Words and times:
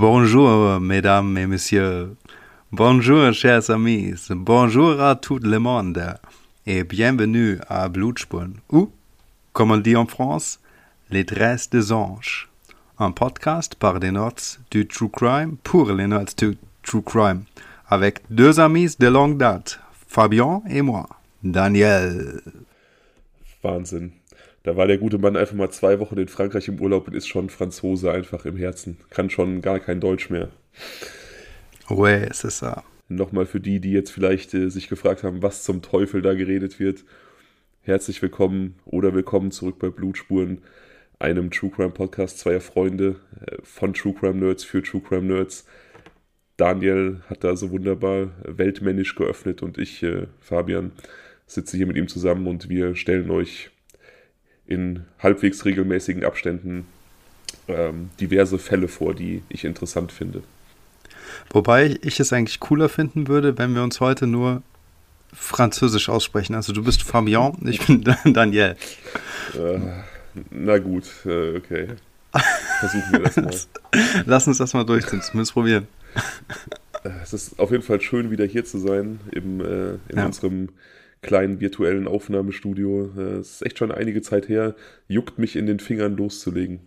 Bonjour, 0.00 0.80
mesdames 0.80 1.36
et 1.36 1.46
messieurs. 1.46 2.16
Bonjour, 2.72 3.34
chers 3.34 3.68
amis. 3.68 4.14
Bonjour 4.30 4.98
à 4.98 5.14
tout 5.14 5.38
le 5.38 5.58
monde. 5.58 6.02
Et 6.64 6.84
bienvenue 6.84 7.58
à 7.68 7.86
Blutspuren. 7.90 8.54
Ou, 8.72 8.90
comme 9.52 9.72
on 9.72 9.76
dit 9.76 9.96
en 9.96 10.06
France, 10.06 10.58
Les 11.10 11.26
Tresses 11.26 11.68
des 11.68 11.92
Anges. 11.92 12.48
Un 12.98 13.10
podcast 13.10 13.74
par 13.74 13.98
les 13.98 14.10
notes 14.10 14.60
du 14.70 14.88
True 14.88 15.10
Crime 15.10 15.58
pour 15.62 15.92
les 15.92 16.06
notes 16.06 16.42
du 16.42 16.56
True 16.82 17.02
Crime. 17.02 17.42
Avec 17.86 18.22
deux 18.30 18.58
amis 18.58 18.96
de 18.98 19.06
longue 19.06 19.36
date, 19.36 19.80
Fabien 20.08 20.62
et 20.70 20.80
moi, 20.80 21.10
Daniel. 21.42 22.40
Wahnsinn. 23.62 24.12
Da 24.62 24.76
war 24.76 24.86
der 24.86 24.98
gute 24.98 25.16
Mann 25.16 25.36
einfach 25.36 25.54
mal 25.54 25.70
zwei 25.70 25.98
Wochen 26.00 26.18
in 26.18 26.28
Frankreich 26.28 26.68
im 26.68 26.80
Urlaub 26.80 27.08
und 27.08 27.14
ist 27.14 27.28
schon 27.28 27.48
Franzose 27.48 28.12
einfach 28.12 28.44
im 28.44 28.58
Herzen. 28.58 28.98
Kann 29.08 29.30
schon 29.30 29.62
gar 29.62 29.80
kein 29.80 30.00
Deutsch 30.00 30.28
mehr. 30.28 30.50
Ouais, 31.88 32.28
c'est 32.30 32.52
ça. 32.52 32.82
Nochmal 33.08 33.46
für 33.46 33.58
die, 33.58 33.80
die 33.80 33.92
jetzt 33.92 34.10
vielleicht 34.10 34.52
äh, 34.52 34.68
sich 34.68 34.88
gefragt 34.88 35.24
haben, 35.24 35.42
was 35.42 35.62
zum 35.62 35.80
Teufel 35.80 36.20
da 36.20 36.34
geredet 36.34 36.78
wird. 36.78 37.04
Herzlich 37.80 38.20
willkommen 38.20 38.74
oder 38.84 39.14
willkommen 39.14 39.50
zurück 39.50 39.78
bei 39.78 39.88
Blutspuren, 39.88 40.58
einem 41.18 41.50
True 41.50 41.70
Crime 41.70 41.90
Podcast 41.90 42.38
zweier 42.38 42.60
Freunde 42.60 43.16
äh, 43.46 43.56
von 43.62 43.94
True 43.94 44.12
Crime 44.12 44.34
Nerds 44.34 44.62
für 44.62 44.82
True 44.82 45.00
Crime 45.00 45.34
Nerds. 45.34 45.66
Daniel 46.58 47.22
hat 47.30 47.44
da 47.44 47.56
so 47.56 47.70
wunderbar 47.70 48.32
weltmännisch 48.44 49.14
geöffnet 49.14 49.62
und 49.62 49.78
ich, 49.78 50.02
äh, 50.02 50.26
Fabian, 50.40 50.92
sitze 51.46 51.78
hier 51.78 51.86
mit 51.86 51.96
ihm 51.96 52.08
zusammen 52.08 52.46
und 52.46 52.68
wir 52.68 52.94
stellen 52.94 53.30
euch 53.30 53.70
in 54.70 55.04
halbwegs 55.18 55.64
regelmäßigen 55.64 56.24
Abständen 56.24 56.86
ähm, 57.68 58.10
diverse 58.20 58.58
Fälle 58.58 58.88
vor, 58.88 59.14
die 59.14 59.42
ich 59.48 59.64
interessant 59.64 60.12
finde. 60.12 60.42
Wobei 61.50 61.98
ich 62.02 62.20
es 62.20 62.32
eigentlich 62.32 62.60
cooler 62.60 62.88
finden 62.88 63.28
würde, 63.28 63.58
wenn 63.58 63.74
wir 63.74 63.82
uns 63.82 64.00
heute 64.00 64.26
nur 64.26 64.62
Französisch 65.32 66.08
aussprechen. 66.08 66.54
Also 66.54 66.72
du 66.72 66.82
bist 66.82 67.02
Fabien, 67.02 67.56
ich 67.66 67.84
bin 67.86 68.04
Daniel. 68.24 68.76
Äh, 69.54 69.78
na 70.50 70.78
gut, 70.78 71.04
äh, 71.24 71.56
okay. 71.56 71.88
Versuchen 72.78 73.12
wir 73.12 73.20
das 73.20 73.36
mal. 73.36 73.54
Lass 74.26 74.46
uns 74.46 74.58
das 74.58 74.72
mal 74.72 74.84
durchziehen, 74.84 75.22
zumindest 75.22 75.52
probieren. 75.52 75.88
Äh, 77.04 77.10
es 77.22 77.32
ist 77.32 77.58
auf 77.58 77.70
jeden 77.70 77.82
Fall 77.82 78.00
schön, 78.00 78.30
wieder 78.30 78.44
hier 78.44 78.64
zu 78.64 78.78
sein 78.78 79.20
im, 79.32 79.60
äh, 79.60 79.90
in 80.08 80.16
ja. 80.16 80.26
unserem 80.26 80.68
kleinen 81.22 81.60
virtuellen 81.60 82.08
Aufnahmestudio. 82.08 83.10
Äh, 83.16 83.20
es 83.38 83.52
ist 83.52 83.66
echt 83.66 83.78
schon 83.78 83.92
einige 83.92 84.22
Zeit 84.22 84.48
her. 84.48 84.74
Juckt 85.08 85.38
mich 85.38 85.56
in 85.56 85.66
den 85.66 85.80
Fingern 85.80 86.16
loszulegen. 86.16 86.80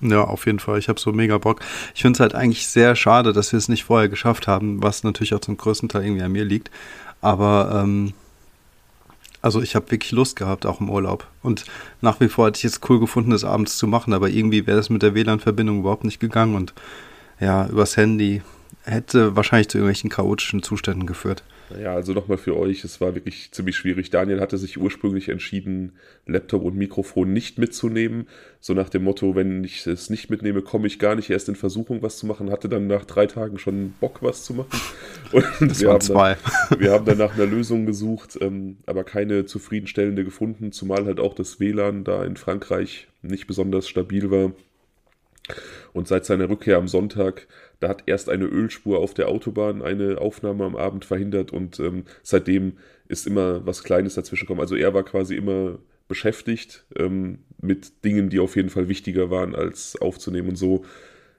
Ja, 0.00 0.24
auf 0.24 0.46
jeden 0.46 0.58
Fall. 0.58 0.78
Ich 0.78 0.88
habe 0.88 1.00
so 1.00 1.12
mega 1.12 1.38
Bock. 1.38 1.60
Ich 1.94 2.02
finde 2.02 2.16
es 2.16 2.20
halt 2.20 2.34
eigentlich 2.34 2.66
sehr 2.66 2.94
schade, 2.96 3.32
dass 3.32 3.52
wir 3.52 3.58
es 3.58 3.68
nicht 3.68 3.84
vorher 3.84 4.08
geschafft 4.08 4.46
haben, 4.46 4.82
was 4.82 5.04
natürlich 5.04 5.34
auch 5.34 5.40
zum 5.40 5.56
größten 5.56 5.88
Teil 5.88 6.04
irgendwie 6.04 6.22
an 6.22 6.32
mir 6.32 6.44
liegt. 6.44 6.70
Aber 7.20 7.82
ähm, 7.82 8.12
also 9.44 9.60
ich 9.60 9.76
habe 9.76 9.90
wirklich 9.90 10.12
Lust 10.12 10.36
gehabt, 10.36 10.66
auch 10.66 10.80
im 10.80 10.90
Urlaub. 10.90 11.26
Und 11.42 11.64
nach 12.00 12.18
wie 12.20 12.28
vor 12.28 12.46
hätte 12.46 12.58
ich 12.58 12.64
es 12.64 12.80
cool 12.88 12.98
gefunden, 12.98 13.30
das 13.30 13.44
abends 13.44 13.76
zu 13.76 13.86
machen, 13.86 14.12
aber 14.14 14.30
irgendwie 14.30 14.66
wäre 14.66 14.78
das 14.78 14.90
mit 14.90 15.02
der 15.02 15.14
WLAN-Verbindung 15.14 15.80
überhaupt 15.80 16.04
nicht 16.04 16.18
gegangen 16.18 16.54
und 16.54 16.72
ja, 17.40 17.66
übers 17.66 17.96
Handy 17.96 18.42
hätte 18.84 19.36
wahrscheinlich 19.36 19.68
zu 19.68 19.78
irgendwelchen 19.78 20.08
chaotischen 20.08 20.62
Zuständen 20.62 21.06
geführt. 21.06 21.42
Ja, 21.80 21.94
also 21.94 22.12
nochmal 22.12 22.38
für 22.38 22.56
euch, 22.56 22.84
es 22.84 23.00
war 23.00 23.14
wirklich 23.14 23.50
ziemlich 23.52 23.76
schwierig. 23.76 24.10
Daniel 24.10 24.40
hatte 24.40 24.58
sich 24.58 24.78
ursprünglich 24.78 25.28
entschieden, 25.28 25.92
Laptop 26.26 26.62
und 26.62 26.76
Mikrofon 26.76 27.32
nicht 27.32 27.58
mitzunehmen. 27.58 28.28
So 28.60 28.74
nach 28.74 28.88
dem 28.88 29.04
Motto, 29.04 29.34
wenn 29.34 29.64
ich 29.64 29.86
es 29.86 30.10
nicht 30.10 30.30
mitnehme, 30.30 30.62
komme 30.62 30.86
ich 30.86 30.98
gar 30.98 31.14
nicht 31.14 31.30
erst 31.30 31.48
in 31.48 31.56
Versuchung, 31.56 32.02
was 32.02 32.18
zu 32.18 32.26
machen. 32.26 32.50
Hatte 32.50 32.68
dann 32.68 32.86
nach 32.86 33.04
drei 33.04 33.26
Tagen 33.26 33.58
schon 33.58 33.94
Bock, 34.00 34.22
was 34.22 34.44
zu 34.44 34.54
machen. 34.54 34.78
Und 35.32 35.70
das 35.70 35.80
wir, 35.80 35.88
waren 35.88 36.00
zwei. 36.00 36.36
Dann, 36.68 36.80
wir 36.80 36.92
haben 36.92 37.04
dann 37.04 37.18
nach 37.18 37.34
einer 37.34 37.46
Lösung 37.46 37.86
gesucht, 37.86 38.38
ähm, 38.40 38.78
aber 38.86 39.04
keine 39.04 39.46
zufriedenstellende 39.46 40.24
gefunden, 40.24 40.70
zumal 40.70 41.06
halt 41.06 41.18
auch 41.18 41.34
das 41.34 41.60
WLAN 41.60 42.04
da 42.04 42.24
in 42.24 42.36
Frankreich 42.36 43.08
nicht 43.22 43.46
besonders 43.46 43.88
stabil 43.88 44.30
war. 44.30 44.52
Und 45.92 46.08
seit 46.08 46.24
seiner 46.24 46.48
Rückkehr 46.48 46.78
am 46.78 46.88
Sonntag 46.88 47.46
da 47.84 47.90
hat 47.90 48.04
erst 48.06 48.30
eine 48.30 48.46
Ölspur 48.46 48.98
auf 48.98 49.12
der 49.12 49.28
Autobahn 49.28 49.82
eine 49.82 50.18
Aufnahme 50.18 50.64
am 50.64 50.74
Abend 50.74 51.04
verhindert 51.04 51.52
und 51.52 51.78
ähm, 51.80 52.04
seitdem 52.22 52.78
ist 53.08 53.26
immer 53.26 53.66
was 53.66 53.84
Kleines 53.84 54.14
dazwischen 54.14 54.44
gekommen. 54.46 54.62
Also 54.62 54.74
er 54.74 54.94
war 54.94 55.02
quasi 55.02 55.36
immer 55.36 55.78
beschäftigt 56.08 56.86
ähm, 56.96 57.40
mit 57.60 58.02
Dingen, 58.02 58.30
die 58.30 58.38
auf 58.38 58.56
jeden 58.56 58.70
Fall 58.70 58.88
wichtiger 58.88 59.28
waren 59.28 59.54
als 59.54 60.00
aufzunehmen. 60.00 60.48
Und 60.48 60.56
so 60.56 60.86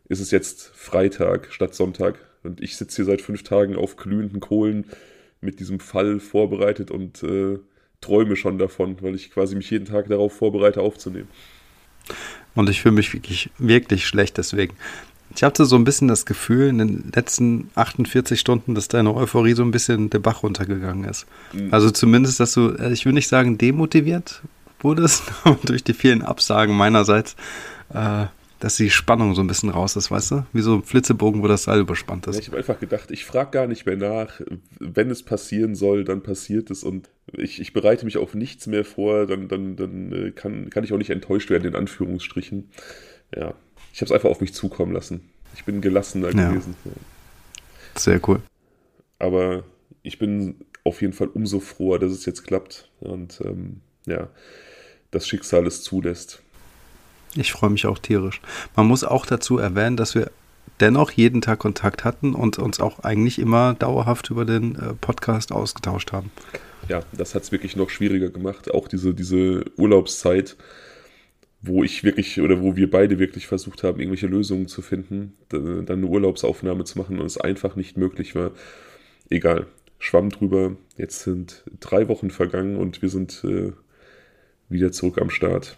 ist 0.07 0.19
es 0.19 0.29
jetzt 0.29 0.67
Freitag 0.75 1.51
statt 1.51 1.73
Sonntag. 1.73 2.19
Und 2.43 2.61
ich 2.61 2.77
sitze 2.77 2.97
hier 2.97 3.05
seit 3.05 3.21
fünf 3.21 3.41
Tagen 3.41 3.75
auf 3.75 3.95
glühenden 3.95 4.39
Kohlen 4.39 4.85
mit 5.41 5.59
diesem 5.59 5.79
Fall 5.79 6.19
vorbereitet 6.19 6.91
und 6.91 7.23
äh, 7.23 7.57
träume 8.01 8.35
schon 8.35 8.59
davon, 8.59 9.01
weil 9.01 9.15
ich 9.15 9.31
quasi 9.31 9.55
mich 9.55 9.71
jeden 9.71 9.85
Tag 9.85 10.09
darauf 10.09 10.31
vorbereite, 10.31 10.81
aufzunehmen. 10.81 11.27
Und 12.53 12.69
ich 12.69 12.83
fühle 12.83 12.93
mich 12.93 13.11
wirklich, 13.15 13.49
wirklich 13.57 14.05
schlecht 14.05 14.37
deswegen. 14.37 14.75
Ich 15.35 15.43
hatte 15.43 15.65
so 15.65 15.75
ein 15.75 15.83
bisschen 15.83 16.07
das 16.07 16.25
Gefühl 16.25 16.69
in 16.69 16.77
den 16.77 17.11
letzten 17.13 17.69
48 17.75 18.39
Stunden, 18.39 18.73
dass 18.73 18.87
deine 18.87 19.13
Euphorie 19.13 19.53
so 19.53 19.63
ein 19.63 19.71
bisschen 19.71 20.09
der 20.09 20.19
Bach 20.19 20.43
runtergegangen 20.43 21.03
ist. 21.09 21.25
Mhm. 21.51 21.73
Also 21.73 21.91
zumindest, 21.91 22.39
dass 22.39 22.53
du, 22.53 22.69
äh, 22.69 22.93
ich 22.93 23.05
will 23.05 23.13
nicht 23.13 23.27
sagen 23.27 23.57
demotiviert 23.57 24.41
wurdest, 24.79 25.23
durch 25.65 25.83
die 25.83 25.93
vielen 25.93 26.21
Absagen 26.21 26.75
meinerseits, 26.75 27.35
äh, 27.93 28.25
dass 28.59 28.77
die 28.77 28.89
Spannung 28.89 29.35
so 29.35 29.41
ein 29.41 29.47
bisschen 29.47 29.69
raus 29.69 29.97
ist, 29.97 30.09
weißt 30.09 30.31
du? 30.31 30.45
Wie 30.53 30.61
so 30.61 30.75
ein 30.75 30.83
Flitzebogen, 30.83 31.43
wo 31.43 31.47
das 31.47 31.63
Seil 31.63 31.81
überspannt 31.81 32.27
ist. 32.27 32.35
Ja, 32.35 32.41
ich 32.41 32.47
habe 32.47 32.57
einfach 32.57 32.79
gedacht, 32.79 33.11
ich 33.11 33.25
frage 33.25 33.51
gar 33.51 33.67
nicht 33.67 33.85
mehr 33.85 33.97
nach. 33.97 34.39
Wenn 34.79 35.11
es 35.11 35.21
passieren 35.21 35.75
soll, 35.75 36.05
dann 36.05 36.23
passiert 36.23 36.71
es 36.71 36.83
und 36.83 37.09
ich, 37.33 37.59
ich 37.59 37.73
bereite 37.73 38.05
mich 38.05 38.17
auf 38.17 38.35
nichts 38.35 38.67
mehr 38.67 38.85
vor, 38.85 39.27
dann, 39.27 39.49
dann, 39.49 39.75
dann 39.75 40.11
äh, 40.13 40.31
kann, 40.31 40.69
kann 40.69 40.85
ich 40.85 40.93
auch 40.93 40.97
nicht 40.97 41.09
enttäuscht 41.09 41.49
werden, 41.49 41.67
in 41.67 41.75
Anführungsstrichen. 41.75 42.69
Ja, 43.35 43.53
ich 43.95 44.01
habe 44.01 44.07
es 44.07 44.11
einfach 44.11 44.29
auf 44.29 44.41
mich 44.41 44.53
zukommen 44.53 44.91
lassen. 44.91 45.21
Ich 45.55 45.63
bin 45.63 45.79
gelassener 45.79 46.35
ja. 46.35 46.49
gewesen. 46.49 46.75
Sehr 47.95 48.19
cool. 48.27 48.41
Aber 49.19 49.63
ich 50.03 50.19
bin 50.19 50.55
auf 50.83 51.01
jeden 51.01 51.13
Fall 51.13 51.29
umso 51.29 51.61
froher, 51.61 51.97
dass 51.97 52.11
es 52.11 52.25
jetzt 52.25 52.43
klappt 52.43 52.89
und 52.99 53.39
ähm, 53.45 53.79
ja, 54.05 54.27
das 55.11 55.29
Schicksal 55.29 55.65
es 55.65 55.81
zulässt. 55.81 56.41
Ich 57.35 57.53
freue 57.53 57.69
mich 57.69 57.85
auch 57.85 57.97
tierisch. 57.97 58.41
Man 58.75 58.85
muss 58.85 59.05
auch 59.05 59.25
dazu 59.25 59.59
erwähnen, 59.59 59.95
dass 59.95 60.13
wir 60.13 60.29
dennoch 60.81 61.11
jeden 61.11 61.39
Tag 61.39 61.59
Kontakt 61.59 62.03
hatten 62.03 62.35
und 62.35 62.59
uns 62.59 62.81
auch 62.81 62.99
eigentlich 62.99 63.39
immer 63.39 63.75
dauerhaft 63.75 64.29
über 64.29 64.43
den 64.43 64.75
äh, 64.75 64.93
Podcast 64.93 65.53
ausgetauscht 65.53 66.11
haben. 66.11 66.31
Ja, 66.89 66.99
das 67.13 67.33
hat 67.33 67.43
es 67.43 67.53
wirklich 67.53 67.77
noch 67.77 67.89
schwieriger 67.89 68.29
gemacht. 68.29 68.73
Auch 68.73 68.89
diese, 68.89 69.13
diese 69.13 69.63
Urlaubszeit 69.77 70.57
wo 71.65 71.83
ich 71.83 72.03
wirklich 72.03 72.39
oder 72.41 72.61
wo 72.61 72.75
wir 72.75 72.89
beide 72.89 73.19
wirklich 73.19 73.47
versucht 73.47 73.83
haben, 73.83 73.99
irgendwelche 73.99 74.27
Lösungen 74.27 74.67
zu 74.67 74.81
finden, 74.81 75.33
dann 75.49 75.89
eine 75.89 76.05
Urlaubsaufnahme 76.05 76.83
zu 76.83 76.97
machen 76.97 77.19
und 77.19 77.25
es 77.25 77.37
einfach 77.37 77.75
nicht 77.75 77.97
möglich 77.97 78.35
war. 78.35 78.51
Egal, 79.29 79.67
schwamm 79.99 80.29
drüber. 80.29 80.75
Jetzt 80.97 81.21
sind 81.21 81.63
drei 81.79 82.07
Wochen 82.07 82.29
vergangen 82.29 82.77
und 82.77 83.01
wir 83.01 83.09
sind 83.09 83.43
äh, 83.43 83.71
wieder 84.69 84.91
zurück 84.91 85.19
am 85.21 85.29
Start. 85.29 85.77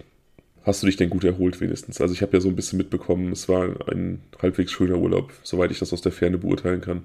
Hast 0.64 0.84
du 0.84 0.88
dich 0.88 0.98
denn 0.98 1.10
gut 1.10 1.24
erholt 1.24 1.62
wenigstens? 1.62 2.02
Also 2.02 2.14
ich 2.14 2.22
habe 2.22 2.34
ja 2.34 2.42
so 2.42 2.50
ein 2.50 2.56
bisschen 2.56 2.78
mitbekommen, 2.78 3.32
es 3.32 3.48
war 3.48 3.90
ein 3.90 4.22
halbwegs 4.42 4.72
schöner 4.72 4.98
Urlaub, 4.98 5.32
soweit 5.44 5.72
ich 5.72 5.80
das 5.80 5.94
aus 5.94 6.02
der 6.02 6.12
Ferne 6.12 6.38
beurteilen 6.38 6.82
kann. 6.82 7.04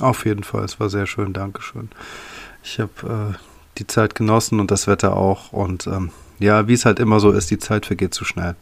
Auf 0.00 0.24
jeden 0.24 0.44
Fall, 0.44 0.64
es 0.64 0.78
war 0.78 0.88
sehr 0.88 1.06
schön, 1.06 1.32
Dankeschön. 1.32 1.88
Ich 2.62 2.78
habe 2.78 3.34
äh, 3.34 3.38
die 3.78 3.86
Zeit 3.86 4.14
genossen 4.14 4.60
und 4.60 4.70
das 4.70 4.86
Wetter 4.86 5.16
auch 5.16 5.52
und 5.52 5.86
ähm, 5.88 6.10
ja, 6.40 6.66
wie 6.66 6.72
es 6.72 6.84
halt 6.84 6.98
immer 6.98 7.20
so 7.20 7.30
ist, 7.30 7.50
die 7.50 7.58
Zeit 7.58 7.86
vergeht 7.86 8.14
zu 8.14 8.24
schnell. 8.24 8.56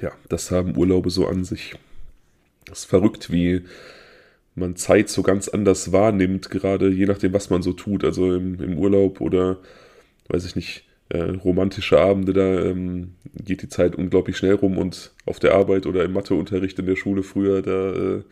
Ja, 0.00 0.12
das 0.28 0.50
haben 0.50 0.76
Urlaube 0.76 1.10
so 1.10 1.28
an 1.28 1.44
sich. 1.44 1.74
Es 2.70 2.80
ist 2.80 2.84
verrückt, 2.86 3.30
wie 3.30 3.64
man 4.54 4.76
Zeit 4.76 5.08
so 5.08 5.22
ganz 5.22 5.48
anders 5.48 5.92
wahrnimmt, 5.92 6.50
gerade 6.50 6.88
je 6.88 7.06
nachdem, 7.06 7.32
was 7.32 7.50
man 7.50 7.62
so 7.62 7.72
tut. 7.72 8.04
Also 8.04 8.34
im, 8.34 8.60
im 8.60 8.78
Urlaub 8.78 9.20
oder, 9.20 9.58
weiß 10.28 10.44
ich 10.46 10.56
nicht, 10.56 10.84
äh, 11.10 11.18
romantische 11.18 12.00
Abende, 12.00 12.32
da 12.32 12.62
ähm, 12.64 13.14
geht 13.34 13.62
die 13.62 13.68
Zeit 13.68 13.94
unglaublich 13.94 14.36
schnell 14.36 14.54
rum 14.54 14.78
und 14.78 15.12
auf 15.26 15.38
der 15.38 15.54
Arbeit 15.54 15.86
oder 15.86 16.02
im 16.04 16.12
Matheunterricht 16.12 16.78
in 16.78 16.86
der 16.86 16.96
Schule 16.96 17.22
früher, 17.22 17.62
da 17.62 17.92
äh, 17.92 18.22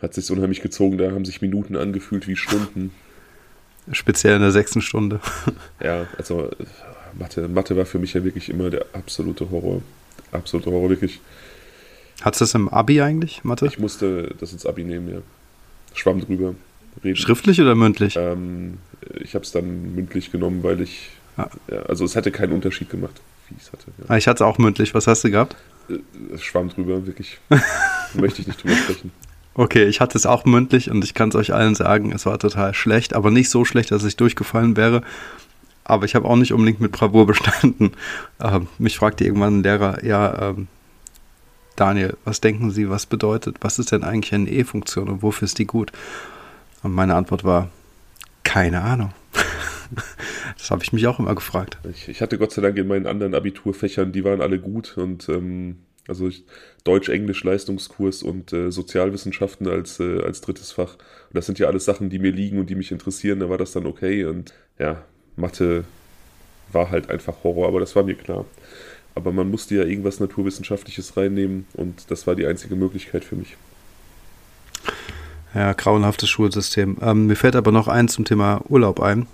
hat 0.00 0.14
sich 0.14 0.30
unheimlich 0.30 0.62
gezogen, 0.62 0.96
da 0.96 1.10
haben 1.10 1.24
sich 1.24 1.42
Minuten 1.42 1.76
angefühlt 1.76 2.28
wie 2.28 2.36
Stunden. 2.36 2.92
Speziell 3.92 4.36
in 4.36 4.42
der 4.42 4.52
sechsten 4.52 4.80
Stunde. 4.80 5.20
Ja, 5.82 6.06
also 6.16 6.50
Mathe, 7.18 7.48
Mathe 7.48 7.76
war 7.76 7.86
für 7.86 7.98
mich 7.98 8.14
ja 8.14 8.24
wirklich 8.24 8.48
immer 8.48 8.70
der 8.70 8.86
absolute 8.92 9.50
Horror. 9.50 9.82
Absolute 10.32 10.70
Horror, 10.70 10.90
wirklich. 10.90 11.20
Hattest 12.22 12.40
du 12.40 12.44
das 12.44 12.54
im 12.54 12.68
Abi 12.68 13.00
eigentlich, 13.00 13.44
Mathe? 13.44 13.66
Ich 13.66 13.78
musste 13.78 14.34
das 14.38 14.52
ins 14.52 14.66
Abi 14.66 14.84
nehmen, 14.84 15.08
ja. 15.08 15.20
Schwamm 15.94 16.20
drüber. 16.20 16.54
Reden. 17.02 17.16
Schriftlich 17.16 17.60
oder 17.60 17.74
mündlich? 17.74 18.16
Ähm, 18.16 18.78
ich 19.20 19.34
habe 19.34 19.44
es 19.44 19.52
dann 19.52 19.94
mündlich 19.94 20.30
genommen, 20.30 20.62
weil 20.62 20.80
ich. 20.80 21.10
Ah. 21.36 21.48
Ja, 21.70 21.82
also 21.82 22.04
es 22.04 22.14
hätte 22.14 22.30
keinen 22.30 22.52
Unterschied 22.52 22.90
gemacht, 22.90 23.20
wie 23.48 23.54
ich 23.56 23.62
es 23.62 23.72
hatte. 23.72 23.86
Ja. 23.98 24.04
Ah, 24.08 24.16
ich 24.16 24.28
hatte 24.28 24.42
es 24.44 24.48
auch 24.48 24.58
mündlich. 24.58 24.94
Was 24.94 25.06
hast 25.06 25.24
du 25.24 25.30
gehabt? 25.30 25.56
äh, 25.90 26.38
schwamm 26.38 26.68
drüber, 26.68 27.06
wirklich. 27.06 27.38
möchte 28.14 28.42
ich 28.42 28.46
nicht 28.48 28.62
drüber 28.62 28.74
sprechen. 28.76 29.12
Okay, 29.54 29.84
ich 29.84 30.00
hatte 30.00 30.16
es 30.16 30.26
auch 30.26 30.44
mündlich 30.44 30.90
und 30.90 31.02
ich 31.04 31.14
kann 31.14 31.30
es 31.30 31.34
euch 31.34 31.52
allen 31.52 31.74
sagen, 31.74 32.12
es 32.12 32.24
war 32.24 32.38
total 32.38 32.72
schlecht, 32.72 33.14
aber 33.14 33.30
nicht 33.30 33.50
so 33.50 33.64
schlecht, 33.64 33.90
dass 33.90 34.04
ich 34.04 34.16
durchgefallen 34.16 34.76
wäre. 34.76 35.02
Aber 35.90 36.04
ich 36.04 36.14
habe 36.14 36.28
auch 36.28 36.36
nicht 36.36 36.52
unbedingt 36.52 36.80
mit 36.80 36.92
Bravour 36.92 37.26
bestanden. 37.26 37.92
Ähm, 38.42 38.68
mich 38.78 38.96
fragte 38.96 39.24
irgendwann 39.24 39.58
ein 39.58 39.62
Lehrer, 39.62 40.02
ja, 40.02 40.50
ähm, 40.50 40.66
Daniel, 41.76 42.16
was 42.24 42.40
denken 42.40 42.70
Sie, 42.70 42.88
was 42.88 43.04
bedeutet, 43.04 43.56
was 43.60 43.78
ist 43.78 43.92
denn 43.92 44.02
eigentlich 44.02 44.32
eine 44.32 44.48
E-Funktion 44.48 45.10
und 45.10 45.22
wofür 45.22 45.44
ist 45.44 45.58
die 45.58 45.66
gut? 45.66 45.92
Und 46.82 46.92
meine 46.92 47.14
Antwort 47.16 47.44
war, 47.44 47.68
keine 48.42 48.80
Ahnung. 48.80 49.12
das 50.56 50.70
habe 50.70 50.82
ich 50.82 50.94
mich 50.94 51.06
auch 51.06 51.18
immer 51.18 51.34
gefragt. 51.34 51.76
Ich, 51.90 52.08
ich, 52.08 52.22
hatte 52.22 52.38
Gott 52.38 52.52
sei 52.52 52.62
Dank 52.62 52.78
in 52.78 52.86
meinen 52.86 53.06
anderen 53.06 53.34
Abiturfächern, 53.34 54.10
die 54.10 54.24
waren 54.24 54.40
alle 54.40 54.58
gut 54.58 54.96
und 54.96 55.28
ähm, 55.28 55.76
also 56.08 56.30
Deutsch-Englisch-Leistungskurs 56.84 58.22
und 58.22 58.54
äh, 58.54 58.70
Sozialwissenschaften 58.70 59.68
als, 59.68 60.00
äh, 60.00 60.22
als 60.22 60.40
drittes 60.40 60.72
Fach. 60.72 60.94
Und 60.94 61.34
das 61.34 61.44
sind 61.44 61.58
ja 61.58 61.66
alles 61.66 61.84
Sachen, 61.84 62.08
die 62.08 62.18
mir 62.18 62.32
liegen 62.32 62.58
und 62.58 62.70
die 62.70 62.74
mich 62.74 62.90
interessieren. 62.90 63.40
Da 63.40 63.50
war 63.50 63.58
das 63.58 63.72
dann 63.72 63.84
okay. 63.84 64.24
Und 64.24 64.54
ja, 64.78 65.04
Mathe 65.36 65.84
war 66.72 66.90
halt 66.90 67.10
einfach 67.10 67.34
Horror, 67.42 67.68
aber 67.68 67.80
das 67.80 67.96
war 67.96 68.02
mir 68.02 68.14
klar. 68.14 68.44
Aber 69.14 69.32
man 69.32 69.50
musste 69.50 69.74
ja 69.74 69.84
irgendwas 69.84 70.20
Naturwissenschaftliches 70.20 71.16
reinnehmen 71.16 71.66
und 71.74 72.10
das 72.10 72.26
war 72.26 72.36
die 72.36 72.46
einzige 72.46 72.76
Möglichkeit 72.76 73.24
für 73.24 73.36
mich. 73.36 73.56
Ja, 75.54 75.72
grauenhaftes 75.72 76.28
Schulsystem. 76.28 76.96
Ähm, 77.02 77.26
mir 77.26 77.34
fällt 77.34 77.56
aber 77.56 77.72
noch 77.72 77.88
eins 77.88 78.12
zum 78.12 78.24
Thema 78.24 78.62
Urlaub 78.68 79.00
ein. 79.00 79.26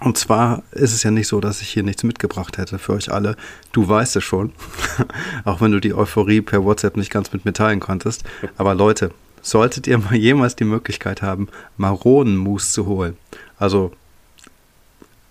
Und 0.00 0.18
zwar 0.18 0.62
ist 0.72 0.92
es 0.92 1.04
ja 1.04 1.10
nicht 1.10 1.28
so, 1.28 1.40
dass 1.40 1.62
ich 1.62 1.68
hier 1.68 1.82
nichts 1.82 2.02
mitgebracht 2.02 2.58
hätte 2.58 2.78
für 2.78 2.92
euch 2.92 3.10
alle. 3.10 3.36
Du 3.72 3.88
weißt 3.88 4.16
es 4.16 4.24
schon, 4.24 4.52
auch 5.44 5.60
wenn 5.60 5.72
du 5.72 5.80
die 5.80 5.94
Euphorie 5.94 6.42
per 6.42 6.64
WhatsApp 6.64 6.96
nicht 6.96 7.10
ganz 7.10 7.32
mit 7.32 7.44
mir 7.44 7.52
teilen 7.52 7.80
konntest. 7.80 8.24
Aber 8.58 8.74
Leute, 8.74 9.12
solltet 9.40 9.86
ihr 9.86 9.98
mal 9.98 10.16
jemals 10.16 10.56
die 10.56 10.64
Möglichkeit 10.64 11.22
haben, 11.22 11.48
Maronenmus 11.76 12.72
zu 12.72 12.86
holen, 12.86 13.16
also 13.58 13.92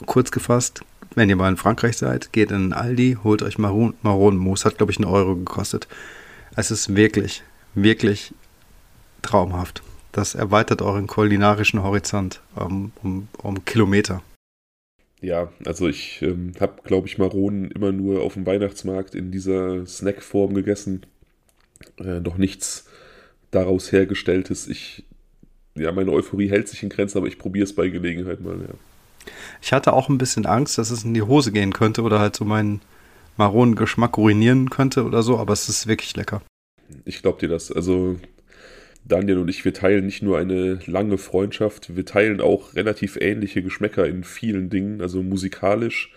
kurz 0.05 0.31
gefasst, 0.31 0.81
wenn 1.15 1.29
ihr 1.29 1.35
mal 1.35 1.49
in 1.49 1.57
Frankreich 1.57 1.97
seid, 1.97 2.31
geht 2.33 2.51
in 2.51 2.73
Aldi, 2.73 3.17
holt 3.23 3.41
euch 3.41 3.57
Maron 3.57 3.93
Maronenmus, 4.01 4.65
hat 4.65 4.77
glaube 4.77 4.91
ich 4.91 4.97
einen 4.97 5.05
Euro 5.05 5.35
gekostet. 5.35 5.87
Es 6.55 6.71
ist 6.71 6.95
wirklich, 6.95 7.43
wirklich 7.73 8.33
traumhaft. 9.21 9.81
Das 10.11 10.35
erweitert 10.35 10.81
euren 10.81 11.07
kulinarischen 11.07 11.83
Horizont 11.83 12.41
um, 12.55 12.91
um, 13.03 13.27
um 13.41 13.65
Kilometer. 13.65 14.21
Ja, 15.21 15.51
also 15.65 15.87
ich 15.87 16.21
ähm, 16.21 16.53
habe, 16.59 16.81
glaube 16.83 17.07
ich, 17.07 17.17
Maronen 17.17 17.71
immer 17.71 17.91
nur 17.91 18.21
auf 18.21 18.35
dem 18.35 18.45
Weihnachtsmarkt 18.45 19.15
in 19.15 19.31
dieser 19.31 19.85
Snackform 19.85 20.53
gegessen. 20.53 21.05
Äh, 21.97 22.21
nichts 22.37 22.87
daraus 23.51 23.91
hergestelltes. 23.91 24.67
Ich, 24.67 25.03
ja, 25.75 25.91
meine 25.91 26.11
Euphorie 26.11 26.49
hält 26.49 26.67
sich 26.67 26.83
in 26.83 26.89
Grenzen, 26.89 27.17
aber 27.17 27.27
ich 27.27 27.39
probiere 27.39 27.63
es 27.63 27.73
bei 27.73 27.89
Gelegenheit 27.89 28.41
mal, 28.41 28.59
ja. 28.61 28.75
Ich 29.61 29.73
hatte 29.73 29.93
auch 29.93 30.09
ein 30.09 30.17
bisschen 30.17 30.45
Angst, 30.45 30.77
dass 30.77 30.91
es 30.91 31.03
in 31.03 31.13
die 31.13 31.21
Hose 31.21 31.51
gehen 31.51 31.73
könnte 31.73 32.01
oder 32.01 32.19
halt 32.19 32.35
so 32.35 32.45
meinen 32.45 32.81
Maronengeschmack 33.37 34.17
ruinieren 34.17 34.69
könnte 34.69 35.03
oder 35.03 35.23
so, 35.23 35.37
aber 35.37 35.53
es 35.53 35.67
ist 35.69 35.87
wirklich 35.87 36.15
lecker. 36.15 36.41
Ich 37.03 37.21
glaube 37.21 37.39
dir 37.39 37.49
das. 37.49 37.71
Also 37.71 38.17
Daniel 39.03 39.37
und 39.37 39.49
ich, 39.49 39.63
wir 39.65 39.73
teilen 39.73 40.05
nicht 40.05 40.23
nur 40.23 40.37
eine 40.37 40.79
lange 40.87 41.17
Freundschaft, 41.17 41.95
wir 41.95 42.05
teilen 42.05 42.41
auch 42.41 42.73
relativ 42.75 43.17
ähnliche 43.17 43.61
Geschmäcker 43.61 44.07
in 44.07 44.23
vielen 44.23 44.69
Dingen, 44.69 45.01
also 45.01 45.21
musikalisch, 45.21 46.11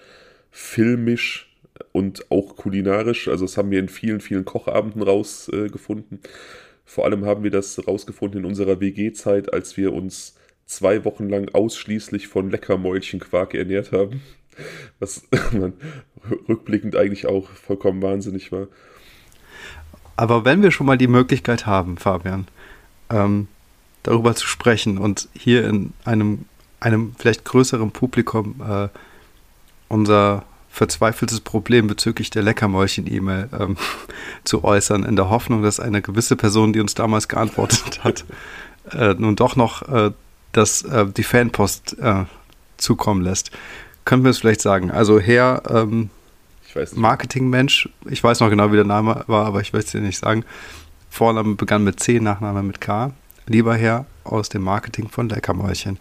filmisch 0.50 1.54
und 1.92 2.30
auch 2.30 2.56
kulinarisch. 2.56 3.28
Also 3.28 3.44
das 3.44 3.56
haben 3.56 3.70
wir 3.70 3.78
in 3.78 3.88
vielen, 3.88 4.20
vielen 4.20 4.44
Kochabenden 4.44 5.02
rausgefunden. 5.02 6.20
Äh, 6.22 6.28
Vor 6.84 7.04
allem 7.04 7.26
haben 7.26 7.44
wir 7.44 7.50
das 7.50 7.86
rausgefunden 7.86 8.40
in 8.40 8.46
unserer 8.46 8.80
WG-Zeit, 8.80 9.52
als 9.52 9.76
wir 9.76 9.92
uns 9.92 10.37
zwei 10.68 11.04
Wochen 11.04 11.28
lang 11.28 11.48
ausschließlich 11.52 12.28
von 12.28 12.50
Leckermäulchenquark 12.50 13.54
ernährt 13.54 13.90
haben. 13.90 14.22
Was 15.00 15.26
man 15.52 15.72
rückblickend 16.48 16.94
eigentlich 16.94 17.26
auch 17.26 17.48
vollkommen 17.50 18.02
wahnsinnig 18.02 18.52
war. 18.52 18.68
Aber 20.14 20.44
wenn 20.44 20.62
wir 20.62 20.70
schon 20.70 20.86
mal 20.86 20.98
die 20.98 21.08
Möglichkeit 21.08 21.66
haben, 21.66 21.96
Fabian, 21.96 22.46
ähm, 23.10 23.48
darüber 24.02 24.34
zu 24.34 24.46
sprechen 24.46 24.98
und 24.98 25.28
hier 25.32 25.66
in 25.66 25.92
einem, 26.04 26.44
einem 26.80 27.14
vielleicht 27.18 27.44
größeren 27.44 27.90
Publikum 27.90 28.60
äh, 28.68 28.88
unser 29.88 30.44
verzweifeltes 30.68 31.40
Problem 31.40 31.86
bezüglich 31.86 32.30
der 32.30 32.42
Leckermäulchen-E-Mail 32.42 33.48
ähm, 33.58 33.76
zu 34.44 34.64
äußern, 34.64 35.04
in 35.04 35.16
der 35.16 35.30
Hoffnung, 35.30 35.62
dass 35.62 35.80
eine 35.80 36.02
gewisse 36.02 36.36
Person, 36.36 36.72
die 36.72 36.80
uns 36.80 36.94
damals 36.94 37.28
geantwortet 37.28 38.04
hat, 38.04 38.24
äh, 38.92 39.14
nun 39.14 39.34
doch 39.34 39.56
noch 39.56 39.82
äh, 39.88 40.10
das, 40.52 40.82
äh, 40.82 41.06
die 41.06 41.22
Fanpost 41.22 41.96
äh, 41.98 42.24
zukommen 42.76 43.22
lässt. 43.22 43.50
Können 44.04 44.24
wir 44.24 44.30
es 44.30 44.38
vielleicht 44.38 44.62
sagen? 44.62 44.90
Also 44.90 45.20
Herr 45.20 45.62
ähm, 45.68 46.10
Marketingmensch, 46.94 47.88
ich 48.08 48.22
weiß 48.22 48.40
noch 48.40 48.50
genau, 48.50 48.70
wie 48.72 48.76
der 48.76 48.84
Name 48.84 49.24
war, 49.26 49.46
aber 49.46 49.60
ich 49.60 49.72
will 49.72 49.80
es 49.80 49.90
dir 49.90 50.00
nicht 50.00 50.18
sagen, 50.18 50.44
Vorname 51.10 51.54
begann 51.54 51.84
mit 51.84 52.00
C, 52.00 52.20
Nachname 52.20 52.62
mit 52.62 52.80
K. 52.80 53.12
Lieber 53.46 53.74
Herr 53.74 54.06
aus 54.24 54.48
dem 54.48 54.62
Marketing 54.62 55.08
von 55.08 55.28
Leckermäulchen. 55.28 55.98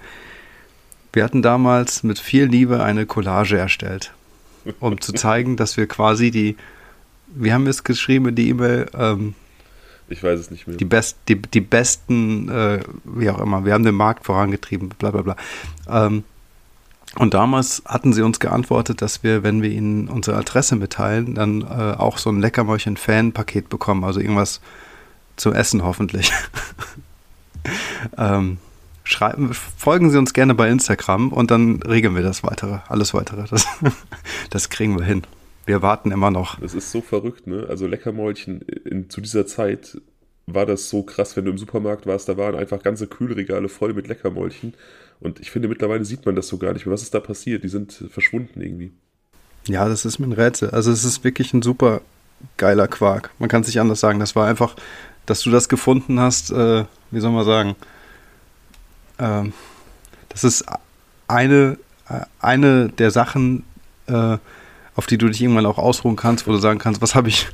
Wir 1.14 1.24
hatten 1.24 1.42
damals 1.42 2.04
mit 2.04 2.20
viel 2.20 2.46
Liebe 2.46 2.84
eine 2.84 3.06
Collage 3.06 3.58
erstellt, 3.58 4.14
um 4.80 5.00
zu 5.00 5.14
zeigen, 5.14 5.56
dass 5.56 5.78
wir 5.78 5.88
quasi 5.88 6.30
die, 6.32 6.58
wir 7.28 7.54
haben 7.54 7.66
es 7.68 7.84
geschrieben 7.84 8.28
in 8.28 8.36
die 8.36 8.50
E-Mail, 8.50 8.90
ähm, 8.94 9.34
ich 10.10 10.24
weiß 10.24 10.40
es 10.40 10.52
nicht 10.52 10.68
mehr. 10.68 10.78
Die, 10.78 10.86
best, 10.86 11.18
die, 11.28 11.42
die 11.42 11.62
besten, 11.62 12.50
äh, 12.50 12.80
wie 13.04 13.30
auch 13.30 13.40
immer, 13.40 13.66
wir 13.66 13.74
haben 13.74 13.84
den 13.84 13.96
Markt 13.96 14.26
vorangetrieben, 14.26 14.90
bla 14.90 15.12
bla 15.12 15.22
bla. 15.22 15.36
Ähm, 15.90 16.24
und 17.16 17.34
damals 17.34 17.82
hatten 17.86 18.14
sie 18.14 18.22
uns 18.22 18.40
geantwortet, 18.40 19.02
dass 19.02 19.24
wir, 19.24 19.44
wenn 19.44 19.62
wir 19.62 19.70
ihnen 19.70 20.08
unsere 20.08 20.38
Adresse 20.38 20.76
mitteilen, 20.76 21.36
dann 21.36 21.62
äh, 21.62 21.96
auch 21.98 22.18
so 22.18 22.30
ein 22.30 22.40
Leckermäulchen-Fan-Paket 22.40 23.70
bekommen, 23.70 24.04
also 24.04 24.20
irgendwas 24.20 24.62
zum 25.36 25.54
Essen 25.54 25.84
hoffentlich. 25.84 26.32
ähm, 28.18 28.58
schreiben, 29.04 29.54
folgen 29.54 30.12
Sie 30.12 30.18
uns 30.18 30.34
gerne 30.34 30.54
bei 30.54 30.70
Instagram 30.70 31.30
und 31.32 31.50
dann 31.50 31.82
regeln 31.82 32.16
wir 32.16 32.24
das 32.24 32.44
weitere, 32.44 32.80
alles 32.88 33.14
weitere. 33.14 33.46
Das, 33.50 33.66
das 34.50 34.70
kriegen 34.70 34.98
wir 35.00 35.06
hin. 35.06 35.24
Wir 35.68 35.84
warten 35.84 36.12
immer 36.12 36.32
noch. 36.32 36.60
Das 36.60 36.74
ist 36.74 36.92
so 36.92 37.02
verrückt, 37.02 37.46
ne? 37.46 37.68
Also 37.70 37.86
Leckermäulchen 37.86 38.62
in, 38.62 39.10
zu 39.10 39.22
dieser 39.22 39.46
Zeit 39.46 40.02
war 40.48 40.66
das 40.66 40.90
so 40.90 41.04
krass, 41.04 41.38
wenn 41.38 41.46
du 41.46 41.52
im 41.52 41.58
Supermarkt 41.58 42.08
warst, 42.08 42.30
da 42.30 42.38
waren 42.38 42.56
einfach 42.56 42.82
ganze 42.82 43.06
Kühlregale 43.06 43.70
voll 43.70 43.94
mit 43.94 44.08
Leckermäulchen. 44.08 44.74
Und 45.20 45.40
ich 45.40 45.52
finde, 45.52 45.68
mittlerweile 45.68 46.06
sieht 46.06 46.26
man 46.26 46.36
das 46.36 46.48
so 46.48 46.58
gar 46.58 46.74
nicht 46.74 46.86
mehr. 46.86 46.94
Was 46.94 47.04
ist 47.04 47.14
da 47.14 47.20
passiert? 47.20 47.64
Die 47.64 47.70
sind 47.70 48.06
verschwunden 48.10 48.62
irgendwie. 48.62 48.92
Ja, 49.68 49.88
das 49.88 50.06
ist 50.06 50.20
mir 50.20 50.28
ein 50.28 50.32
Rätsel. 50.32 50.72
Also 50.72 50.92
es 50.92 51.04
ist 51.04 51.24
wirklich 51.24 51.54
ein 51.54 51.62
super 51.62 52.02
geiler 52.56 52.88
Quark. 52.88 53.32
Man 53.38 53.50
kann 53.50 53.62
es 53.62 53.68
nicht 53.68 53.80
anders 53.80 54.00
sagen. 54.00 54.20
Das 54.20 54.36
war 54.36 54.48
einfach 54.48 54.76
dass 55.28 55.42
du 55.42 55.52
das 55.52 55.70
gefunden 55.70 56.20
hast, 56.20 56.52
äh, 56.52 56.86
wie 57.12 57.20
soll 57.20 57.32
man 57.32 57.46
sagen, 57.46 57.76
äh, 59.20 59.44
das 60.30 60.44
ist 60.44 60.66
eine, 61.28 61.78
äh, 62.10 62.22
eine 62.40 62.90
der 62.90 63.12
Sachen, 63.12 63.64
äh, 64.08 64.38
auf 64.98 65.06
die 65.06 65.18
du 65.18 65.30
dich 65.30 65.42
irgendwann 65.42 65.68
auch 65.68 65.78
ausruhen 65.78 66.16
kannst, 66.16 66.48
wo 66.48 66.52
du 66.52 66.58
sagen 66.58 66.80
kannst, 66.80 67.02
was 67.02 67.16
habe 67.16 67.30
ich 67.30 67.48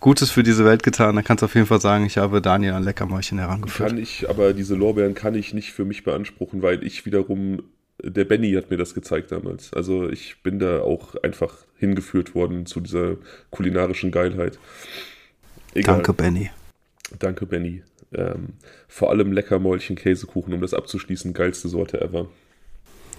Gutes 0.00 0.30
für 0.30 0.44
diese 0.44 0.64
Welt 0.64 0.84
getan, 0.84 1.16
dann 1.16 1.24
kannst 1.24 1.42
du 1.42 1.46
auf 1.46 1.54
jeden 1.56 1.66
Fall 1.66 1.80
sagen, 1.80 2.06
ich 2.06 2.18
habe 2.18 2.40
Daniel 2.40 2.74
ein 2.74 2.84
Leckermäulchen 2.84 3.40
herangeführt. 3.40 3.88
Kann 3.88 3.98
ich, 3.98 4.30
aber 4.30 4.52
diese 4.52 4.76
Lorbeeren 4.76 5.14
kann 5.14 5.34
ich 5.34 5.52
nicht 5.52 5.72
für 5.72 5.84
mich 5.84 6.04
beanspruchen, 6.04 6.62
weil 6.62 6.84
ich 6.84 7.04
wiederum, 7.04 7.64
der 8.00 8.24
Benny 8.24 8.52
hat 8.52 8.70
mir 8.70 8.76
das 8.76 8.94
gezeigt 8.94 9.32
damals. 9.32 9.72
Also 9.74 10.08
ich 10.08 10.40
bin 10.44 10.60
da 10.60 10.82
auch 10.82 11.16
einfach 11.24 11.52
hingeführt 11.76 12.36
worden 12.36 12.64
zu 12.64 12.78
dieser 12.78 13.16
kulinarischen 13.50 14.12
Geilheit. 14.12 14.60
Egal. 15.74 15.96
Danke, 15.96 16.12
Benny. 16.12 16.50
Danke, 17.18 17.46
Benny. 17.46 17.82
Ähm, 18.14 18.50
vor 18.86 19.10
allem 19.10 19.32
Leckermäulchen 19.32 19.96
Käsekuchen, 19.96 20.54
um 20.54 20.60
das 20.60 20.74
abzuschließen, 20.74 21.32
geilste 21.32 21.68
Sorte 21.68 22.00
ever. 22.00 22.28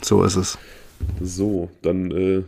So 0.02 0.24
ist 0.24 0.38
es. 0.38 0.58
So, 1.22 1.70
dann 1.82 2.12
äh, 2.12 2.44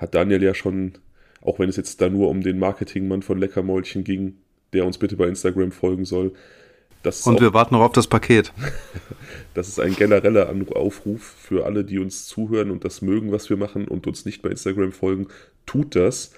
hat 0.00 0.14
Daniel 0.14 0.42
ja 0.42 0.54
schon, 0.54 0.94
auch 1.42 1.58
wenn 1.58 1.68
es 1.68 1.76
jetzt 1.76 2.00
da 2.00 2.08
nur 2.08 2.28
um 2.30 2.40
den 2.40 2.58
Marketingmann 2.58 3.22
von 3.22 3.38
Leckermäulchen 3.38 4.02
ging, 4.02 4.38
der 4.72 4.86
uns 4.86 4.98
bitte 4.98 5.16
bei 5.16 5.28
Instagram 5.28 5.72
folgen 5.72 6.04
soll. 6.04 6.32
Und 7.02 7.36
auch, 7.36 7.40
wir 7.40 7.54
warten 7.54 7.74
noch 7.74 7.82
auf 7.82 7.92
das 7.92 8.08
Paket. 8.08 8.52
das 9.54 9.68
ist 9.68 9.80
ein 9.80 9.94
genereller 9.94 10.54
Aufruf 10.74 11.22
für 11.22 11.64
alle, 11.64 11.84
die 11.84 11.98
uns 11.98 12.26
zuhören 12.26 12.70
und 12.70 12.84
das 12.84 13.00
mögen, 13.00 13.32
was 13.32 13.48
wir 13.48 13.56
machen 13.56 13.88
und 13.88 14.06
uns 14.06 14.24
nicht 14.24 14.42
bei 14.42 14.50
Instagram 14.50 14.92
folgen. 14.92 15.28
Tut 15.64 15.96
das. 15.96 16.32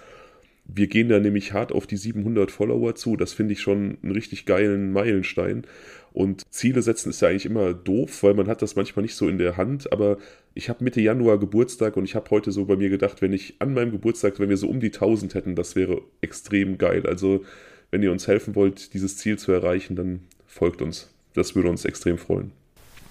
Wir 0.65 0.87
gehen 0.87 1.09
da 1.09 1.19
nämlich 1.19 1.53
hart 1.53 1.73
auf 1.73 1.89
die 1.89 1.97
700 1.97 2.53
Follower 2.53 2.95
zu. 2.95 3.17
Das 3.17 3.33
finde 3.33 3.55
ich 3.55 3.61
schon 3.61 3.99
einen 4.03 4.13
richtig 4.13 4.47
geilen 4.47 4.93
Meilenstein. 4.93 5.67
Und 6.13 6.43
Ziele 6.51 6.83
setzen 6.83 7.11
ist 7.11 7.23
ja 7.23 7.29
eigentlich 7.29 7.47
immer 7.47 7.73
doof, 7.73 8.23
weil 8.23 8.35
man 8.35 8.49
hat 8.49 8.63
das 8.63 8.77
manchmal 8.77 9.03
nicht 9.03 9.15
so 9.15 9.29
in 9.29 9.39
der 9.39 9.57
Hand. 9.57 9.93
Aber 9.93 10.19
ich 10.55 10.69
habe 10.69 10.85
Mitte 10.85 11.01
Januar 11.01 11.39
Geburtstag 11.39 11.97
und 11.97 12.05
ich 12.05 12.15
habe 12.15 12.31
heute 12.31 12.53
so 12.53 12.67
bei 12.67 12.77
mir 12.77 12.91
gedacht, 12.91 13.23
wenn 13.23 13.33
ich 13.33 13.55
an 13.61 13.75
meinem 13.75 13.93
Geburtstag, 13.93 14.39
wenn 14.39 14.49
wir 14.49 14.57
so 14.57 14.69
um 14.69 14.81
die 14.81 14.93
1000 14.93 15.35
hätten, 15.35 15.55
das 15.55 15.75
wäre 15.77 16.03
extrem 16.21 16.79
geil. 16.79 17.07
Also 17.07 17.45
wenn 17.91 18.03
ihr 18.03 18.13
uns 18.13 18.27
helfen 18.27 18.55
wollt, 18.55 18.95
dieses 18.95 19.17
Ziel 19.17 19.39
zu 19.39 19.53
erreichen, 19.53 19.97
dann 19.97 20.21
folgt 20.47 20.83
uns. 20.83 21.09
Das 21.35 21.55
würde 21.55 21.71
uns 21.71 21.85
extrem 21.85 22.19
freuen. 22.19 22.53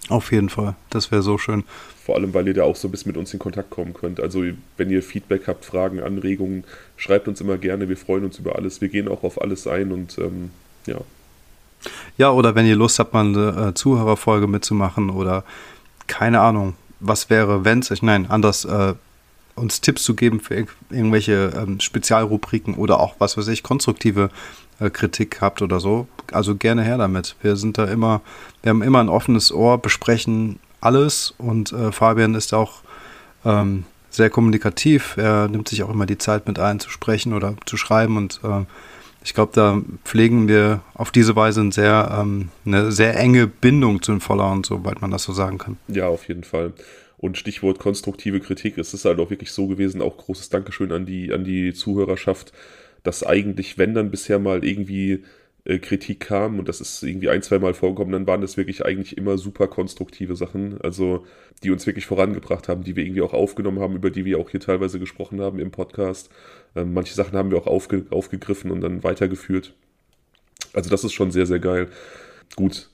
Auf 0.09 0.31
jeden 0.31 0.49
Fall, 0.49 0.75
das 0.89 1.11
wäre 1.11 1.21
so 1.21 1.37
schön. 1.37 1.63
Vor 2.03 2.15
allem, 2.15 2.33
weil 2.33 2.47
ihr 2.47 2.53
da 2.53 2.63
auch 2.63 2.75
so 2.75 2.87
ein 2.87 2.91
bisschen 2.91 3.11
mit 3.11 3.17
uns 3.17 3.33
in 3.33 3.39
Kontakt 3.39 3.69
kommen 3.69 3.93
könnt. 3.93 4.19
Also 4.19 4.43
wenn 4.77 4.89
ihr 4.89 5.03
Feedback 5.03 5.47
habt, 5.47 5.63
Fragen, 5.63 6.01
Anregungen, 6.01 6.65
schreibt 6.97 7.27
uns 7.27 7.39
immer 7.39 7.57
gerne. 7.57 7.87
Wir 7.87 7.97
freuen 7.97 8.25
uns 8.25 8.37
über 8.39 8.55
alles. 8.55 8.81
Wir 8.81 8.89
gehen 8.89 9.07
auch 9.07 9.23
auf 9.23 9.39
alles 9.41 9.67
ein 9.67 9.91
und 9.91 10.17
ähm, 10.17 10.49
ja. 10.85 10.99
Ja, 12.17 12.31
oder 12.31 12.55
wenn 12.55 12.65
ihr 12.65 12.75
Lust 12.75 12.99
habt, 12.99 13.13
mal 13.13 13.25
eine 13.25 13.69
äh, 13.69 13.73
Zuhörerfolge 13.73 14.47
mitzumachen 14.47 15.09
oder 15.09 15.43
keine 16.07 16.41
Ahnung, 16.41 16.75
was 16.99 17.29
wäre, 17.29 17.65
wenn 17.65 17.79
es, 17.79 18.01
nein, 18.01 18.27
anders, 18.29 18.65
äh, 18.65 18.93
uns 19.55 19.81
Tipps 19.81 20.03
zu 20.03 20.15
geben 20.15 20.39
für 20.39 20.65
irgendwelche 20.89 21.51
ähm, 21.55 21.79
Spezialrubriken 21.79 22.75
oder 22.75 22.99
auch, 22.99 23.15
was 23.19 23.37
weiß 23.37 23.47
ich, 23.49 23.63
konstruktive 23.63 24.29
äh, 24.79 24.89
Kritik 24.89 25.41
habt 25.41 25.61
oder 25.61 25.79
so. 25.79 26.07
Also 26.31 26.55
gerne 26.55 26.83
her 26.83 26.97
damit. 26.97 27.35
Wir 27.41 27.55
sind 27.55 27.77
da 27.77 27.85
immer, 27.85 28.21
wir 28.63 28.69
haben 28.69 28.81
immer 28.81 28.99
ein 28.99 29.09
offenes 29.09 29.51
Ohr, 29.51 29.77
besprechen 29.77 30.59
alles 30.79 31.33
und 31.37 31.71
äh, 31.73 31.91
Fabian 31.91 32.35
ist 32.35 32.53
auch 32.53 32.81
ähm, 33.45 33.85
sehr 34.09 34.29
kommunikativ. 34.29 35.15
Er 35.17 35.47
nimmt 35.47 35.69
sich 35.69 35.83
auch 35.83 35.89
immer 35.89 36.05
die 36.05 36.17
Zeit 36.17 36.47
mit 36.47 36.59
ein, 36.59 36.79
zu 36.79 36.89
sprechen 36.89 37.33
oder 37.33 37.55
zu 37.65 37.77
schreiben 37.77 38.17
und 38.17 38.39
äh, 38.43 38.65
ich 39.23 39.33
glaube, 39.33 39.51
da 39.53 39.81
pflegen 40.03 40.47
wir 40.47 40.81
auf 40.93 41.11
diese 41.11 41.35
Weise 41.35 41.61
ein 41.61 41.71
sehr, 41.71 42.17
ähm, 42.19 42.49
eine 42.65 42.91
sehr 42.91 43.17
enge 43.17 43.47
Bindung 43.47 44.01
zu 44.01 44.11
den 44.11 44.21
Followern, 44.21 44.63
soweit 44.63 45.01
man 45.01 45.11
das 45.11 45.23
so 45.23 45.33
sagen 45.33 45.57
kann. 45.57 45.77
Ja, 45.87 46.07
auf 46.07 46.27
jeden 46.27 46.43
Fall. 46.43 46.73
Und 47.17 47.37
Stichwort 47.37 47.77
konstruktive 47.77 48.39
Kritik, 48.39 48.77
es 48.79 48.93
ist 48.93 49.05
halt 49.05 49.19
auch 49.19 49.29
wirklich 49.29 49.51
so 49.51 49.67
gewesen, 49.67 50.01
auch 50.01 50.17
großes 50.17 50.49
Dankeschön 50.49 50.91
an 50.91 51.05
die, 51.05 51.31
an 51.31 51.43
die 51.43 51.73
Zuhörerschaft, 51.73 52.51
dass 53.03 53.23
eigentlich, 53.23 53.77
wenn 53.77 53.93
dann 53.93 54.09
bisher 54.09 54.39
mal 54.39 54.65
irgendwie 54.65 55.23
äh, 55.65 55.79
Kritik 55.79 56.21
kam, 56.21 56.59
und 56.59 56.67
das 56.67 56.81
ist 56.81 57.03
irgendwie 57.03 57.29
ein, 57.29 57.41
zwei 57.43 57.59
Mal 57.59 57.73
vorgekommen, 57.73 58.11
dann 58.13 58.27
waren 58.27 58.41
das 58.41 58.57
wirklich 58.57 58.85
eigentlich 58.85 59.17
immer 59.17 59.37
super 59.37 59.67
konstruktive 59.67 60.35
Sachen, 60.35 60.79
also 60.81 61.25
die 61.63 61.71
uns 61.71 61.85
wirklich 61.85 62.05
vorangebracht 62.05 62.67
haben, 62.67 62.83
die 62.83 62.95
wir 62.95 63.03
irgendwie 63.05 63.21
auch 63.21 63.33
aufgenommen 63.33 63.79
haben, 63.79 63.95
über 63.95 64.09
die 64.09 64.25
wir 64.25 64.39
auch 64.39 64.49
hier 64.49 64.59
teilweise 64.59 64.99
gesprochen 64.99 65.41
haben 65.41 65.59
im 65.59 65.71
Podcast. 65.71 66.29
Ähm, 66.75 66.93
manche 66.93 67.13
Sachen 67.13 67.37
haben 67.37 67.51
wir 67.51 67.57
auch 67.57 67.67
aufge 67.67 68.05
aufgegriffen 68.09 68.71
und 68.71 68.81
dann 68.81 69.03
weitergeführt. 69.03 69.73
Also 70.73 70.89
das 70.89 71.03
ist 71.03 71.13
schon 71.13 71.31
sehr, 71.31 71.45
sehr 71.45 71.59
geil. 71.59 71.89
Gut, 72.55 72.89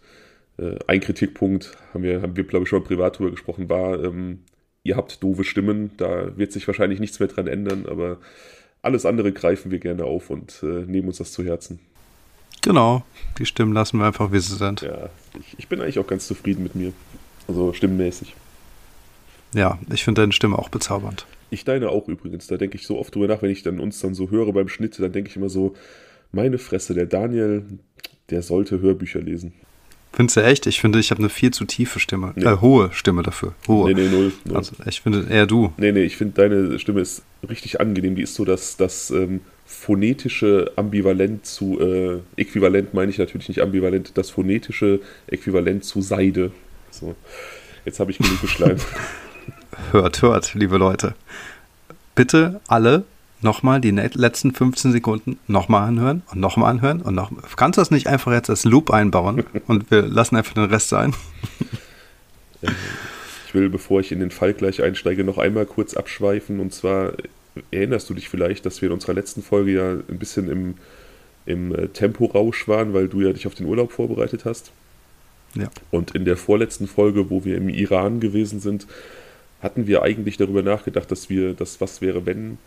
äh, 0.58 0.78
ein 0.88 1.00
Kritikpunkt, 1.00 1.78
haben 1.94 2.04
wir, 2.04 2.22
haben 2.22 2.36
wir 2.36 2.44
glaube 2.44 2.64
ich, 2.64 2.70
schon 2.70 2.84
privat 2.84 3.18
drüber 3.18 3.32
gesprochen, 3.32 3.70
war, 3.70 4.04
ähm, 4.04 4.40
ihr 4.84 4.96
habt 4.98 5.24
doofe 5.24 5.44
Stimmen, 5.44 5.92
da 5.98 6.38
wird 6.38 6.52
sich 6.52 6.68
wahrscheinlich 6.68 7.00
nichts 7.00 7.20
mehr 7.20 7.30
dran 7.30 7.48
ändern, 7.48 7.86
aber 7.88 8.20
alles 8.82 9.06
andere 9.06 9.32
greifen 9.34 9.72
wir 9.72 9.80
gerne 9.80 10.06
auf 10.06 10.30
und 10.30 10.62
äh, 10.64 10.86
nehmen 10.86 11.08
uns 11.08 11.18
das 11.18 11.32
zu 11.32 11.44
Herzen. 11.44 11.80
Genau, 12.62 13.04
die 13.38 13.46
Stimmen 13.46 13.74
lassen 13.74 14.00
wir 14.00 14.06
einfach, 14.06 14.32
wie 14.32 14.40
sie 14.40 14.56
sind. 14.56 14.82
Ja, 14.82 15.10
ich, 15.40 15.56
ich 15.58 15.68
bin 15.68 15.82
eigentlich 15.82 16.00
auch 16.00 16.08
ganz 16.08 16.28
zufrieden 16.28 16.64
mit 16.64 16.76
mir. 16.76 16.92
Also 17.48 17.74
stimmmäßig. 17.74 18.36
Ja, 19.54 19.80
ich 19.92 20.04
finde 20.04 20.22
deine 20.22 20.34
Stimme 20.34 20.60
auch 20.60 20.70
bezaubernd. 20.70 21.26
Ich 21.50 21.64
deine 21.64 21.90
auch 21.90 22.08
übrigens. 22.08 22.48
Da 22.48 22.58
denke 22.58 22.78
ich 22.78 22.86
so 22.86 23.00
oft 23.00 23.16
drüber 23.16 23.28
nach, 23.28 23.42
wenn 23.42 23.52
ich 23.52 23.64
dann 23.64 23.80
uns 23.80 24.00
dann 24.00 24.14
so 24.14 24.30
höre 24.30 24.52
beim 24.52 24.68
Schnitt, 24.68 25.00
dann 25.00 25.12
denke 25.12 25.30
ich 25.30 25.38
immer 25.38 25.50
so, 25.50 25.76
meine 26.32 26.58
Fresse, 26.58 26.94
der 26.94 27.06
Daniel, 27.06 27.64
der 28.30 28.42
sollte 28.42 28.82
Hörbücher 28.82 29.22
lesen. 29.22 29.54
Findest 30.12 30.38
du 30.38 30.44
echt? 30.44 30.66
Ich 30.68 30.82
finde, 30.82 31.00
ich 31.00 31.12
habe 31.12 31.20
eine 31.20 31.30
viel 31.30 31.52
zu 31.52 31.66
tiefe 31.66 32.00
Stimme. 32.00 32.34
Nee. 32.36 32.46
Äh, 32.46 32.58
hohe 32.58 32.92
Stimme 32.92 33.24
dafür. 33.24 33.54
Hohe. 33.68 33.94
Nee, 33.94 34.02
nee, 34.02 34.10
null. 34.10 34.34
null. 34.46 34.58
Also 34.58 34.74
ich 34.86 35.02
finde 35.02 35.28
eher 35.30 35.46
du. 35.46 35.72
Nee, 35.78 35.92
nee, 35.92 36.04
ich 36.04 36.18
finde, 36.18 36.34
deine 36.34 36.80
Stimme 36.80 37.02
ist 37.02 37.24
richtig 37.48 37.80
angenehm. 37.80 38.16
Die 38.16 38.24
ist 38.24 38.34
so 38.34 38.44
das, 38.44 38.78
das 38.78 39.12
ähm, 39.12 39.42
phonetische 39.68 40.72
Ambivalent 40.78 41.46
zu, 41.46 41.80
äh, 41.80 42.20
Äquivalent 42.42 42.94
meine 42.94 43.12
ich 43.12 43.18
natürlich 43.18 43.50
nicht 43.50 43.62
ambivalent, 43.62 44.12
das 44.16 44.30
phonetische 44.32 45.02
Äquivalent 45.28 45.84
zu 45.84 46.02
Seide. 46.02 46.52
So. 46.90 47.16
Jetzt 47.86 48.00
habe 48.00 48.12
ich 48.12 48.18
genug 48.18 48.42
geschleimt. 48.42 48.84
hört, 49.92 50.22
hört, 50.22 50.54
liebe 50.54 50.78
Leute. 50.78 51.16
Bitte 52.16 52.62
alle 52.68 53.04
nochmal 53.42 53.82
die 53.82 53.92
letzten 53.92 54.54
15 54.54 54.94
Sekunden 54.94 55.38
nochmal 55.48 55.88
anhören 55.88 56.24
und 56.32 56.40
nochmal 56.40 56.72
anhören 56.72 57.02
und 57.02 57.14
noch. 57.14 57.30
Kannst 57.58 57.78
du 57.78 57.82
das 57.82 57.92
nicht 57.92 58.08
einfach 58.08 58.32
jetzt 58.32 58.50
als 58.50 58.64
Loop 58.64 58.90
einbauen 58.90 59.44
und 59.68 59.92
wir 59.92 60.04
lassen 60.04 60.38
einfach 60.38 60.54
den 60.54 60.66
Rest 60.66 60.90
sein? 60.90 61.14
Ich 63.48 63.54
will, 63.54 63.70
bevor 63.70 64.02
ich 64.02 64.12
in 64.12 64.20
den 64.20 64.30
Fall 64.30 64.54
gleich 64.54 64.84
einsteige, 64.84 65.24
noch 65.24 65.38
einmal 65.38 65.66
kurz 65.66 65.94
abschweifen. 65.94 66.60
Und 66.60 66.74
zwar 66.74 67.14
erinnerst 67.72 68.10
du 68.10 68.14
dich 68.14 68.30
vielleicht, 68.30 68.66
dass 68.66 68.82
wir 68.82 68.88
in 68.88 68.94
unserer 68.94 69.14
letzten 69.14 69.42
Folge 69.42 69.72
ja 69.72 69.92
ein 69.92 70.20
bisschen 70.20 70.50
im, 70.50 70.76
im 71.46 71.74
äh, 71.74 71.88
Temporausch 71.90 72.68
waren, 72.68 72.94
weil 72.94 73.08
du 73.08 73.22
ja 73.22 73.34
dich 73.34 73.48
auf 73.48 73.56
den 73.56 73.68
Urlaub 73.68 73.92
vorbereitet 73.92 74.46
hast. 74.46 74.72
Ja. 75.56 75.70
Und 75.92 76.16
in 76.16 76.26
der 76.26 76.38
vorletzten 76.38 76.88
Folge, 76.88 77.30
wo 77.30 77.46
wir 77.46 77.58
im 77.58 77.70
Iran 77.70 78.20
gewesen 78.20 78.60
sind, 78.60 78.86
hatten 79.62 79.88
wir 79.88 80.04
eigentlich 80.04 80.38
darüber 80.38 80.62
nachgedacht, 80.62 81.12
dass 81.12 81.30
wir 81.30 81.54
das 81.54 81.82
Was 81.82 82.02
wäre, 82.02 82.26
wenn 82.26 82.58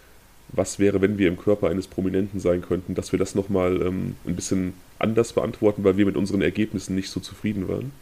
was 0.52 0.78
wäre, 0.78 1.00
wenn 1.00 1.18
wir 1.18 1.28
im 1.28 1.38
Körper 1.38 1.68
eines 1.68 1.86
Prominenten 1.86 2.40
sein 2.40 2.62
könnten, 2.62 2.94
dass 2.94 3.12
wir 3.12 3.18
das 3.18 3.34
nochmal 3.34 3.80
ähm, 3.82 4.16
ein 4.26 4.34
bisschen 4.34 4.74
anders 4.98 5.32
beantworten, 5.32 5.84
weil 5.84 5.96
wir 5.96 6.06
mit 6.06 6.16
unseren 6.16 6.42
Ergebnissen 6.42 6.94
nicht 6.94 7.10
so 7.10 7.20
zufrieden 7.20 7.68
waren. 7.68 7.92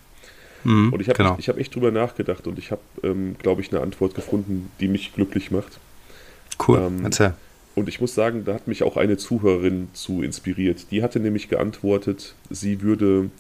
Mhm, 0.65 0.93
und 0.93 1.01
ich 1.01 1.09
habe 1.09 1.17
genau. 1.17 1.35
ich, 1.35 1.41
ich 1.41 1.49
hab 1.49 1.59
echt 1.59 1.75
drüber 1.75 1.91
nachgedacht 1.91 2.47
und 2.47 2.59
ich 2.59 2.71
habe, 2.71 2.81
ähm, 3.03 3.37
glaube 3.39 3.61
ich, 3.61 3.71
eine 3.71 3.83
Antwort 3.83 4.15
gefunden, 4.15 4.71
die 4.81 4.89
mich 4.89 5.15
glücklich 5.15 5.51
macht. 5.51 5.79
Cool, 6.67 6.79
ähm, 6.79 7.05
erzähl. 7.05 7.35
Und 7.75 7.89
ich 7.89 8.01
muss 8.01 8.15
sagen, 8.15 8.45
da 8.45 8.55
hat 8.55 8.67
mich 8.67 8.83
auch 8.83 8.97
eine 8.97 9.17
Zuhörerin 9.17 9.89
zu 9.93 10.23
inspiriert. 10.23 10.87
Die 10.91 11.03
hatte 11.03 11.21
nämlich 11.21 11.49
geantwortet, 11.49 12.35
sie 12.51 12.83
würde 12.83 13.31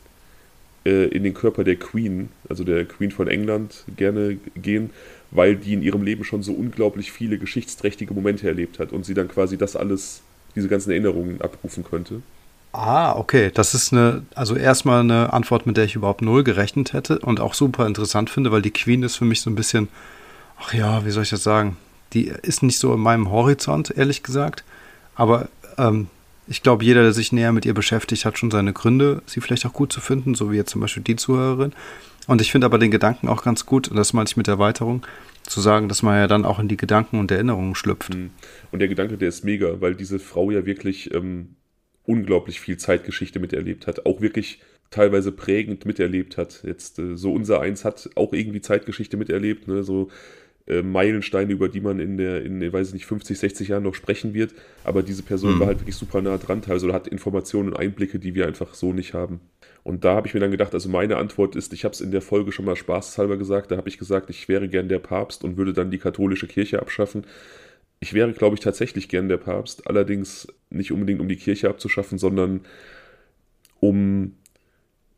äh, 0.85 1.07
in 1.09 1.25
den 1.25 1.35
Körper 1.35 1.65
der 1.65 1.77
Queen, 1.77 2.29
also 2.49 2.63
der 2.63 2.85
Queen 2.85 3.11
von 3.11 3.27
England, 3.27 3.85
gerne 3.97 4.39
gehen, 4.55 4.91
weil 5.33 5.57
die 5.57 5.73
in 5.73 5.83
ihrem 5.83 6.03
Leben 6.03 6.25
schon 6.25 6.43
so 6.43 6.53
unglaublich 6.53 7.11
viele 7.11 7.39
geschichtsträchtige 7.39 8.15
Momente 8.15 8.47
erlebt 8.47 8.79
hat 8.79 8.93
und 8.93 9.05
sie 9.05 9.15
dann 9.15 9.29
quasi 9.29 9.59
das 9.59 9.75
alles, 9.75 10.23
diese 10.55 10.69
ganzen 10.69 10.91
Erinnerungen 10.91 11.41
abrufen 11.41 11.83
könnte. 11.83 12.23
Ah, 12.73 13.17
okay. 13.17 13.51
Das 13.53 13.75
ist 13.75 13.93
eine, 13.93 14.23
also 14.35 14.55
erstmal 14.55 15.01
eine 15.01 15.33
Antwort, 15.33 15.67
mit 15.67 15.77
der 15.77 15.85
ich 15.85 15.97
überhaupt 15.97 16.23
null 16.23 16.45
gerechnet 16.45 16.93
hätte 16.93 17.19
und 17.19 17.41
auch 17.41 17.55
super 17.55 17.87
interessant 17.87 18.31
finde, 18.31 18.53
weil 18.53 18.63
die 18.63 18.71
Queen 18.71 19.03
ist 19.03 19.17
für 19.17 19.25
mich 19.25 19.41
so 19.41 19.51
ein 19.51 19.57
bisschen, 19.57 19.89
ach 20.61 20.75
ja, 20.75 21.05
wie 21.05 21.11
soll 21.11 21.25
ich 21.25 21.31
das 21.31 21.43
sagen? 21.43 21.77
Die 22.12 22.29
ist 22.43 22.62
nicht 22.62 22.79
so 22.79 22.95
in 22.95 23.00
meinem 23.00 23.31
Horizont, 23.31 23.93
ehrlich 23.97 24.23
gesagt. 24.23 24.65
Aber 25.15 25.49
ähm, 25.77 26.09
ich 26.47 26.62
glaube, 26.62 26.85
jeder, 26.85 27.03
der 27.03 27.12
sich 27.12 27.33
näher 27.33 27.53
mit 27.53 27.67
ihr 27.67 27.75
beschäftigt, 27.75 28.25
hat 28.25 28.38
schon 28.38 28.50
seine 28.50 28.73
Gründe, 28.73 29.23
sie 29.27 29.41
vielleicht 29.41 29.67
auch 29.67 29.73
gut 29.73 29.93
zu 29.93 30.00
finden, 30.00 30.35
so 30.35 30.50
wie 30.50 30.57
jetzt 30.57 30.71
zum 30.71 30.81
Beispiel 30.81 31.03
die 31.03 31.17
Zuhörerin. 31.17 31.73
Und 32.27 32.41
ich 32.41 32.53
finde 32.53 32.67
aber 32.67 32.79
den 32.79 32.91
Gedanken 32.91 33.29
auch 33.29 33.43
ganz 33.43 33.67
gut, 33.67 33.88
und 33.88 33.97
das 33.97 34.12
meine 34.12 34.29
ich 34.29 34.37
mit 34.37 34.49
Erweiterung, 34.49 35.05
zu 35.45 35.61
sagen, 35.61 35.88
dass 35.88 36.03
man 36.03 36.17
ja 36.17 36.27
dann 36.27 36.45
auch 36.45 36.59
in 36.59 36.69
die 36.69 36.77
Gedanken 36.77 37.19
und 37.19 37.31
Erinnerungen 37.31 37.75
schlüpft. 37.75 38.15
Mhm. 38.15 38.31
Und 38.71 38.81
der 38.81 38.88
Gedanke, 38.88 39.17
der 39.17 39.29
ist 39.29 39.45
mega, 39.45 39.81
weil 39.81 39.95
diese 39.95 40.19
Frau 40.19 40.50
ja 40.50 40.67
wirklich 40.67 41.12
ähm, 41.15 41.57
unglaublich 42.05 42.61
viel 42.61 42.77
Zeitgeschichte 42.77 43.41
miterlebt 43.41 43.87
hat, 43.87 44.07
auch 44.07 44.21
wirklich 44.21 44.61
teilweise 44.91 45.33
prägend 45.33 45.85
miterlebt 45.85 46.38
hat. 46.38 46.62
Jetzt 46.65 46.99
äh, 46.99 47.17
so 47.17 47.33
unser 47.33 47.61
Eins 47.61 47.85
hat 47.85 48.11
auch 48.15 48.33
irgendwie 48.33 48.61
Zeitgeschichte 48.61 49.17
miterlebt, 49.17 49.69
ne? 49.69 49.83
so 49.83 50.09
äh, 50.69 50.83
Meilensteine, 50.83 51.53
über 51.53 51.69
die 51.69 51.81
man 51.81 51.99
in 51.99 52.17
der, 52.19 52.45
in, 52.45 52.61
weiß 52.73 52.89
ich 52.89 52.95
nicht, 52.95 53.07
50, 53.07 53.39
60 53.39 53.69
Jahren 53.69 53.83
noch 53.83 53.95
sprechen 53.95 54.35
wird. 54.35 54.55
Aber 54.85 55.03
diese 55.03 55.23
Person 55.23 55.55
mhm. 55.55 55.61
war 55.61 55.67
halt 55.69 55.81
wirklich 55.81 55.97
super 55.97 56.21
nah 56.21 56.37
dran, 56.37 56.63
teilweise 56.63 56.87
oder 56.87 56.95
hat 56.95 57.09
Informationen 57.09 57.71
und 57.71 57.77
Einblicke, 57.79 58.19
die 58.19 58.35
wir 58.35 58.47
einfach 58.47 58.75
so 58.75 58.93
nicht 58.93 59.15
haben. 59.15 59.41
Und 59.83 60.05
da 60.05 60.15
habe 60.15 60.27
ich 60.27 60.35
mir 60.35 60.41
dann 60.41 60.51
gedacht, 60.51 60.75
also 60.75 60.89
meine 60.89 61.17
Antwort 61.17 61.57
ist, 61.57 61.73
ich 61.73 61.85
habe 61.85 61.95
es 61.95 62.01
in 62.01 62.11
der 62.11 62.21
Folge 62.21 62.53
schon 62.53 62.67
mal 62.67 62.77
spaßhalber 62.77 63.39
gesagt, 63.39 63.71
da 63.71 63.77
habe 63.77 63.89
ich 63.89 63.97
gesagt, 63.97 64.29
ich 64.29 64.49
wäre 64.49 64.69
gern 64.69 64.89
der 64.89 64.99
Papst 64.99 65.45
und 65.45 65.57
würde 65.57 65.73
dann 65.73 65.91
die 65.91 65.99
katholische 65.99 66.47
Kirche 66.47 66.81
abschaffen. 66.81 67.25
Ich 68.01 68.13
wäre, 68.13 68.33
glaube 68.33 68.55
ich, 68.55 68.61
tatsächlich 68.61 69.09
gern 69.09 69.29
der 69.29 69.39
Papst, 69.39 69.87
allerdings 69.87 70.47
nicht 70.71 70.93
unbedingt, 70.93 71.21
um 71.21 71.29
die 71.29 71.37
Kirche 71.37 71.69
abzuschaffen, 71.69 72.19
sondern 72.19 72.61
um 73.81 74.35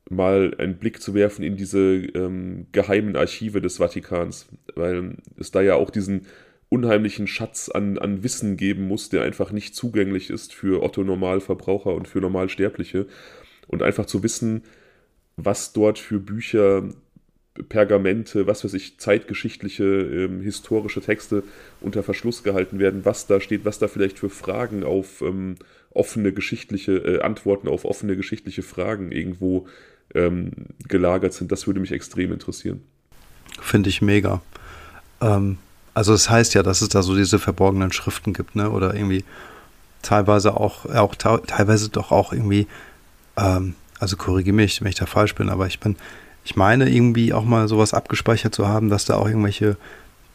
mal 0.08 0.54
einen 0.58 0.78
Blick 0.78 1.02
zu 1.02 1.14
werfen 1.14 1.42
in 1.44 1.56
diese 1.56 1.78
ähm, 1.78 2.66
geheimen 2.72 3.16
Archive 3.16 3.60
des 3.60 3.78
Vatikans, 3.78 4.48
weil 4.74 5.16
es 5.36 5.50
da 5.50 5.60
ja 5.60 5.74
auch 5.74 5.90
diesen 5.90 6.26
unheimlichen 6.68 7.26
Schatz 7.26 7.68
an, 7.68 7.98
an 7.98 8.22
Wissen 8.22 8.56
geben 8.56 8.86
muss, 8.86 9.08
der 9.08 9.22
einfach 9.22 9.50
nicht 9.50 9.74
zugänglich 9.74 10.30
ist 10.30 10.54
für 10.54 10.82
Otto 10.82 11.02
Normalverbraucher 11.02 11.94
und 11.94 12.08
für 12.08 12.20
Normalsterbliche. 12.20 13.06
Und 13.66 13.82
einfach 13.82 14.06
zu 14.06 14.22
wissen, 14.22 14.62
was 15.36 15.72
dort 15.72 15.98
für 15.98 16.18
Bücher, 16.18 16.88
Pergamente, 17.68 18.46
was 18.46 18.64
weiß 18.64 18.74
ich, 18.74 18.98
zeitgeschichtliche, 18.98 19.84
ähm, 19.84 20.40
historische 20.40 21.00
Texte 21.00 21.42
unter 21.80 22.02
Verschluss 22.02 22.42
gehalten 22.42 22.78
werden, 22.78 23.04
was 23.04 23.26
da 23.26 23.40
steht, 23.40 23.64
was 23.64 23.78
da 23.78 23.88
vielleicht 23.88 24.18
für 24.18 24.30
Fragen 24.30 24.84
auf 24.84 25.20
ähm, 25.20 25.56
offene 25.92 26.32
geschichtliche, 26.32 26.92
äh, 26.92 27.20
Antworten 27.22 27.68
auf 27.68 27.84
offene 27.84 28.16
geschichtliche 28.16 28.62
Fragen 28.62 29.12
irgendwo 29.12 29.66
ähm, 30.14 30.52
gelagert 30.88 31.32
sind. 31.32 31.52
Das 31.52 31.66
würde 31.66 31.80
mich 31.80 31.92
extrem 31.92 32.32
interessieren. 32.32 32.82
Finde 33.60 33.88
ich 33.88 34.00
mega. 34.00 34.40
Ähm, 35.20 35.58
also 35.94 36.14
es 36.14 36.30
heißt 36.30 36.54
ja, 36.54 36.62
dass 36.62 36.82
es 36.82 36.88
da 36.88 37.02
so 37.02 37.16
diese 37.16 37.38
verborgenen 37.38 37.92
Schriften 37.92 38.32
gibt, 38.32 38.54
ne? 38.56 38.70
Oder 38.70 38.94
irgendwie 38.94 39.24
teilweise 40.02 40.56
auch, 40.56 40.86
auch 40.86 41.14
teilweise 41.14 41.88
doch 41.90 42.10
auch 42.10 42.32
irgendwie, 42.32 42.66
ähm, 43.36 43.74
also 43.98 44.16
korrigiere 44.16 44.56
mich, 44.56 44.80
wenn 44.80 44.88
ich 44.88 44.94
da 44.94 45.06
falsch 45.06 45.34
bin, 45.34 45.50
aber 45.50 45.66
ich 45.66 45.80
bin, 45.80 45.96
ich 46.44 46.56
meine 46.56 46.88
irgendwie 46.88 47.32
auch 47.32 47.44
mal 47.44 47.68
sowas 47.68 47.92
abgespeichert 47.92 48.54
zu 48.54 48.66
haben, 48.66 48.88
dass 48.88 49.04
da 49.04 49.16
auch 49.16 49.26
irgendwelche 49.26 49.76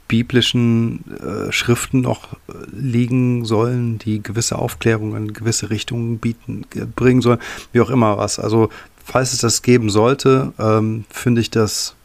biblischen 0.07 1.03
äh, 1.19 1.51
Schriften 1.51 2.01
noch 2.01 2.33
äh, 2.33 2.53
liegen 2.71 3.45
sollen, 3.45 3.97
die 3.99 4.21
gewisse 4.21 4.57
Aufklärungen 4.57 5.27
in 5.27 5.33
gewisse 5.33 5.69
Richtungen 5.69 6.19
bieten, 6.19 6.65
bringen 6.95 7.21
sollen, 7.21 7.39
wie 7.71 7.81
auch 7.81 7.89
immer 7.89 8.17
was. 8.17 8.39
Also 8.39 8.69
falls 9.03 9.33
es 9.33 9.39
das 9.39 9.61
geben 9.61 9.89
sollte, 9.89 10.53
ähm, 10.59 11.05
finde 11.09 11.41
ich 11.41 11.49
das 11.49 11.95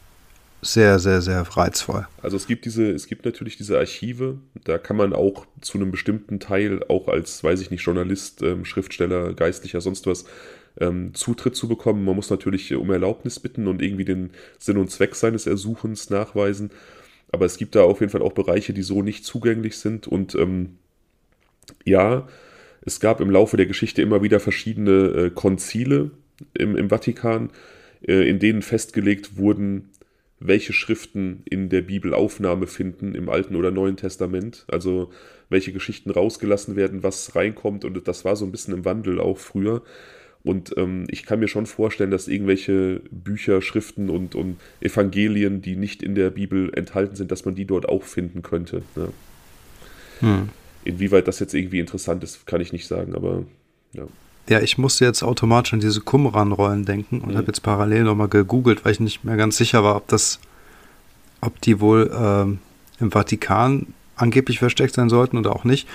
sehr, 0.62 0.98
sehr, 0.98 1.22
sehr 1.22 1.40
reizvoll. 1.40 2.06
Also 2.22 2.36
es 2.36 2.46
gibt 2.46 2.64
diese, 2.66 2.90
es 2.90 3.06
gibt 3.06 3.24
natürlich 3.24 3.56
diese 3.56 3.78
Archive, 3.78 4.38
da 4.64 4.78
kann 4.78 4.96
man 4.96 5.14
auch 5.14 5.46
zu 5.60 5.78
einem 5.78 5.90
bestimmten 5.90 6.38
Teil, 6.38 6.84
auch 6.88 7.08
als, 7.08 7.42
weiß 7.42 7.60
ich 7.60 7.70
nicht, 7.70 7.82
Journalist, 7.82 8.42
ähm, 8.42 8.64
Schriftsteller, 8.64 9.32
Geistlicher, 9.32 9.80
sonst 9.80 10.06
was, 10.06 10.26
ähm, 10.78 11.14
Zutritt 11.14 11.56
zu 11.56 11.68
bekommen. 11.68 12.04
Man 12.04 12.16
muss 12.16 12.30
natürlich 12.30 12.74
um 12.74 12.90
Erlaubnis 12.90 13.40
bitten 13.40 13.66
und 13.68 13.82
irgendwie 13.82 14.04
den 14.04 14.30
Sinn 14.58 14.76
und 14.76 14.90
Zweck 14.90 15.14
seines 15.14 15.46
Ersuchens 15.46 16.10
nachweisen. 16.10 16.70
Aber 17.32 17.46
es 17.46 17.56
gibt 17.56 17.74
da 17.74 17.82
auf 17.82 18.00
jeden 18.00 18.10
Fall 18.10 18.22
auch 18.22 18.32
Bereiche, 18.32 18.72
die 18.72 18.82
so 18.82 19.02
nicht 19.02 19.24
zugänglich 19.24 19.78
sind. 19.78 20.06
Und 20.06 20.34
ähm, 20.34 20.78
ja, 21.84 22.26
es 22.82 23.00
gab 23.00 23.20
im 23.20 23.30
Laufe 23.30 23.56
der 23.56 23.66
Geschichte 23.66 24.02
immer 24.02 24.22
wieder 24.22 24.40
verschiedene 24.40 24.90
äh, 24.90 25.30
Konzile 25.30 26.10
im, 26.54 26.76
im 26.76 26.88
Vatikan, 26.88 27.50
äh, 28.06 28.28
in 28.28 28.38
denen 28.38 28.62
festgelegt 28.62 29.36
wurden, 29.36 29.90
welche 30.40 30.72
Schriften 30.72 31.42
in 31.44 31.68
der 31.68 31.82
Bibel 31.82 32.14
Aufnahme 32.14 32.66
finden, 32.66 33.14
im 33.14 33.28
Alten 33.28 33.54
oder 33.56 33.70
Neuen 33.70 33.96
Testament. 33.96 34.64
Also 34.68 35.10
welche 35.50 35.72
Geschichten 35.72 36.10
rausgelassen 36.10 36.76
werden, 36.76 37.02
was 37.02 37.36
reinkommt. 37.36 37.84
Und 37.84 38.08
das 38.08 38.24
war 38.24 38.36
so 38.36 38.46
ein 38.46 38.52
bisschen 38.52 38.74
im 38.74 38.84
Wandel 38.84 39.20
auch 39.20 39.38
früher. 39.38 39.82
Und 40.42 40.74
ähm, 40.78 41.04
ich 41.08 41.24
kann 41.26 41.40
mir 41.40 41.48
schon 41.48 41.66
vorstellen, 41.66 42.10
dass 42.10 42.26
irgendwelche 42.26 43.02
Bücher, 43.10 43.60
Schriften 43.60 44.08
und, 44.08 44.34
und 44.34 44.58
Evangelien, 44.80 45.60
die 45.60 45.76
nicht 45.76 46.02
in 46.02 46.14
der 46.14 46.30
Bibel 46.30 46.72
enthalten 46.74 47.14
sind, 47.14 47.30
dass 47.30 47.44
man 47.44 47.54
die 47.54 47.66
dort 47.66 47.88
auch 47.88 48.04
finden 48.04 48.42
könnte. 48.42 48.82
Ne? 48.96 49.08
Hm. 50.20 50.48
Inwieweit 50.84 51.28
das 51.28 51.40
jetzt 51.40 51.54
irgendwie 51.54 51.78
interessant 51.78 52.24
ist, 52.24 52.46
kann 52.46 52.60
ich 52.62 52.72
nicht 52.72 52.86
sagen, 52.86 53.14
aber 53.14 53.44
ja. 53.92 54.04
Ja, 54.48 54.60
ich 54.60 54.78
musste 54.78 55.04
jetzt 55.04 55.22
automatisch 55.22 55.74
an 55.74 55.80
diese 55.80 56.00
Qumran-Rollen 56.00 56.84
denken 56.84 57.20
und 57.20 57.32
mhm. 57.32 57.36
habe 57.36 57.48
jetzt 57.48 57.62
parallel 57.62 58.04
nochmal 58.04 58.28
gegoogelt, 58.28 58.84
weil 58.84 58.92
ich 58.92 59.00
nicht 59.00 59.22
mehr 59.22 59.36
ganz 59.36 59.58
sicher 59.58 59.84
war, 59.84 59.94
ob 59.94 60.08
das, 60.08 60.40
ob 61.40 61.60
die 61.60 61.80
wohl 61.80 62.10
ähm, 62.12 62.58
im 62.98 63.12
Vatikan 63.12 63.88
angeblich 64.16 64.58
versteckt 64.58 64.94
sein 64.94 65.08
sollten 65.08 65.36
oder 65.36 65.54
auch 65.54 65.64
nicht. 65.64 65.86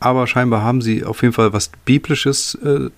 Aber 0.00 0.26
scheinbar 0.26 0.62
haben 0.62 0.80
sie 0.80 1.04
auf 1.04 1.22
jeden 1.22 1.34
Fall 1.34 1.52
was 1.52 1.70
Biblisches 1.84 2.54
äh, 2.64 2.90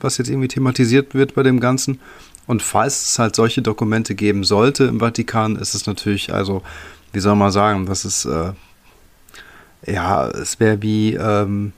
was 0.00 0.18
jetzt 0.18 0.28
irgendwie 0.28 0.48
thematisiert 0.48 1.14
wird 1.14 1.34
bei 1.34 1.42
dem 1.42 1.60
Ganzen. 1.60 2.00
Und 2.46 2.62
falls 2.62 3.10
es 3.10 3.18
halt 3.18 3.34
solche 3.34 3.62
Dokumente 3.62 4.14
geben 4.14 4.44
sollte 4.44 4.84
im 4.84 5.00
Vatikan, 5.00 5.56
ist 5.56 5.74
es 5.74 5.86
natürlich, 5.86 6.32
also, 6.32 6.62
wie 7.12 7.20
soll 7.20 7.34
man 7.34 7.50
sagen, 7.50 7.86
das 7.86 8.04
ist, 8.04 8.24
äh, 8.24 8.52
ja, 9.86 10.28
es 10.28 10.60
wäre 10.60 10.80
wie 10.82 11.14
ähm, 11.14 11.72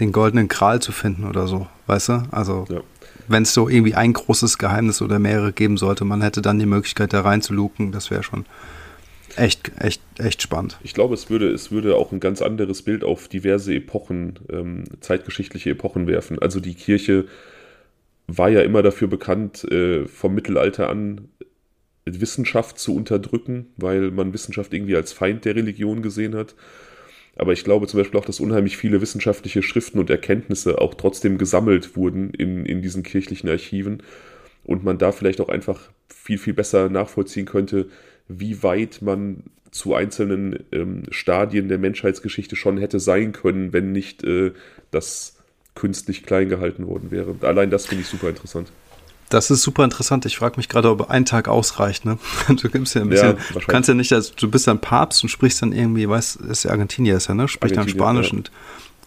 den 0.00 0.12
goldenen 0.12 0.48
Kral 0.48 0.80
zu 0.80 0.92
finden 0.92 1.24
oder 1.24 1.46
so, 1.46 1.66
weißt 1.86 2.08
du? 2.10 2.22
Also, 2.30 2.66
ja. 2.68 2.80
wenn 3.28 3.44
es 3.44 3.54
so 3.54 3.68
irgendwie 3.68 3.94
ein 3.94 4.12
großes 4.12 4.58
Geheimnis 4.58 5.00
oder 5.00 5.18
mehrere 5.18 5.52
geben 5.52 5.78
sollte, 5.78 6.04
man 6.04 6.20
hätte 6.20 6.42
dann 6.42 6.58
die 6.58 6.66
Möglichkeit, 6.66 7.12
da 7.12 7.22
reinzuluken, 7.22 7.92
das 7.92 8.10
wäre 8.10 8.22
schon 8.22 8.44
echt, 9.36 9.72
echt, 9.78 10.02
echt 10.18 10.42
spannend. 10.42 10.78
Ich 10.82 10.94
glaube, 10.94 11.14
es 11.14 11.30
würde, 11.30 11.50
es 11.50 11.70
würde 11.70 11.96
auch 11.96 12.12
ein 12.12 12.20
ganz 12.20 12.42
anderes 12.42 12.82
Bild 12.82 13.04
auf 13.04 13.28
diverse 13.28 13.74
Epochen, 13.74 14.38
ähm, 14.50 14.84
zeitgeschichtliche 15.00 15.70
Epochen 15.70 16.06
werfen. 16.06 16.38
Also 16.38 16.60
die 16.60 16.74
Kirche 16.74 17.26
war 18.26 18.48
ja 18.48 18.62
immer 18.62 18.82
dafür 18.82 19.08
bekannt, 19.08 19.64
äh, 19.64 20.06
vom 20.06 20.34
Mittelalter 20.34 20.88
an 20.88 21.28
Wissenschaft 22.06 22.78
zu 22.78 22.94
unterdrücken, 22.94 23.66
weil 23.76 24.10
man 24.10 24.32
Wissenschaft 24.32 24.72
irgendwie 24.74 24.96
als 24.96 25.12
Feind 25.12 25.44
der 25.44 25.56
Religion 25.56 26.02
gesehen 26.02 26.34
hat. 26.34 26.54
Aber 27.36 27.52
ich 27.52 27.64
glaube 27.64 27.86
zum 27.86 27.98
Beispiel 27.98 28.20
auch, 28.20 28.24
dass 28.24 28.40
unheimlich 28.40 28.76
viele 28.76 29.00
wissenschaftliche 29.00 29.62
Schriften 29.62 29.98
und 29.98 30.10
Erkenntnisse 30.10 30.80
auch 30.80 30.94
trotzdem 30.94 31.38
gesammelt 31.38 31.96
wurden 31.96 32.30
in, 32.30 32.64
in 32.64 32.82
diesen 32.82 33.02
kirchlichen 33.02 33.48
Archiven 33.48 34.02
und 34.64 34.84
man 34.84 34.98
da 34.98 35.12
vielleicht 35.12 35.40
auch 35.40 35.48
einfach 35.48 35.90
viel, 36.08 36.38
viel 36.38 36.54
besser 36.54 36.88
nachvollziehen 36.88 37.46
könnte, 37.46 37.88
wie 38.28 38.62
weit 38.62 39.02
man 39.02 39.44
zu 39.70 39.94
einzelnen 39.94 40.64
ähm, 40.72 41.02
Stadien 41.10 41.68
der 41.68 41.78
Menschheitsgeschichte 41.78 42.54
schon 42.56 42.78
hätte 42.78 43.00
sein 43.00 43.32
können, 43.32 43.72
wenn 43.72 43.92
nicht 43.92 44.22
äh, 44.22 44.52
das 44.90 45.36
künstlich 45.74 46.22
klein 46.22 46.48
gehalten 46.48 46.86
worden 46.86 47.10
wäre. 47.10 47.34
Allein 47.42 47.70
das 47.70 47.86
finde 47.86 48.02
ich 48.02 48.08
super 48.08 48.28
interessant. 48.28 48.70
Das 49.30 49.50
ist 49.50 49.62
super 49.62 49.82
interessant. 49.82 50.26
Ich 50.26 50.36
frage 50.36 50.56
mich 50.58 50.68
gerade, 50.68 50.90
ob 50.90 51.10
ein 51.10 51.24
Tag 51.24 51.48
ausreicht. 51.48 52.04
Ne? 52.04 52.18
Du 52.48 52.68
gibst 52.68 52.94
ja 52.94 53.00
ein 53.00 53.08
bisschen, 53.08 53.36
ja, 53.36 53.58
du 53.60 53.66
kannst 53.66 53.88
ja 53.88 53.94
nicht, 53.94 54.12
also 54.12 54.32
du 54.36 54.48
bist 54.48 54.68
dann 54.68 54.80
Papst 54.80 55.24
und 55.24 55.28
sprichst 55.28 55.60
dann 55.62 55.72
irgendwie, 55.72 56.08
weißt, 56.08 56.36
ist 56.36 56.64
ja 56.64 56.70
Argentinier 56.70 57.16
ist 57.16 57.28
ja, 57.28 57.34
ne? 57.34 57.48
Spricht 57.48 57.76
dann 57.76 57.88
Spanisch 57.88 58.30
ja. 58.30 58.34
und 58.34 58.52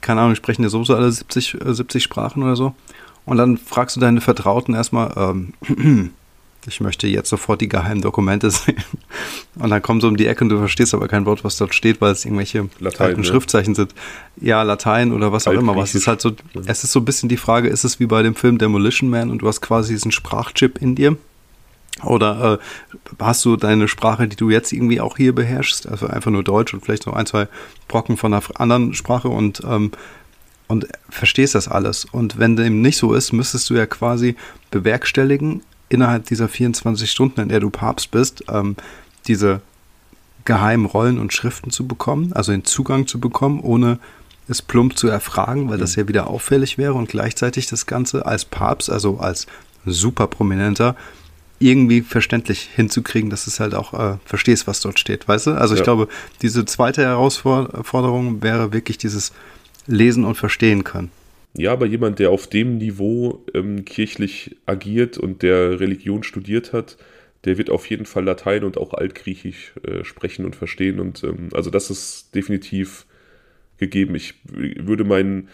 keine 0.01 0.21
Ahnung, 0.21 0.36
sprechen 0.36 0.63
ja 0.63 0.69
sowieso 0.69 0.95
alle 0.95 1.12
70, 1.12 1.58
70 1.63 1.95
äh, 1.95 2.03
Sprachen 2.03 2.43
oder 2.43 2.56
so. 2.56 2.75
Und 3.25 3.38
dann 3.38 3.58
fragst 3.58 3.95
du 3.95 3.99
deine 3.99 4.21
Vertrauten 4.21 4.73
erstmal, 4.73 5.13
ähm, 5.15 6.13
ich 6.67 6.82
möchte 6.82 7.08
jetzt 7.08 7.30
sofort 7.30 7.62
die 7.62 7.69
geheimen 7.69 8.01
Dokumente 8.01 8.51
sehen. 8.51 8.84
Und 9.56 9.69
dann 9.69 9.82
kommst 9.82 10.03
du 10.03 10.08
um 10.08 10.17
die 10.17 10.27
Ecke 10.27 10.43
und 10.43 10.49
du 10.49 10.58
verstehst 10.60 10.93
aber 10.93 11.08
kein 11.08 11.25
Wort, 11.25 11.43
was 11.43 11.58
dort 11.58 11.73
steht, 11.73 12.01
weil 12.01 12.12
es 12.12 12.25
irgendwelche 12.25 12.69
Latein, 12.80 13.08
alten 13.08 13.21
ne? 13.21 13.27
Schriftzeichen 13.27 13.73
sind. 13.73 13.95
Ja, 14.39 14.62
Latein 14.63 15.13
oder 15.13 15.32
was 15.32 15.47
auch 15.47 15.53
immer. 15.53 15.75
Was 15.75 15.95
ist 15.95 16.08
halt 16.08 16.21
so, 16.21 16.34
es 16.65 16.84
ist 16.84 16.91
so 16.91 16.99
ein 16.99 17.06
bisschen 17.06 17.30
die 17.30 17.38
Frage, 17.38 17.69
ist 17.69 17.84
es 17.84 17.99
wie 17.99 18.06
bei 18.06 18.21
dem 18.21 18.36
Film 18.36 18.58
Demolition 18.58 19.10
Man 19.10 19.32
und 19.32 19.41
du 19.41 19.47
hast 19.47 19.62
quasi 19.62 19.93
diesen 19.93 20.12
Sprachchip 20.12 20.82
in 20.82 20.95
dir? 20.95 21.17
Oder 22.03 22.60
äh, 22.60 23.23
hast 23.23 23.43
du 23.45 23.56
deine 23.56 23.88
Sprache, 23.88 24.27
die 24.27 24.36
du 24.36 24.49
jetzt 24.49 24.71
irgendwie 24.71 25.01
auch 25.01 25.17
hier 25.17 25.34
beherrschst, 25.34 25.88
also 25.88 26.08
einfach 26.08 26.30
nur 26.30 26.43
Deutsch 26.43 26.73
und 26.73 26.84
vielleicht 26.84 27.08
noch 27.08 27.13
ein, 27.13 27.25
zwei 27.25 27.47
Brocken 27.88 28.17
von 28.17 28.34
einer 28.34 28.43
anderen 28.56 28.93
Sprache 28.93 29.30
und, 29.30 29.62
ähm, 29.67 29.91
und 30.67 30.88
verstehst 31.10 31.56
das 31.56 31.67
alles. 31.67 32.06
Und 32.06 32.38
wenn 32.38 32.56
dem 32.56 32.82
nicht 32.82 32.97
so 32.97 33.13
ist, 33.13 33.34
müsstest 33.34 33.69
du 33.69 33.75
ja 33.75 33.88
quasi 33.88 34.36
bewerkstelligen, 34.69 35.63
innerhalb 35.89 36.26
dieser 36.26 36.47
24 36.47 37.10
Stunden, 37.10 37.41
in 37.41 37.50
der 37.50 37.60
du 37.60 37.69
Papst 37.69 38.12
bist, 38.12 38.43
ähm, 38.50 38.76
diese 39.28 39.62
geheimen 40.45 40.86
Rollen 40.86 41.19
und 41.19 41.34
Schriften 41.34 41.71
zu 41.71 41.88
bekommen, 41.88 42.32
also 42.34 42.52
den 42.52 42.63
Zugang 42.63 43.08
zu 43.08 43.19
bekommen, 43.19 43.60
ohne 43.60 44.00
es 44.47 44.62
plump 44.62 44.97
zu 44.97 45.10
erfragen, 45.10 45.69
weil 45.69 45.78
das 45.78 45.95
ja 45.95 46.08
wieder 46.08 46.28
auffällig 46.28 46.78
wäre 46.78 46.93
und 46.93 47.10
gleichzeitig 47.10 47.67
das 47.67 47.86
Ganze 47.86 48.26
als 48.26 48.45
Papst, 48.45 48.89
also 48.89 49.17
als 49.19 49.45
super 49.86 50.28
prominenter, 50.28 50.95
irgendwie 51.60 52.02
verständlich 52.02 52.69
hinzukriegen, 52.73 53.30
dass 53.30 53.45
du 53.45 53.50
es 53.50 53.60
halt 53.60 53.73
auch 53.73 53.93
äh, 53.93 54.17
verstehst, 54.26 54.67
was 54.67 54.80
dort 54.80 55.00
steht, 55.00 55.28
weißt 55.28 55.47
du? 55.47 55.52
Also 55.52 55.73
ja. 55.73 55.80
ich 55.80 55.84
glaube, 55.84 56.08
diese 56.41 56.65
zweite 56.65 57.02
Herausforderung 57.02 58.41
wäre 58.41 58.73
wirklich 58.73 58.97
dieses 58.97 59.34
Lesen 59.88 60.23
und 60.23 60.36
Verstehen 60.36 60.84
können. 60.84 61.12
Ja, 61.58 61.74
aber 61.74 61.88
jemand, 61.88 62.20
der 62.20 62.30
auf 62.30 62.48
dem 62.48 62.78
Niveau 62.78 63.43
ähm, 63.54 63.84
kirchlich 63.84 64.56
agiert 64.67 65.17
und 65.17 65.41
der 65.41 65.80
Religion 65.80 66.22
studiert 66.22 66.72
hat, 66.72 66.98
der 67.46 67.58
wird 67.58 67.72
auf 67.72 67.89
jeden 67.89 68.06
Fall 68.06 68.26
Latein 68.26 68.63
und 68.63 68.78
auch 68.78 68.93
Altgriechisch 68.93 69.74
äh, 69.84 70.04
sprechen 70.04 70.46
und 70.46 70.56
verstehen. 70.56 71.00
Und 71.00 71.24
ähm, 71.24 71.50
also 71.54 71.72
das 71.72 71.89
ist 71.89 72.36
definitiv 72.36 73.08
gegeben. 73.78 74.13
Ich 74.13 74.36
würde 74.43 75.04
meinen, 75.04 75.50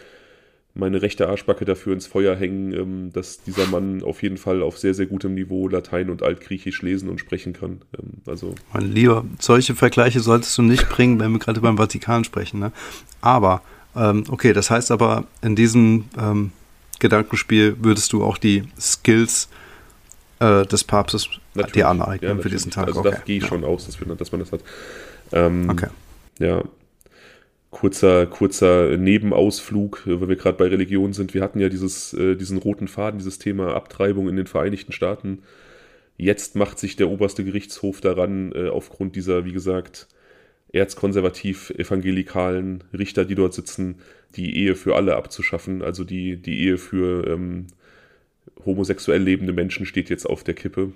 meine 0.74 1.00
rechte 1.00 1.28
Arschbacke 1.28 1.64
dafür 1.64 1.94
ins 1.94 2.06
Feuer 2.06 2.36
hängen, 2.36 2.74
ähm, 2.74 3.12
dass 3.12 3.42
dieser 3.42 3.66
Mann 3.66 4.02
auf 4.02 4.22
jeden 4.22 4.36
Fall 4.36 4.62
auf 4.62 4.76
sehr, 4.76 4.92
sehr 4.92 5.06
gutem 5.06 5.34
Niveau 5.34 5.68
Latein 5.68 6.10
und 6.10 6.22
Altgriechisch 6.22 6.82
lesen 6.82 7.08
und 7.08 7.18
sprechen 7.18 7.54
kann. 7.54 7.80
Ähm, 7.98 8.20
also 8.26 8.54
mein 8.74 8.92
Lieber, 8.92 9.24
solche 9.38 9.74
Vergleiche 9.74 10.20
solltest 10.20 10.58
du 10.58 10.62
nicht 10.62 10.88
bringen, 10.90 11.18
wenn 11.18 11.32
wir 11.32 11.38
gerade 11.38 11.62
beim 11.62 11.78
Vatikan 11.78 12.24
sprechen. 12.24 12.60
Ne? 12.60 12.72
Aber 13.22 13.62
ähm, 13.96 14.24
okay, 14.28 14.52
das 14.52 14.70
heißt 14.70 14.90
aber, 14.90 15.24
in 15.42 15.56
diesem 15.56 16.06
ähm, 16.18 16.52
Gedankenspiel 16.98 17.76
würdest 17.80 18.12
du 18.12 18.24
auch 18.24 18.38
die 18.38 18.64
Skills 18.80 19.48
äh, 20.40 20.64
des 20.66 20.84
Papstes 20.84 21.28
natürlich. 21.54 21.72
dir 21.74 21.88
aneignen 21.88 22.36
ja, 22.36 22.42
für 22.42 22.50
diesen 22.50 22.70
Tag. 22.70 22.88
Also 22.88 23.00
okay. 23.00 23.10
da 23.10 23.18
gehe 23.18 23.36
ich 23.36 23.42
ja. 23.42 23.48
schon 23.48 23.64
aus, 23.64 23.86
dass, 23.86 24.00
wir, 24.00 24.14
dass 24.14 24.32
man 24.32 24.40
das 24.40 24.52
hat. 24.52 24.60
Ähm, 25.32 25.68
okay. 25.70 25.88
Ja, 26.38 26.62
kurzer, 27.70 28.26
kurzer 28.26 28.96
Nebenausflug, 28.96 30.02
weil 30.06 30.28
wir 30.28 30.36
gerade 30.36 30.56
bei 30.56 30.66
Religion 30.66 31.12
sind. 31.12 31.34
Wir 31.34 31.42
hatten 31.42 31.60
ja 31.60 31.68
dieses, 31.68 32.14
äh, 32.14 32.36
diesen 32.36 32.58
roten 32.58 32.88
Faden, 32.88 33.18
dieses 33.18 33.38
Thema 33.38 33.74
Abtreibung 33.74 34.28
in 34.28 34.36
den 34.36 34.46
Vereinigten 34.46 34.92
Staaten. 34.92 35.42
Jetzt 36.16 36.54
macht 36.54 36.78
sich 36.78 36.96
der 36.96 37.10
oberste 37.10 37.44
Gerichtshof 37.44 38.00
daran, 38.00 38.52
äh, 38.52 38.68
aufgrund 38.68 39.16
dieser, 39.16 39.44
wie 39.44 39.52
gesagt, 39.52 40.06
erzkonservativ-evangelikalen 40.74 42.84
Richter, 42.92 43.24
die 43.24 43.34
dort 43.34 43.54
sitzen, 43.54 43.96
die 44.36 44.56
Ehe 44.56 44.74
für 44.74 44.96
alle 44.96 45.16
abzuschaffen, 45.16 45.82
also 45.82 46.04
die, 46.04 46.36
die 46.36 46.60
Ehe 46.60 46.78
für 46.78 47.26
ähm, 47.26 47.68
homosexuell 48.64 49.22
lebende 49.22 49.52
Menschen 49.52 49.86
steht 49.86 50.10
jetzt 50.10 50.26
auf 50.26 50.42
der 50.42 50.54
Kippe. 50.54 50.92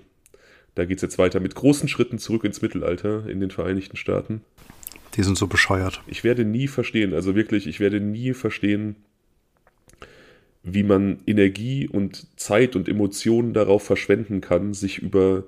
Da 0.75 0.85
geht 0.85 0.99
es 0.99 1.03
jetzt 1.03 1.19
weiter 1.19 1.41
mit 1.41 1.55
großen 1.55 1.89
Schritten 1.89 2.19
zurück 2.19 2.45
ins 2.45 2.63
Mittelalter 2.63 3.29
in 3.29 3.41
den 3.41 3.51
Vereinigten 3.51 3.97
Staaten. 3.97 4.43
Die 5.15 5.23
sind 5.23 5.39
so 5.39 5.47
bescheuert. 5.47 6.03
Ich 6.07 6.25
werde 6.25 6.45
nie 6.45 6.69
verstehen, 6.69 7.15
also 7.15 7.35
wirklich, 7.35 7.67
ich 7.67 7.81
werde 7.81 8.01
nie 8.01 8.35
verstehen, 8.35 8.97
wie 10.63 10.83
man 10.83 11.19
Energie 11.27 11.89
und 11.89 12.27
Zeit 12.39 12.77
und 12.77 12.89
Emotionen 12.89 13.55
darauf 13.55 13.83
verschwenden 13.83 14.41
kann, 14.41 14.75
sich 14.75 14.99
über 14.99 15.45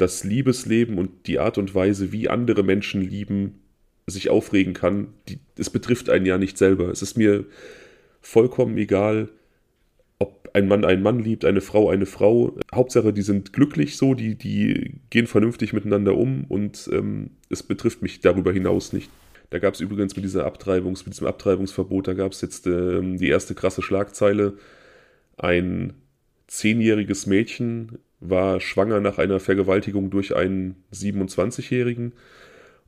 das 0.00 0.24
Liebesleben 0.24 0.98
und 0.98 1.26
die 1.26 1.38
Art 1.38 1.58
und 1.58 1.74
Weise, 1.74 2.12
wie 2.12 2.28
andere 2.28 2.62
Menschen 2.62 3.02
lieben, 3.02 3.60
sich 4.06 4.30
aufregen 4.30 4.74
kann. 4.74 5.08
es 5.56 5.70
betrifft 5.70 6.10
einen 6.10 6.26
ja 6.26 6.38
nicht 6.38 6.58
selber. 6.58 6.90
Es 6.90 7.02
ist 7.02 7.16
mir 7.16 7.44
vollkommen 8.20 8.76
egal, 8.76 9.28
ob 10.18 10.50
ein 10.52 10.68
Mann 10.68 10.84
einen 10.84 11.02
Mann 11.02 11.20
liebt, 11.20 11.44
eine 11.44 11.60
Frau 11.60 11.90
eine 11.90 12.06
Frau. 12.06 12.58
Hauptsache, 12.74 13.12
die 13.12 13.22
sind 13.22 13.52
glücklich 13.52 13.96
so, 13.96 14.14
die, 14.14 14.34
die 14.34 15.00
gehen 15.10 15.26
vernünftig 15.26 15.72
miteinander 15.72 16.16
um 16.16 16.44
und 16.48 16.88
ähm, 16.92 17.30
es 17.48 17.62
betrifft 17.62 18.02
mich 18.02 18.20
darüber 18.20 18.52
hinaus 18.52 18.92
nicht. 18.92 19.10
Da 19.50 19.58
gab 19.58 19.74
es 19.74 19.80
übrigens 19.80 20.14
mit 20.16 20.24
dieser 20.24 20.46
Abtreibungs, 20.46 21.04
mit 21.06 21.14
diesem 21.14 21.26
Abtreibungsverbot, 21.26 22.06
da 22.06 22.14
gab 22.14 22.32
es 22.32 22.40
jetzt 22.40 22.66
ähm, 22.66 23.18
die 23.18 23.28
erste 23.28 23.54
krasse 23.54 23.82
Schlagzeile. 23.82 24.54
Ein 25.36 25.94
zehnjähriges 26.46 27.26
Mädchen 27.26 27.98
war 28.20 28.60
schwanger 28.60 29.00
nach 29.00 29.18
einer 29.18 29.40
Vergewaltigung 29.40 30.10
durch 30.10 30.36
einen 30.36 30.76
27-Jährigen 30.92 32.12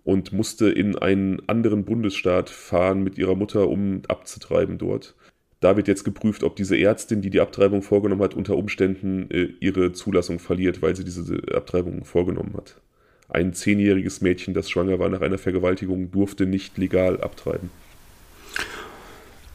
und 0.05 0.33
musste 0.33 0.69
in 0.69 0.97
einen 0.99 1.49
anderen 1.49 1.85
Bundesstaat 1.85 2.51
fahren 2.51 3.03
mit 3.03 3.19
ihrer 3.19 3.35
Mutter, 3.35 3.69
um 3.69 4.03
abzutreiben 4.09 4.79
dort. 4.79 5.15
Da 5.61 5.77
wird 5.77 5.87
jetzt 5.87 6.05
geprüft, 6.05 6.43
ob 6.43 6.57
diese 6.57 6.77
Ärztin, 6.77 7.23
die 7.23 7.31
die 7.31 7.41
Abtreibung 7.41 7.83
vorgenommen 7.83 8.23
hat, 8.23 8.35
unter 8.35 8.57
Umständen 8.57 9.31
äh, 9.31 9.49
ihre 9.61 9.93
Zulassung 9.93 10.41
verliert, 10.41 10.83
weil 10.83 10.97
sie 10.97 11.05
diese 11.05 11.41
Abtreibung 11.55 12.05
vorgenommen 12.05 12.55
hat. 12.57 12.81
Ein 13.29 13.55
zehnjähriges 13.55 14.21
Mädchen, 14.21 14.55
das 14.55 14.69
schwanger 14.69 14.99
war 14.99 15.09
nach 15.09 15.21
einer 15.21 15.39
Vergewaltigung, 15.39 16.11
durfte 16.11 16.47
nicht 16.47 16.77
legal 16.79 17.21
abtreiben. 17.21 17.71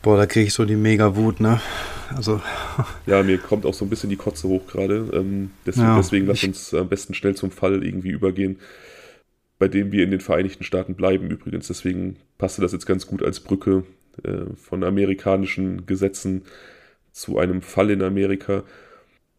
Boah, 0.01 0.15
da 0.15 0.25
kriege 0.25 0.47
ich 0.47 0.53
so 0.53 0.63
die 0.63 0.77
Mega-Wut, 0.77 1.41
ne? 1.41 1.59
Also. 2.15 2.41
Ja, 3.05 3.23
mir 3.23 3.37
kommt 3.37 3.65
auch 3.65 3.73
so 3.73 3.85
ein 3.85 3.89
bisschen 3.89 4.09
die 4.09 4.15
Kotze 4.15 4.47
hoch 4.47 4.67
gerade. 4.67 5.09
Ähm, 5.13 5.51
deswegen, 5.65 5.87
ja, 5.87 5.97
deswegen 5.97 6.27
lass 6.27 6.43
uns 6.43 6.73
am 6.73 6.89
besten 6.89 7.13
schnell 7.13 7.35
zum 7.35 7.51
Fall 7.51 7.83
irgendwie 7.83 8.11
übergehen, 8.11 8.59
bei 9.59 9.67
dem 9.67 9.91
wir 9.91 10.03
in 10.03 10.11
den 10.11 10.19
Vereinigten 10.19 10.63
Staaten 10.63 10.95
bleiben 10.95 11.29
übrigens. 11.29 11.67
Deswegen 11.67 12.17
passte 12.37 12.61
das 12.61 12.71
jetzt 12.71 12.85
ganz 12.85 13.07
gut 13.07 13.23
als 13.23 13.39
Brücke 13.39 13.83
äh, 14.23 14.53
von 14.55 14.83
amerikanischen 14.83 15.85
Gesetzen 15.85 16.43
zu 17.11 17.39
einem 17.39 17.61
Fall 17.61 17.89
in 17.89 18.01
Amerika. 18.01 18.63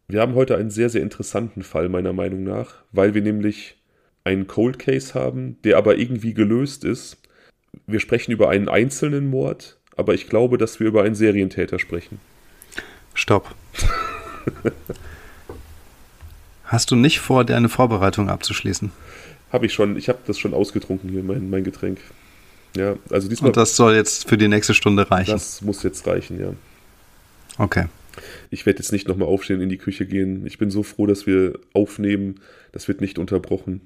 Wir 0.07 0.21
haben 0.21 0.35
heute 0.35 0.57
einen 0.57 0.71
sehr, 0.71 0.89
sehr 0.89 1.01
interessanten 1.01 1.63
Fall, 1.63 1.87
meiner 1.87 2.13
Meinung 2.13 2.43
nach, 2.43 2.83
weil 2.91 3.13
wir 3.13 3.21
nämlich 3.21 3.77
einen 4.23 4.47
Cold 4.47 4.79
Case 4.79 5.13
haben, 5.13 5.57
der 5.63 5.77
aber 5.77 5.97
irgendwie 5.97 6.33
gelöst 6.33 6.83
ist. 6.83 7.17
Wir 7.87 7.99
sprechen 7.99 8.31
über 8.31 8.49
einen 8.49 8.67
einzelnen 8.67 9.29
Mord, 9.29 9.79
aber 9.95 10.13
ich 10.13 10.27
glaube, 10.27 10.57
dass 10.57 10.79
wir 10.79 10.87
über 10.87 11.03
einen 11.03 11.15
Serientäter 11.15 11.79
sprechen. 11.79 12.19
Stopp. 13.19 13.53
Hast 16.63 16.89
du 16.89 16.95
nicht 16.95 17.19
vor, 17.19 17.43
deine 17.43 17.67
Vorbereitung 17.67 18.29
abzuschließen? 18.29 18.91
Habe 19.51 19.65
ich 19.65 19.73
schon. 19.73 19.97
Ich 19.97 20.07
habe 20.07 20.19
das 20.25 20.39
schon 20.39 20.53
ausgetrunken 20.53 21.09
hier, 21.09 21.21
mein, 21.21 21.49
mein 21.49 21.65
Getränk. 21.65 21.99
Ja, 22.77 22.95
also 23.09 23.27
diesmal. 23.27 23.49
Und 23.49 23.57
das 23.57 23.75
soll 23.75 23.95
jetzt 23.95 24.29
für 24.29 24.37
die 24.37 24.47
nächste 24.47 24.73
Stunde 24.73 25.11
reichen. 25.11 25.31
Das 25.31 25.61
muss 25.61 25.83
jetzt 25.83 26.07
reichen, 26.07 26.39
ja. 26.39 26.53
Okay. 27.57 27.87
Ich 28.51 28.65
werde 28.65 28.79
jetzt 28.79 28.93
nicht 28.93 29.07
nochmal 29.07 29.27
aufstehen, 29.27 29.59
in 29.59 29.69
die 29.69 29.77
Küche 29.77 30.05
gehen. 30.05 30.45
Ich 30.45 30.57
bin 30.57 30.71
so 30.71 30.81
froh, 30.83 31.05
dass 31.05 31.27
wir 31.27 31.59
aufnehmen. 31.73 32.39
Das 32.71 32.87
wird 32.87 33.01
nicht 33.01 33.19
unterbrochen. 33.19 33.81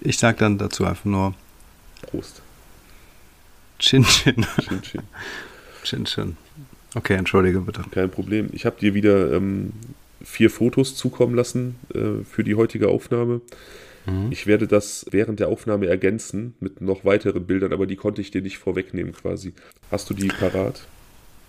Ich 0.00 0.18
sage 0.18 0.38
dann 0.38 0.58
dazu 0.58 0.84
einfach 0.84 1.04
nur 1.04 1.34
Prost. 2.02 2.42
Chin 3.78 4.04
Chin. 4.04 4.46
Chin 4.60 4.82
Chin. 4.82 5.02
Chin 5.84 6.04
Chin. 6.06 6.36
Okay, 6.94 7.14
entschuldige 7.14 7.60
bitte. 7.60 7.82
Kein 7.90 8.10
Problem. 8.10 8.48
Ich 8.52 8.66
habe 8.66 8.78
dir 8.78 8.94
wieder 8.94 9.32
ähm, 9.32 9.72
vier 10.22 10.50
Fotos 10.50 10.94
zukommen 10.94 11.34
lassen 11.34 11.76
äh, 11.94 12.24
für 12.24 12.44
die 12.44 12.54
heutige 12.54 12.88
Aufnahme. 12.88 13.40
Mhm. 14.06 14.28
Ich 14.30 14.46
werde 14.46 14.66
das 14.66 15.06
während 15.10 15.40
der 15.40 15.48
Aufnahme 15.48 15.86
ergänzen 15.86 16.54
mit 16.60 16.80
noch 16.80 17.04
weiteren 17.04 17.46
Bildern, 17.46 17.72
aber 17.72 17.86
die 17.86 17.96
konnte 17.96 18.20
ich 18.20 18.30
dir 18.30 18.42
nicht 18.42 18.58
vorwegnehmen 18.58 19.12
quasi. 19.12 19.52
Hast 19.90 20.10
du 20.10 20.14
die 20.14 20.28
parat? 20.28 20.86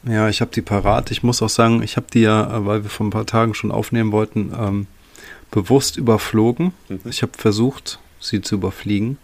Ja, 0.05 0.29
ich 0.29 0.41
habe 0.41 0.51
die 0.51 0.61
parat. 0.61 1.11
Ich 1.11 1.23
muss 1.23 1.41
auch 1.41 1.49
sagen, 1.49 1.81
ich 1.81 1.95
habe 1.95 2.07
die 2.13 2.21
ja, 2.21 2.57
äh, 2.57 2.65
weil 2.65 2.83
wir 2.83 2.89
vor 2.89 3.05
ein 3.05 3.11
paar 3.11 3.25
Tagen 3.25 3.53
schon 3.53 3.71
aufnehmen 3.71 4.11
wollten, 4.11 4.51
ähm, 4.57 4.87
bewusst 5.51 5.97
überflogen. 5.97 6.73
Mhm. 6.89 6.99
Ich 7.05 7.21
habe 7.21 7.33
versucht, 7.37 7.99
sie 8.19 8.41
zu 8.41 8.55
überfliegen. 8.55 9.17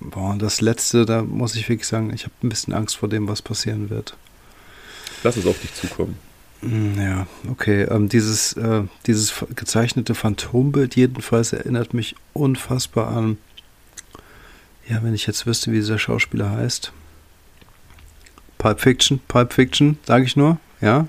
Boah, 0.00 0.36
das 0.38 0.60
letzte, 0.60 1.04
da 1.04 1.22
muss 1.22 1.56
ich 1.56 1.68
wirklich 1.68 1.86
sagen, 1.86 2.12
ich 2.14 2.24
habe 2.24 2.34
ein 2.42 2.48
bisschen 2.48 2.72
Angst 2.72 2.96
vor 2.96 3.08
dem, 3.08 3.28
was 3.28 3.42
passieren 3.42 3.90
wird. 3.90 4.16
Lass 5.22 5.36
es 5.36 5.46
auf 5.46 5.60
dich 5.60 5.74
zukommen. 5.74 6.16
Hm, 6.60 7.00
ja, 7.00 7.26
okay. 7.50 7.82
Ähm, 7.84 8.08
dieses, 8.08 8.54
äh, 8.54 8.82
dieses 9.06 9.34
gezeichnete 9.54 10.14
Phantombild 10.14 10.96
jedenfalls 10.96 11.52
erinnert 11.52 11.94
mich 11.94 12.16
unfassbar 12.32 13.08
an, 13.08 13.38
ja, 14.88 15.02
wenn 15.02 15.14
ich 15.14 15.26
jetzt 15.26 15.46
wüsste, 15.46 15.70
wie 15.72 15.76
dieser 15.76 15.98
Schauspieler 15.98 16.50
heißt. 16.50 16.92
Pulp 18.58 18.80
Fiction, 18.80 19.20
Pulp 19.28 19.52
Fiction, 19.52 19.98
sage 20.06 20.24
ich 20.24 20.36
nur, 20.36 20.58
ja. 20.80 21.06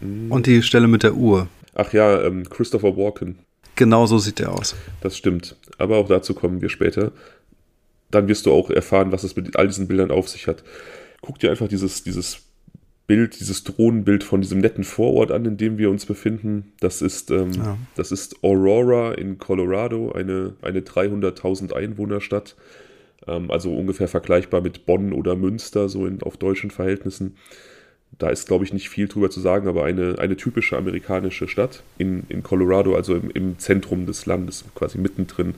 Mhm. 0.00 0.30
Und 0.30 0.46
die 0.46 0.62
Stelle 0.62 0.88
mit 0.88 1.02
der 1.02 1.14
Uhr. 1.14 1.48
Ach 1.74 1.92
ja, 1.92 2.22
ähm, 2.22 2.48
Christopher 2.48 2.96
Walken. 2.96 3.38
Genau 3.76 4.06
so 4.06 4.18
sieht 4.18 4.40
er 4.40 4.52
aus. 4.52 4.74
Das 5.00 5.16
stimmt. 5.16 5.56
Aber 5.78 5.96
auch 5.96 6.08
dazu 6.08 6.34
kommen 6.34 6.60
wir 6.60 6.68
später. 6.68 7.12
Dann 8.10 8.28
wirst 8.28 8.44
du 8.44 8.52
auch 8.52 8.68
erfahren, 8.68 9.12
was 9.12 9.24
es 9.24 9.34
mit 9.34 9.56
all 9.56 9.66
diesen 9.66 9.88
Bildern 9.88 10.10
auf 10.10 10.28
sich 10.28 10.46
hat. 10.46 10.62
Guck 11.22 11.38
dir 11.38 11.50
einfach 11.50 11.68
dieses, 11.68 12.02
dieses 12.02 12.40
Bild, 13.12 13.38
dieses 13.38 13.62
Drohnenbild 13.64 14.24
von 14.24 14.40
diesem 14.40 14.60
netten 14.60 14.84
Vorort 14.84 15.32
an, 15.32 15.44
in 15.44 15.58
dem 15.58 15.76
wir 15.76 15.90
uns 15.90 16.06
befinden. 16.06 16.72
Das 16.80 17.02
ist, 17.02 17.30
ähm, 17.30 17.52
ja. 17.52 17.76
das 17.94 18.10
ist 18.10 18.42
Aurora 18.42 19.12
in 19.12 19.36
Colorado, 19.36 20.12
eine, 20.12 20.54
eine 20.62 20.80
300.000 20.80 21.74
Einwohnerstadt. 21.74 22.56
Ähm, 23.26 23.50
also 23.50 23.76
ungefähr 23.76 24.08
vergleichbar 24.08 24.62
mit 24.62 24.86
Bonn 24.86 25.12
oder 25.12 25.36
Münster, 25.36 25.90
so 25.90 26.06
in, 26.06 26.22
auf 26.22 26.38
deutschen 26.38 26.70
Verhältnissen. 26.70 27.36
Da 28.18 28.30
ist, 28.30 28.46
glaube 28.46 28.64
ich, 28.64 28.72
nicht 28.72 28.88
viel 28.88 29.08
drüber 29.08 29.28
zu 29.28 29.40
sagen, 29.40 29.68
aber 29.68 29.84
eine, 29.84 30.18
eine 30.18 30.38
typische 30.38 30.78
amerikanische 30.78 31.48
Stadt 31.48 31.82
in, 31.98 32.22
in 32.30 32.42
Colorado, 32.42 32.96
also 32.96 33.14
im, 33.14 33.30
im 33.32 33.58
Zentrum 33.58 34.06
des 34.06 34.24
Landes, 34.24 34.64
quasi 34.74 34.96
mittendrin. 34.96 35.56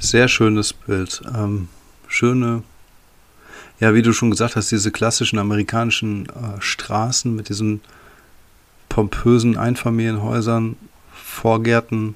Sehr 0.00 0.26
schönes 0.26 0.72
Bild. 0.72 1.22
Ähm, 1.32 1.68
schöne 2.08 2.64
ja, 3.80 3.94
wie 3.94 4.02
du 4.02 4.12
schon 4.12 4.30
gesagt 4.30 4.56
hast, 4.56 4.70
diese 4.70 4.90
klassischen 4.90 5.38
amerikanischen 5.38 6.26
äh, 6.26 6.60
Straßen 6.60 7.34
mit 7.34 7.48
diesen 7.48 7.80
pompösen 8.88 9.56
Einfamilienhäusern, 9.56 10.76
Vorgärten. 11.12 12.14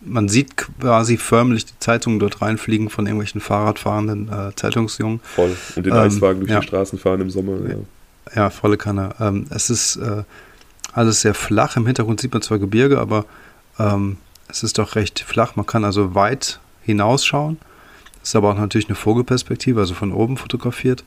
Man 0.00 0.30
sieht 0.30 0.56
quasi 0.56 1.18
förmlich 1.18 1.66
die 1.66 1.78
Zeitungen 1.78 2.18
dort 2.18 2.40
reinfliegen 2.40 2.88
von 2.88 3.06
irgendwelchen 3.06 3.42
Fahrradfahrenden 3.42 4.30
äh, 4.32 4.54
Zeitungsjungen. 4.56 5.20
Voll. 5.22 5.54
Und 5.76 5.84
den 5.84 5.92
ähm, 5.92 5.98
Eiswagen 5.98 6.40
durch 6.40 6.50
ja. 6.50 6.60
die 6.60 6.66
Straßen 6.66 6.98
fahren 6.98 7.20
im 7.20 7.30
Sommer. 7.30 7.58
Ja, 7.68 7.76
ja 8.34 8.50
volle 8.50 8.78
Kanne. 8.78 9.10
Ähm, 9.20 9.46
es 9.50 9.68
ist 9.68 9.96
äh, 9.96 10.24
alles 10.94 11.20
sehr 11.20 11.34
flach. 11.34 11.76
Im 11.76 11.84
Hintergrund 11.84 12.20
sieht 12.20 12.32
man 12.32 12.40
zwar 12.40 12.58
Gebirge, 12.58 12.98
aber 12.98 13.26
ähm, 13.78 14.16
es 14.48 14.62
ist 14.62 14.78
doch 14.78 14.94
recht 14.94 15.20
flach. 15.20 15.56
Man 15.56 15.66
kann 15.66 15.84
also 15.84 16.14
weit 16.14 16.60
hinausschauen. 16.82 17.58
Ist 18.22 18.36
aber 18.36 18.50
auch 18.50 18.58
natürlich 18.58 18.88
eine 18.88 18.96
Vogelperspektive, 18.96 19.80
also 19.80 19.94
von 19.94 20.12
oben 20.12 20.36
fotografiert. 20.36 21.04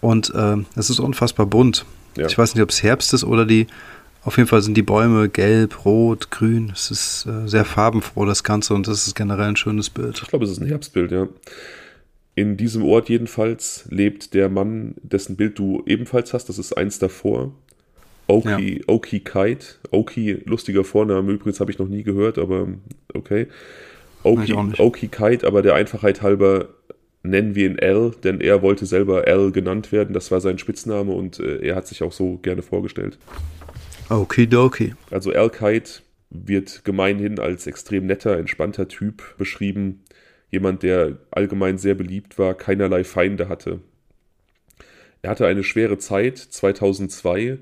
Und 0.00 0.32
äh, 0.34 0.56
es 0.76 0.90
ist 0.90 1.00
unfassbar 1.00 1.46
bunt. 1.46 1.84
Ja. 2.16 2.26
Ich 2.26 2.36
weiß 2.36 2.54
nicht, 2.54 2.62
ob 2.62 2.70
es 2.70 2.82
Herbst 2.82 3.14
ist 3.14 3.24
oder 3.24 3.46
die. 3.46 3.66
Auf 4.24 4.36
jeden 4.36 4.48
Fall 4.48 4.62
sind 4.62 4.76
die 4.76 4.82
Bäume 4.82 5.28
gelb, 5.28 5.84
rot, 5.84 6.30
grün. 6.30 6.70
Es 6.74 6.90
ist 6.90 7.26
äh, 7.26 7.48
sehr 7.48 7.64
farbenfroh, 7.64 8.26
das 8.26 8.42
Ganze, 8.42 8.74
und 8.74 8.86
das 8.88 9.06
ist 9.06 9.14
generell 9.14 9.48
ein 9.48 9.56
schönes 9.56 9.88
Bild. 9.90 10.20
Ich 10.20 10.28
glaube, 10.28 10.44
es 10.44 10.50
ist 10.50 10.60
ein 10.60 10.66
Herbstbild, 10.66 11.12
ja. 11.12 11.28
In 12.34 12.56
diesem 12.56 12.84
Ort 12.84 13.08
jedenfalls 13.08 13.86
lebt 13.90 14.34
der 14.34 14.48
Mann, 14.48 14.94
dessen 15.02 15.36
Bild 15.36 15.58
du 15.58 15.82
ebenfalls 15.86 16.34
hast. 16.34 16.48
Das 16.48 16.58
ist 16.58 16.76
eins 16.76 16.98
davor. 16.98 17.52
Oki, 18.26 18.78
ja. 18.78 18.84
Oki 18.86 19.20
Kite. 19.20 19.66
Oki, 19.90 20.42
lustiger 20.44 20.84
Vorname. 20.84 21.32
Übrigens 21.32 21.60
habe 21.60 21.70
ich 21.72 21.78
noch 21.78 21.88
nie 21.88 22.02
gehört, 22.02 22.38
aber 22.38 22.68
okay. 23.14 23.48
Oki, 24.28 24.54
Oki 24.78 25.08
Kite, 25.08 25.46
aber 25.46 25.62
der 25.62 25.74
Einfachheit 25.74 26.22
halber 26.22 26.68
nennen 27.22 27.54
wir 27.54 27.66
ihn 27.66 27.78
L, 27.78 28.12
denn 28.22 28.40
er 28.40 28.62
wollte 28.62 28.86
selber 28.86 29.26
L 29.26 29.52
genannt 29.52 29.92
werden. 29.92 30.14
Das 30.14 30.30
war 30.30 30.40
sein 30.40 30.58
Spitzname 30.58 31.12
und 31.12 31.40
äh, 31.40 31.58
er 31.66 31.76
hat 31.76 31.86
sich 31.86 32.02
auch 32.02 32.12
so 32.12 32.38
gerne 32.38 32.62
vorgestellt. 32.62 33.18
Okidoki. 34.08 34.94
Also 35.10 35.32
L 35.32 35.50
Kite 35.50 36.02
wird 36.30 36.84
gemeinhin 36.84 37.38
als 37.38 37.66
extrem 37.66 38.06
netter, 38.06 38.38
entspannter 38.38 38.88
Typ 38.88 39.36
beschrieben. 39.38 40.04
Jemand, 40.50 40.82
der 40.82 41.18
allgemein 41.30 41.78
sehr 41.78 41.94
beliebt 41.94 42.38
war, 42.38 42.54
keinerlei 42.54 43.04
Feinde 43.04 43.48
hatte. 43.48 43.80
Er 45.22 45.30
hatte 45.30 45.46
eine 45.46 45.64
schwere 45.64 45.98
Zeit 45.98 46.38
2002 46.38 47.58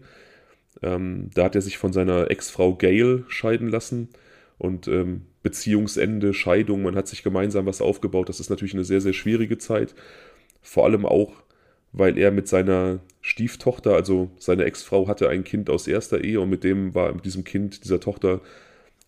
Ähm, 0.82 1.30
da 1.32 1.44
hat 1.44 1.54
er 1.54 1.62
sich 1.62 1.78
von 1.78 1.94
seiner 1.94 2.30
Ex-Frau 2.30 2.74
Gail 2.74 3.24
scheiden 3.28 3.68
lassen 3.68 4.10
und 4.58 4.88
ähm, 4.88 5.22
Beziehungsende, 5.46 6.34
Scheidung, 6.34 6.82
man 6.82 6.96
hat 6.96 7.06
sich 7.06 7.22
gemeinsam 7.22 7.66
was 7.66 7.80
aufgebaut. 7.80 8.28
Das 8.28 8.40
ist 8.40 8.50
natürlich 8.50 8.74
eine 8.74 8.82
sehr, 8.82 9.00
sehr 9.00 9.12
schwierige 9.12 9.58
Zeit. 9.58 9.94
Vor 10.60 10.86
allem 10.86 11.06
auch, 11.06 11.34
weil 11.92 12.18
er 12.18 12.32
mit 12.32 12.48
seiner 12.48 12.98
Stieftochter, 13.20 13.94
also 13.94 14.28
seine 14.40 14.64
Ex-Frau 14.64 15.06
hatte 15.06 15.28
ein 15.28 15.44
Kind 15.44 15.70
aus 15.70 15.86
erster 15.86 16.24
Ehe 16.24 16.40
und 16.40 16.50
mit 16.50 16.64
dem 16.64 16.96
war, 16.96 17.14
mit 17.14 17.24
diesem 17.24 17.44
Kind, 17.44 17.84
dieser 17.84 18.00
Tochter, 18.00 18.40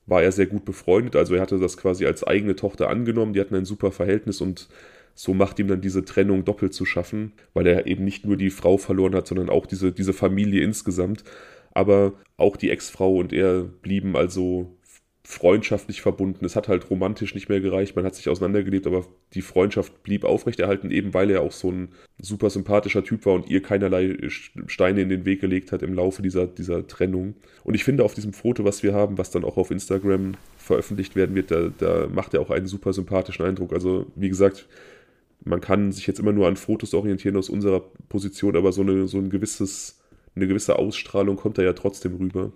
war 0.06 0.22
er 0.22 0.30
sehr 0.30 0.46
gut 0.46 0.64
befreundet. 0.64 1.16
Also 1.16 1.34
er 1.34 1.40
hatte 1.40 1.58
das 1.58 1.76
quasi 1.76 2.06
als 2.06 2.22
eigene 2.22 2.54
Tochter 2.54 2.88
angenommen. 2.88 3.32
Die 3.32 3.40
hatten 3.40 3.56
ein 3.56 3.64
super 3.64 3.90
Verhältnis 3.90 4.40
und 4.40 4.68
so 5.16 5.34
macht 5.34 5.58
ihm 5.58 5.66
dann 5.66 5.80
diese 5.80 6.04
Trennung 6.04 6.44
doppelt 6.44 6.72
zu 6.72 6.84
schaffen, 6.84 7.32
weil 7.52 7.66
er 7.66 7.88
eben 7.88 8.04
nicht 8.04 8.24
nur 8.24 8.36
die 8.36 8.50
Frau 8.50 8.78
verloren 8.78 9.16
hat, 9.16 9.26
sondern 9.26 9.50
auch 9.50 9.66
diese, 9.66 9.90
diese 9.90 10.12
Familie 10.12 10.62
insgesamt. 10.62 11.24
Aber 11.72 12.12
auch 12.36 12.56
die 12.56 12.70
Ex-Frau 12.70 13.16
und 13.16 13.32
er 13.32 13.64
blieben 13.64 14.14
also 14.14 14.77
freundschaftlich 15.30 16.00
verbunden. 16.00 16.46
Es 16.46 16.56
hat 16.56 16.68
halt 16.68 16.88
romantisch 16.88 17.34
nicht 17.34 17.50
mehr 17.50 17.60
gereicht, 17.60 17.94
man 17.94 18.06
hat 18.06 18.14
sich 18.14 18.30
auseinandergelebt, 18.30 18.86
aber 18.86 19.04
die 19.34 19.42
Freundschaft 19.42 20.02
blieb 20.02 20.24
aufrechterhalten, 20.24 20.90
eben 20.90 21.12
weil 21.12 21.30
er 21.30 21.42
auch 21.42 21.52
so 21.52 21.70
ein 21.70 21.90
super 22.18 22.48
sympathischer 22.48 23.04
Typ 23.04 23.26
war 23.26 23.34
und 23.34 23.50
ihr 23.50 23.60
keinerlei 23.60 24.16
Steine 24.68 25.02
in 25.02 25.10
den 25.10 25.26
Weg 25.26 25.42
gelegt 25.42 25.70
hat 25.70 25.82
im 25.82 25.92
Laufe 25.92 26.22
dieser, 26.22 26.46
dieser 26.46 26.86
Trennung. 26.86 27.34
Und 27.62 27.74
ich 27.74 27.84
finde, 27.84 28.04
auf 28.04 28.14
diesem 28.14 28.32
Foto, 28.32 28.64
was 28.64 28.82
wir 28.82 28.94
haben, 28.94 29.18
was 29.18 29.30
dann 29.30 29.44
auch 29.44 29.58
auf 29.58 29.70
Instagram 29.70 30.32
veröffentlicht 30.56 31.14
werden 31.14 31.36
wird, 31.36 31.50
da, 31.50 31.68
da 31.76 32.08
macht 32.10 32.32
er 32.32 32.40
auch 32.40 32.50
einen 32.50 32.66
super 32.66 32.94
sympathischen 32.94 33.44
Eindruck. 33.44 33.74
Also, 33.74 34.06
wie 34.14 34.30
gesagt, 34.30 34.66
man 35.44 35.60
kann 35.60 35.92
sich 35.92 36.06
jetzt 36.06 36.20
immer 36.20 36.32
nur 36.32 36.48
an 36.48 36.56
Fotos 36.56 36.94
orientieren 36.94 37.36
aus 37.36 37.50
unserer 37.50 37.80
Position, 38.08 38.56
aber 38.56 38.72
so, 38.72 38.80
eine, 38.80 39.06
so 39.06 39.18
ein 39.18 39.28
gewisses, 39.28 40.00
eine 40.34 40.46
gewisse 40.46 40.78
Ausstrahlung 40.78 41.36
kommt 41.36 41.58
da 41.58 41.62
ja 41.62 41.74
trotzdem 41.74 42.16
rüber. 42.16 42.50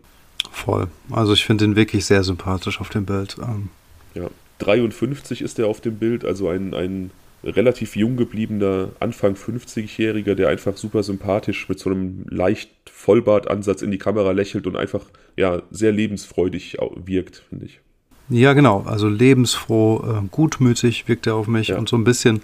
Voll. 0.51 0.89
Also 1.11 1.33
ich 1.33 1.45
finde 1.45 1.65
ihn 1.65 1.77
wirklich 1.77 2.05
sehr 2.05 2.25
sympathisch 2.25 2.81
auf 2.81 2.91
dem 2.91 3.05
Bild. 3.05 3.37
Ähm. 3.41 3.69
Ja, 4.15 4.29
53 4.59 5.43
ist 5.43 5.59
er 5.59 5.67
auf 5.67 5.81
dem 5.81 5.97
Bild, 5.97 6.25
also 6.25 6.49
ein, 6.49 6.75
ein 6.75 7.11
relativ 7.45 7.97
jung 7.97 8.17
gebliebener 8.17 8.91
Anfang 9.01 9.35
50-Jähriger, 9.35 10.35
der 10.35 10.49
einfach 10.49 10.77
super 10.77 11.03
sympathisch 11.03 11.69
mit 11.69 11.79
so 11.79 11.91
einem 11.91 12.25
leicht 12.29 12.71
Vollbartansatz 12.91 13.83
in 13.83 13.91
die 13.91 13.99
Kamera 13.99 14.31
lächelt 14.31 14.67
und 14.67 14.77
einfach 14.77 15.05
ja 15.37 15.63
sehr 15.71 15.93
lebensfreudig 15.93 16.77
wirkt, 17.05 17.43
finde 17.49 17.67
ich. 17.67 17.81
Ja, 18.29 18.53
genau. 18.53 18.85
Also 18.87 19.09
lebensfroh, 19.09 20.05
äh, 20.05 20.29
gutmütig 20.31 21.09
wirkt 21.09 21.27
er 21.27 21.35
auf 21.35 21.49
mich 21.49 21.69
ja. 21.69 21.79
und 21.79 21.89
so 21.89 21.97
ein 21.97 22.05
bisschen, 22.05 22.43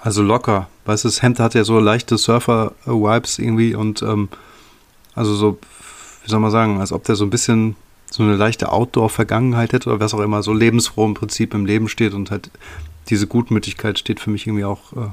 also 0.00 0.22
locker. 0.22 0.68
Weißt 0.84 1.04
du, 1.04 1.08
das 1.08 1.22
Hemd 1.22 1.38
hat 1.38 1.54
ja 1.54 1.64
so 1.64 1.78
leichte 1.78 2.18
Surfer-Vibes 2.18 3.38
irgendwie 3.38 3.74
und 3.74 4.02
ähm, 4.02 4.28
also 5.14 5.34
so 5.34 5.58
wie 6.30 6.32
soll 6.32 6.40
man 6.40 6.52
sagen, 6.52 6.78
als 6.78 6.92
ob 6.92 7.02
der 7.02 7.16
so 7.16 7.24
ein 7.24 7.30
bisschen 7.30 7.74
so 8.08 8.22
eine 8.22 8.36
leichte 8.36 8.70
Outdoor-Vergangenheit 8.70 9.72
hätte 9.72 9.90
oder 9.90 9.98
was 9.98 10.14
auch 10.14 10.20
immer, 10.20 10.44
so 10.44 10.52
lebensfroh 10.52 11.04
im 11.06 11.14
Prinzip 11.14 11.54
im 11.54 11.66
Leben 11.66 11.88
steht 11.88 12.14
und 12.14 12.30
halt 12.30 12.50
diese 13.08 13.26
Gutmütigkeit 13.26 13.98
steht 13.98 14.20
für 14.20 14.30
mich 14.30 14.46
irgendwie 14.46 14.64
auch 14.64 14.92
äh, 14.92 15.08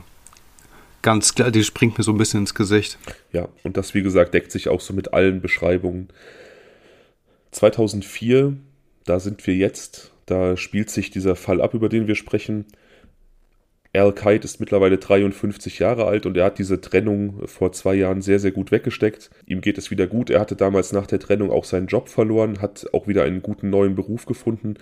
ganz 1.01 1.33
klar, 1.33 1.49
die 1.49 1.63
springt 1.63 1.97
mir 1.97 2.03
so 2.03 2.11
ein 2.11 2.19
bisschen 2.19 2.41
ins 2.41 2.53
Gesicht. 2.53 2.99
Ja, 3.31 3.47
und 3.63 3.77
das, 3.77 3.95
wie 3.95 4.03
gesagt, 4.03 4.35
deckt 4.35 4.51
sich 4.51 4.69
auch 4.69 4.79
so 4.79 4.93
mit 4.93 5.11
allen 5.13 5.41
Beschreibungen. 5.41 6.09
2004, 7.49 8.55
da 9.05 9.19
sind 9.19 9.47
wir 9.47 9.55
jetzt, 9.55 10.11
da 10.27 10.55
spielt 10.55 10.91
sich 10.91 11.09
dieser 11.09 11.35
Fall 11.35 11.61
ab, 11.61 11.73
über 11.73 11.89
den 11.89 12.05
wir 12.05 12.15
sprechen. 12.15 12.65
Al 13.93 14.13
Kite 14.13 14.45
ist 14.45 14.59
mittlerweile 14.59 14.97
53 14.97 15.79
Jahre 15.79 16.05
alt 16.05 16.25
und 16.25 16.37
er 16.37 16.45
hat 16.45 16.59
diese 16.59 16.81
Trennung 16.81 17.47
vor 17.47 17.71
zwei 17.71 17.95
Jahren 17.95 18.21
sehr, 18.21 18.39
sehr 18.39 18.51
gut 18.51 18.71
weggesteckt. 18.71 19.29
Ihm 19.45 19.61
geht 19.61 19.77
es 19.77 19.91
wieder 19.91 20.07
gut. 20.07 20.29
Er 20.29 20.39
hatte 20.39 20.55
damals 20.55 20.91
nach 20.91 21.07
der 21.07 21.19
Trennung 21.19 21.51
auch 21.51 21.63
seinen 21.63 21.87
Job 21.87 22.09
verloren, 22.09 22.61
hat 22.61 22.87
auch 22.93 23.07
wieder 23.07 23.23
einen 23.23 23.41
guten 23.41 23.69
neuen 23.69 23.95
Beruf 23.95 24.25
gefunden 24.25 24.75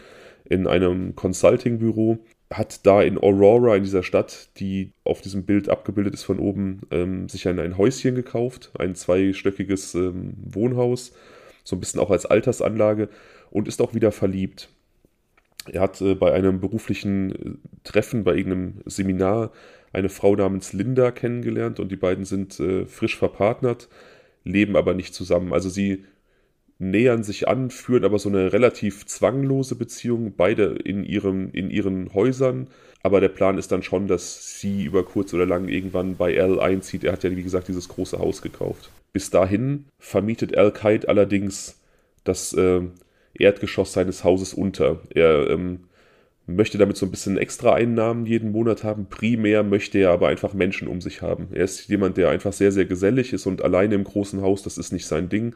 in 0.45 0.67
einem 0.67 1.15
Consulting-Büro. 1.15 2.19
Hat 2.51 2.85
da 2.85 3.01
in 3.01 3.17
Aurora, 3.17 3.75
in 3.75 3.83
dieser 3.83 4.03
Stadt, 4.03 4.49
die 4.57 4.91
auf 5.03 5.21
diesem 5.21 5.45
Bild 5.45 5.69
abgebildet 5.69 6.13
ist 6.13 6.23
von 6.23 6.39
oben, 6.39 6.81
ähm, 6.91 7.27
sich 7.27 7.47
ein, 7.47 7.59
ein 7.59 7.77
Häuschen 7.77 8.15
gekauft, 8.15 8.71
ein 8.77 8.95
zweistöckiges 8.95 9.95
ähm, 9.95 10.33
Wohnhaus, 10.43 11.13
so 11.63 11.75
ein 11.75 11.79
bisschen 11.79 11.99
auch 11.99 12.11
als 12.11 12.25
Altersanlage 12.25 13.09
und 13.49 13.67
ist 13.67 13.81
auch 13.81 13.95
wieder 13.95 14.11
verliebt. 14.11 14.69
Er 15.71 15.81
hat 15.81 16.01
äh, 16.01 16.15
bei 16.15 16.33
einem 16.33 16.59
beruflichen 16.59 17.31
äh, 17.31 17.57
Treffen, 17.83 18.23
bei 18.23 18.35
irgendeinem 18.35 18.81
Seminar, 18.85 19.51
eine 19.93 20.09
Frau 20.09 20.35
namens 20.35 20.73
Linda 20.73 21.11
kennengelernt 21.11 21.79
und 21.79 21.91
die 21.91 21.95
beiden 21.95 22.25
sind 22.25 22.59
äh, 22.59 22.85
frisch 22.85 23.17
verpartnert, 23.17 23.87
leben 24.43 24.75
aber 24.75 24.93
nicht 24.93 25.13
zusammen. 25.13 25.53
Also 25.53 25.69
sie 25.69 26.03
nähern 26.77 27.23
sich 27.23 27.47
an, 27.47 27.69
führen 27.69 28.03
aber 28.03 28.19
so 28.19 28.27
eine 28.27 28.51
relativ 28.51 29.05
zwanglose 29.05 29.75
Beziehung, 29.75 30.33
beide 30.35 30.75
in, 30.83 31.03
ihrem, 31.03 31.51
in 31.51 31.69
ihren 31.69 32.13
Häusern. 32.13 32.67
Aber 33.01 33.21
der 33.21 33.29
Plan 33.29 33.57
ist 33.57 33.71
dann 33.71 33.83
schon, 33.83 34.07
dass 34.07 34.59
sie 34.59 34.83
über 34.83 35.05
kurz 35.05 35.33
oder 35.33 35.45
lang 35.45 35.69
irgendwann 35.69 36.17
bei 36.17 36.41
Al 36.41 36.59
einzieht. 36.59 37.03
Er 37.03 37.13
hat 37.13 37.23
ja, 37.23 37.31
wie 37.35 37.43
gesagt, 37.43 37.67
dieses 37.67 37.87
große 37.87 38.19
Haus 38.19 38.41
gekauft. 38.41 38.89
Bis 39.13 39.29
dahin 39.29 39.85
vermietet 39.99 40.57
Al 40.57 40.71
Kite 40.71 41.07
allerdings 41.07 41.79
das 42.25 42.51
äh, 42.53 42.81
Erdgeschoss 43.37 43.93
seines 43.93 44.23
Hauses 44.23 44.53
unter. 44.53 45.01
Er 45.13 45.49
ähm, 45.49 45.85
möchte 46.47 46.77
damit 46.77 46.97
so 46.97 47.05
ein 47.05 47.11
bisschen 47.11 47.37
extra 47.37 47.73
Einnahmen 47.73 48.25
jeden 48.25 48.51
Monat 48.51 48.83
haben. 48.83 49.07
Primär 49.09 49.63
möchte 49.63 49.97
er 49.97 50.11
aber 50.11 50.27
einfach 50.27 50.53
Menschen 50.53 50.87
um 50.87 51.01
sich 51.01 51.21
haben. 51.21 51.47
Er 51.51 51.65
ist 51.65 51.87
jemand, 51.87 52.17
der 52.17 52.29
einfach 52.29 52.53
sehr, 52.53 52.71
sehr 52.71 52.85
gesellig 52.85 53.33
ist 53.33 53.45
und 53.45 53.63
alleine 53.63 53.95
im 53.95 54.03
großen 54.03 54.41
Haus, 54.41 54.63
das 54.63 54.77
ist 54.77 54.91
nicht 54.91 55.07
sein 55.07 55.29
Ding. 55.29 55.55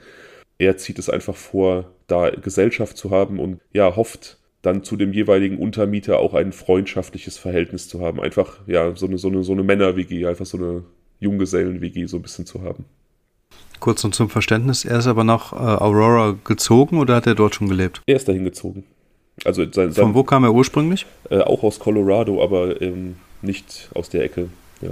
Er 0.57 0.77
zieht 0.77 0.99
es 0.99 1.09
einfach 1.09 1.35
vor, 1.35 1.91
da 2.07 2.29
Gesellschaft 2.31 2.97
zu 2.97 3.11
haben 3.11 3.39
und 3.39 3.59
ja, 3.71 3.95
hofft 3.95 4.37
dann 4.61 4.83
zu 4.83 4.97
dem 4.97 5.13
jeweiligen 5.13 5.57
Untermieter 5.57 6.19
auch 6.19 6.33
ein 6.33 6.51
freundschaftliches 6.51 7.37
Verhältnis 7.37 7.87
zu 7.87 8.01
haben. 8.01 8.19
Einfach, 8.19 8.59
ja, 8.67 8.93
so 8.95 9.05
eine, 9.05 9.17
so 9.17 9.29
eine, 9.29 9.43
so 9.43 9.53
eine 9.53 9.63
Männer-WG, 9.63 10.25
einfach 10.25 10.45
so 10.45 10.57
eine 10.57 10.83
Junggesellen-WG 11.19 12.07
so 12.07 12.17
ein 12.17 12.23
bisschen 12.23 12.45
zu 12.45 12.61
haben. 12.61 12.85
Kurz 13.79 14.03
und 14.03 14.13
zum 14.13 14.29
Verständnis, 14.29 14.85
er 14.85 14.99
ist 14.99 15.07
aber 15.07 15.23
nach 15.23 15.53
äh, 15.53 15.55
Aurora 15.55 16.35
gezogen 16.43 16.97
oder 16.97 17.15
hat 17.15 17.27
er 17.27 17.35
dort 17.35 17.55
schon 17.55 17.69
gelebt? 17.69 18.01
Er 18.05 18.17
ist 18.17 18.27
dahin 18.27 18.43
gezogen. 18.43 18.83
Also 19.45 19.63
sein, 19.63 19.91
sein, 19.91 20.03
Von 20.03 20.13
wo 20.15 20.23
kam 20.23 20.43
er 20.43 20.53
ursprünglich? 20.53 21.05
Äh, 21.29 21.39
auch 21.39 21.63
aus 21.63 21.79
Colorado, 21.79 22.43
aber 22.43 22.81
ähm, 22.81 23.15
nicht 23.41 23.89
aus 23.95 24.09
der 24.09 24.23
Ecke. 24.23 24.49
Ja. 24.81 24.89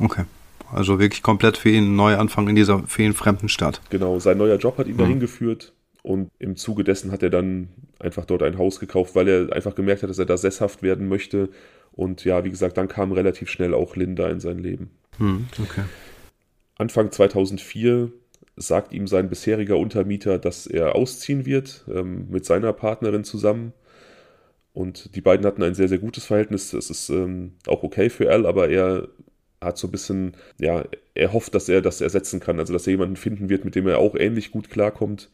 Okay. 0.00 0.24
Also 0.72 0.98
wirklich 0.98 1.22
komplett 1.22 1.56
für 1.56 1.70
ihn 1.70 1.92
ein 1.92 1.96
Neuanfang 1.96 2.48
in 2.48 2.54
dieser 2.54 2.82
für 2.86 3.02
ihn 3.02 3.14
fremden 3.14 3.48
Stadt. 3.48 3.80
Genau, 3.90 4.18
sein 4.18 4.38
neuer 4.38 4.58
Job 4.58 4.78
hat 4.78 4.86
ihn 4.86 4.94
mhm. 4.94 4.98
dahin 4.98 5.20
geführt 5.20 5.72
und 6.02 6.30
im 6.38 6.56
Zuge 6.56 6.84
dessen 6.84 7.10
hat 7.10 7.22
er 7.22 7.30
dann 7.30 7.68
einfach 7.98 8.24
dort 8.24 8.42
ein 8.42 8.58
Haus 8.58 8.78
gekauft, 8.78 9.14
weil 9.14 9.28
er 9.28 9.52
einfach 9.52 9.74
gemerkt 9.74 10.02
hat, 10.02 10.10
dass 10.10 10.18
er 10.18 10.26
da 10.26 10.36
sesshaft 10.36 10.82
werden 10.82 11.08
möchte. 11.08 11.48
Und 11.92 12.24
ja, 12.24 12.44
wie 12.44 12.50
gesagt, 12.50 12.76
dann 12.76 12.86
kam 12.86 13.12
relativ 13.12 13.50
schnell 13.50 13.74
auch 13.74 13.96
Linda 13.96 14.28
in 14.28 14.40
sein 14.40 14.58
Leben. 14.58 14.90
Mhm, 15.18 15.46
okay. 15.60 15.82
Anfang 16.76 17.10
2004 17.10 18.12
sagt 18.58 18.92
ihm 18.92 19.06
sein 19.06 19.28
bisheriger 19.28 19.76
Untermieter, 19.78 20.38
dass 20.38 20.66
er 20.66 20.94
ausziehen 20.94 21.46
wird 21.46 21.84
ähm, 21.92 22.28
mit 22.30 22.44
seiner 22.44 22.72
Partnerin 22.72 23.24
zusammen. 23.24 23.72
Und 24.72 25.14
die 25.16 25.20
beiden 25.20 25.46
hatten 25.46 25.62
ein 25.62 25.74
sehr, 25.74 25.88
sehr 25.88 25.98
gutes 25.98 26.24
Verhältnis. 26.24 26.70
Das 26.70 26.90
ist 26.90 27.08
ähm, 27.08 27.54
auch 27.66 27.82
okay 27.82 28.10
für 28.10 28.30
Al, 28.30 28.46
aber 28.46 28.68
er 28.68 29.08
hat 29.60 29.78
so 29.78 29.88
ein 29.88 29.90
bisschen, 29.90 30.36
ja, 30.60 30.84
er 31.14 31.32
hofft, 31.32 31.54
dass 31.54 31.68
er 31.68 31.82
das 31.82 32.00
ersetzen 32.00 32.40
kann. 32.40 32.60
Also, 32.60 32.72
dass 32.72 32.86
er 32.86 32.92
jemanden 32.92 33.16
finden 33.16 33.48
wird, 33.48 33.64
mit 33.64 33.74
dem 33.74 33.88
er 33.88 33.98
auch 33.98 34.14
ähnlich 34.14 34.50
gut 34.50 34.70
klarkommt. 34.70 35.30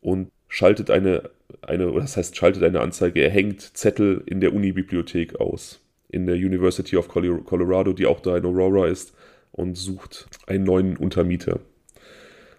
Und 0.00 0.30
schaltet 0.48 0.90
eine, 0.90 1.30
eine, 1.62 1.90
oder 1.90 2.02
das 2.02 2.16
heißt, 2.16 2.36
schaltet 2.36 2.62
eine 2.62 2.80
Anzeige. 2.80 3.20
Er 3.20 3.30
hängt 3.30 3.62
Zettel 3.62 4.22
in 4.26 4.40
der 4.40 4.52
Uni-Bibliothek 4.54 5.40
aus. 5.40 5.80
In 6.10 6.26
der 6.26 6.36
University 6.36 6.96
of 6.96 7.08
Colorado, 7.08 7.92
die 7.92 8.06
auch 8.06 8.20
da 8.20 8.36
in 8.36 8.44
Aurora 8.44 8.86
ist. 8.86 9.14
Und 9.52 9.76
sucht 9.76 10.28
einen 10.46 10.64
neuen 10.64 10.96
Untermieter 10.96 11.60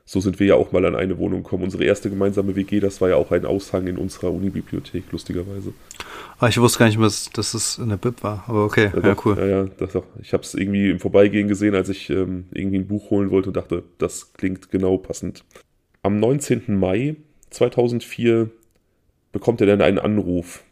so 0.09 0.19
sind 0.19 0.39
wir 0.39 0.47
ja 0.47 0.55
auch 0.55 0.71
mal 0.71 0.83
an 0.85 0.95
eine 0.95 1.19
Wohnung 1.19 1.43
gekommen. 1.43 1.65
Unsere 1.65 1.83
erste 1.83 2.09
gemeinsame 2.09 2.55
WG, 2.55 2.79
das 2.79 2.99
war 2.99 3.09
ja 3.09 3.15
auch 3.15 3.29
ein 3.29 3.45
Aushang 3.45 3.85
in 3.85 3.95
unserer 3.95 4.31
Unibibliothek, 4.31 5.03
lustigerweise. 5.11 5.71
Ah, 6.39 6.47
ich 6.47 6.59
wusste 6.59 6.79
gar 6.79 6.87
nicht 6.87 6.97
mehr, 6.97 7.11
dass 7.33 7.53
es 7.53 7.79
eine 7.79 7.95
Bib 7.95 8.23
war, 8.23 8.43
aber 8.47 8.65
okay, 8.65 8.89
ja, 8.91 9.09
ja 9.09 9.15
cool. 9.23 9.37
Ja, 9.37 9.45
ja, 9.45 9.63
das 9.77 9.95
auch. 9.95 10.05
Ich 10.19 10.33
habe 10.33 10.41
es 10.41 10.55
irgendwie 10.55 10.89
im 10.89 10.99
Vorbeigehen 10.99 11.47
gesehen, 11.47 11.75
als 11.75 11.89
ich 11.89 12.09
ähm, 12.09 12.45
irgendwie 12.51 12.79
ein 12.79 12.87
Buch 12.87 13.11
holen 13.11 13.29
wollte 13.29 13.49
und 13.49 13.57
dachte, 13.57 13.83
das 13.99 14.33
klingt 14.33 14.71
genau 14.71 14.97
passend. 14.97 15.43
Am 16.01 16.19
19. 16.19 16.63
Mai 16.75 17.15
2004 17.51 18.49
bekommt 19.31 19.61
er 19.61 19.67
dann 19.67 19.83
einen 19.83 19.99
Anruf. 19.99 20.63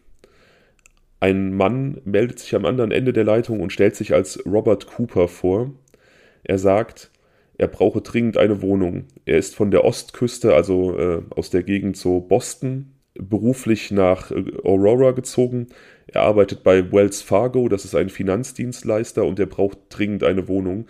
Ein 1.19 1.53
Mann 1.55 2.01
meldet 2.05 2.39
sich 2.39 2.55
am 2.55 2.65
anderen 2.65 2.89
Ende 2.89 3.13
der 3.13 3.23
Leitung 3.23 3.59
und 3.59 3.71
stellt 3.71 3.95
sich 3.95 4.15
als 4.15 4.43
Robert 4.47 4.87
Cooper 4.87 5.27
vor. 5.27 5.69
Er 6.43 6.57
sagt, 6.57 7.11
er 7.57 7.67
brauche 7.67 8.01
dringend 8.01 8.37
eine 8.37 8.61
Wohnung. 8.61 9.05
Er 9.25 9.37
ist 9.37 9.55
von 9.55 9.71
der 9.71 9.83
Ostküste, 9.83 10.53
also 10.53 10.97
äh, 10.97 11.21
aus 11.31 11.49
der 11.49 11.63
Gegend 11.63 11.97
so 11.97 12.19
Boston, 12.19 12.93
beruflich 13.15 13.91
nach 13.91 14.31
äh, 14.31 14.43
Aurora 14.63 15.11
gezogen. 15.11 15.67
Er 16.07 16.21
arbeitet 16.21 16.63
bei 16.63 16.91
Wells 16.91 17.21
Fargo, 17.21 17.67
das 17.67 17.83
ist 17.83 17.95
ein 17.95 18.09
Finanzdienstleister, 18.09 19.25
und 19.25 19.39
er 19.39 19.47
braucht 19.47 19.79
dringend 19.89 20.23
eine 20.23 20.47
Wohnung. 20.47 20.87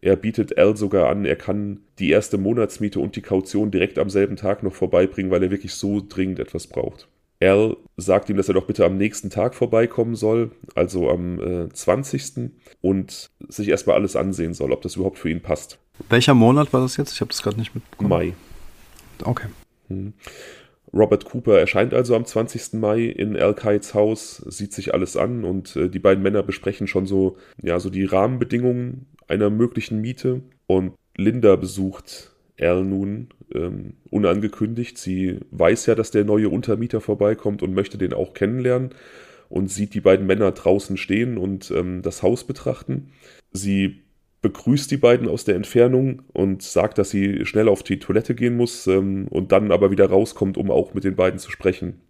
Er 0.00 0.16
bietet 0.16 0.58
Al 0.58 0.76
sogar 0.76 1.08
an, 1.08 1.24
er 1.24 1.36
kann 1.36 1.80
die 1.98 2.10
erste 2.10 2.38
Monatsmiete 2.38 3.00
und 3.00 3.16
die 3.16 3.22
Kaution 3.22 3.70
direkt 3.70 3.98
am 3.98 4.10
selben 4.10 4.36
Tag 4.36 4.62
noch 4.62 4.74
vorbeibringen, 4.74 5.30
weil 5.30 5.42
er 5.42 5.50
wirklich 5.50 5.74
so 5.74 6.02
dringend 6.06 6.38
etwas 6.38 6.66
braucht. 6.66 7.08
Al 7.40 7.76
sagt 7.96 8.28
ihm, 8.30 8.36
dass 8.36 8.48
er 8.48 8.54
doch 8.54 8.66
bitte 8.66 8.84
am 8.84 8.96
nächsten 8.96 9.30
Tag 9.30 9.54
vorbeikommen 9.54 10.16
soll, 10.16 10.50
also 10.74 11.08
am 11.08 11.66
äh, 11.66 11.68
20. 11.68 12.50
und 12.80 13.30
sich 13.48 13.68
erstmal 13.68 13.96
alles 13.96 14.16
ansehen 14.16 14.54
soll, 14.54 14.72
ob 14.72 14.82
das 14.82 14.96
überhaupt 14.96 15.18
für 15.18 15.30
ihn 15.30 15.42
passt. 15.42 15.78
Welcher 16.08 16.34
Monat 16.34 16.72
war 16.72 16.80
das 16.80 16.96
jetzt? 16.96 17.12
Ich 17.12 17.20
habe 17.20 17.28
das 17.28 17.42
gerade 17.42 17.58
nicht 17.58 17.74
mitbekommen. 17.74 18.08
Mai. 18.08 18.34
Okay. 19.24 19.48
Hm. 19.88 20.12
Robert 20.92 21.26
Cooper 21.26 21.58
erscheint 21.58 21.92
also 21.92 22.16
am 22.16 22.24
20. 22.24 22.74
Mai 22.74 23.04
in 23.04 23.36
Al 23.36 23.54
Kites 23.54 23.94
Haus, 23.94 24.36
sieht 24.36 24.72
sich 24.72 24.94
alles 24.94 25.16
an 25.16 25.44
und 25.44 25.76
äh, 25.76 25.88
die 25.88 25.98
beiden 25.98 26.22
Männer 26.22 26.42
besprechen 26.42 26.86
schon 26.86 27.06
so, 27.06 27.36
ja, 27.62 27.78
so 27.78 27.90
die 27.90 28.04
Rahmenbedingungen 28.04 29.06
einer 29.26 29.50
möglichen 29.50 30.00
Miete. 30.00 30.40
Und 30.66 30.94
Linda 31.16 31.56
besucht 31.56 32.32
Al 32.58 32.84
nun 32.84 33.28
ähm, 33.54 33.94
unangekündigt. 34.10 34.98
Sie 34.98 35.40
weiß 35.50 35.86
ja, 35.86 35.94
dass 35.94 36.10
der 36.10 36.24
neue 36.24 36.48
Untermieter 36.48 37.00
vorbeikommt 37.00 37.62
und 37.62 37.74
möchte 37.74 37.98
den 37.98 38.12
auch 38.12 38.34
kennenlernen 38.34 38.94
und 39.48 39.70
sieht 39.70 39.94
die 39.94 40.00
beiden 40.00 40.26
Männer 40.26 40.52
draußen 40.52 40.96
stehen 40.96 41.38
und 41.38 41.70
ähm, 41.70 42.02
das 42.02 42.22
Haus 42.22 42.44
betrachten. 42.44 43.12
Sie 43.52 44.02
begrüßt 44.42 44.90
die 44.90 44.96
beiden 44.96 45.28
aus 45.28 45.44
der 45.44 45.56
Entfernung 45.56 46.22
und 46.32 46.62
sagt, 46.62 46.98
dass 46.98 47.10
sie 47.10 47.44
schnell 47.44 47.68
auf 47.68 47.82
die 47.82 47.98
Toilette 47.98 48.34
gehen 48.34 48.56
muss 48.56 48.86
ähm, 48.86 49.26
und 49.28 49.52
dann 49.52 49.72
aber 49.72 49.90
wieder 49.90 50.08
rauskommt, 50.08 50.56
um 50.56 50.70
auch 50.70 50.94
mit 50.94 51.04
den 51.04 51.16
beiden 51.16 51.38
zu 51.38 51.50
sprechen. 51.50 52.00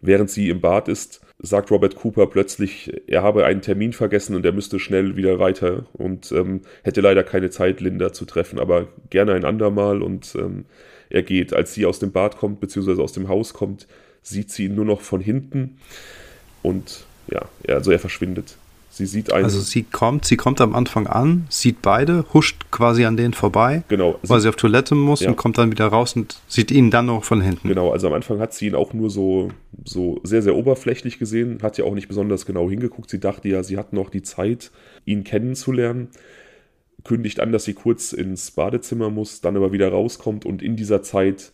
Während 0.00 0.30
sie 0.30 0.50
im 0.50 0.60
Bad 0.60 0.88
ist, 0.88 1.22
sagt 1.38 1.70
Robert 1.70 1.96
Cooper 1.96 2.26
plötzlich, 2.26 2.92
er 3.06 3.22
habe 3.22 3.46
einen 3.46 3.62
Termin 3.62 3.94
vergessen 3.94 4.36
und 4.36 4.44
er 4.44 4.52
müsste 4.52 4.78
schnell 4.78 5.16
wieder 5.16 5.38
weiter 5.38 5.86
und 5.94 6.30
ähm, 6.32 6.60
hätte 6.82 7.00
leider 7.00 7.24
keine 7.24 7.48
Zeit, 7.48 7.80
Linda 7.80 8.12
zu 8.12 8.26
treffen, 8.26 8.58
aber 8.58 8.88
gerne 9.08 9.32
ein 9.32 9.46
andermal 9.46 10.02
und 10.02 10.34
ähm, 10.34 10.66
er 11.08 11.22
geht. 11.22 11.54
Als 11.54 11.72
sie 11.72 11.86
aus 11.86 11.98
dem 11.98 12.12
Bad 12.12 12.36
kommt, 12.36 12.60
beziehungsweise 12.60 13.02
aus 13.02 13.12
dem 13.12 13.28
Haus 13.28 13.54
kommt, 13.54 13.86
sieht 14.22 14.50
sie 14.50 14.66
ihn 14.66 14.74
nur 14.74 14.84
noch 14.84 15.00
von 15.00 15.20
hinten 15.20 15.78
und 16.62 17.06
ja, 17.30 17.48
also 17.68 17.90
er 17.90 17.98
verschwindet. 17.98 18.58
Sie 18.94 19.06
sieht 19.06 19.32
einen. 19.32 19.44
Also 19.44 19.58
sie 19.58 19.82
kommt, 19.82 20.24
sie 20.24 20.36
kommt 20.36 20.60
am 20.60 20.72
Anfang 20.72 21.08
an, 21.08 21.46
sieht 21.48 21.82
beide, 21.82 22.24
huscht 22.32 22.70
quasi 22.70 23.04
an 23.04 23.16
denen 23.16 23.34
vorbei, 23.34 23.82
genau, 23.88 24.20
weil 24.22 24.40
sie 24.40 24.48
auf 24.48 24.54
Toilette 24.54 24.94
muss 24.94 25.18
ja. 25.18 25.30
und 25.30 25.36
kommt 25.36 25.58
dann 25.58 25.72
wieder 25.72 25.88
raus 25.88 26.14
und 26.14 26.36
sieht 26.46 26.70
ihn 26.70 26.92
dann 26.92 27.06
noch 27.06 27.24
von 27.24 27.40
hinten. 27.40 27.66
Genau, 27.66 27.90
also 27.90 28.06
am 28.06 28.12
Anfang 28.12 28.38
hat 28.38 28.54
sie 28.54 28.68
ihn 28.68 28.76
auch 28.76 28.92
nur 28.92 29.10
so, 29.10 29.48
so 29.84 30.20
sehr, 30.22 30.42
sehr 30.42 30.54
oberflächlich 30.54 31.18
gesehen, 31.18 31.58
hat 31.60 31.76
ja 31.76 31.84
auch 31.86 31.94
nicht 31.94 32.06
besonders 32.06 32.46
genau 32.46 32.70
hingeguckt. 32.70 33.10
Sie 33.10 33.18
dachte 33.18 33.48
ja, 33.48 33.64
sie 33.64 33.78
hat 33.78 33.92
noch 33.92 34.10
die 34.10 34.22
Zeit, 34.22 34.70
ihn 35.04 35.24
kennenzulernen. 35.24 36.10
Kündigt 37.02 37.40
an, 37.40 37.50
dass 37.50 37.64
sie 37.64 37.74
kurz 37.74 38.12
ins 38.12 38.52
Badezimmer 38.52 39.10
muss, 39.10 39.40
dann 39.40 39.56
aber 39.56 39.72
wieder 39.72 39.88
rauskommt 39.88 40.46
und 40.46 40.62
in 40.62 40.76
dieser 40.76 41.02
Zeit 41.02 41.50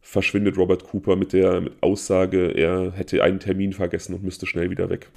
verschwindet 0.00 0.56
Robert 0.56 0.84
Cooper 0.84 1.16
mit 1.16 1.34
der 1.34 1.64
Aussage, 1.82 2.48
er 2.52 2.92
hätte 2.92 3.22
einen 3.22 3.40
Termin 3.40 3.74
vergessen 3.74 4.14
und 4.14 4.24
müsste 4.24 4.46
schnell 4.46 4.70
wieder 4.70 4.88
weg. 4.88 5.08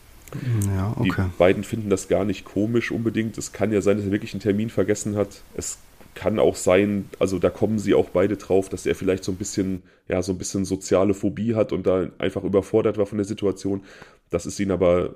Ja, 0.75 0.93
okay. 0.97 1.25
Die 1.25 1.37
beiden 1.37 1.63
finden 1.63 1.89
das 1.89 2.07
gar 2.07 2.25
nicht 2.25 2.45
komisch 2.45 2.91
unbedingt. 2.91 3.37
Es 3.37 3.51
kann 3.51 3.71
ja 3.71 3.81
sein, 3.81 3.97
dass 3.97 4.05
er 4.05 4.11
wirklich 4.11 4.33
einen 4.33 4.41
Termin 4.41 4.69
vergessen 4.69 5.15
hat. 5.15 5.43
Es 5.55 5.79
kann 6.13 6.39
auch 6.39 6.55
sein, 6.55 7.09
also 7.19 7.39
da 7.39 7.49
kommen 7.49 7.79
sie 7.79 7.93
auch 7.93 8.09
beide 8.09 8.37
drauf, 8.37 8.69
dass 8.69 8.85
er 8.85 8.95
vielleicht 8.95 9.23
so 9.23 9.31
ein 9.31 9.37
bisschen, 9.37 9.83
ja, 10.07 10.21
so 10.21 10.33
ein 10.33 10.37
bisschen 10.37 10.65
soziale 10.65 11.13
Phobie 11.13 11.55
hat 11.55 11.71
und 11.71 11.87
da 11.87 12.09
einfach 12.17 12.43
überfordert 12.43 12.97
war 12.97 13.05
von 13.05 13.17
der 13.17 13.25
Situation. 13.25 13.83
Das 14.29 14.45
ist 14.45 14.59
ihn 14.59 14.71
aber, 14.71 15.15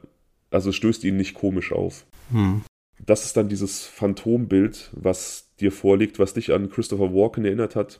also 0.51 0.69
es 0.69 0.75
stößt 0.75 1.03
ihn 1.03 1.17
nicht 1.17 1.33
komisch 1.33 1.71
auf. 1.71 2.05
Hm. 2.31 2.61
Das 3.05 3.25
ist 3.25 3.35
dann 3.35 3.49
dieses 3.49 3.85
Phantombild, 3.85 4.91
was 4.93 5.49
dir 5.59 5.71
vorliegt, 5.71 6.17
was 6.17 6.33
dich 6.33 6.53
an 6.53 6.69
Christopher 6.69 7.13
Walken 7.13 7.45
erinnert 7.45 7.75
hat. 7.75 7.99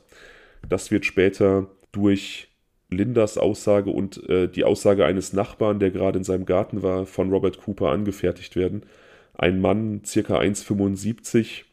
Das 0.68 0.90
wird 0.90 1.04
später 1.04 1.68
durch 1.92 2.48
Lindas 2.88 3.36
Aussage 3.38 3.90
und 3.90 4.28
äh, 4.28 4.48
die 4.48 4.64
Aussage 4.64 5.04
eines 5.04 5.32
Nachbarn, 5.32 5.80
der 5.80 5.90
gerade 5.90 6.18
in 6.18 6.24
seinem 6.24 6.46
Garten 6.46 6.82
war, 6.82 7.06
von 7.06 7.30
Robert 7.30 7.58
Cooper 7.58 7.90
angefertigt 7.90 8.56
werden. 8.56 8.82
Ein 9.34 9.60
Mann, 9.60 10.02
circa 10.04 10.38
1,75, 10.38 11.64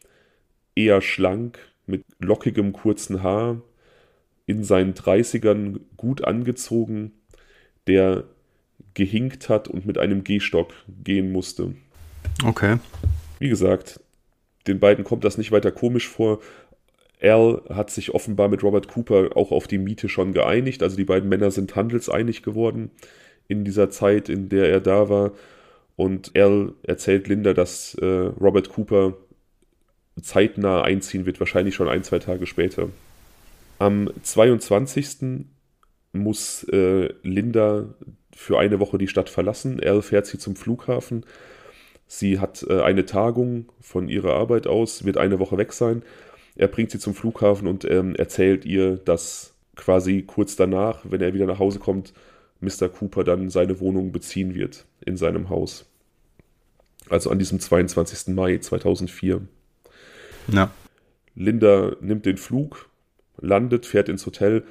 eher 0.75 1.01
schlank, 1.01 1.59
mit 1.85 2.03
lockigem 2.19 2.73
kurzen 2.73 3.23
Haar, 3.23 3.61
in 4.45 4.63
seinen 4.63 4.93
30ern 4.93 5.79
gut 5.97 6.23
angezogen, 6.23 7.11
der 7.87 8.25
gehinkt 8.93 9.49
hat 9.49 9.67
und 9.67 9.85
mit 9.85 9.97
einem 9.97 10.23
Gehstock 10.23 10.73
gehen 11.03 11.31
musste. 11.31 11.75
Okay. 12.43 12.77
Wie 13.39 13.49
gesagt, 13.49 13.99
den 14.67 14.79
beiden 14.79 15.03
kommt 15.03 15.23
das 15.23 15.37
nicht 15.37 15.51
weiter 15.51 15.71
komisch 15.71 16.07
vor. 16.07 16.39
Al 17.23 17.61
hat 17.69 17.89
sich 17.89 18.13
offenbar 18.13 18.49
mit 18.49 18.63
Robert 18.63 18.87
Cooper 18.89 19.29
auch 19.35 19.51
auf 19.51 19.67
die 19.67 19.77
Miete 19.77 20.09
schon 20.09 20.33
geeinigt. 20.33 20.83
Also 20.83 20.97
die 20.97 21.05
beiden 21.05 21.29
Männer 21.29 21.51
sind 21.51 21.75
handelseinig 21.75 22.43
geworden 22.43 22.91
in 23.47 23.63
dieser 23.63 23.89
Zeit, 23.89 24.29
in 24.29 24.49
der 24.49 24.69
er 24.69 24.81
da 24.81 25.09
war. 25.09 25.31
Und 25.95 26.35
Al 26.35 26.73
erzählt 26.83 27.27
Linda, 27.27 27.53
dass 27.53 27.95
äh, 27.95 28.05
Robert 28.05 28.69
Cooper 28.69 29.13
zeitnah 30.21 30.81
einziehen 30.81 31.25
wird, 31.25 31.39
wahrscheinlich 31.39 31.75
schon 31.75 31.87
ein, 31.87 32.03
zwei 32.03 32.19
Tage 32.19 32.45
später. 32.45 32.89
Am 33.79 34.09
22. 34.21 35.45
muss 36.11 36.63
äh, 36.71 37.09
Linda 37.23 37.85
für 38.35 38.59
eine 38.59 38.79
Woche 38.79 38.97
die 38.97 39.07
Stadt 39.07 39.29
verlassen. 39.29 39.79
Al 39.81 40.01
fährt 40.01 40.25
sie 40.25 40.39
zum 40.39 40.55
Flughafen. 40.55 41.25
Sie 42.07 42.39
hat 42.39 42.65
äh, 42.69 42.81
eine 42.81 43.05
Tagung 43.05 43.71
von 43.79 44.09
ihrer 44.09 44.33
Arbeit 44.33 44.67
aus, 44.67 45.05
wird 45.05 45.17
eine 45.17 45.39
Woche 45.39 45.57
weg 45.57 45.73
sein 45.73 46.03
er 46.55 46.67
bringt 46.67 46.91
sie 46.91 46.99
zum 46.99 47.13
Flughafen 47.13 47.67
und 47.67 47.85
ähm, 47.85 48.15
erzählt 48.15 48.65
ihr, 48.65 48.97
dass 48.97 49.53
quasi 49.75 50.23
kurz 50.25 50.55
danach, 50.55 50.99
wenn 51.03 51.21
er 51.21 51.33
wieder 51.33 51.45
nach 51.45 51.59
Hause 51.59 51.79
kommt, 51.79 52.13
Mr. 52.59 52.89
Cooper 52.89 53.23
dann 53.23 53.49
seine 53.49 53.79
Wohnung 53.79 54.11
beziehen 54.11 54.55
wird 54.55 54.85
in 55.05 55.17
seinem 55.17 55.49
Haus. 55.49 55.85
Also 57.09 57.29
an 57.29 57.39
diesem 57.39 57.59
22. 57.59 58.33
Mai 58.33 58.57
2004. 58.59 59.41
Ja. 60.47 60.71
Linda 61.35 61.95
nimmt 61.99 62.25
den 62.25 62.37
Flug, 62.37 62.89
landet, 63.39 63.85
fährt 63.85 64.07
ins 64.07 64.25
Hotel, 64.25 64.63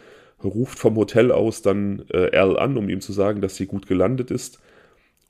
ruft 0.42 0.78
vom 0.78 0.96
Hotel 0.96 1.30
aus 1.32 1.62
dann 1.62 2.04
äh, 2.10 2.36
Al 2.36 2.58
an, 2.58 2.76
um 2.76 2.88
ihm 2.88 3.00
zu 3.00 3.12
sagen, 3.12 3.40
dass 3.40 3.56
sie 3.56 3.66
gut 3.66 3.86
gelandet 3.86 4.30
ist 4.30 4.60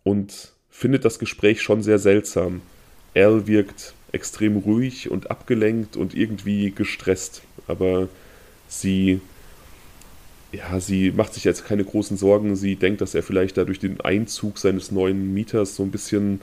und 0.05 0.53
findet 0.69 1.05
das 1.05 1.19
Gespräch 1.19 1.63
schon 1.63 1.83
sehr 1.83 1.99
seltsam. 1.99 2.63
Al 3.15 3.47
wirkt 3.47 3.95
extrem 4.13 4.57
ruhig 4.59 5.11
und 5.11 5.31
abgelenkt 5.31 5.97
und 5.97 6.15
irgendwie 6.15 6.71
gestresst. 6.71 7.43
Aber 7.67 8.09
sie, 8.69 9.21
ja, 10.53 10.81
sie 10.81 11.11
macht 11.11 11.35
sich 11.35 11.45
jetzt 11.45 11.65
keine 11.65 11.85
großen 11.85 12.17
Sorgen. 12.17 12.57
Sie 12.57 12.77
denkt, 12.77 13.01
dass 13.01 13.15
er 13.15 13.23
vielleicht 13.23 13.57
da 13.57 13.65
durch 13.65 13.79
den 13.79 14.01
Einzug 14.01 14.59
seines 14.59 14.91
neuen 14.91 15.33
Mieters 15.33 15.77
so 15.77 15.83
ein 15.83 15.91
bisschen 15.91 16.41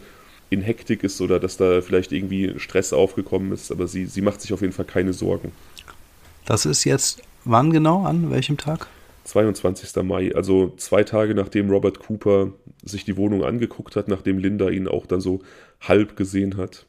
in 0.49 0.61
Hektik 0.61 1.03
ist 1.03 1.21
oder 1.21 1.39
dass 1.39 1.57
da 1.57 1.81
vielleicht 1.81 2.11
irgendwie 2.11 2.55
Stress 2.57 2.91
aufgekommen 2.91 3.51
ist. 3.51 3.71
Aber 3.71 3.87
sie, 3.87 4.07
sie 4.07 4.21
macht 4.21 4.41
sich 4.41 4.51
auf 4.51 4.61
jeden 4.61 4.73
Fall 4.73 4.85
keine 4.85 5.13
Sorgen. 5.13 5.51
Das 6.45 6.65
ist 6.65 6.83
jetzt 6.85 7.21
wann 7.45 7.71
genau? 7.71 8.03
An 8.03 8.31
welchem 8.31 8.57
Tag? 8.57 8.87
22. 9.25 10.03
Mai, 10.03 10.33
also 10.33 10.73
zwei 10.77 11.03
Tage 11.03 11.35
nachdem 11.35 11.69
Robert 11.69 11.99
Cooper 11.99 12.51
sich 12.83 13.05
die 13.05 13.17
Wohnung 13.17 13.43
angeguckt 13.43 13.95
hat, 13.95 14.07
nachdem 14.07 14.39
Linda 14.39 14.69
ihn 14.69 14.87
auch 14.87 15.05
dann 15.05 15.21
so 15.21 15.41
halb 15.81 16.15
gesehen 16.15 16.57
hat. 16.57 16.85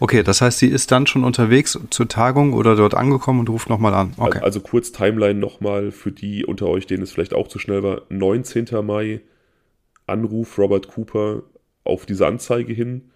Okay, 0.00 0.22
das 0.22 0.40
heißt, 0.40 0.58
sie 0.58 0.68
ist 0.68 0.90
dann 0.90 1.06
schon 1.06 1.24
unterwegs 1.24 1.78
zur 1.90 2.08
Tagung 2.08 2.52
oder 2.52 2.76
dort 2.76 2.94
angekommen 2.94 3.40
und 3.40 3.48
ruft 3.48 3.68
nochmal 3.68 3.94
an. 3.94 4.12
Okay. 4.16 4.40
Also 4.42 4.60
kurz 4.60 4.92
Timeline 4.92 5.38
nochmal 5.38 5.92
für 5.92 6.12
die 6.12 6.44
unter 6.44 6.66
euch, 6.66 6.86
denen 6.86 7.02
es 7.02 7.12
vielleicht 7.12 7.34
auch 7.34 7.48
zu 7.48 7.58
schnell 7.58 7.82
war. 7.82 8.02
19. 8.08 8.66
Mai, 8.84 9.20
Anruf 10.06 10.58
Robert 10.58 10.88
Cooper 10.88 11.42
auf 11.84 12.06
diese 12.06 12.26
Anzeige 12.26 12.72
hin. 12.72 13.10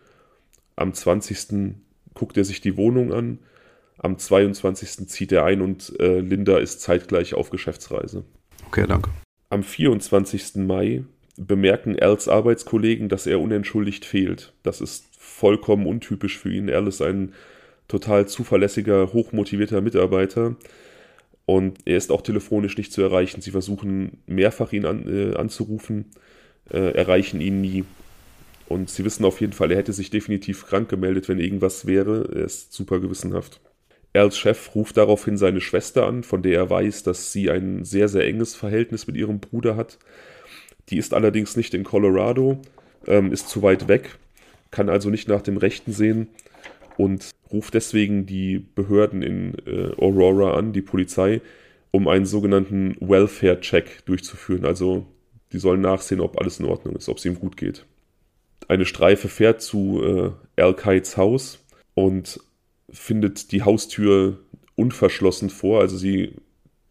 Am 0.77 0.95
20. 0.95 1.75
guckt 2.15 2.37
er 2.37 2.45
sich 2.45 2.61
die 2.61 2.77
Wohnung 2.77 3.13
an. 3.13 3.39
Am 3.99 4.17
22. 4.17 5.09
zieht 5.09 5.33
er 5.33 5.45
ein 5.45 5.61
und 5.61 5.93
äh, 6.01 6.21
Linda 6.21 6.59
ist 6.59 6.81
zeitgleich 6.81 7.35
auf 7.35 7.51
Geschäftsreise. 7.51 8.25
Okay, 8.69 8.87
danke. 8.87 9.11
Am 9.51 9.63
24. 9.63 10.57
Mai 10.57 11.05
bemerken 11.37 11.99
Als 11.99 12.29
Arbeitskollegen, 12.29 13.09
dass 13.09 13.27
er 13.27 13.41
unentschuldigt 13.41 14.05
fehlt. 14.05 14.53
Das 14.63 14.81
ist 14.81 15.10
vollkommen 15.41 15.87
untypisch 15.87 16.39
für 16.39 16.53
ihn. 16.53 16.71
Al 16.71 16.87
ist 16.87 17.01
ein 17.01 17.33
total 17.89 18.29
zuverlässiger, 18.29 19.13
hochmotivierter 19.13 19.81
Mitarbeiter. 19.81 20.57
Und 21.47 21.79
er 21.87 21.97
ist 21.97 22.13
auch 22.13 22.23
telefonisch 22.23 22.77
nicht 22.77 22.93
zu 22.93 23.03
erreichen. 23.03 23.41
Sie 23.41 23.51
versuchen 23.51 24.19
mehrfach 24.27 24.73
ihn 24.73 24.85
an, 24.85 25.09
äh, 25.09 25.35
anzurufen, 25.35 26.05
äh, 26.71 26.93
erreichen 26.95 27.41
ihn 27.41 27.61
nie. 27.61 27.85
Und 28.69 28.91
sie 28.91 29.05
wissen 29.05 29.25
auf 29.25 29.41
jeden 29.41 29.55
Fall, 29.55 29.73
er 29.73 29.79
hätte 29.79 29.93
sich 29.93 30.11
definitiv 30.11 30.67
krank 30.67 30.89
gemeldet, 30.89 31.29
wenn 31.29 31.41
irgendwas 31.41 31.87
wäre. 31.87 32.31
Er 32.33 32.45
ist 32.45 32.73
super 32.73 33.01
gewissenhaft. 33.01 33.61
Als 34.13 34.39
Chef 34.39 34.75
ruft 34.75 34.97
daraufhin 34.97 35.37
seine 35.37 35.61
Schwester 35.61 36.07
an, 36.07 36.23
von 36.23 36.43
der 36.43 36.55
er 36.55 36.71
weiß, 36.71 37.03
dass 37.03 37.33
sie 37.33 37.51
ein 37.51 37.85
sehr, 37.85 38.09
sehr 38.09 38.27
enges 38.27 38.55
Verhältnis 38.55 39.07
mit 39.07 39.17
ihrem 39.17 39.41
Bruder 39.41 39.75
hat. 39.75 39.99
Die 40.91 40.99
ist 40.99 41.15
allerdings 41.15 41.57
nicht 41.57 41.75
in 41.75 41.83
Colorado, 41.83 42.61
ähm, 43.07 43.33
ist 43.33 43.49
zu 43.49 43.63
weit 43.63 43.89
weg 43.89 44.19
kann 44.71 44.89
also 44.89 45.11
nicht 45.11 45.29
nach 45.29 45.43
dem 45.43 45.57
Rechten 45.57 45.93
sehen 45.93 46.29
und 46.97 47.31
ruft 47.53 47.75
deswegen 47.75 48.27
die 48.27 48.59
Behörden 48.59 49.23
in 49.23 49.55
äh, 49.67 49.93
Aurora 49.99 50.57
an, 50.57 50.73
die 50.73 50.83
Polizei, 50.83 51.41
um 51.91 52.09
einen 52.09 52.27
sogenannten 52.27 52.97
Welfare-Check 53.01 54.05
durchzuführen. 54.05 54.65
Also 54.65 55.07
die 55.53 55.59
sollen 55.59 55.81
nachsehen, 55.81 56.21
ob 56.21 56.39
alles 56.41 56.61
in 56.61 56.67
Ordnung 56.67 56.95
ist, 56.97 57.09
ob 57.09 57.19
es 57.19 57.25
ihm 57.25 57.39
gut 57.39 57.57
geht. 57.57 57.85
Eine 58.69 58.87
Streife 58.87 59.29
fährt 59.29 59.63
zu 59.63 60.37
äh, 60.57 60.63
Al 60.63 60.75
Kites 60.75 61.17
Haus 61.17 61.65
und 61.95 62.41
findet 62.91 63.53
die 63.53 63.63
Haustür 63.63 64.39
unverschlossen 64.77 65.51
vor. 65.51 65.81
Also 65.81 65.97
sie 65.97 66.35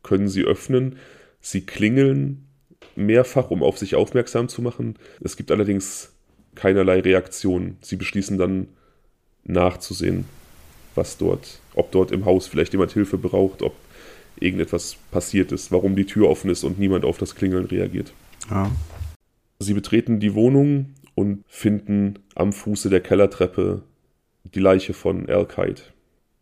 können 0.03 0.27
sie 0.27 0.43
öffnen. 0.43 0.97
Sie 1.39 1.65
klingeln 1.65 2.47
mehrfach, 2.95 3.49
um 3.51 3.63
auf 3.63 3.77
sich 3.77 3.95
aufmerksam 3.95 4.49
zu 4.49 4.61
machen. 4.61 4.97
Es 5.21 5.38
gibt 5.38 5.51
allerdings 5.51 6.11
keinerlei 6.60 6.99
Reaktion. 6.99 7.78
Sie 7.82 7.95
beschließen 7.95 8.38
dann 8.38 8.68
nachzusehen, 9.45 10.26
was 10.95 11.18
dort, 11.18 11.60
ob 11.74 11.91
dort 11.91 12.12
im 12.12 12.26
Haus 12.26 12.47
vielleicht 12.47 12.74
jemand 12.74 12.91
Hilfe 12.91 13.18
braucht, 13.18 13.62
ob 13.62 13.74
irgendetwas 14.39 14.97
passiert 15.12 15.51
ist, 15.51 15.72
warum 15.72 15.95
die 15.95 16.05
Tür 16.05 16.30
offen 16.30 16.49
ist 16.49 16.64
und 16.64 16.78
niemand 16.78 17.05
auf 17.05 17.18
das 17.18 17.36
Klingeln 17.36 17.66
reagiert. 17.66 18.14
Ja. 18.49 18.70
Sie 19.60 19.74
betreten 19.74 20.20
die 20.20 20.34
Wohnung 20.34 20.95
und 21.16 21.43
finden 21.47 22.20
am 22.36 22.53
Fuße 22.53 22.89
der 22.89 23.01
Kellertreppe 23.01 23.84
die 24.43 24.60
Leiche 24.60 24.93
von 24.93 25.28
Al 25.30 25.45
Kite. 25.45 25.84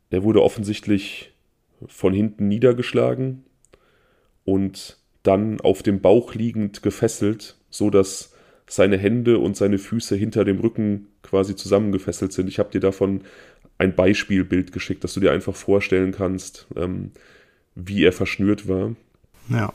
Er 0.10 0.24
wurde 0.24 0.44
offensichtlich 0.44 1.34
von 1.88 2.14
hinten 2.14 2.48
niedergeschlagen 2.48 3.44
und 4.46 4.98
dann 5.24 5.60
auf 5.62 5.84
dem 5.84 6.02
Bauch 6.02 6.34
liegend 6.34 6.82
gefesselt, 6.82 7.58
so 7.70 7.90
dass 7.90 8.34
seine 8.70 8.98
Hände 8.98 9.40
und 9.40 9.56
seine 9.56 9.78
Füße 9.78 10.16
hinter 10.16 10.44
dem 10.46 10.60
Rücken 10.60 11.08
quasi 11.24 11.56
zusammengefesselt 11.56 12.34
sind. 12.34 12.48
Ich 12.48 12.60
habe 12.60 12.72
dir 12.72 12.82
davon 12.82 13.22
ein 13.78 13.96
Beispielbild 13.96 14.72
geschickt, 14.72 15.04
dass 15.04 15.14
du 15.14 15.20
dir 15.20 15.32
einfach 15.32 15.56
vorstellen 15.56 16.12
kannst, 16.12 16.68
ähm, 16.76 17.12
wie 17.76 18.04
er 18.04 18.12
verschnürt 18.12 18.68
war. 18.68 18.96
Ja. 19.50 19.72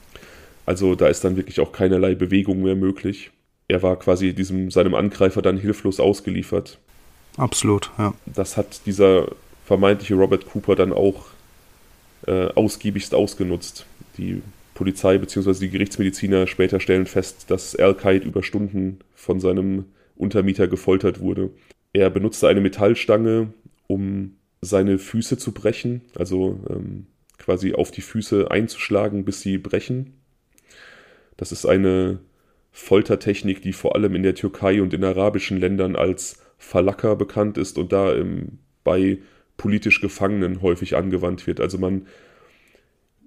Also 0.66 0.94
da 0.94 1.08
ist 1.08 1.24
dann 1.24 1.36
wirklich 1.36 1.60
auch 1.60 1.72
keinerlei 1.72 2.14
Bewegung 2.14 2.62
mehr 2.62 2.76
möglich. 2.76 3.30
Er 3.68 3.82
war 3.82 3.98
quasi 3.98 4.34
diesem 4.34 4.70
seinem 4.70 4.94
Angreifer 4.94 5.40
dann 5.40 5.56
hilflos 5.56 5.98
ausgeliefert. 5.98 6.78
Absolut, 7.36 7.90
ja. 7.98 8.12
Das 8.26 8.56
hat 8.56 8.82
dieser 8.86 9.28
vermeintliche 9.64 10.14
Robert 10.14 10.46
Cooper 10.46 10.76
dann 10.76 10.92
auch 10.92 11.26
äh, 12.26 12.48
ausgiebigst 12.48 13.14
ausgenutzt. 13.14 13.86
Die 14.18 14.42
Polizei 14.82 15.16
bzw. 15.16 15.60
die 15.60 15.70
Gerichtsmediziner 15.70 16.48
später 16.48 16.80
stellen 16.80 17.06
fest, 17.06 17.52
dass 17.52 17.76
Qaid 17.76 18.24
über 18.24 18.42
Stunden 18.42 18.98
von 19.14 19.38
seinem 19.38 19.84
Untermieter 20.16 20.66
gefoltert 20.66 21.20
wurde. 21.20 21.50
Er 21.92 22.10
benutzte 22.10 22.48
eine 22.48 22.60
Metallstange, 22.60 23.52
um 23.86 24.38
seine 24.60 24.98
Füße 24.98 25.38
zu 25.38 25.52
brechen, 25.52 26.00
also 26.16 26.58
ähm, 26.68 27.06
quasi 27.38 27.74
auf 27.74 27.92
die 27.92 28.00
Füße 28.00 28.50
einzuschlagen, 28.50 29.24
bis 29.24 29.40
sie 29.40 29.56
brechen. 29.56 30.14
Das 31.36 31.52
ist 31.52 31.64
eine 31.64 32.18
Foltertechnik, 32.72 33.62
die 33.62 33.72
vor 33.72 33.94
allem 33.94 34.16
in 34.16 34.24
der 34.24 34.34
Türkei 34.34 34.82
und 34.82 34.94
in 34.94 35.04
arabischen 35.04 35.60
Ländern 35.60 35.94
als 35.94 36.42
Falaka 36.58 37.14
bekannt 37.14 37.56
ist 37.56 37.78
und 37.78 37.92
da 37.92 38.12
im, 38.12 38.58
bei 38.82 39.18
politisch 39.56 40.00
Gefangenen 40.00 40.60
häufig 40.60 40.96
angewandt 40.96 41.46
wird. 41.46 41.60
Also 41.60 41.78
man 41.78 42.08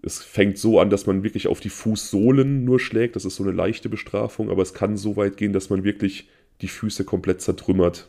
es 0.05 0.21
fängt 0.21 0.59
so 0.59 0.79
an, 0.79 0.91
dass 0.91 1.07
man 1.07 1.23
wirklich 1.23 1.47
auf 1.47 1.59
die 1.59 1.69
Fußsohlen 1.69 2.63
nur 2.63 2.79
schlägt. 2.79 3.15
Das 3.15 3.25
ist 3.25 3.37
so 3.37 3.43
eine 3.43 3.51
leichte 3.51 3.89
Bestrafung, 3.89 4.51
aber 4.51 4.61
es 4.61 4.75
kann 4.75 4.97
so 4.97 5.17
weit 5.17 5.35
gehen, 5.35 5.51
dass 5.51 5.71
man 5.71 5.83
wirklich 5.83 6.29
die 6.61 6.67
Füße 6.67 7.03
komplett 7.05 7.41
zertrümmert. 7.41 8.07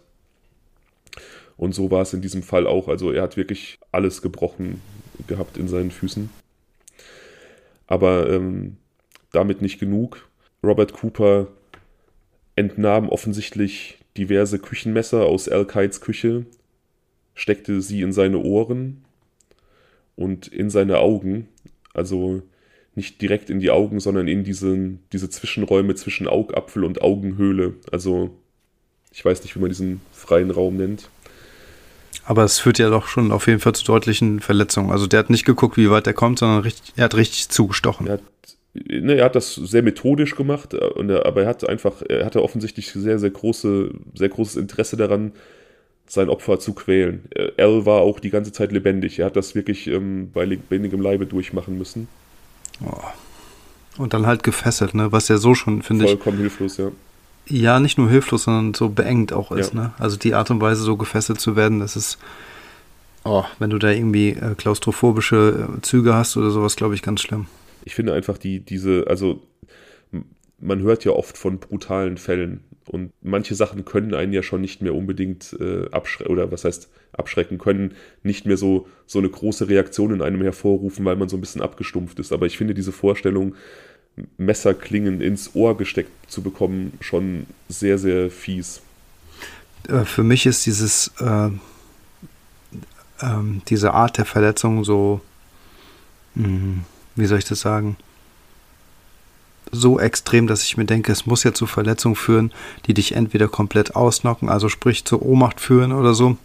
Und 1.56 1.74
so 1.74 1.90
war 1.90 2.02
es 2.02 2.12
in 2.12 2.20
diesem 2.20 2.42
Fall 2.42 2.66
auch. 2.66 2.88
Also 2.88 3.12
er 3.12 3.22
hat 3.22 3.38
wirklich 3.38 3.78
alles 3.92 4.20
gebrochen 4.20 4.82
gehabt 5.26 5.56
in 5.56 5.68
seinen 5.68 5.90
Füßen. 5.90 6.28
Aber 7.86 8.28
ähm, 8.28 8.76
damit 9.32 9.62
nicht 9.62 9.78
genug. 9.78 10.28
Robert 10.62 10.92
Cooper 10.92 11.48
entnahm 12.56 13.08
offensichtlich 13.08 13.98
diverse 14.18 14.58
Küchenmesser 14.58 15.24
aus 15.24 15.48
Al 15.48 15.66
Kites 15.66 16.02
Küche, 16.02 16.44
steckte 17.34 17.80
sie 17.80 18.02
in 18.02 18.12
seine 18.12 18.38
Ohren 18.38 19.04
und 20.14 20.46
in 20.48 20.68
seine 20.68 20.98
Augen 20.98 21.48
also 21.96 22.42
nicht 22.94 23.20
direkt 23.20 23.50
in 23.50 23.60
die 23.60 23.70
Augen, 23.70 24.00
sondern 24.00 24.26
in 24.26 24.42
diesen, 24.42 25.00
diese 25.12 25.28
Zwischenräume 25.28 25.94
zwischen 25.94 26.28
Augapfel 26.28 26.84
und 26.84 27.02
Augenhöhle. 27.02 27.74
Also 27.92 28.30
ich 29.12 29.24
weiß 29.24 29.42
nicht, 29.42 29.54
wie 29.54 29.60
man 29.60 29.68
diesen 29.68 30.00
freien 30.12 30.50
Raum 30.50 30.76
nennt. 30.76 31.08
Aber 32.24 32.42
es 32.44 32.58
führt 32.58 32.78
ja 32.78 32.90
doch 32.90 33.06
schon 33.06 33.32
auf 33.32 33.46
jeden 33.46 33.60
Fall 33.60 33.74
zu 33.74 33.84
deutlichen 33.84 34.40
Verletzungen. 34.40 34.90
Also 34.90 35.06
der 35.06 35.20
hat 35.20 35.30
nicht 35.30 35.44
geguckt, 35.44 35.76
wie 35.76 35.90
weit 35.90 36.06
er 36.06 36.14
kommt, 36.14 36.38
sondern 36.38 36.60
richtig, 36.60 36.94
er 36.96 37.04
hat 37.04 37.14
richtig 37.14 37.50
zugestochen. 37.50 38.06
Er 38.06 38.14
hat, 38.14 38.22
ne, 38.74 39.14
er 39.14 39.26
hat 39.26 39.36
das 39.36 39.54
sehr 39.54 39.82
methodisch 39.82 40.34
gemacht, 40.34 40.74
äh, 40.74 41.20
aber 41.22 41.42
er 41.42 41.48
hat 41.48 41.68
einfach, 41.68 42.02
er 42.08 42.24
hatte 42.24 42.42
offensichtlich 42.42 42.92
sehr, 42.92 43.18
sehr 43.18 43.30
große, 43.30 43.90
sehr 44.14 44.28
großes 44.28 44.56
Interesse 44.56 44.96
daran, 44.96 45.32
sein 46.06 46.28
Opfer 46.28 46.58
zu 46.58 46.74
quälen. 46.74 47.24
Al 47.58 47.86
war 47.86 48.00
auch 48.00 48.20
die 48.20 48.30
ganze 48.30 48.52
Zeit 48.52 48.72
lebendig. 48.72 49.18
Er 49.18 49.26
hat 49.26 49.36
das 49.36 49.54
wirklich 49.54 49.86
ähm, 49.86 50.30
bei 50.32 50.44
lebendigem 50.44 51.00
Leibe 51.00 51.26
durchmachen 51.26 51.78
müssen. 51.78 52.08
Oh. 52.84 54.02
Und 54.02 54.12
dann 54.12 54.26
halt 54.26 54.42
gefesselt, 54.42 54.94
ne? 54.94 55.12
Was 55.12 55.28
ja 55.28 55.38
so 55.38 55.54
schon, 55.54 55.82
finde 55.82 56.04
ich. 56.04 56.10
Vollkommen 56.12 56.38
hilflos, 56.38 56.76
ja. 56.76 56.90
Ja, 57.48 57.80
nicht 57.80 57.96
nur 57.96 58.10
hilflos, 58.10 58.44
sondern 58.44 58.74
so 58.74 58.88
beengt 58.88 59.32
auch 59.32 59.52
ist, 59.52 59.72
ja. 59.72 59.80
ne? 59.80 59.94
Also 59.98 60.16
die 60.16 60.34
Art 60.34 60.50
und 60.50 60.60
Weise, 60.60 60.82
so 60.82 60.96
gefesselt 60.96 61.40
zu 61.40 61.56
werden, 61.56 61.80
das 61.80 61.96
ist. 61.96 62.18
Oh, 63.24 63.44
wenn 63.58 63.70
du 63.70 63.78
da 63.78 63.90
irgendwie 63.90 64.30
äh, 64.30 64.54
klaustrophobische 64.54 65.68
äh, 65.76 65.80
Züge 65.82 66.14
hast 66.14 66.36
oder 66.36 66.50
sowas, 66.50 66.76
glaube 66.76 66.94
ich, 66.94 67.02
ganz 67.02 67.22
schlimm. 67.22 67.46
Ich 67.84 67.94
finde 67.94 68.12
einfach 68.12 68.38
die, 68.38 68.60
diese, 68.60 69.04
also 69.08 69.42
man 70.60 70.80
hört 70.80 71.04
ja 71.04 71.12
oft 71.12 71.36
von 71.36 71.58
brutalen 71.58 72.18
Fällen 72.18 72.60
und 72.88 73.12
manche 73.22 73.54
Sachen 73.54 73.84
können 73.84 74.14
einen 74.14 74.32
ja 74.32 74.42
schon 74.42 74.60
nicht 74.60 74.82
mehr 74.82 74.94
unbedingt 74.94 75.56
äh, 75.58 75.88
abschrecken, 75.90 76.32
oder 76.32 76.52
was 76.52 76.64
heißt 76.64 76.88
abschrecken, 77.12 77.58
können 77.58 77.94
nicht 78.22 78.46
mehr 78.46 78.56
so, 78.56 78.86
so 79.06 79.18
eine 79.18 79.28
große 79.28 79.68
Reaktion 79.68 80.12
in 80.12 80.22
einem 80.22 80.42
hervorrufen, 80.42 81.04
weil 81.04 81.16
man 81.16 81.28
so 81.28 81.36
ein 81.36 81.40
bisschen 81.40 81.62
abgestumpft 81.62 82.18
ist. 82.18 82.32
Aber 82.32 82.46
ich 82.46 82.56
finde 82.56 82.74
diese 82.74 82.92
Vorstellung, 82.92 83.54
Messerklingen 84.38 85.20
ins 85.20 85.54
Ohr 85.54 85.76
gesteckt 85.76 86.10
zu 86.30 86.42
bekommen, 86.42 86.92
schon 87.00 87.46
sehr, 87.68 87.98
sehr 87.98 88.30
fies. 88.30 88.80
Äh, 89.88 90.04
für 90.04 90.22
mich 90.22 90.46
ist 90.46 90.64
dieses, 90.66 91.12
äh, 91.20 91.48
äh, 93.20 93.42
diese 93.68 93.92
Art 93.92 94.18
der 94.18 94.24
Verletzung 94.24 94.84
so, 94.84 95.20
mh, 96.34 96.44
hm, 96.44 96.84
wie 97.14 97.26
soll 97.26 97.38
ich 97.38 97.44
das 97.44 97.60
sagen? 97.60 97.96
So 99.80 99.98
extrem, 99.98 100.46
dass 100.46 100.62
ich 100.62 100.76
mir 100.76 100.84
denke, 100.84 101.12
es 101.12 101.26
muss 101.26 101.44
ja 101.44 101.52
zu 101.52 101.66
Verletzungen 101.66 102.16
führen, 102.16 102.52
die 102.86 102.94
dich 102.94 103.14
entweder 103.14 103.48
komplett 103.48 103.96
ausnocken, 103.96 104.48
also 104.48 104.68
sprich 104.68 105.04
zur 105.04 105.22
Ohnmacht 105.22 105.60
führen 105.60 105.92
oder 105.92 106.14
so, 106.14 106.36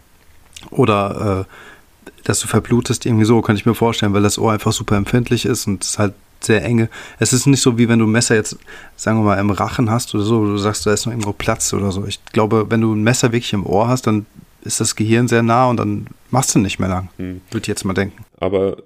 oder 0.70 1.46
äh, 1.46 2.12
dass 2.24 2.40
du 2.40 2.46
verblutest, 2.46 3.06
irgendwie 3.06 3.24
so, 3.24 3.40
kann 3.42 3.56
ich 3.56 3.66
mir 3.66 3.74
vorstellen, 3.74 4.14
weil 4.14 4.22
das 4.22 4.38
Ohr 4.38 4.52
einfach 4.52 4.72
super 4.72 4.96
empfindlich 4.96 5.44
ist 5.44 5.66
und 5.66 5.82
es 5.82 5.98
halt 5.98 6.14
sehr 6.40 6.64
enge. 6.64 6.88
Es 7.18 7.32
ist 7.32 7.46
nicht 7.46 7.60
so, 7.60 7.78
wie 7.78 7.88
wenn 7.88 7.98
du 7.98 8.06
ein 8.06 8.10
Messer 8.10 8.34
jetzt, 8.34 8.56
sagen 8.96 9.18
wir 9.18 9.24
mal, 9.24 9.38
im 9.38 9.50
Rachen 9.50 9.90
hast 9.90 10.14
oder 10.14 10.24
so, 10.24 10.44
du 10.44 10.56
sagst, 10.58 10.86
da 10.86 10.92
ist 10.92 11.06
noch 11.06 11.12
irgendwo 11.12 11.32
Platz 11.32 11.72
oder 11.72 11.92
so. 11.92 12.04
Ich 12.06 12.24
glaube, 12.26 12.66
wenn 12.68 12.80
du 12.80 12.94
ein 12.94 13.02
Messer 13.02 13.32
wirklich 13.32 13.52
im 13.52 13.66
Ohr 13.66 13.88
hast, 13.88 14.06
dann 14.06 14.26
ist 14.62 14.80
das 14.80 14.96
Gehirn 14.96 15.28
sehr 15.28 15.42
nah 15.42 15.66
und 15.66 15.76
dann 15.76 16.06
machst 16.30 16.54
du 16.54 16.58
nicht 16.58 16.78
mehr 16.78 16.88
lang. 16.88 17.08
Hm. 17.18 17.40
Würde 17.50 17.62
ich 17.62 17.68
jetzt 17.68 17.84
mal 17.84 17.94
denken. 17.94 18.24
Aber 18.40 18.76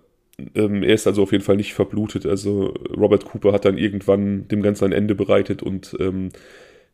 ähm, 0.54 0.82
er 0.82 0.94
ist 0.94 1.06
also 1.06 1.22
auf 1.22 1.32
jeden 1.32 1.44
Fall 1.44 1.56
nicht 1.56 1.74
verblutet. 1.74 2.26
Also 2.26 2.74
Robert 2.96 3.24
Cooper 3.24 3.52
hat 3.52 3.64
dann 3.64 3.78
irgendwann 3.78 4.48
dem 4.48 4.62
Ganzen 4.62 4.86
ein 4.86 4.92
Ende 4.92 5.14
bereitet 5.14 5.62
und 5.62 5.96
ähm, 5.98 6.30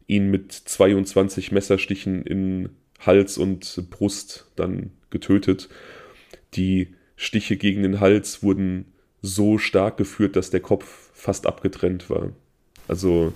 ihn 0.06 0.30
mit 0.30 0.52
22 0.52 1.52
Messerstichen 1.52 2.22
in 2.22 2.70
Hals 3.00 3.38
und 3.38 3.90
Brust 3.90 4.46
dann 4.56 4.90
getötet. 5.10 5.68
Die 6.54 6.94
Stiche 7.16 7.56
gegen 7.56 7.82
den 7.82 8.00
Hals 8.00 8.42
wurden 8.42 8.92
so 9.22 9.58
stark 9.58 9.96
geführt, 9.96 10.36
dass 10.36 10.50
der 10.50 10.60
Kopf 10.60 11.10
fast 11.14 11.46
abgetrennt 11.46 12.10
war. 12.10 12.32
Also 12.88 13.32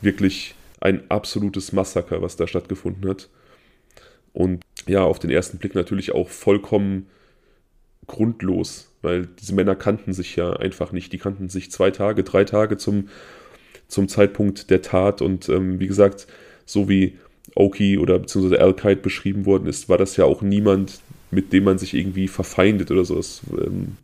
wirklich 0.00 0.54
ein 0.80 1.10
absolutes 1.10 1.72
Massaker, 1.72 2.22
was 2.22 2.36
da 2.36 2.46
stattgefunden 2.46 3.08
hat. 3.08 3.28
Und 4.32 4.62
ja, 4.86 5.02
auf 5.02 5.18
den 5.18 5.30
ersten 5.30 5.58
Blick 5.58 5.74
natürlich 5.74 6.12
auch 6.12 6.28
vollkommen 6.28 7.06
grundlos, 8.06 8.93
weil 9.04 9.28
diese 9.40 9.54
Männer 9.54 9.76
kannten 9.76 10.12
sich 10.12 10.36
ja 10.36 10.54
einfach 10.54 10.92
nicht. 10.92 11.12
Die 11.12 11.18
kannten 11.18 11.48
sich 11.48 11.70
zwei 11.70 11.90
Tage, 11.90 12.24
drei 12.24 12.44
Tage 12.44 12.76
zum, 12.76 13.08
zum 13.88 14.08
Zeitpunkt 14.08 14.70
der 14.70 14.82
Tat 14.82 15.22
und 15.22 15.48
ähm, 15.48 15.78
wie 15.80 15.86
gesagt, 15.86 16.26
so 16.66 16.88
wie 16.88 17.18
Oki 17.54 17.98
oder 17.98 18.18
beziehungsweise 18.18 18.60
Al-Qaid 18.60 19.02
beschrieben 19.02 19.46
worden 19.46 19.66
ist, 19.66 19.88
war 19.88 19.98
das 19.98 20.16
ja 20.16 20.24
auch 20.24 20.42
niemand, 20.42 21.00
mit 21.30 21.52
dem 21.52 21.64
man 21.64 21.78
sich 21.78 21.94
irgendwie 21.94 22.28
verfeindet 22.28 22.90
oder 22.90 23.04
so. 23.04 23.18
Es 23.18 23.42
ähm, 23.52 23.96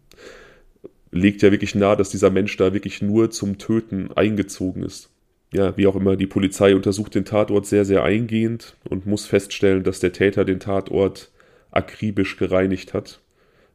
legt 1.11 1.42
ja 1.42 1.51
wirklich 1.51 1.74
nahe, 1.74 1.96
dass 1.96 2.11
dieser 2.11 2.30
Mensch 2.30 2.57
da 2.57 2.72
wirklich 2.72 3.03
nur 3.03 3.30
zum 3.30 3.59
Töten 3.59 4.11
eingezogen 4.14 4.82
ist. 4.82 5.09
Ja, 5.53 5.76
wie 5.76 5.88
auch 5.88 5.96
immer, 5.96 6.16
die 6.16 6.28
Polizei 6.28 6.76
untersucht 6.76 7.14
den 7.14 7.24
Tatort 7.24 7.66
sehr, 7.66 7.84
sehr 7.84 8.05
eingehend 8.05 8.76
und 8.88 9.07
muss 9.07 9.26
feststellen, 9.26 9.82
dass 9.82 9.98
der 9.98 10.12
Täter 10.12 10.44
den 10.44 10.61
Tatort 10.61 11.30
akribisch 11.72 12.36
gereinigt 12.36 12.94
hat, 12.94 13.20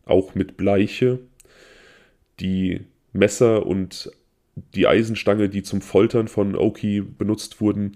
auch 0.05 0.35
mit 0.35 0.57
Bleiche. 0.57 1.19
Die 2.39 2.81
Messer 3.13 3.65
und 3.65 4.11
die 4.73 4.87
Eisenstange, 4.87 5.49
die 5.49 5.63
zum 5.63 5.81
Foltern 5.81 6.27
von 6.27 6.55
Oki 6.55 7.01
benutzt 7.01 7.59
wurden, 7.61 7.93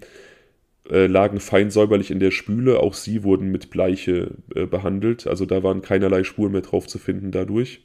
äh, 0.90 1.06
lagen 1.06 1.40
fein 1.40 1.70
säuberlich 1.70 2.10
in 2.10 2.20
der 2.20 2.30
Spüle. 2.30 2.80
Auch 2.80 2.94
sie 2.94 3.22
wurden 3.22 3.50
mit 3.50 3.70
Bleiche 3.70 4.32
äh, 4.54 4.66
behandelt. 4.66 5.26
Also 5.26 5.46
da 5.46 5.62
waren 5.62 5.82
keinerlei 5.82 6.24
Spuren 6.24 6.52
mehr 6.52 6.62
drauf 6.62 6.86
zu 6.86 6.98
finden 6.98 7.30
dadurch. 7.30 7.82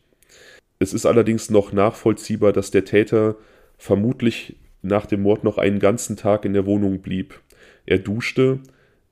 Es 0.79 0.93
ist 0.93 1.05
allerdings 1.05 1.49
noch 1.49 1.71
nachvollziehbar, 1.71 2.51
dass 2.51 2.71
der 2.71 2.85
Täter 2.85 3.37
vermutlich 3.77 4.57
nach 4.81 5.05
dem 5.05 5.21
Mord 5.21 5.43
noch 5.43 5.57
einen 5.57 5.79
ganzen 5.79 6.17
Tag 6.17 6.45
in 6.45 6.53
der 6.53 6.65
Wohnung 6.65 7.01
blieb. 7.01 7.39
Er 7.85 7.99
duschte, 7.99 8.59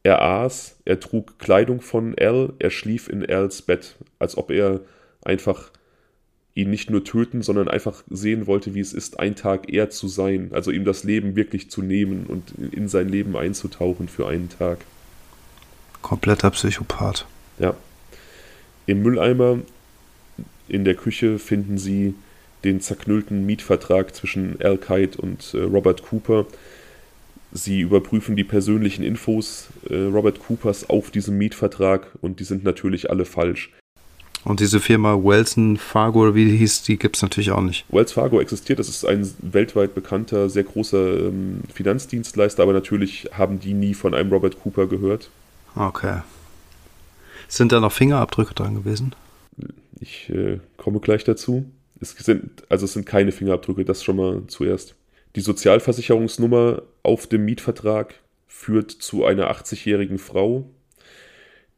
er 0.04 0.22
aß, 0.22 0.82
er 0.86 1.00
trug 1.00 1.40
Kleidung 1.40 1.82
von 1.82 2.16
Al, 2.20 2.54
er 2.60 2.70
schlief 2.70 3.08
in 3.08 3.26
Als 3.26 3.62
Bett, 3.62 3.96
als 4.20 4.38
ob 4.38 4.52
er 4.52 4.82
einfach 5.26 5.72
ihn 6.56 6.70
nicht 6.70 6.90
nur 6.90 7.04
töten, 7.04 7.42
sondern 7.42 7.68
einfach 7.68 8.04
sehen 8.10 8.46
wollte, 8.46 8.76
wie 8.76 8.80
es 8.80 8.94
ist, 8.94 9.20
ein 9.20 9.36
Tag 9.36 9.74
er 9.74 9.90
zu 9.90 10.08
sein, 10.08 10.50
also 10.52 10.72
ihm 10.72 10.86
das 10.86 11.04
Leben 11.04 11.36
wirklich 11.36 11.72
zu 11.72 11.82
nehmen 11.82 12.26
und 12.28 12.54
in 12.74 12.88
sein 12.88 13.10
Leben 13.10 13.36
einzutauchen 13.36 14.08
für 14.08 14.28
einen 14.28 14.50
Tag. 14.50 14.80
Kompletter 16.02 16.52
Psychopath. 16.52 17.26
Ja. 17.58 17.76
Im 18.86 19.02
Mülleimer 19.02 19.60
in 20.68 20.86
der 20.86 20.96
Küche 20.96 21.40
finden 21.40 21.78
sie 21.78 22.14
den 22.64 22.82
zerknüllten 22.82 23.46
Mietvertrag 23.46 24.16
zwischen 24.16 24.62
Al 24.62 24.78
Qaid 24.78 25.16
und 25.16 25.54
äh, 25.54 25.60
Robert 25.60 26.04
Cooper. 26.04 26.46
Sie 27.52 27.82
überprüfen 27.82 28.36
die 28.36 28.44
persönlichen 28.44 29.04
Infos 29.04 29.70
äh, 29.90 29.96
Robert 29.96 30.40
Coopers 30.40 30.90
auf 30.90 31.12
diesem 31.12 31.38
Mietvertrag 31.38 32.08
und 32.22 32.40
die 32.40 32.46
sind 32.46 32.64
natürlich 32.64 33.10
alle 33.10 33.26
falsch. 33.26 33.72
Und 34.46 34.60
diese 34.60 34.80
Firma 34.82 35.16
Wilson 35.16 35.78
Fargo, 35.78 36.36
wie 36.36 36.46
die 36.46 36.58
hieß, 36.58 36.84
die 36.84 36.98
gibt 36.98 37.16
es 37.16 37.22
natürlich 37.22 37.52
auch 37.52 37.62
nicht. 37.62 37.86
Wells 37.90 38.12
Fargo 38.12 38.42
existiert, 38.42 38.80
das 38.80 38.90
ist 38.90 39.06
ein 39.06 39.30
weltweit 39.40 39.96
bekannter, 39.96 40.50
sehr 40.50 40.64
großer 40.64 41.28
ähm, 41.28 41.62
Finanzdienstleister, 41.74 42.62
aber 42.62 42.74
natürlich 42.74 43.30
haben 43.34 43.60
die 43.60 43.74
nie 43.74 43.94
von 43.94 44.14
einem 44.14 44.32
Robert 44.32 44.60
Cooper 44.62 44.88
gehört. 44.88 45.30
Okay. 45.76 46.22
Sind 47.48 47.72
da 47.72 47.80
noch 47.80 47.92
Fingerabdrücke 47.92 48.54
dran 48.54 48.76
gewesen? 48.76 49.16
Ich 50.00 50.30
äh, 50.30 50.60
komme 50.76 51.00
gleich 51.00 51.24
dazu. 51.24 51.66
Es 52.02 52.12
sind, 52.12 52.64
also 52.68 52.86
es 52.86 52.94
sind 52.94 53.06
keine 53.06 53.32
Fingerabdrücke, 53.32 53.86
das 53.86 54.04
schon 54.04 54.18
mal 54.18 54.42
zuerst. 54.48 54.96
Die 55.36 55.42
Sozialversicherungsnummer 55.42 56.82
auf 57.02 57.28
dem 57.28 57.46
Mietvertrag 57.46 58.16
führt 58.48 58.92
zu 58.92 59.24
einer 59.24 59.50
80-jährigen 59.50 60.20
Frau, 60.20 60.66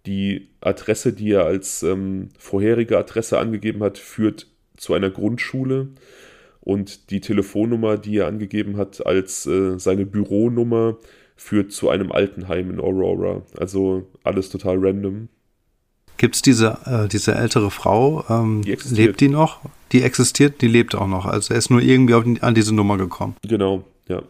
die 0.05 0.49
Adresse, 0.61 1.13
die 1.13 1.31
er 1.31 1.45
als 1.45 1.83
ähm, 1.83 2.29
vorherige 2.37 2.97
Adresse 2.97 3.39
angegeben 3.39 3.83
hat, 3.83 3.97
führt 3.97 4.47
zu 4.77 4.93
einer 4.93 5.09
Grundschule. 5.09 5.89
Und 6.61 7.11
die 7.11 7.21
Telefonnummer, 7.21 7.97
die 7.97 8.17
er 8.17 8.27
angegeben 8.27 8.77
hat 8.77 9.05
als 9.05 9.45
äh, 9.45 9.77
seine 9.77 10.05
Büronummer, 10.05 10.97
führt 11.35 11.71
zu 11.71 11.89
einem 11.89 12.11
Altenheim 12.11 12.71
in 12.71 12.79
Aurora. 12.79 13.43
Also 13.57 14.07
alles 14.23 14.49
total 14.49 14.77
random. 14.79 15.27
Gibt 16.17 16.35
es 16.35 16.41
diese, 16.41 16.77
äh, 16.85 17.07
diese 17.07 17.35
ältere 17.35 17.69
Frau? 17.69 18.23
Ähm, 18.29 18.61
die 18.63 18.77
lebt 18.89 19.19
die 19.19 19.27
noch? 19.27 19.59
Die 19.91 20.01
existiert, 20.01 20.61
die 20.61 20.67
lebt 20.67 20.95
auch 20.95 21.07
noch. 21.07 21.25
Also 21.25 21.53
er 21.53 21.57
ist 21.57 21.69
nur 21.69 21.81
irgendwie 21.81 22.13
auf, 22.13 22.23
an 22.41 22.55
diese 22.55 22.73
Nummer 22.73 22.97
gekommen. 22.97 23.35
Genau, 23.47 23.83
ja. 24.07 24.23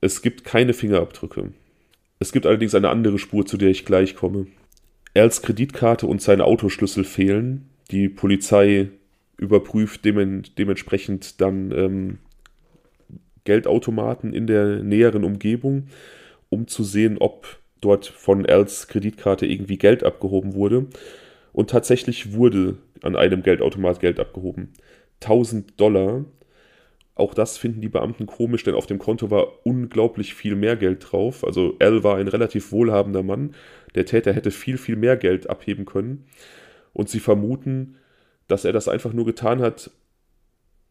Es 0.00 0.22
gibt 0.22 0.44
keine 0.44 0.72
Fingerabdrücke. 0.72 1.52
Es 2.18 2.32
gibt 2.32 2.46
allerdings 2.46 2.74
eine 2.74 2.88
andere 2.90 3.18
Spur, 3.18 3.46
zu 3.46 3.56
der 3.56 3.70
ich 3.70 3.84
gleich 3.84 4.16
komme. 4.16 4.46
Erls 5.14 5.42
Kreditkarte 5.42 6.06
und 6.06 6.20
seine 6.20 6.44
Autoschlüssel 6.44 7.04
fehlen. 7.04 7.68
Die 7.90 8.08
Polizei 8.08 8.90
überprüft 9.36 10.04
dementsprechend 10.04 11.40
dann 11.40 11.72
ähm, 11.72 12.18
Geldautomaten 13.44 14.32
in 14.32 14.46
der 14.46 14.82
näheren 14.82 15.24
Umgebung, 15.24 15.86
um 16.50 16.66
zu 16.66 16.82
sehen, 16.82 17.16
ob 17.18 17.58
dort 17.80 18.06
von 18.06 18.44
Als 18.46 18.88
Kreditkarte 18.88 19.46
irgendwie 19.46 19.78
Geld 19.78 20.02
abgehoben 20.02 20.54
wurde. 20.54 20.86
Und 21.52 21.70
tatsächlich 21.70 22.34
wurde 22.34 22.78
an 23.02 23.16
einem 23.16 23.42
Geldautomat 23.42 24.00
Geld 24.00 24.20
abgehoben. 24.20 24.72
1000 25.22 25.80
Dollar 25.80 26.24
auch 27.18 27.34
das 27.34 27.58
finden 27.58 27.80
die 27.80 27.88
Beamten 27.88 28.26
komisch, 28.26 28.62
denn 28.64 28.74
auf 28.74 28.86
dem 28.86 28.98
Konto 28.98 29.30
war 29.30 29.66
unglaublich 29.66 30.34
viel 30.34 30.54
mehr 30.54 30.76
Geld 30.76 31.10
drauf. 31.10 31.44
Also 31.44 31.76
Al 31.80 32.04
war 32.04 32.16
ein 32.16 32.28
relativ 32.28 32.70
wohlhabender 32.72 33.22
Mann. 33.22 33.54
Der 33.94 34.06
Täter 34.06 34.32
hätte 34.32 34.50
viel, 34.50 34.78
viel 34.78 34.96
mehr 34.96 35.16
Geld 35.16 35.50
abheben 35.50 35.84
können. 35.84 36.26
Und 36.92 37.08
sie 37.08 37.20
vermuten, 37.20 37.96
dass 38.46 38.64
er 38.64 38.72
das 38.72 38.88
einfach 38.88 39.12
nur 39.12 39.26
getan 39.26 39.60
hat, 39.60 39.90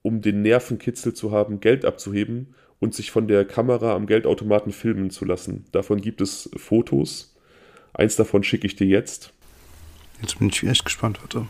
um 0.02 0.22
den 0.22 0.42
Nervenkitzel 0.42 1.14
zu 1.14 1.32
haben, 1.32 1.60
Geld 1.60 1.86
abzuheben 1.86 2.56
und 2.80 2.94
sich 2.94 3.12
von 3.12 3.28
der 3.28 3.46
Kamera 3.46 3.96
am 3.96 4.06
Geldautomaten 4.06 4.72
filmen 4.72 5.10
zu 5.10 5.26
lassen. 5.26 5.66
Davon 5.72 6.02
gibt 6.02 6.22
es 6.22 6.50
Fotos. 6.56 7.36
Eins 7.94 8.16
davon 8.16 8.44
schicke 8.44 8.68
ich 8.68 8.76
dir 8.76 8.88
jetzt. 8.88 9.34
Jetzt 10.22 10.40
bin 10.40 10.50
ich 10.50 10.64
echt 10.64 10.86
gespannt, 10.86 11.20
warte. 11.22 11.48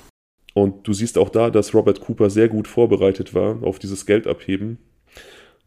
Und 0.58 0.88
du 0.88 0.94
siehst 0.94 1.20
auch 1.20 1.30
da, 1.30 1.52
dass 1.52 1.76
Robert 1.76 2.02
Cooper 2.02 2.32
sehr 2.32 2.48
gut 2.48 2.68
vorbereitet 2.68 3.36
war 3.36 3.62
auf 3.62 3.78
dieses 3.78 4.08
Geldabheben. 4.08 4.80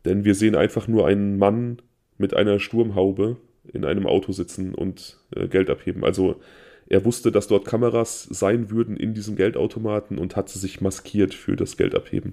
Denn 0.04 0.24
wir 0.24 0.34
sehen 0.34 0.56
einfach 0.56 0.88
nur 0.88 1.06
einen 1.06 1.38
Mann 1.38 1.80
mit 2.18 2.34
einer 2.34 2.58
Sturmhaube 2.58 3.36
in 3.72 3.84
einem 3.84 4.08
Auto 4.08 4.32
sitzen 4.32 4.74
und 4.74 5.20
äh, 5.36 5.46
Geld 5.46 5.70
abheben. 5.70 6.04
Also 6.04 6.40
er 6.88 7.04
wusste, 7.04 7.30
dass 7.30 7.46
dort 7.46 7.66
Kameras 7.66 8.24
sein 8.24 8.72
würden 8.72 8.96
in 8.96 9.14
diesem 9.14 9.36
Geldautomaten 9.36 10.18
und 10.18 10.34
hat 10.34 10.48
sich 10.48 10.80
maskiert 10.80 11.34
für 11.34 11.54
das 11.54 11.76
Geldabheben. 11.76 12.32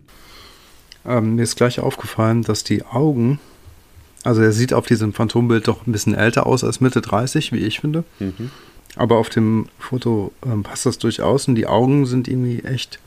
Ähm, 1.06 1.36
mir 1.36 1.44
ist 1.44 1.58
gleich 1.58 1.80
aufgefallen, 1.80 2.42
dass 2.42 2.64
die 2.64 2.84
Augen, 2.86 3.40
also 4.24 4.42
er 4.42 4.52
sieht 4.52 4.74
auf 4.74 4.88
diesem 4.88 5.14
Phantombild 5.14 5.68
doch 5.68 5.86
ein 5.86 5.92
bisschen 5.92 6.16
älter 6.16 6.48
aus 6.48 6.64
als 6.64 6.82
Mitte 6.82 7.02
30, 7.02 7.52
wie 7.52 7.60
ich 7.60 7.82
finde. 7.82 8.04
Mhm. 8.20 8.50
Aber 8.98 9.18
auf 9.18 9.30
dem 9.30 9.68
Foto 9.78 10.34
ähm, 10.46 10.64
passt 10.64 10.86
das 10.86 10.98
durchaus 10.98 11.48
und 11.48 11.56
die 11.56 11.68
Augen 11.68 12.06
sind 12.06 12.28
irgendwie 12.28 12.64
echt. 12.64 13.00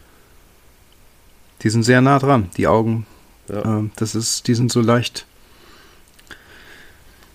Die 1.63 1.71
sind 1.71 1.83
sehr 1.83 2.01
nah 2.01 2.19
dran, 2.19 2.49
die 2.57 2.69
Augen. 2.69 3.07
Ja. 3.49 3.65
Ähm, 3.65 3.91
das 3.97 4.15
ist, 4.15 4.47
die 4.47 4.55
sind 4.55 4.71
so 4.71 4.81
leicht. 4.81 5.27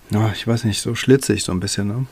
Ja, 0.10 0.32
ich 0.34 0.48
weiß 0.48 0.64
nicht, 0.64 0.82
so 0.82 0.96
schlitzig 0.96 1.44
so 1.44 1.52
ein 1.52 1.60
bisschen, 1.60 1.88
ne? 1.88 2.06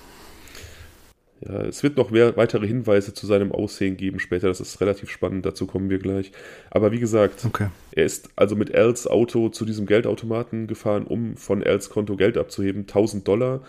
Ja, 1.48 1.62
es 1.64 1.84
wird 1.84 1.98
noch 1.98 2.10
mehr 2.10 2.38
weitere 2.38 2.68
Hinweise 2.68 3.14
zu 3.14 3.28
seinem 3.28 3.52
Aussehen 3.52 3.98
geben 3.98 4.20
später. 4.20 4.48
Das 4.48 4.62
ist 4.62 4.80
relativ 4.80 5.10
spannend, 5.10 5.46
dazu 5.46 5.66
kommen 5.66 5.90
wir 5.90 6.00
gleich. 6.00 6.32
Aber 6.72 6.92
wie 6.92 7.00
gesagt, 7.00 7.46
okay. 7.46 7.68
er 7.92 8.06
ist 8.06 8.30
also 8.36 8.56
mit 8.56 8.70
Els 8.70 9.08
Auto 9.08 9.50
zu 9.50 9.66
diesem 9.66 9.86
Geldautomaten 9.86 10.68
gefahren, 10.68 11.06
um 11.06 11.36
von 11.36 11.62
Els 11.62 11.90
Konto 11.90 12.16
Geld 12.16 12.38
abzuheben. 12.38 12.82
1000 12.82 13.28
Dollar 13.28 13.62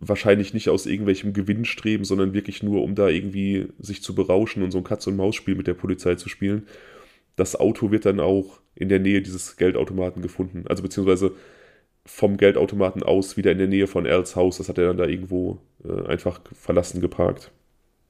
wahrscheinlich 0.00 0.54
nicht 0.54 0.68
aus 0.68 0.86
irgendwelchem 0.86 1.32
Gewinnstreben, 1.32 2.04
sondern 2.04 2.32
wirklich 2.32 2.62
nur, 2.62 2.82
um 2.82 2.94
da 2.94 3.08
irgendwie 3.08 3.68
sich 3.78 4.02
zu 4.02 4.14
berauschen 4.14 4.62
und 4.62 4.70
so 4.70 4.78
ein 4.78 4.84
Katz-und-Maus-Spiel 4.84 5.54
mit 5.54 5.66
der 5.66 5.74
Polizei 5.74 6.14
zu 6.14 6.28
spielen. 6.28 6.66
Das 7.36 7.56
Auto 7.56 7.90
wird 7.90 8.04
dann 8.04 8.20
auch 8.20 8.60
in 8.74 8.88
der 8.88 9.00
Nähe 9.00 9.22
dieses 9.22 9.56
Geldautomaten 9.56 10.22
gefunden. 10.22 10.64
Also 10.68 10.82
beziehungsweise 10.82 11.32
vom 12.06 12.36
Geldautomaten 12.36 13.02
aus 13.02 13.36
wieder 13.36 13.52
in 13.52 13.58
der 13.58 13.66
Nähe 13.66 13.86
von 13.86 14.06
Als 14.06 14.34
Haus. 14.36 14.58
Das 14.58 14.68
hat 14.68 14.78
er 14.78 14.86
dann 14.86 14.96
da 14.96 15.06
irgendwo 15.06 15.58
äh, 15.84 16.06
einfach 16.06 16.40
verlassen 16.52 17.00
geparkt. 17.00 17.50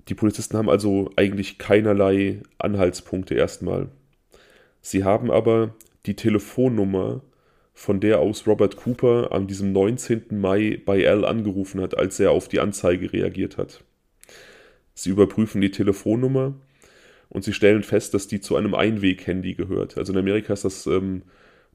Die 0.09 0.15
Polizisten 0.15 0.57
haben 0.57 0.71
also 0.71 1.11
eigentlich 1.17 1.59
keinerlei 1.59 2.43
Anhaltspunkte 2.59 3.35
erstmal. 3.35 3.89
Sie 4.81 5.05
haben 5.05 5.31
aber 5.31 5.75
die 6.07 6.15
Telefonnummer 6.15 7.23
von 7.79 8.01
der 8.01 8.19
aus 8.19 8.45
Robert 8.49 8.75
Cooper 8.75 9.31
an 9.31 9.47
diesem 9.47 9.71
19. 9.71 10.41
Mai 10.41 10.83
bei 10.85 11.09
Al 11.09 11.25
angerufen 11.25 11.81
hat, 11.81 11.97
als 11.97 12.19
er 12.19 12.33
auf 12.33 12.49
die 12.49 12.59
Anzeige 12.59 13.13
reagiert 13.13 13.57
hat. 13.57 13.85
Sie 14.95 15.11
überprüfen 15.11 15.61
die 15.61 15.71
Telefonnummer 15.71 16.55
und 17.29 17.45
sie 17.45 17.53
stellen 17.53 17.85
fest, 17.85 18.15
dass 18.15 18.27
die 18.27 18.41
zu 18.41 18.57
einem 18.57 18.75
Einweg-Handy 18.75 19.55
gehört. 19.55 19.97
Also 19.97 20.13
in 20.13 20.19
Amerika 20.19 20.53
ist 20.53 20.65
das 20.65 20.89
ähm, 20.89 21.23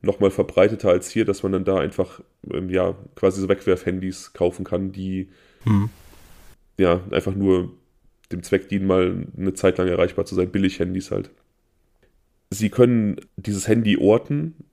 nochmal 0.02 0.30
verbreiteter 0.30 0.90
als 0.90 1.10
hier, 1.10 1.24
dass 1.24 1.42
man 1.42 1.54
dann 1.54 1.64
da 1.64 1.78
einfach 1.78 2.20
ähm, 2.52 2.70
ja 2.70 2.98
quasi 3.16 3.40
so 3.40 3.48
Wegwerf-Handys 3.48 4.34
kaufen 4.34 4.66
kann, 4.66 4.92
die 4.92 5.30
hm. 5.64 5.90
ja 6.78 7.00
einfach 7.12 7.34
nur 7.34 7.72
dem 8.34 8.44
Zweck 8.44 8.68
dienen, 8.68 8.88
mal 8.88 9.26
eine 9.38 9.54
Zeit 9.54 9.78
lang 9.78 9.88
erreichbar 9.88 10.26
zu 10.26 10.36
sein. 10.36 10.52
Billig-Handys 10.52 11.12
halt. 11.12 11.32
Sie 12.50 12.70
können 12.70 13.22
dieses 13.38 13.70
Handy 13.70 13.96
orten 13.98 14.66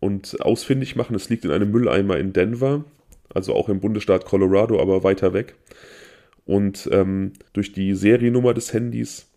und 0.00 0.40
ausfindig 0.40 0.96
machen. 0.96 1.14
Es 1.14 1.28
liegt 1.28 1.44
in 1.44 1.50
einem 1.50 1.70
Mülleimer 1.70 2.18
in 2.18 2.32
Denver, 2.32 2.84
also 3.32 3.54
auch 3.54 3.68
im 3.68 3.80
Bundesstaat 3.80 4.24
Colorado, 4.24 4.80
aber 4.80 5.04
weiter 5.04 5.32
weg. 5.32 5.54
Und 6.46 6.88
ähm, 6.90 7.34
durch 7.52 7.72
die 7.72 7.94
Seriennummer 7.94 8.54
des 8.54 8.72
Handys 8.72 9.28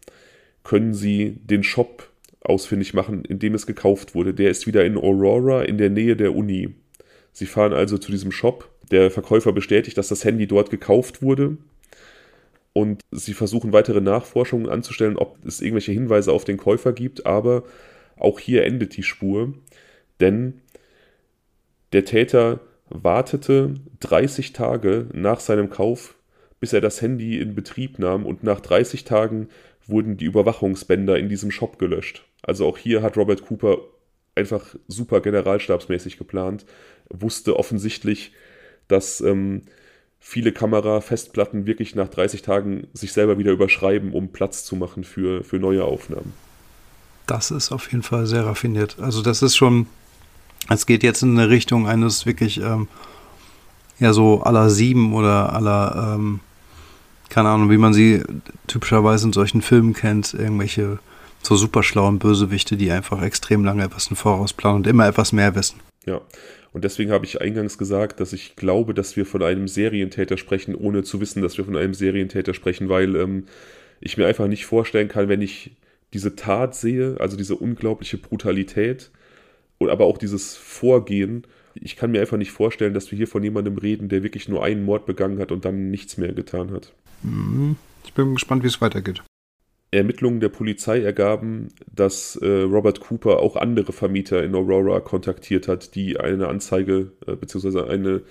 können 0.63 0.93
sie 0.93 1.37
den 1.43 1.63
Shop 1.63 2.09
ausfindig 2.41 2.93
machen, 2.93 3.23
in 3.25 3.39
dem 3.39 3.53
es 3.53 3.67
gekauft 3.67 4.15
wurde. 4.15 4.33
Der 4.33 4.49
ist 4.49 4.65
wieder 4.65 4.83
in 4.85 4.97
Aurora 4.97 5.63
in 5.63 5.77
der 5.77 5.89
Nähe 5.89 6.15
der 6.15 6.35
Uni. 6.35 6.73
Sie 7.33 7.45
fahren 7.45 7.73
also 7.73 7.97
zu 7.97 8.11
diesem 8.11 8.31
Shop. 8.31 8.69
Der 8.91 9.11
Verkäufer 9.11 9.53
bestätigt, 9.53 9.97
dass 9.97 10.07
das 10.09 10.23
Handy 10.23 10.47
dort 10.47 10.69
gekauft 10.69 11.21
wurde. 11.21 11.57
und 12.73 13.01
sie 13.11 13.33
versuchen 13.33 13.71
weitere 13.71 14.01
Nachforschungen 14.01 14.67
anzustellen, 14.67 15.17
ob 15.17 15.37
es 15.45 15.61
irgendwelche 15.61 15.91
Hinweise 15.91 16.31
auf 16.31 16.43
den 16.43 16.57
Käufer 16.57 16.91
gibt, 16.91 17.25
aber 17.25 17.63
auch 18.17 18.39
hier 18.39 18.65
endet 18.65 18.97
die 18.97 19.03
Spur, 19.03 19.53
denn 20.19 20.61
der 21.91 22.05
Täter 22.05 22.59
wartete 22.89 23.75
30 23.99 24.53
Tage 24.53 25.07
nach 25.13 25.39
seinem 25.39 25.69
Kauf, 25.69 26.15
bis 26.59 26.73
er 26.73 26.81
das 26.81 27.01
Handy 27.01 27.39
in 27.39 27.55
Betrieb 27.55 27.99
nahm 27.99 28.25
und 28.25 28.43
nach 28.43 28.59
30 28.59 29.03
Tagen 29.03 29.49
wurden 29.85 30.17
die 30.17 30.25
Überwachungsbänder 30.25 31.17
in 31.17 31.29
diesem 31.29 31.51
Shop 31.51 31.77
gelöscht. 31.77 32.23
Also 32.41 32.67
auch 32.67 32.77
hier 32.77 33.01
hat 33.01 33.17
Robert 33.17 33.45
Cooper 33.45 33.79
einfach 34.35 34.75
super 34.87 35.21
generalstabsmäßig 35.21 36.17
geplant, 36.17 36.65
wusste 37.09 37.57
offensichtlich, 37.57 38.33
dass 38.87 39.21
ähm, 39.21 39.63
viele 40.19 40.51
Kamera-Festplatten 40.51 41.65
wirklich 41.65 41.95
nach 41.95 42.07
30 42.07 42.41
Tagen 42.41 42.87
sich 42.93 43.13
selber 43.13 43.37
wieder 43.37 43.51
überschreiben, 43.51 44.13
um 44.13 44.29
Platz 44.29 44.63
zu 44.63 44.75
machen 44.75 45.03
für, 45.03 45.43
für 45.43 45.59
neue 45.59 45.83
Aufnahmen. 45.83 46.33
Das 47.27 47.51
ist 47.51 47.71
auf 47.71 47.91
jeden 47.91 48.03
Fall 48.03 48.25
sehr 48.25 48.45
raffiniert. 48.45 48.97
Also 48.99 49.21
das 49.21 49.41
ist 49.41 49.55
schon, 49.55 49.87
es 50.69 50.85
geht 50.85 51.03
jetzt 51.03 51.23
in 51.23 51.37
eine 51.37 51.49
Richtung 51.49 51.87
eines 51.87 52.25
wirklich, 52.25 52.61
ähm, 52.61 52.87
ja 53.99 54.13
so 54.13 54.41
aller 54.41 54.69
sieben 54.69 55.13
oder 55.13 55.53
aller, 55.53 56.15
ähm, 56.15 56.39
keine 57.29 57.49
Ahnung, 57.49 57.69
wie 57.69 57.77
man 57.77 57.93
sie 57.93 58.21
typischerweise 58.67 59.27
in 59.27 59.33
solchen 59.33 59.61
Filmen 59.61 59.93
kennt, 59.93 60.33
irgendwelche 60.33 60.99
so 61.41 61.55
super 61.55 61.83
schlauen 61.83 62.19
Bösewichte, 62.19 62.77
die 62.77 62.91
einfach 62.91 63.21
extrem 63.21 63.65
lange 63.65 63.83
etwas 63.83 64.07
im 64.07 64.15
Voraus 64.15 64.53
planen 64.53 64.77
und 64.77 64.87
immer 64.87 65.07
etwas 65.07 65.33
mehr 65.33 65.55
wissen. 65.55 65.79
Ja, 66.05 66.21
und 66.71 66.83
deswegen 66.83 67.11
habe 67.11 67.25
ich 67.25 67.41
eingangs 67.41 67.77
gesagt, 67.77 68.19
dass 68.19 68.33
ich 68.33 68.55
glaube, 68.55 68.93
dass 68.93 69.15
wir 69.15 69.25
von 69.25 69.43
einem 69.43 69.67
Serientäter 69.67 70.37
sprechen, 70.37 70.75
ohne 70.75 71.03
zu 71.03 71.21
wissen, 71.21 71.41
dass 71.41 71.57
wir 71.57 71.65
von 71.65 71.77
einem 71.77 71.93
Serientäter 71.93 72.53
sprechen, 72.53 72.89
weil 72.89 73.15
ähm, 73.15 73.45
ich 73.99 74.17
mir 74.17 74.25
einfach 74.25 74.47
nicht 74.47 74.65
vorstellen 74.65 75.07
kann, 75.07 75.29
wenn 75.29 75.41
ich 75.41 75.71
diese 76.13 76.35
Tat 76.35 76.75
sehe, 76.75 77.15
also 77.19 77.37
diese 77.37 77.55
unglaubliche 77.55 78.17
Brutalität 78.17 79.11
aber 79.79 80.05
auch 80.05 80.17
dieses 80.17 80.55
Vorgehen, 80.55 81.45
ich 81.75 81.95
kann 81.95 82.11
mir 82.11 82.21
einfach 82.21 82.37
nicht 82.37 82.51
vorstellen, 82.51 82.93
dass 82.93 83.11
wir 83.11 83.17
hier 83.17 83.27
von 83.27 83.43
jemandem 83.43 83.77
reden, 83.77 84.09
der 84.09 84.23
wirklich 84.23 84.47
nur 84.47 84.63
einen 84.63 84.85
Mord 84.85 85.05
begangen 85.05 85.39
hat 85.39 85.51
und 85.51 85.65
dann 85.65 85.89
nichts 85.89 86.17
mehr 86.17 86.33
getan 86.33 86.71
hat. 86.71 86.93
Mhm. 87.23 87.75
Ich 88.05 88.13
bin 88.13 88.33
gespannt, 88.33 88.63
wie 88.63 88.67
es 88.67 88.81
weitergeht. 88.81 89.23
Ermittlungen 89.91 90.39
der 90.39 90.49
Polizei 90.49 91.01
ergaben, 91.01 91.69
dass 91.93 92.35
äh, 92.37 92.47
Robert 92.47 92.99
Cooper 92.99 93.39
auch 93.39 93.55
andere 93.55 93.93
Vermieter 93.93 94.43
in 94.43 94.55
Aurora 94.55 94.99
kontaktiert 94.99 95.67
hat, 95.67 95.95
die 95.95 96.19
eine 96.19 96.47
Anzeige 96.47 97.11
äh, 97.27 97.35
bzw. 97.35 97.89
Eine, 97.89 98.21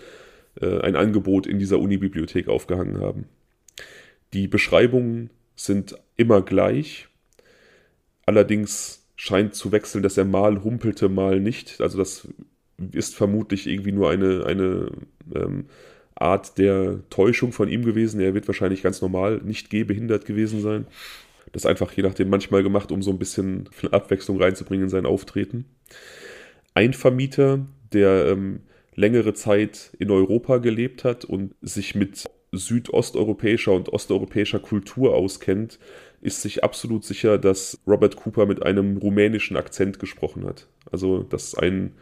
äh, 0.60 0.80
ein 0.80 0.96
Angebot 0.96 1.46
in 1.46 1.58
dieser 1.58 1.78
Unibibliothek 1.78 2.48
aufgehangen 2.48 3.00
haben. 3.00 3.26
Die 4.32 4.48
Beschreibungen 4.48 5.30
sind 5.54 5.96
immer 6.16 6.42
gleich, 6.42 7.08
allerdings 8.26 9.01
scheint 9.22 9.54
zu 9.54 9.70
wechseln, 9.70 10.02
dass 10.02 10.18
er 10.18 10.24
mal 10.24 10.64
humpelte, 10.64 11.08
mal 11.08 11.38
nicht. 11.38 11.80
Also 11.80 11.96
das 11.96 12.26
ist 12.90 13.14
vermutlich 13.14 13.68
irgendwie 13.68 13.92
nur 13.92 14.10
eine, 14.10 14.46
eine 14.46 14.90
ähm, 15.32 15.66
Art 16.16 16.58
der 16.58 16.98
Täuschung 17.08 17.52
von 17.52 17.68
ihm 17.68 17.84
gewesen. 17.84 18.20
Er 18.20 18.34
wird 18.34 18.48
wahrscheinlich 18.48 18.82
ganz 18.82 19.00
normal 19.00 19.40
nicht 19.44 19.70
gehbehindert 19.70 20.24
gewesen 20.24 20.60
sein. 20.60 20.88
Das 21.52 21.66
einfach 21.66 21.92
je 21.92 22.02
nachdem 22.02 22.30
manchmal 22.30 22.64
gemacht, 22.64 22.90
um 22.90 23.00
so 23.00 23.12
ein 23.12 23.20
bisschen 23.20 23.68
Abwechslung 23.92 24.42
reinzubringen 24.42 24.86
in 24.86 24.90
sein 24.90 25.06
Auftreten. 25.06 25.66
Ein 26.74 26.92
Vermieter, 26.92 27.64
der 27.92 28.26
ähm, 28.26 28.62
längere 28.96 29.34
Zeit 29.34 29.92
in 30.00 30.10
Europa 30.10 30.58
gelebt 30.58 31.04
hat 31.04 31.24
und 31.24 31.54
sich 31.62 31.94
mit 31.94 32.28
südosteuropäischer 32.50 33.70
und 33.70 33.88
osteuropäischer 33.88 34.58
Kultur 34.58 35.14
auskennt, 35.14 35.78
ist 36.22 36.40
sich 36.40 36.64
absolut 36.64 37.04
sicher, 37.04 37.36
dass 37.36 37.78
Robert 37.86 38.16
Cooper 38.16 38.46
mit 38.46 38.62
einem 38.62 38.96
rumänischen 38.96 39.56
Akzent 39.56 39.98
gesprochen 39.98 40.46
hat. 40.46 40.68
Also 40.90 41.24
das 41.24 41.48
ist 41.48 41.54
ein, 41.58 41.92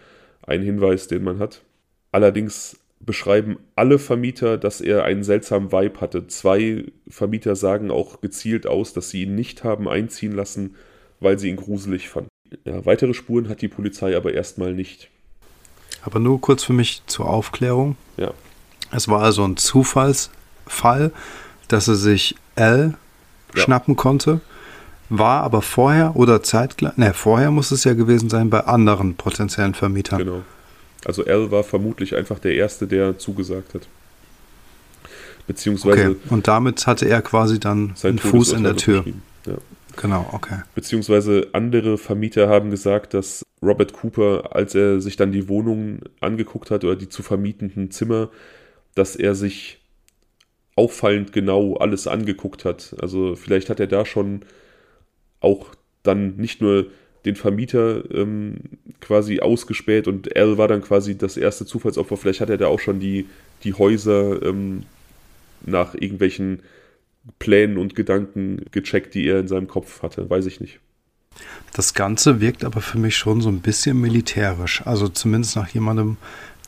ein 0.47 0.63
Hinweis, 0.63 1.09
den 1.09 1.25
man 1.25 1.39
hat. 1.39 1.63
Allerdings 2.13 2.79
beschreiben 3.01 3.59
alle 3.77 3.99
Vermieter, 3.99 4.59
dass 4.59 4.83
er 4.83 5.05
einen 5.05 5.25
seltsamen 5.25 5.73
Vibe 5.73 6.01
hatte. 6.03 6.27
Zwei 6.27 6.85
Vermieter 7.09 7.57
sagen 7.57 7.91
auch 7.91 8.21
gezielt 8.21 8.67
aus, 8.67 8.93
dass 8.93 9.09
sie 9.09 9.23
ihn 9.23 9.35
nicht 9.35 9.65
haben 9.65 9.89
einziehen 9.89 10.33
lassen, 10.33 10.77
weil 11.19 11.39
sie 11.39 11.49
ihn 11.49 11.57
gruselig 11.57 12.11
fanden. 12.11 12.29
Ja, 12.65 12.85
weitere 12.85 13.15
Spuren 13.15 13.49
hat 13.49 13.63
die 13.63 13.69
Polizei 13.69 14.15
aber 14.15 14.35
erstmal 14.35 14.75
nicht. 14.75 15.09
Aber 16.03 16.19
nur 16.19 16.41
kurz 16.41 16.63
für 16.63 16.73
mich 16.75 17.03
zur 17.07 17.29
Aufklärung. 17.29 17.97
Ja. 18.19 18.35
Es 18.93 19.09
war 19.09 19.23
also 19.23 19.45
ein 19.45 19.57
Zufallsfall, 19.57 21.13
dass 21.69 21.89
er 21.89 21.95
sich 21.95 22.35
L 22.57 22.95
ja. 23.55 23.63
schnappen 23.63 23.97
konnte, 23.97 24.41
war 25.09 25.43
aber 25.43 25.63
vorher 25.63 26.17
oder 26.17 26.43
zeitgleich, 26.43 26.97
ne, 26.97 27.13
vorher 27.15 27.51
muss 27.51 27.71
es 27.71 27.85
ja 27.85 27.95
gewesen 27.95 28.31
sein 28.31 28.51
bei 28.51 28.61
anderen 28.61 29.15
potenziellen 29.15 29.75
Vermietern. 29.75 30.19
Genau. 30.19 30.43
Also 31.05 31.25
L 31.25 31.51
war 31.51 31.65
vermutlich 31.65 32.15
einfach 32.15 32.39
der 32.39 32.55
Erste, 32.55 32.87
der 32.87 33.19
zugesagt 33.19 33.75
hat. 33.75 33.89
Beziehungsweise. 35.47 36.11
Okay. 36.11 36.17
Und 36.29 36.47
damit 36.47 36.87
hatte 36.87 37.09
er 37.09 37.23
quasi 37.23 37.59
dann 37.59 37.95
einen 38.03 38.19
Fuß 38.19 38.53
in 38.53 38.63
der 38.63 38.77
Tür. 38.77 39.05
Ja. 39.47 39.55
Genau, 39.97 40.29
okay. 40.33 40.61
Beziehungsweise 40.75 41.49
andere 41.53 41.99
Vermieter 41.99 42.49
haben 42.49 42.71
gesagt, 42.71 43.15
dass 43.15 43.45
Robert 43.63 43.93
Cooper, 43.93 44.55
als 44.55 44.75
er 44.75 45.01
sich 45.01 45.17
dann 45.17 45.33
die 45.33 45.49
Wohnungen 45.49 46.03
angeguckt 46.21 46.71
hat 46.71 46.85
oder 46.85 46.97
die 46.97 47.09
zu 47.09 47.23
vermietenden 47.23 47.91
Zimmer, 47.91 48.29
dass 48.95 49.17
er 49.17 49.35
sich 49.35 49.80
auffallend 50.77 51.33
genau 51.33 51.77
alles 51.77 52.07
angeguckt 52.07 52.65
hat. 52.65 52.95
Also 53.01 53.37
vielleicht 53.37 53.71
hat 53.71 53.81
er 53.81 53.87
da 53.87 54.05
schon 54.05 54.43
auch 55.41 55.75
dann 56.03 56.37
nicht 56.37 56.61
nur 56.61 56.87
den 57.25 57.37
Vermieter 57.37 58.03
ähm, 58.13 58.57
quasi 59.01 59.41
ausgespäht 59.41 60.09
und 60.09 60.35
Al 60.37 60.57
war 60.57 60.69
dann 60.69 60.83
quasi 60.83 61.19
das 61.19 61.37
erste 61.37 61.67
Zufallsopfer. 61.67 62.17
Vielleicht 62.17 62.41
hat 62.41 62.51
er 62.51 62.57
da 62.57 62.67
auch 62.67 62.81
schon 62.81 63.01
die, 63.01 63.27
die 63.63 63.75
Häuser 63.75 64.43
ähm, 64.43 64.85
nach 65.67 65.95
irgendwelchen 65.95 66.61
Plänen 67.39 67.77
und 67.77 67.95
Gedanken 67.95 68.65
gecheckt, 68.71 69.15
die 69.15 69.27
er 69.27 69.41
in 69.41 69.49
seinem 69.49 69.69
Kopf 69.69 70.03
hatte. 70.03 70.31
Weiß 70.31 70.47
ich 70.47 70.61
nicht. 70.61 70.81
Das 71.75 71.95
Ganze 71.95 72.41
wirkt 72.41 72.65
aber 72.65 72.81
für 72.81 72.99
mich 72.99 73.17
schon 73.17 73.41
so 73.41 73.49
ein 73.49 73.61
bisschen 73.61 74.01
militärisch. 74.01 74.83
Also 74.87 75.09
zumindest 75.09 75.57
nach 75.57 75.69
jemandem, 75.69 76.17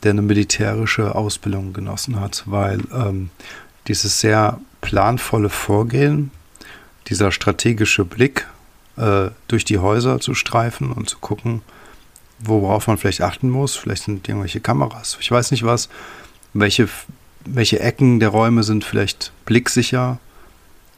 der 0.03 0.11
eine 0.11 0.21
militärische 0.21 1.15
Ausbildung 1.15 1.73
genossen 1.73 2.19
hat, 2.19 2.43
weil 2.45 2.79
ähm, 2.93 3.29
dieses 3.87 4.19
sehr 4.19 4.59
planvolle 4.81 5.49
Vorgehen, 5.49 6.31
dieser 7.07 7.31
strategische 7.31 8.05
Blick 8.05 8.47
äh, 8.97 9.29
durch 9.47 9.65
die 9.65 9.79
Häuser 9.79 10.19
zu 10.19 10.35
streifen 10.35 10.91
und 10.91 11.09
zu 11.09 11.17
gucken, 11.19 11.61
worauf 12.39 12.87
man 12.87 12.97
vielleicht 12.97 13.21
achten 13.21 13.49
muss. 13.49 13.75
Vielleicht 13.75 14.03
sind 14.03 14.27
irgendwelche 14.27 14.59
Kameras, 14.59 15.17
ich 15.19 15.31
weiß 15.31 15.51
nicht 15.51 15.63
was. 15.63 15.89
Welche, 16.53 16.87
welche 17.45 17.79
Ecken 17.79 18.19
der 18.19 18.29
Räume 18.29 18.63
sind 18.63 18.83
vielleicht 18.83 19.31
blicksicher 19.45 20.19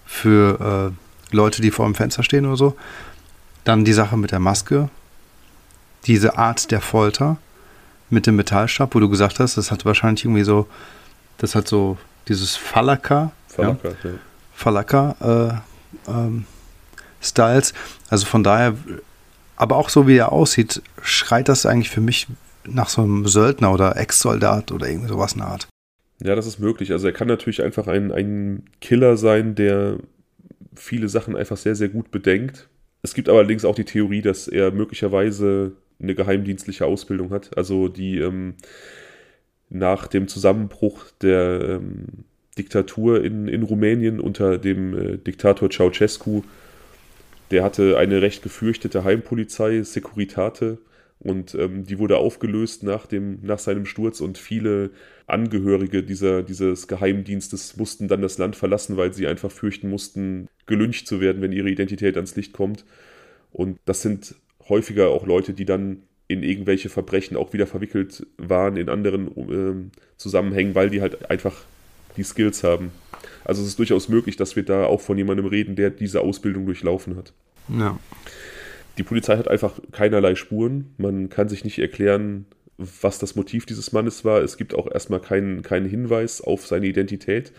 für 0.05 0.93
äh, 1.31 1.35
Leute, 1.35 1.61
die 1.61 1.71
vor 1.71 1.85
dem 1.85 1.95
Fenster 1.95 2.23
stehen 2.23 2.45
oder 2.45 2.57
so. 2.57 2.77
Dann 3.63 3.85
die 3.85 3.93
Sache 3.93 4.17
mit 4.17 4.31
der 4.31 4.39
Maske, 4.39 4.89
diese 6.05 6.37
Art 6.37 6.71
der 6.71 6.81
Folter 6.81 7.37
mit 8.09 8.27
dem 8.27 8.35
Metallstab, 8.35 8.93
wo 8.93 8.99
du 8.99 9.09
gesagt 9.09 9.39
hast, 9.39 9.57
das 9.57 9.71
hat 9.71 9.85
wahrscheinlich 9.85 10.25
irgendwie 10.25 10.43
so, 10.43 10.67
das 11.37 11.55
hat 11.55 11.67
so 11.67 11.97
dieses 12.27 12.55
Falaka. 12.55 13.31
Falaka, 13.47 13.89
ja. 13.89 14.09
ja. 14.09 14.17
Falaka, 14.53 15.63
äh, 16.07 16.11
ähm, 16.11 16.45
Styles. 17.21 17.73
Also 18.09 18.25
von 18.25 18.43
daher, 18.43 18.75
aber 19.55 19.77
auch 19.77 19.89
so 19.89 20.07
wie 20.07 20.17
er 20.17 20.31
aussieht, 20.31 20.81
schreit 21.01 21.49
das 21.49 21.65
eigentlich 21.65 21.89
für 21.89 22.01
mich 22.01 22.27
nach 22.67 22.89
so 22.89 23.01
einem 23.01 23.27
Söldner 23.27 23.73
oder 23.73 23.97
Ex-Soldat 23.97 24.71
oder 24.71 24.87
irgendwie 24.87 25.09
sowas 25.09 25.33
in 25.33 25.39
der 25.39 25.47
Art. 25.47 25.67
Ja, 26.23 26.35
das 26.35 26.47
ist 26.47 26.59
möglich. 26.59 26.91
Also 26.91 27.07
er 27.07 27.13
kann 27.13 27.27
natürlich 27.27 27.61
einfach 27.61 27.87
ein, 27.87 28.11
ein 28.11 28.63
Killer 28.79 29.17
sein, 29.17 29.55
der 29.55 29.97
viele 30.75 31.09
Sachen 31.09 31.35
einfach 31.35 31.57
sehr, 31.57 31.75
sehr 31.75 31.89
gut 31.89 32.11
bedenkt. 32.11 32.69
Es 33.01 33.13
gibt 33.13 33.29
allerdings 33.29 33.65
auch 33.65 33.75
die 33.75 33.85
Theorie, 33.85 34.21
dass 34.21 34.47
er 34.47 34.71
möglicherweise 34.71 35.73
eine 36.01 36.15
geheimdienstliche 36.15 36.85
Ausbildung 36.85 37.29
hat. 37.31 37.55
Also 37.57 37.87
die 37.87 38.17
ähm, 38.19 38.55
nach 39.69 40.07
dem 40.07 40.27
Zusammenbruch 40.27 41.05
der 41.21 41.61
ähm, 41.61 42.05
Diktatur 42.57 43.23
in, 43.23 43.47
in 43.47 43.63
Rumänien 43.63 44.19
unter 44.19 44.57
dem 44.57 44.97
äh, 44.97 45.17
Diktator 45.17 45.69
Ceausescu 45.69 46.43
der 47.51 47.63
hatte 47.63 47.97
eine 47.97 48.21
recht 48.21 48.43
gefürchtete 48.43 49.03
Heimpolizei, 49.03 49.83
Securitate, 49.83 50.79
und 51.19 51.55
ähm, 51.55 51.85
die 51.85 51.97
wurde 51.97 52.17
aufgelöst 52.17 52.83
nach, 52.83 53.05
dem, 53.05 53.39
nach 53.41 53.57
seinem 53.57 53.85
Sturz 53.85 54.19
und 54.19 54.37
viele 54.37 54.91
Angehörige 55.27 56.03
dieser, 56.03 56.43
dieses 56.43 56.87
Geheimdienstes 56.87 57.77
mussten 57.77 58.07
dann 58.07 58.21
das 58.21 58.37
Land 58.37 58.55
verlassen, 58.55 58.97
weil 58.97 59.13
sie 59.13 59.25
einfach 59.25 59.49
fürchten 59.49 59.89
mussten, 59.89 60.49
gelüncht 60.65 61.07
zu 61.07 61.21
werden, 61.21 61.41
wenn 61.41 61.51
ihre 61.51 61.69
Identität 61.69 62.15
ans 62.17 62.35
Licht 62.35 62.53
kommt. 62.53 62.85
Und 63.51 63.79
das 63.85 64.01
sind 64.01 64.35
häufiger 64.67 65.09
auch 65.09 65.25
Leute, 65.25 65.53
die 65.53 65.65
dann 65.65 66.03
in 66.27 66.43
irgendwelche 66.43 66.89
Verbrechen 66.89 67.37
auch 67.37 67.53
wieder 67.53 67.67
verwickelt 67.67 68.25
waren 68.37 68.77
in 68.77 68.89
anderen 68.89 69.27
äh, 69.27 69.91
Zusammenhängen, 70.17 70.75
weil 70.75 70.89
die 70.89 71.01
halt 71.01 71.29
einfach 71.29 71.63
die 72.17 72.23
Skills 72.23 72.63
haben. 72.63 72.91
Also 73.43 73.61
es 73.61 73.69
ist 73.69 73.79
durchaus 73.79 74.09
möglich, 74.09 74.35
dass 74.35 74.55
wir 74.55 74.63
da 74.63 74.85
auch 74.85 75.01
von 75.01 75.17
jemandem 75.17 75.45
reden, 75.45 75.75
der 75.75 75.91
diese 75.91 76.21
Ausbildung 76.21 76.65
durchlaufen 76.65 77.15
hat. 77.15 77.33
Ja. 77.69 77.99
Die 78.97 79.03
Polizei 79.03 79.37
hat 79.37 79.47
einfach 79.47 79.79
keinerlei 79.91 80.35
Spuren. 80.35 80.93
Man 80.97 81.29
kann 81.29 81.49
sich 81.49 81.63
nicht 81.63 81.79
erklären, 81.79 82.45
was 82.77 83.19
das 83.19 83.35
Motiv 83.35 83.65
dieses 83.65 83.91
Mannes 83.91 84.25
war. 84.25 84.41
Es 84.41 84.57
gibt 84.57 84.73
auch 84.73 84.89
erstmal 84.91 85.19
keinen, 85.19 85.61
keinen 85.61 85.87
Hinweis 85.87 86.41
auf 86.41 86.65
seine 86.65 86.87
Identität. 86.87 87.51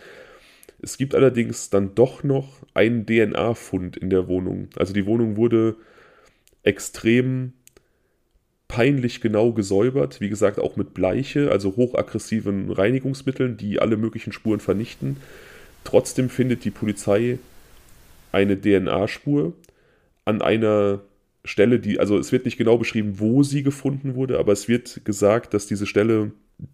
Es 0.81 0.97
gibt 0.97 1.15
allerdings 1.15 1.69
dann 1.69 1.95
doch 1.95 2.23
noch 2.23 2.61
einen 2.73 3.05
DNA-Fund 3.05 3.97
in 3.97 4.09
der 4.09 4.27
Wohnung. 4.27 4.69
Also 4.75 4.93
die 4.93 5.05
Wohnung 5.05 5.37
wurde 5.37 5.75
extrem 6.63 7.53
peinlich 8.67 9.21
genau 9.21 9.53
gesäubert, 9.53 10.19
wie 10.19 10.29
gesagt 10.29 10.59
auch 10.59 10.75
mit 10.75 10.93
Bleiche, 10.93 11.51
also 11.51 11.75
hochaggressiven 11.75 12.71
Reinigungsmitteln, 12.71 13.57
die 13.57 13.79
alle 13.79 13.97
möglichen 13.97 14.33
Spuren 14.33 14.59
vernichten. 14.59 15.17
Trotzdem 15.83 16.29
findet 16.29 16.65
die 16.65 16.71
Polizei 16.71 17.39
eine 18.31 18.59
DNA-Spur 18.59 19.53
an 20.25 20.41
einer 20.41 21.01
Stelle, 21.45 21.79
die, 21.79 21.99
also 21.99 22.17
es 22.17 22.33
wird 22.33 22.43
nicht 22.43 22.57
genau 22.57 22.77
beschrieben, 22.77 23.19
wo 23.19 23.41
sie 23.43 23.63
gefunden 23.63 24.15
wurde, 24.15 24.37
aber 24.37 24.51
es 24.51 24.67
wird 24.67 25.05
gesagt, 25.05 25.53
dass 25.53 25.65
diese 25.65 25.85
Stelle 25.85 26.31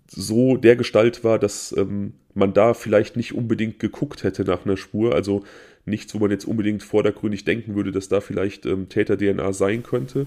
so 0.09 0.57
der 0.57 0.75
Gestalt 0.75 1.23
war, 1.23 1.37
dass 1.37 1.75
ähm, 1.77 2.13
man 2.33 2.53
da 2.53 2.73
vielleicht 2.73 3.15
nicht 3.15 3.33
unbedingt 3.33 3.79
geguckt 3.79 4.23
hätte 4.23 4.43
nach 4.43 4.65
einer 4.65 4.77
Spur. 4.77 5.13
Also 5.13 5.43
nichts, 5.85 6.13
wo 6.13 6.19
man 6.19 6.31
jetzt 6.31 6.45
unbedingt 6.45 6.83
vordergründig 6.83 7.45
denken 7.45 7.75
würde, 7.75 7.91
dass 7.91 8.09
da 8.09 8.21
vielleicht 8.21 8.65
ähm, 8.65 8.89
Täter-DNA 8.89 9.53
sein 9.53 9.83
könnte. 9.83 10.25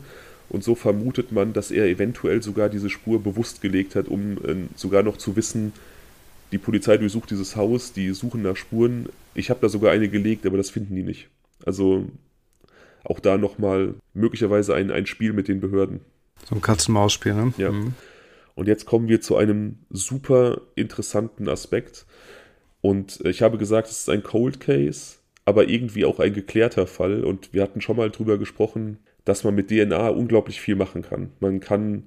Und 0.49 0.62
so 0.62 0.74
vermutet 0.74 1.32
man, 1.32 1.53
dass 1.53 1.70
er 1.70 1.86
eventuell 1.86 2.42
sogar 2.42 2.68
diese 2.68 2.90
Spur 2.90 3.22
bewusst 3.22 3.61
gelegt 3.61 3.94
hat, 3.94 4.09
um 4.09 4.38
äh, 4.44 4.57
sogar 4.76 5.03
noch 5.03 5.16
zu 5.16 5.36
wissen, 5.36 5.72
die 6.53 6.59
Polizei 6.59 6.97
durchsucht 6.97 7.30
dieses 7.30 7.57
Haus, 7.57 7.92
die 7.92 8.11
suchen 8.12 8.42
nach 8.42 8.57
Spuren. 8.57 9.09
Ich 9.34 9.51
habe 9.51 9.61
da 9.61 9.68
sogar 9.68 9.92
eine 9.92 10.09
gelegt, 10.09 10.47
aber 10.47 10.57
das 10.57 10.70
finden 10.70 10.94
die 10.94 11.03
nicht. 11.03 11.28
Also 11.64 12.07
auch 13.03 13.20
da 13.20 13.36
nochmal 13.36 13.94
möglicherweise 14.14 14.74
ein, 14.74 14.90
ein 14.90 15.07
Spiel 15.07 15.32
mit 15.32 15.49
den 15.49 15.61
Behörden. 15.61 16.01
So 16.49 16.55
ein 16.55 16.62
Katz-Maus-Spiel, 16.62 17.34
ne? 17.34 17.53
Ja. 17.57 17.72
Mhm. 17.72 17.94
Und 18.55 18.68
jetzt 18.68 18.86
kommen 18.86 19.09
wir 19.09 19.20
zu 19.20 19.36
einem 19.36 19.78
super 19.90 20.62
interessanten 20.76 21.49
Aspekt. 21.49 22.07
Und 22.80 23.20
ich 23.24 23.42
habe 23.42 23.59
gesagt, 23.59 23.88
es 23.88 24.01
ist 24.01 24.11
ein 24.11 24.22
Cold 24.22 24.61
Case, 24.61 25.16
aber 25.44 25.68
irgendwie 25.68 26.05
auch 26.05 26.20
ein 26.20 26.32
geklärter 26.32 26.86
Fall. 26.86 27.24
Und 27.24 27.53
wir 27.53 27.62
hatten 27.62 27.80
schon 27.80 27.97
mal 27.97 28.11
drüber 28.11 28.38
gesprochen, 28.38 28.99
dass 29.27 29.45
man 29.45 29.55
mit 29.55 29.68
DNA 29.68 30.09
unglaublich 30.09 30.61
viel 30.62 30.77
machen 30.77 31.03
kann. 31.03 31.31
Man 31.41 31.61
kann 31.61 32.05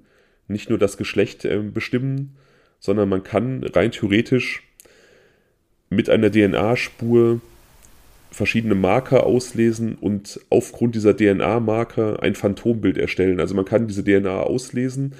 nicht 0.48 0.70
nur 0.70 0.80
das 0.80 0.98
Geschlecht 0.98 1.46
äh, 1.46 1.60
bestimmen, 1.60 2.36
sondern 2.80 3.08
man 3.10 3.22
kann 3.22 3.64
rein 3.64 3.92
theoretisch 3.92 4.64
mit 5.92 6.10
einer 6.10 6.32
DNA-Spur 6.32 7.42
verschiedene 8.32 8.76
Marker 8.76 9.26
auslesen 9.26 9.96
und 9.96 10.40
aufgrund 10.50 10.96
dieser 10.96 11.16
DNA-Marker 11.16 12.24
ein 12.24 12.36
Phantombild 12.36 12.98
erstellen. 12.98 13.40
Also 13.40 13.54
man 13.54 13.66
kann 13.66 13.88
diese 13.88 14.04
DNA 14.04 14.42
auslesen 14.42 15.14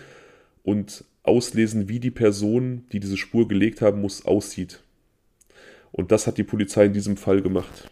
und 0.64 1.04
auslesen, 1.24 1.90
wie 1.90 2.00
die 2.00 2.12
Person, 2.12 2.86
die 2.92 3.00
diese 3.00 3.18
Spur 3.18 3.48
gelegt 3.48 3.82
haben 3.82 4.00
muss, 4.00 4.26
aussieht. 4.26 4.82
Und 5.92 6.12
das 6.12 6.28
hat 6.28 6.38
die 6.38 6.44
Polizei 6.44 6.86
in 6.86 6.94
diesem 6.94 7.18
Fall 7.18 7.42
gemacht. 7.42 7.90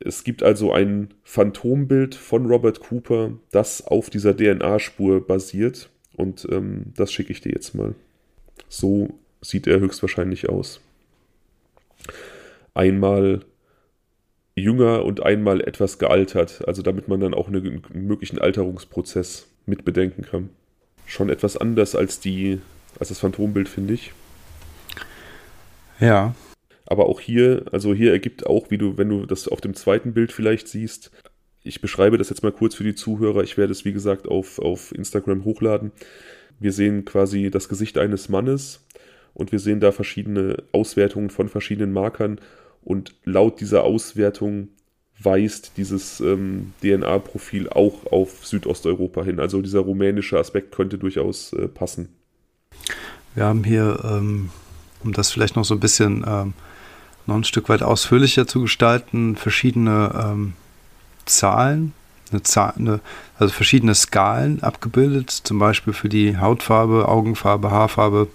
Es 0.00 0.24
gibt 0.24 0.42
also 0.42 0.72
ein 0.72 1.14
Phantombild 1.22 2.14
von 2.14 2.46
Robert 2.46 2.80
Cooper, 2.80 3.32
das 3.50 3.86
auf 3.86 4.10
dieser 4.10 4.36
DNA-Spur 4.36 5.26
basiert. 5.26 5.90
Und 6.16 6.46
ähm, 6.50 6.92
das 6.96 7.12
schicke 7.12 7.32
ich 7.32 7.40
dir 7.40 7.52
jetzt 7.52 7.74
mal. 7.74 7.94
So 8.68 9.08
sieht 9.40 9.66
er 9.66 9.80
höchstwahrscheinlich 9.80 10.48
aus. 10.48 10.80
Einmal 12.72 13.40
jünger 14.56 15.04
und 15.04 15.22
einmal 15.22 15.60
etwas 15.60 15.98
gealtert, 15.98 16.66
also 16.66 16.82
damit 16.82 17.08
man 17.08 17.20
dann 17.20 17.34
auch 17.34 17.48
einen 17.48 17.82
möglichen 17.92 18.38
Alterungsprozess 18.38 19.48
mit 19.66 19.84
bedenken 19.84 20.22
kann. 20.22 20.50
Schon 21.06 21.28
etwas 21.28 21.56
anders 21.56 21.94
als 21.94 22.20
die, 22.20 22.60
als 22.98 23.08
das 23.08 23.18
Phantombild, 23.18 23.68
finde 23.68 23.94
ich. 23.94 24.12
Ja. 26.00 26.34
Aber 26.94 27.06
auch 27.06 27.18
hier, 27.18 27.64
also 27.72 27.92
hier 27.92 28.12
ergibt 28.12 28.46
auch, 28.46 28.70
wie 28.70 28.78
du, 28.78 28.96
wenn 28.96 29.08
du 29.08 29.26
das 29.26 29.48
auf 29.48 29.60
dem 29.60 29.74
zweiten 29.74 30.14
Bild 30.14 30.30
vielleicht 30.30 30.68
siehst, 30.68 31.10
ich 31.64 31.80
beschreibe 31.80 32.18
das 32.18 32.30
jetzt 32.30 32.44
mal 32.44 32.52
kurz 32.52 32.76
für 32.76 32.84
die 32.84 32.94
Zuhörer, 32.94 33.42
ich 33.42 33.56
werde 33.56 33.72
es 33.72 33.84
wie 33.84 33.92
gesagt 33.92 34.28
auf, 34.28 34.60
auf 34.60 34.92
Instagram 34.92 35.44
hochladen. 35.44 35.90
Wir 36.60 36.70
sehen 36.70 37.04
quasi 37.04 37.50
das 37.50 37.68
Gesicht 37.68 37.98
eines 37.98 38.28
Mannes 38.28 38.86
und 39.32 39.50
wir 39.50 39.58
sehen 39.58 39.80
da 39.80 39.90
verschiedene 39.90 40.62
Auswertungen 40.70 41.30
von 41.30 41.48
verschiedenen 41.48 41.92
Markern 41.92 42.40
und 42.84 43.16
laut 43.24 43.60
dieser 43.60 43.82
Auswertung 43.82 44.68
weist 45.20 45.72
dieses 45.76 46.20
ähm, 46.20 46.74
DNA-Profil 46.80 47.70
auch 47.70 48.06
auf 48.06 48.46
Südosteuropa 48.46 49.24
hin. 49.24 49.40
Also 49.40 49.60
dieser 49.62 49.80
rumänische 49.80 50.38
Aspekt 50.38 50.70
könnte 50.70 50.98
durchaus 50.98 51.54
äh, 51.54 51.66
passen. 51.66 52.10
Wir 53.34 53.46
haben 53.46 53.64
hier, 53.64 53.98
ähm, 54.04 54.50
um 55.02 55.12
das 55.12 55.32
vielleicht 55.32 55.56
noch 55.56 55.64
so 55.64 55.74
ein 55.74 55.80
bisschen 55.80 56.24
ähm, 56.24 56.54
noch 57.26 57.36
ein 57.36 57.44
Stück 57.44 57.68
weit 57.68 57.82
ausführlicher 57.82 58.46
zu 58.46 58.62
gestalten, 58.62 59.36
verschiedene 59.36 60.12
ähm, 60.14 60.52
Zahlen, 61.26 61.92
eine 62.30 62.42
Zahl, 62.42 62.74
eine, 62.76 63.00
also 63.38 63.52
verschiedene 63.52 63.94
Skalen 63.94 64.62
abgebildet, 64.62 65.30
zum 65.30 65.58
Beispiel 65.58 65.92
für 65.92 66.08
die 66.08 66.36
Hautfarbe, 66.38 67.08
Augenfarbe, 67.08 67.70
Haarfarbe. 67.70 68.28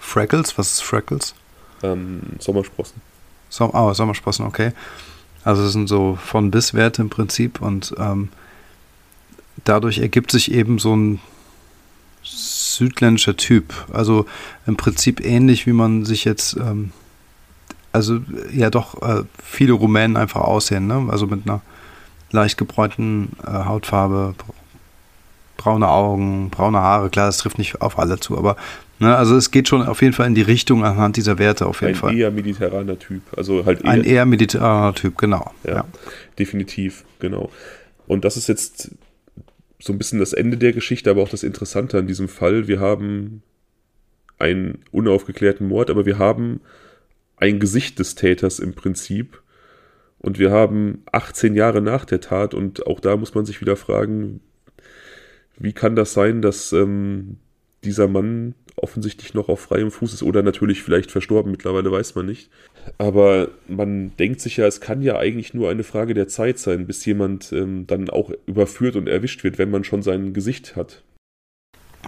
Freckles, 0.00 0.58
was 0.58 0.72
ist 0.72 0.82
Freckles? 0.82 1.34
ähm, 1.84 2.20
Sommersprossen. 2.38 3.00
So, 3.48 3.70
oh, 3.72 3.92
Sommersprossen, 3.92 4.46
okay. 4.46 4.72
Also 5.44 5.62
das 5.62 5.72
sind 5.72 5.88
so 5.88 6.18
von 6.20 6.50
bis 6.50 6.74
Werte 6.74 7.02
im 7.02 7.10
Prinzip 7.10 7.60
und 7.60 7.94
ähm, 7.98 8.30
dadurch 9.64 9.98
ergibt 9.98 10.30
sich 10.30 10.50
eben 10.50 10.78
so 10.78 10.96
ein 10.96 11.20
südländischer 12.22 13.36
Typ. 13.36 13.74
Also 13.92 14.26
im 14.66 14.76
Prinzip 14.76 15.20
ähnlich 15.20 15.66
wie 15.66 15.72
man 15.72 16.04
sich 16.04 16.24
jetzt, 16.24 16.56
ähm, 16.56 16.92
also 17.94 18.20
ja 18.52 18.70
doch 18.70 19.00
äh, 19.02 19.22
viele 19.42 19.72
Rumänen 19.72 20.16
einfach 20.16 20.42
aussehen, 20.42 20.86
ne? 20.86 21.06
Also 21.10 21.26
mit 21.26 21.46
einer 21.46 21.62
leicht 22.30 22.58
gebräunten 22.58 23.30
äh, 23.46 23.50
Hautfarbe, 23.50 24.34
braune 25.56 25.88
Augen, 25.88 26.50
braune 26.50 26.78
Haare. 26.78 27.08
Klar, 27.10 27.26
das 27.26 27.38
trifft 27.38 27.58
nicht 27.58 27.80
auf 27.80 27.98
alle 27.98 28.18
zu, 28.18 28.36
aber 28.36 28.56
Ne, 29.00 29.16
also 29.16 29.36
es 29.36 29.50
geht 29.50 29.68
schon 29.68 29.82
auf 29.82 30.02
jeden 30.02 30.12
Fall 30.12 30.28
in 30.28 30.36
die 30.36 30.42
Richtung 30.42 30.84
anhand 30.84 31.16
dieser 31.16 31.38
Werte 31.38 31.66
auf 31.66 31.80
jeden 31.80 31.94
ein 31.94 31.96
Fall. 31.96 32.10
Ein 32.10 32.16
eher 32.16 32.30
mediterraner 32.30 32.98
Typ. 32.98 33.22
Also 33.36 33.66
halt 33.66 33.82
eher, 33.82 33.90
ein 33.90 34.04
eher 34.04 34.24
mediterraner 34.24 34.94
Typ, 34.94 35.18
genau. 35.18 35.52
Ja, 35.64 35.74
ja, 35.74 35.84
definitiv, 36.38 37.04
genau. 37.18 37.50
Und 38.06 38.24
das 38.24 38.36
ist 38.36 38.48
jetzt 38.48 38.92
so 39.80 39.92
ein 39.92 39.98
bisschen 39.98 40.20
das 40.20 40.32
Ende 40.32 40.56
der 40.56 40.72
Geschichte, 40.72 41.10
aber 41.10 41.22
auch 41.22 41.28
das 41.28 41.42
Interessante 41.42 41.98
an 41.98 42.06
diesem 42.06 42.28
Fall. 42.28 42.68
Wir 42.68 42.78
haben 42.78 43.42
einen 44.38 44.78
unaufgeklärten 44.92 45.66
Mord, 45.66 45.90
aber 45.90 46.06
wir 46.06 46.18
haben 46.18 46.60
ein 47.36 47.60
Gesicht 47.60 47.98
des 47.98 48.14
Täters 48.14 48.58
im 48.58 48.74
Prinzip. 48.74 49.42
Und 50.18 50.38
wir 50.38 50.50
haben 50.50 51.02
18 51.12 51.54
Jahre 51.54 51.82
nach 51.82 52.04
der 52.04 52.20
Tat 52.20 52.54
und 52.54 52.86
auch 52.86 53.00
da 53.00 53.16
muss 53.16 53.34
man 53.34 53.44
sich 53.44 53.60
wieder 53.60 53.76
fragen, 53.76 54.40
wie 55.58 55.72
kann 55.72 55.96
das 55.96 56.14
sein, 56.14 56.40
dass 56.40 56.72
ähm, 56.72 57.36
dieser 57.84 58.08
Mann 58.08 58.54
offensichtlich 58.76 59.34
noch 59.34 59.48
auf 59.48 59.60
freiem 59.60 59.90
Fuß 59.90 60.14
ist 60.14 60.22
oder 60.22 60.42
natürlich 60.42 60.82
vielleicht 60.82 61.10
verstorben, 61.10 61.52
mittlerweile 61.52 61.92
weiß 61.92 62.14
man 62.14 62.26
nicht. 62.26 62.50
Aber 62.98 63.48
man 63.68 64.16
denkt 64.16 64.40
sich 64.40 64.56
ja, 64.56 64.66
es 64.66 64.80
kann 64.80 65.02
ja 65.02 65.16
eigentlich 65.16 65.54
nur 65.54 65.70
eine 65.70 65.84
Frage 65.84 66.14
der 66.14 66.28
Zeit 66.28 66.58
sein, 66.58 66.86
bis 66.86 67.04
jemand 67.04 67.52
ähm, 67.52 67.86
dann 67.86 68.10
auch 68.10 68.30
überführt 68.46 68.96
und 68.96 69.08
erwischt 69.08 69.44
wird, 69.44 69.58
wenn 69.58 69.70
man 69.70 69.84
schon 69.84 70.02
sein 70.02 70.32
Gesicht 70.32 70.74
hat. 70.76 71.02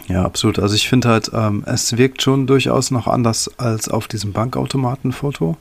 Ja, 0.09 0.25
absolut. 0.25 0.59
Also 0.59 0.75
ich 0.75 0.89
finde 0.89 1.09
halt, 1.09 1.31
ähm, 1.35 1.65
es 1.67 1.97
wirkt 1.97 2.23
schon 2.23 2.47
durchaus 2.47 2.91
noch 2.91 3.07
anders 3.07 3.51
als 3.59 3.89
auf 3.89 4.09
diesem 4.09 4.33
Bankautomatenfoto, 4.33 5.57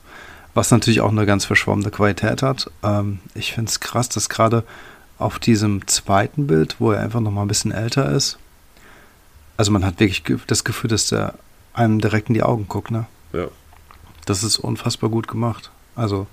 was 0.54 0.72
natürlich 0.72 1.02
auch 1.02 1.12
eine 1.12 1.26
ganz 1.26 1.46
verschwommene 1.46 1.92
Qualität 1.92 2.42
hat. 2.42 2.70
Ähm, 2.84 3.20
ich 3.34 3.54
finde 3.54 3.70
es 3.70 3.80
krass, 3.80 4.10
dass 4.10 4.30
gerade 4.30 4.64
auf 5.18 5.40
diesem 5.40 5.88
zweiten 5.88 6.48
Bild, 6.48 6.76
wo 6.80 6.92
er 6.92 7.02
einfach 7.02 7.22
noch 7.22 7.32
mal 7.32 7.44
ein 7.44 7.48
bisschen 7.48 7.72
älter 7.72 8.12
ist, 8.12 8.38
also 9.58 9.72
man 9.72 9.86
hat 9.86 10.00
wirklich 10.00 10.24
das 10.48 10.64
Gefühl, 10.64 10.90
dass 10.90 11.08
der 11.08 11.36
einem 11.74 12.00
direkt 12.02 12.30
in 12.30 12.34
die 12.34 12.44
Augen 12.44 12.68
guckt, 12.68 12.92
ne? 12.92 13.06
Ja. 13.34 13.48
Das 14.26 14.44
ist 14.44 14.58
unfassbar 14.58 15.10
gut 15.10 15.28
gemacht. 15.28 15.72
Also, 15.96 16.28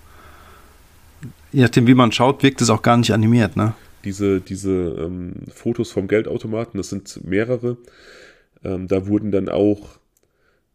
je 1.53 1.63
nachdem, 1.63 1.87
wie 1.87 1.95
man 1.95 2.11
schaut, 2.13 2.43
wirkt 2.43 2.61
es 2.61 2.71
auch 2.71 2.83
gar 2.83 2.97
nicht 2.97 3.13
animiert, 3.13 3.57
ne? 3.57 3.75
Diese, 4.05 4.41
diese 4.41 4.71
ähm, 4.71 5.35
Fotos 5.53 5.93
vom 5.93 6.09
Geldautomaten, 6.09 6.79
das 6.79 6.91
sind 6.91 7.25
mehrere. 7.25 7.77
Ähm, 8.65 8.89
da 8.89 9.07
wurden 9.07 9.31
dann 9.31 9.49
auch 9.49 9.99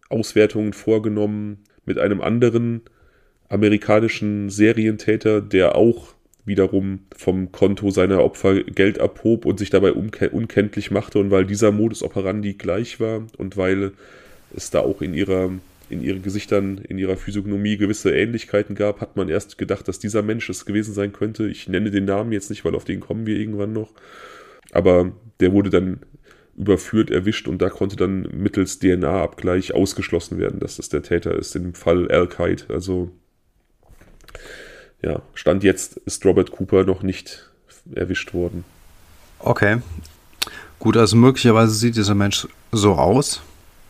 Auswertungen 0.09 0.73
vorgenommen 0.73 1.63
mit 1.85 1.99
einem 1.99 2.21
anderen 2.21 2.81
amerikanischen 3.49 4.49
Serientäter, 4.49 5.41
der 5.41 5.75
auch 5.75 6.13
wiederum 6.45 6.99
vom 7.15 7.51
Konto 7.51 7.91
seiner 7.91 8.23
Opfer 8.23 8.63
Geld 8.63 8.99
abhob 8.99 9.45
und 9.45 9.59
sich 9.59 9.69
dabei 9.69 9.91
unkenntlich 9.91 10.91
machte 10.91 11.19
und 11.19 11.29
weil 11.29 11.45
dieser 11.45 11.71
Modus 11.71 12.03
operandi 12.03 12.53
gleich 12.53 12.99
war 12.99 13.27
und 13.37 13.57
weil 13.57 13.91
es 14.55 14.69
da 14.69 14.79
auch 14.79 15.01
in 15.01 15.13
ihrer 15.13 15.51
in 15.89 16.01
ihren 16.01 16.21
Gesichtern, 16.21 16.77
in 16.77 16.97
ihrer 16.97 17.17
Physiognomie 17.17 17.77
gewisse 17.77 18.13
Ähnlichkeiten 18.13 18.75
gab, 18.75 18.99
hat 19.01 19.15
man 19.15 19.29
erst 19.29 19.57
gedacht, 19.57 19.87
dass 19.87 19.99
dieser 19.99 20.21
Mensch 20.21 20.49
es 20.49 20.65
gewesen 20.65 20.93
sein 20.93 21.13
könnte. 21.13 21.47
Ich 21.47 21.67
nenne 21.67 21.91
den 21.91 22.05
Namen 22.05 22.31
jetzt 22.31 22.49
nicht, 22.49 22.65
weil 22.65 22.75
auf 22.75 22.85
den 22.85 22.99
kommen 22.99 23.25
wir 23.25 23.37
irgendwann 23.37 23.73
noch. 23.73 23.91
Aber 24.71 25.11
der 25.39 25.53
wurde 25.53 25.69
dann 25.69 26.01
überführt, 26.57 27.11
erwischt 27.11 27.47
und 27.47 27.61
da 27.61 27.69
konnte 27.69 27.95
dann 27.95 28.27
mittels 28.33 28.79
DNA-Abgleich 28.79 29.73
ausgeschlossen 29.73 30.39
werden, 30.39 30.59
dass 30.59 30.77
das 30.77 30.89
der 30.89 31.03
Täter 31.03 31.35
ist. 31.35 31.55
Im 31.55 31.73
Fall 31.73 32.11
Al-Qaid. 32.11 32.65
Also, 32.69 33.11
ja, 35.01 35.21
Stand 35.35 35.63
jetzt 35.63 35.97
ist 35.97 36.25
Robert 36.25 36.51
Cooper 36.51 36.83
noch 36.83 37.03
nicht 37.03 37.49
erwischt 37.93 38.33
worden. 38.33 38.65
Okay. 39.39 39.77
Gut, 40.79 40.97
also 40.97 41.15
möglicherweise 41.15 41.73
sieht 41.73 41.95
dieser 41.95 42.15
Mensch 42.15 42.47
so 42.71 42.93
aus, 42.93 43.41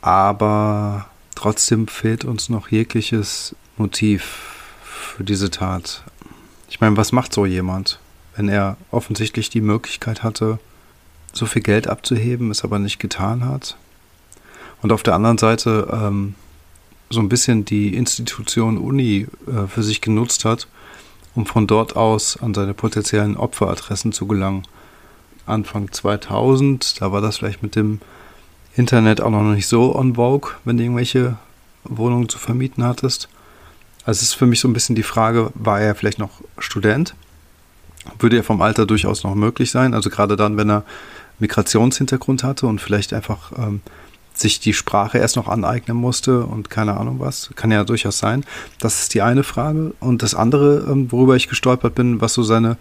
aber 0.01 1.09
trotzdem 1.37 1.87
fehlt 1.87 2.25
uns 2.25 2.49
noch 2.49 2.69
jegliches 2.69 3.55
Motiv 3.77 4.55
für 4.81 5.23
diese 5.23 5.51
Tat. 5.51 6.03
Ich 6.67 6.81
meine, 6.81 6.97
was 6.97 7.11
macht 7.11 7.31
so 7.31 7.45
jemand, 7.45 7.99
wenn 8.35 8.49
er 8.49 8.75
offensichtlich 8.89 9.51
die 9.51 9.61
Möglichkeit 9.61 10.23
hatte, 10.23 10.57
so 11.33 11.45
viel 11.45 11.61
Geld 11.61 11.87
abzuheben, 11.87 12.49
es 12.49 12.63
aber 12.63 12.79
nicht 12.79 12.97
getan 12.97 13.45
hat? 13.45 13.77
Und 14.81 14.91
auf 14.91 15.03
der 15.03 15.13
anderen 15.13 15.37
Seite 15.37 15.87
ähm, 15.91 16.33
so 17.11 17.19
ein 17.19 17.29
bisschen 17.29 17.65
die 17.65 17.93
Institution 17.95 18.79
Uni 18.79 19.27
äh, 19.45 19.67
für 19.67 19.83
sich 19.83 20.01
genutzt 20.01 20.43
hat, 20.43 20.67
um 21.35 21.45
von 21.45 21.67
dort 21.67 21.95
aus 21.95 22.37
an 22.37 22.55
seine 22.55 22.73
potenziellen 22.73 23.37
Opferadressen 23.37 24.11
zu 24.11 24.25
gelangen. 24.25 24.63
Anfang 25.45 25.91
2000, 25.91 26.99
da 26.99 27.11
war 27.11 27.21
das 27.21 27.37
vielleicht 27.37 27.61
mit 27.61 27.75
dem 27.75 28.01
Internet 28.77 29.21
auch 29.21 29.31
noch 29.31 29.43
nicht 29.43 29.67
so 29.67 29.95
on 29.95 30.15
vogue, 30.15 30.51
wenn 30.63 30.77
du 30.77 30.83
irgendwelche 30.83 31.37
Wohnungen 31.83 32.29
zu 32.29 32.37
vermieten 32.37 32.83
hattest. 32.83 33.27
Also 34.05 34.19
es 34.19 34.29
ist 34.29 34.33
für 34.35 34.45
mich 34.45 34.59
so 34.59 34.67
ein 34.67 34.73
bisschen 34.73 34.95
die 34.95 35.03
Frage, 35.03 35.51
war 35.55 35.81
er 35.81 35.95
vielleicht 35.95 36.19
noch 36.19 36.41
Student? 36.59 37.15
Würde 38.19 38.37
er 38.37 38.43
vom 38.43 38.61
Alter 38.61 38.85
durchaus 38.85 39.23
noch 39.23 39.35
möglich 39.35 39.71
sein? 39.71 39.93
Also 39.93 40.09
gerade 40.09 40.35
dann, 40.35 40.55
wenn 40.57 40.69
er 40.69 40.83
Migrationshintergrund 41.39 42.43
hatte 42.43 42.67
und 42.67 42.79
vielleicht 42.79 43.13
einfach 43.13 43.51
ähm, 43.57 43.81
sich 44.33 44.59
die 44.59 44.73
Sprache 44.73 45.17
erst 45.17 45.35
noch 45.35 45.47
aneignen 45.47 45.97
musste 45.97 46.43
und 46.43 46.69
keine 46.69 46.97
Ahnung 46.97 47.19
was. 47.19 47.49
Kann 47.55 47.71
ja 47.71 47.83
durchaus 47.83 48.19
sein. 48.19 48.45
Das 48.79 49.01
ist 49.01 49.13
die 49.13 49.21
eine 49.21 49.43
Frage. 49.43 49.93
Und 49.99 50.23
das 50.23 50.35
andere, 50.35 50.87
ähm, 50.89 51.11
worüber 51.11 51.35
ich 51.35 51.49
gestolpert 51.49 51.95
bin, 51.95 52.21
was 52.21 52.33
so 52.33 52.43
seine 52.43 52.77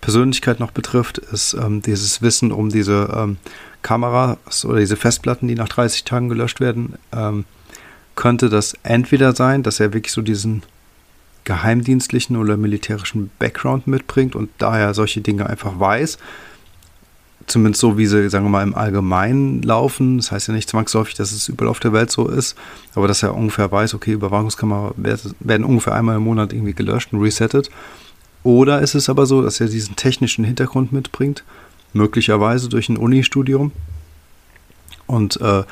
Persönlichkeit 0.00 0.60
noch 0.60 0.70
betrifft, 0.70 1.18
ist 1.18 1.54
ähm, 1.54 1.82
dieses 1.82 2.22
Wissen 2.22 2.52
um 2.52 2.70
diese 2.70 3.12
ähm, 3.16 3.38
Kameras 3.86 4.64
oder 4.64 4.80
diese 4.80 4.96
Festplatten, 4.96 5.46
die 5.46 5.54
nach 5.54 5.68
30 5.68 6.02
Tagen 6.02 6.28
gelöscht 6.28 6.58
werden. 6.58 6.94
Ähm, 7.12 7.44
könnte 8.16 8.48
das 8.48 8.74
entweder 8.82 9.32
sein, 9.32 9.62
dass 9.62 9.78
er 9.78 9.94
wirklich 9.94 10.12
so 10.12 10.22
diesen 10.22 10.64
geheimdienstlichen 11.44 12.36
oder 12.36 12.56
militärischen 12.56 13.30
Background 13.38 13.86
mitbringt 13.86 14.34
und 14.34 14.50
daher 14.58 14.92
solche 14.92 15.20
Dinge 15.20 15.48
einfach 15.48 15.78
weiß. 15.78 16.18
Zumindest 17.46 17.80
so, 17.80 17.96
wie 17.96 18.06
sie, 18.06 18.28
sagen 18.28 18.44
wir 18.46 18.50
mal, 18.50 18.64
im 18.64 18.74
Allgemeinen 18.74 19.62
laufen. 19.62 20.16
Das 20.16 20.32
heißt 20.32 20.48
ja 20.48 20.54
nicht 20.54 20.68
zwangsläufig, 20.68 21.14
dass 21.14 21.30
es 21.30 21.48
überall 21.48 21.70
auf 21.70 21.78
der 21.78 21.92
Welt 21.92 22.10
so 22.10 22.26
ist, 22.26 22.56
aber 22.96 23.06
dass 23.06 23.22
er 23.22 23.36
ungefähr 23.36 23.70
weiß, 23.70 23.94
okay, 23.94 24.10
Überwachungskamera 24.10 24.94
werden 24.96 25.64
ungefähr 25.64 25.94
einmal 25.94 26.16
im 26.16 26.24
Monat 26.24 26.52
irgendwie 26.52 26.74
gelöscht 26.74 27.12
und 27.12 27.22
resettet. 27.22 27.70
Oder 28.42 28.80
ist 28.80 28.96
es 28.96 29.08
aber 29.08 29.26
so, 29.26 29.42
dass 29.42 29.60
er 29.60 29.68
diesen 29.68 29.94
technischen 29.94 30.44
Hintergrund 30.44 30.92
mitbringt, 30.92 31.44
möglicherweise 31.92 32.68
durch 32.68 32.88
ein 32.88 32.96
Uni-Studium 32.96 33.72
und 35.06 35.40
äh, 35.40 35.62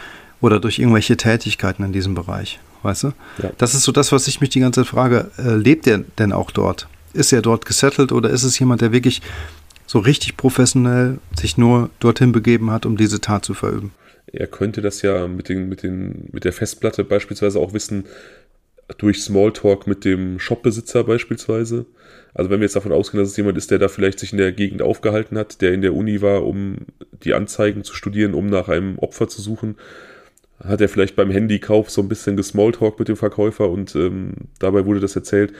oder 0.40 0.60
durch 0.60 0.78
irgendwelche 0.78 1.16
Tätigkeiten 1.16 1.84
in 1.84 1.92
diesem 1.92 2.14
Bereich, 2.14 2.60
weißt 2.82 3.04
du? 3.04 3.12
Ja. 3.42 3.50
Das 3.56 3.74
ist 3.74 3.84
so 3.84 3.92
das, 3.92 4.12
was 4.12 4.28
ich 4.28 4.40
mich 4.40 4.50
die 4.50 4.60
ganze 4.60 4.82
Zeit 4.82 4.90
frage. 4.90 5.30
Äh, 5.38 5.54
lebt 5.54 5.86
er 5.86 5.98
denn 6.18 6.32
auch 6.32 6.50
dort? 6.50 6.86
Ist 7.14 7.32
er 7.32 7.40
dort 7.40 7.64
gesettelt 7.64 8.12
oder 8.12 8.28
ist 8.30 8.42
es 8.42 8.58
jemand, 8.58 8.82
der 8.82 8.92
wirklich 8.92 9.22
so 9.86 9.98
richtig 10.00 10.36
professionell 10.36 11.18
sich 11.38 11.56
nur 11.56 11.90
dorthin 12.00 12.32
begeben 12.32 12.70
hat, 12.70 12.84
um 12.84 12.96
diese 12.96 13.20
Tat 13.20 13.44
zu 13.44 13.54
verüben? 13.54 13.92
Er 14.26 14.46
könnte 14.46 14.82
das 14.82 15.02
ja 15.02 15.28
mit, 15.28 15.48
den, 15.48 15.68
mit, 15.68 15.82
den, 15.82 16.28
mit 16.32 16.44
der 16.44 16.52
Festplatte 16.52 17.04
beispielsweise 17.04 17.58
auch 17.58 17.72
wissen, 17.72 18.04
durch 18.98 19.22
Smalltalk 19.22 19.86
mit 19.86 20.04
dem 20.04 20.38
Shopbesitzer 20.38 21.04
beispielsweise. 21.04 21.86
Also 22.34 22.50
wenn 22.50 22.60
wir 22.60 22.64
jetzt 22.64 22.76
davon 22.76 22.92
ausgehen, 22.92 23.22
dass 23.22 23.30
es 23.30 23.36
jemand 23.36 23.56
ist, 23.56 23.70
der 23.70 23.78
da 23.78 23.88
vielleicht 23.88 24.18
sich 24.18 24.32
in 24.32 24.38
der 24.38 24.52
Gegend 24.52 24.82
aufgehalten 24.82 25.38
hat, 25.38 25.60
der 25.60 25.72
in 25.72 25.82
der 25.82 25.94
Uni 25.94 26.20
war, 26.20 26.44
um 26.44 26.78
die 27.22 27.32
Anzeigen 27.32 27.84
zu 27.84 27.94
studieren, 27.94 28.34
um 28.34 28.46
nach 28.46 28.68
einem 28.68 28.98
Opfer 28.98 29.28
zu 29.28 29.40
suchen, 29.40 29.76
hat 30.62 30.80
er 30.80 30.88
vielleicht 30.88 31.16
beim 31.16 31.30
Handykauf 31.30 31.90
so 31.90 32.02
ein 32.02 32.08
bisschen 32.08 32.36
gesmalltalk 32.36 32.98
mit 32.98 33.08
dem 33.08 33.16
Verkäufer 33.16 33.70
und 33.70 33.94
ähm, 33.94 34.32
dabei 34.58 34.84
wurde 34.84 35.00
das 35.00 35.14
erzählt. 35.16 35.52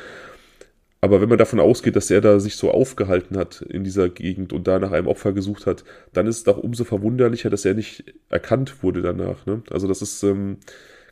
Aber 1.01 1.21
wenn 1.21 1.29
man 1.29 1.39
davon 1.39 1.61
ausgeht, 1.61 1.97
dass 1.97 2.11
er 2.11 2.23
da 2.23 2.41
sich 2.41 2.57
so 2.57 2.71
aufgehalten 2.71 3.37
hat 3.37 3.61
in 3.61 3.85
dieser 3.85 4.09
Gegend 4.09 4.55
und 4.55 4.67
da 4.67 4.79
nach 4.79 4.91
einem 4.91 5.07
Opfer 5.07 5.35
gesucht 5.35 5.67
hat, 5.67 5.85
dann 6.15 6.27
ist 6.27 6.39
es 6.39 6.45
doch 6.45 6.57
umso 6.57 6.85
verwunderlicher, 6.85 7.51
dass 7.51 7.67
er 7.67 7.75
nicht 7.75 8.15
erkannt 8.31 8.83
wurde 8.83 9.03
danach. 9.03 9.45
Ne? 9.45 9.63
Also 9.71 9.87
das 9.87 10.01
ist, 10.01 10.23
ähm, 10.23 10.59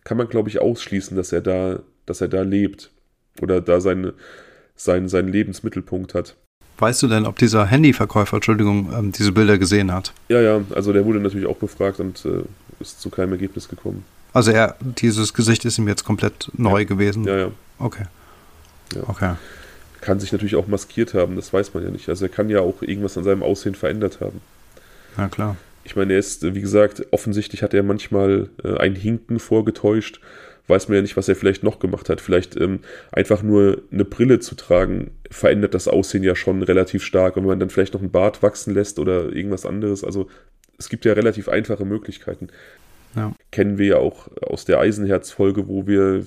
kann 0.02 0.16
man 0.16 0.28
glaube 0.28 0.48
ich 0.48 0.60
ausschließen, 0.60 1.14
dass 1.14 1.30
er 1.30 1.42
da, 1.42 1.82
dass 2.06 2.22
er 2.22 2.28
da 2.28 2.40
lebt 2.40 2.90
oder 3.42 3.60
da 3.60 3.82
seine, 3.82 4.14
sein, 4.76 5.08
seinen 5.08 5.28
Lebensmittelpunkt 5.28 6.14
hat. 6.14 6.36
Weißt 6.78 7.02
du 7.02 7.08
denn, 7.08 7.26
ob 7.26 7.38
dieser 7.38 7.66
Handyverkäufer, 7.66 8.36
Entschuldigung, 8.36 8.92
ähm, 8.92 9.12
diese 9.12 9.32
Bilder 9.32 9.58
gesehen 9.58 9.92
hat? 9.92 10.12
Ja, 10.28 10.40
ja, 10.40 10.60
also 10.74 10.92
der 10.92 11.04
wurde 11.04 11.20
natürlich 11.20 11.46
auch 11.46 11.56
befragt 11.56 12.00
und 12.00 12.24
äh, 12.24 12.42
ist 12.80 13.00
zu 13.00 13.10
keinem 13.10 13.32
Ergebnis 13.32 13.68
gekommen. 13.68 14.04
Also 14.32 14.50
er, 14.50 14.76
dieses 14.80 15.34
Gesicht 15.34 15.64
ist 15.64 15.78
ihm 15.78 15.86
jetzt 15.88 16.04
komplett 16.04 16.50
neu 16.56 16.80
ja. 16.80 16.84
gewesen? 16.84 17.24
Ja, 17.24 17.36
ja. 17.36 17.50
Okay. 17.78 18.04
Ja. 18.94 19.02
Okay. 19.06 19.34
Kann 20.00 20.18
sich 20.18 20.32
natürlich 20.32 20.56
auch 20.56 20.66
maskiert 20.66 21.14
haben, 21.14 21.36
das 21.36 21.52
weiß 21.52 21.74
man 21.74 21.84
ja 21.84 21.90
nicht. 21.90 22.08
Also 22.08 22.24
er 22.24 22.28
kann 22.30 22.50
ja 22.50 22.60
auch 22.60 22.82
irgendwas 22.82 23.16
an 23.16 23.24
seinem 23.24 23.42
Aussehen 23.42 23.74
verändert 23.74 24.20
haben. 24.20 24.40
Ja, 25.16 25.28
klar. 25.28 25.56
Ich 25.84 25.96
meine, 25.96 26.14
er 26.14 26.18
ist, 26.18 26.42
wie 26.54 26.60
gesagt, 26.60 27.06
offensichtlich 27.10 27.62
hat 27.62 27.74
er 27.74 27.82
manchmal 27.82 28.48
äh, 28.64 28.76
ein 28.78 28.94
Hinken 28.94 29.38
vorgetäuscht 29.38 30.20
weiß 30.68 30.88
man 30.88 30.96
ja 30.96 31.02
nicht, 31.02 31.16
was 31.16 31.28
er 31.28 31.36
vielleicht 31.36 31.62
noch 31.62 31.78
gemacht 31.78 32.08
hat. 32.08 32.20
Vielleicht 32.20 32.56
ähm, 32.56 32.80
einfach 33.10 33.42
nur 33.42 33.82
eine 33.90 34.04
Brille 34.04 34.40
zu 34.40 34.54
tragen, 34.54 35.10
verändert 35.30 35.74
das 35.74 35.88
Aussehen 35.88 36.22
ja 36.22 36.36
schon 36.36 36.62
relativ 36.62 37.02
stark. 37.02 37.36
Und 37.36 37.42
wenn 37.42 37.50
man 37.50 37.60
dann 37.60 37.70
vielleicht 37.70 37.94
noch 37.94 38.00
einen 38.00 38.12
Bart 38.12 38.42
wachsen 38.42 38.74
lässt 38.74 38.98
oder 38.98 39.32
irgendwas 39.32 39.66
anderes, 39.66 40.04
also 40.04 40.28
es 40.78 40.88
gibt 40.88 41.04
ja 41.04 41.12
relativ 41.12 41.48
einfache 41.48 41.84
Möglichkeiten. 41.84 42.48
Ja. 43.14 43.34
Kennen 43.50 43.78
wir 43.78 43.86
ja 43.86 43.96
auch 43.96 44.28
aus 44.40 44.64
der 44.64 44.78
Eisenherz-Folge, 44.78 45.68
wo 45.68 45.86
wir 45.86 46.24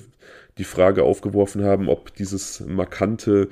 die 0.58 0.64
Frage 0.64 1.02
aufgeworfen 1.02 1.64
haben, 1.64 1.88
ob 1.88 2.14
dieses 2.14 2.60
markante 2.60 3.48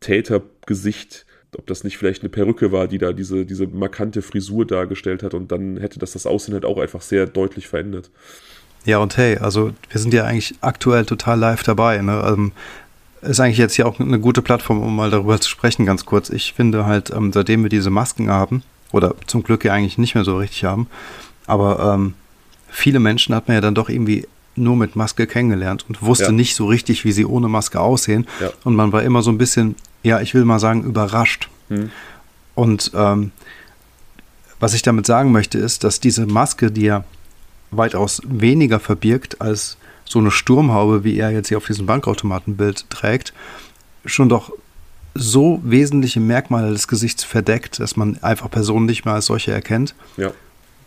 Tätergesicht, 0.00 1.26
ob 1.56 1.66
das 1.66 1.84
nicht 1.84 1.98
vielleicht 1.98 2.22
eine 2.22 2.28
Perücke 2.28 2.70
war, 2.70 2.86
die 2.86 2.98
da 2.98 3.12
diese, 3.12 3.44
diese 3.44 3.66
markante 3.66 4.22
Frisur 4.22 4.66
dargestellt 4.66 5.22
hat 5.22 5.34
und 5.34 5.50
dann 5.50 5.78
hätte 5.78 5.98
das 5.98 6.12
das 6.12 6.26
Aussehen 6.26 6.54
halt 6.54 6.64
auch 6.64 6.78
einfach 6.78 7.02
sehr 7.02 7.26
deutlich 7.26 7.66
verändert. 7.66 8.10
Ja, 8.84 8.98
und 8.98 9.16
hey, 9.16 9.38
also 9.38 9.72
wir 9.90 10.00
sind 10.00 10.14
ja 10.14 10.24
eigentlich 10.24 10.54
aktuell 10.60 11.04
total 11.04 11.38
live 11.38 11.62
dabei. 11.62 11.98
Ne? 11.98 12.24
Ähm, 12.26 12.52
ist 13.22 13.40
eigentlich 13.40 13.58
jetzt 13.58 13.74
hier 13.74 13.86
auch 13.86 14.00
eine 14.00 14.18
gute 14.18 14.42
Plattform, 14.42 14.82
um 14.82 14.96
mal 14.96 15.10
darüber 15.10 15.40
zu 15.40 15.50
sprechen, 15.50 15.84
ganz 15.84 16.06
kurz. 16.06 16.30
Ich 16.30 16.54
finde 16.54 16.86
halt, 16.86 17.10
ähm, 17.10 17.32
seitdem 17.32 17.62
wir 17.62 17.70
diese 17.70 17.90
Masken 17.90 18.30
haben, 18.30 18.62
oder 18.92 19.14
zum 19.26 19.42
Glück 19.42 19.64
ja 19.64 19.72
eigentlich 19.72 19.98
nicht 19.98 20.14
mehr 20.14 20.24
so 20.24 20.38
richtig 20.38 20.64
haben, 20.64 20.88
aber 21.46 21.94
ähm, 21.94 22.14
viele 22.68 22.98
Menschen 22.98 23.34
hat 23.34 23.48
man 23.48 23.56
ja 23.56 23.60
dann 23.60 23.74
doch 23.74 23.88
irgendwie 23.88 24.26
nur 24.56 24.76
mit 24.76 24.96
Maske 24.96 25.26
kennengelernt 25.26 25.84
und 25.88 26.02
wusste 26.02 26.26
ja. 26.26 26.32
nicht 26.32 26.54
so 26.54 26.66
richtig, 26.66 27.04
wie 27.04 27.12
sie 27.12 27.24
ohne 27.24 27.48
Maske 27.48 27.80
aussehen. 27.80 28.26
Ja. 28.40 28.50
Und 28.64 28.74
man 28.74 28.92
war 28.92 29.02
immer 29.02 29.22
so 29.22 29.30
ein 29.30 29.38
bisschen, 29.38 29.76
ja, 30.02 30.20
ich 30.20 30.34
will 30.34 30.44
mal 30.44 30.58
sagen, 30.58 30.82
überrascht. 30.84 31.48
Hm. 31.68 31.90
Und 32.54 32.90
ähm, 32.94 33.30
was 34.58 34.74
ich 34.74 34.82
damit 34.82 35.06
sagen 35.06 35.32
möchte, 35.32 35.58
ist, 35.58 35.84
dass 35.84 36.00
diese 36.00 36.26
Maske, 36.26 36.70
die 36.70 36.82
ja 36.82 37.04
weitaus 37.70 38.20
weniger 38.24 38.80
verbirgt 38.80 39.40
als 39.40 39.76
so 40.04 40.18
eine 40.18 40.30
Sturmhaube, 40.30 41.04
wie 41.04 41.18
er 41.18 41.30
jetzt 41.30 41.48
hier 41.48 41.56
auf 41.56 41.66
diesem 41.66 41.86
Bankautomatenbild 41.86 42.90
trägt, 42.90 43.32
schon 44.04 44.28
doch 44.28 44.52
so 45.14 45.60
wesentliche 45.64 46.20
Merkmale 46.20 46.70
des 46.70 46.88
Gesichts 46.88 47.24
verdeckt, 47.24 47.78
dass 47.80 47.96
man 47.96 48.18
einfach 48.22 48.50
Personen 48.50 48.86
nicht 48.86 49.04
mehr 49.04 49.14
als 49.14 49.26
solche 49.26 49.52
erkennt. 49.52 49.94
Ja. 50.16 50.32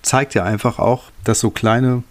Zeigt 0.01 0.34
ja 0.34 0.43
einfach 0.43 0.79
auch, 0.79 1.05
dass 1.23 1.39
so 1.39 1.49
kleine 1.49 2.03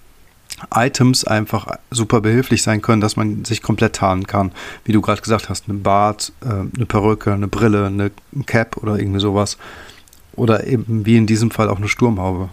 Items 0.74 1.24
einfach 1.24 1.66
super 1.90 2.20
behilflich 2.20 2.62
sein 2.62 2.82
können, 2.82 3.00
dass 3.00 3.16
man 3.16 3.44
sich 3.44 3.62
komplett 3.62 3.96
tarnen 3.96 4.26
kann. 4.26 4.52
Wie 4.84 4.92
du 4.92 5.00
gerade 5.00 5.20
gesagt 5.20 5.48
hast, 5.48 5.68
ein 5.68 5.82
Bart, 5.82 6.32
äh, 6.42 6.48
eine 6.48 6.86
Perücke, 6.86 7.32
eine 7.32 7.48
Brille, 7.48 7.86
eine 7.86 8.10
Cap 8.46 8.76
oder 8.76 8.98
irgendwie 8.98 9.20
sowas. 9.20 9.58
Oder 10.34 10.66
eben 10.66 11.04
wie 11.04 11.16
in 11.16 11.26
diesem 11.26 11.50
Fall 11.50 11.68
auch 11.68 11.76
eine 11.76 11.88
Sturmhaube 11.88 12.48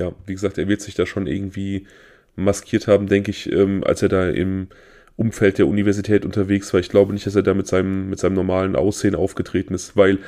ja, 0.00 0.12
wie 0.26 0.32
gesagt, 0.32 0.58
er 0.58 0.66
wird 0.66 0.80
sich 0.80 0.94
da 0.94 1.06
schon 1.06 1.26
irgendwie 1.26 1.86
maskiert 2.34 2.88
haben, 2.88 3.06
denke 3.06 3.30
ich, 3.30 3.52
ähm, 3.52 3.84
als 3.84 4.02
er 4.02 4.08
da 4.08 4.28
im 4.28 4.68
Umfeld 5.16 5.58
der 5.58 5.66
Universität 5.66 6.24
unterwegs 6.24 6.72
war. 6.72 6.80
Ich 6.80 6.88
glaube 6.88 7.12
nicht, 7.12 7.26
dass 7.26 7.36
er 7.36 7.42
da 7.42 7.54
mit 7.54 7.66
seinem, 7.66 8.08
mit 8.08 8.18
seinem 8.18 8.34
normalen 8.34 8.74
Aussehen 8.74 9.14
aufgetreten 9.14 9.74
ist, 9.74 9.96
weil 9.96 10.18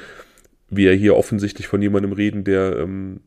wir 0.68 0.92
hier 0.92 1.16
offensichtlich 1.16 1.66
von 1.66 1.80
jemandem 1.80 2.12
reden, 2.12 2.44
der 2.44 2.78
ähm, 2.78 3.20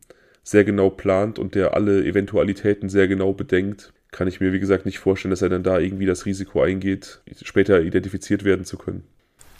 sehr 0.44 0.64
genau 0.64 0.92
plant 0.92 1.40
und 1.40 1.56
der 1.56 1.74
alle 1.74 2.06
Eventualitäten 2.06 2.90
sehr 2.90 3.08
genau 3.08 3.34
bedenkt, 3.34 3.94
kann 4.12 4.28
ich 4.28 4.40
mir, 4.40 4.54
wie 4.54 4.60
gesagt, 4.60 4.86
nicht 4.86 5.00
vorstellen, 5.00 5.32
dass 5.32 5.42
er 5.42 5.50
dann 5.50 5.64
da 5.64 5.80
irgendwie 5.80 6.06
das 6.06 6.26
Risiko 6.26 6.62
eingeht, 6.62 7.22
später 7.42 7.82
identifiziert 7.82 8.44
werden 8.44 8.64
zu 8.64 8.78
können. 8.78 9.04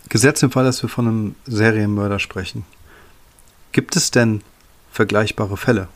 Gesetzt 0.10 0.44
im 0.44 0.52
Fall, 0.52 0.64
dass 0.64 0.84
wir 0.84 0.90
von 0.90 1.08
einem 1.08 1.36
Serienmörder 1.46 2.20
sprechen. 2.20 2.64
Gibt 3.72 3.96
es 3.96 4.12
denn 4.12 4.42
vergleichbare 4.92 5.58
Fälle? 5.58 5.88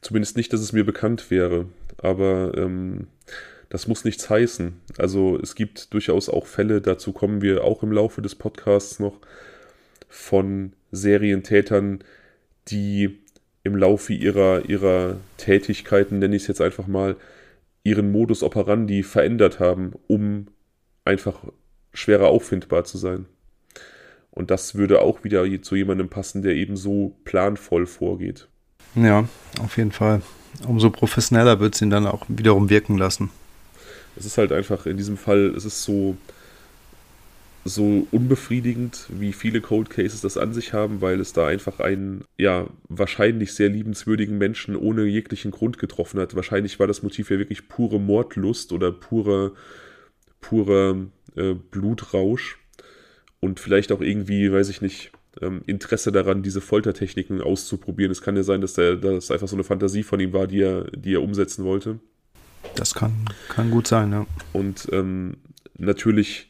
Zumindest 0.00 0.36
nicht, 0.36 0.52
dass 0.52 0.60
es 0.60 0.72
mir 0.72 0.84
bekannt 0.84 1.30
wäre. 1.30 1.66
Aber 1.98 2.52
ähm, 2.56 3.08
das 3.68 3.86
muss 3.86 4.04
nichts 4.04 4.28
heißen. 4.28 4.80
Also 4.98 5.38
es 5.40 5.54
gibt 5.54 5.94
durchaus 5.94 6.28
auch 6.28 6.46
Fälle, 6.46 6.80
dazu 6.80 7.12
kommen 7.12 7.40
wir 7.40 7.64
auch 7.64 7.82
im 7.82 7.92
Laufe 7.92 8.20
des 8.20 8.34
Podcasts 8.34 8.98
noch, 8.98 9.18
von 10.08 10.72
Serientätern, 10.90 12.02
die 12.68 13.20
im 13.62 13.76
Laufe 13.76 14.12
ihrer, 14.12 14.68
ihrer 14.68 15.18
Tätigkeiten, 15.36 16.18
nenne 16.18 16.34
ich 16.34 16.42
es 16.42 16.48
jetzt 16.48 16.60
einfach 16.60 16.86
mal, 16.86 17.16
ihren 17.84 18.10
Modus 18.10 18.42
operandi 18.42 19.02
verändert 19.02 19.60
haben, 19.60 19.92
um 20.08 20.48
einfach 21.04 21.44
schwerer 21.92 22.28
auffindbar 22.28 22.84
zu 22.84 22.98
sein. 22.98 23.26
Und 24.32 24.50
das 24.50 24.74
würde 24.74 25.00
auch 25.00 25.24
wieder 25.24 25.44
zu 25.62 25.76
jemandem 25.76 26.08
passen, 26.08 26.42
der 26.42 26.54
eben 26.54 26.76
so 26.76 27.16
planvoll 27.24 27.86
vorgeht. 27.86 28.48
Ja, 28.94 29.28
auf 29.62 29.76
jeden 29.76 29.92
Fall. 29.92 30.22
Umso 30.66 30.90
professioneller 30.90 31.60
wird 31.60 31.74
es 31.74 31.82
ihn 31.82 31.90
dann 31.90 32.06
auch 32.06 32.26
wiederum 32.28 32.70
wirken 32.70 32.98
lassen. 32.98 33.30
Es 34.16 34.26
ist 34.26 34.38
halt 34.38 34.52
einfach 34.52 34.86
in 34.86 34.96
diesem 34.96 35.16
Fall, 35.16 35.54
es 35.56 35.64
ist 35.64 35.84
so, 35.84 36.16
so 37.64 38.06
unbefriedigend, 38.10 39.06
wie 39.08 39.32
viele 39.32 39.60
Cold 39.60 39.90
Cases 39.90 40.20
das 40.20 40.36
an 40.36 40.52
sich 40.52 40.72
haben, 40.72 41.00
weil 41.00 41.20
es 41.20 41.32
da 41.32 41.46
einfach 41.46 41.78
einen, 41.78 42.24
ja, 42.36 42.66
wahrscheinlich 42.88 43.54
sehr 43.54 43.68
liebenswürdigen 43.68 44.36
Menschen 44.36 44.76
ohne 44.76 45.04
jeglichen 45.04 45.52
Grund 45.52 45.78
getroffen 45.78 46.20
hat. 46.20 46.34
Wahrscheinlich 46.34 46.78
war 46.80 46.86
das 46.86 47.02
Motiv 47.02 47.30
ja 47.30 47.38
wirklich 47.38 47.68
pure 47.68 48.00
Mordlust 48.00 48.72
oder 48.72 48.92
pure, 48.92 49.52
pure 50.40 51.06
äh, 51.36 51.54
Blutrausch 51.54 52.58
und 53.38 53.60
vielleicht 53.60 53.92
auch 53.92 54.00
irgendwie, 54.00 54.52
weiß 54.52 54.68
ich 54.68 54.82
nicht, 54.82 55.12
ähm, 55.40 55.62
Interesse 55.66 56.12
daran, 56.12 56.42
diese 56.42 56.60
Foltertechniken 56.60 57.40
auszuprobieren. 57.40 58.10
Es 58.10 58.22
kann 58.22 58.36
ja 58.36 58.42
sein, 58.42 58.60
dass 58.60 58.74
der, 58.74 58.96
das 58.96 59.30
einfach 59.30 59.48
so 59.48 59.56
eine 59.56 59.64
Fantasie 59.64 60.02
von 60.02 60.20
ihm 60.20 60.32
war, 60.32 60.46
die 60.46 60.60
er, 60.60 60.84
die 60.90 61.14
er 61.14 61.22
umsetzen 61.22 61.64
wollte. 61.64 61.98
Das 62.74 62.94
kann, 62.94 63.12
kann 63.48 63.70
gut 63.70 63.86
sein, 63.86 64.12
ja. 64.12 64.26
Und 64.52 64.88
ähm, 64.92 65.36
natürlich 65.78 66.48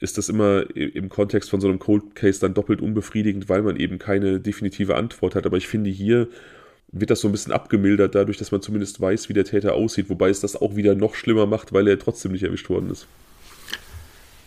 ist 0.00 0.18
das 0.18 0.28
immer 0.28 0.64
im 0.76 1.08
Kontext 1.08 1.48
von 1.48 1.60
so 1.60 1.68
einem 1.68 1.78
Cold 1.78 2.14
Case 2.14 2.40
dann 2.40 2.52
doppelt 2.52 2.82
unbefriedigend, 2.82 3.48
weil 3.48 3.62
man 3.62 3.76
eben 3.76 3.98
keine 3.98 4.38
definitive 4.40 4.96
Antwort 4.96 5.34
hat. 5.34 5.46
Aber 5.46 5.56
ich 5.56 5.66
finde, 5.66 5.88
hier 5.88 6.28
wird 6.92 7.10
das 7.10 7.20
so 7.20 7.28
ein 7.28 7.32
bisschen 7.32 7.52
abgemildert, 7.52 8.14
dadurch, 8.14 8.36
dass 8.36 8.52
man 8.52 8.60
zumindest 8.60 9.00
weiß, 9.00 9.28
wie 9.28 9.32
der 9.32 9.44
Täter 9.44 9.74
aussieht, 9.74 10.10
wobei 10.10 10.28
es 10.28 10.40
das 10.40 10.56
auch 10.56 10.76
wieder 10.76 10.94
noch 10.94 11.14
schlimmer 11.14 11.46
macht, 11.46 11.72
weil 11.72 11.88
er 11.88 11.98
trotzdem 11.98 12.32
nicht 12.32 12.42
erwischt 12.42 12.68
worden 12.68 12.90
ist 12.90 13.06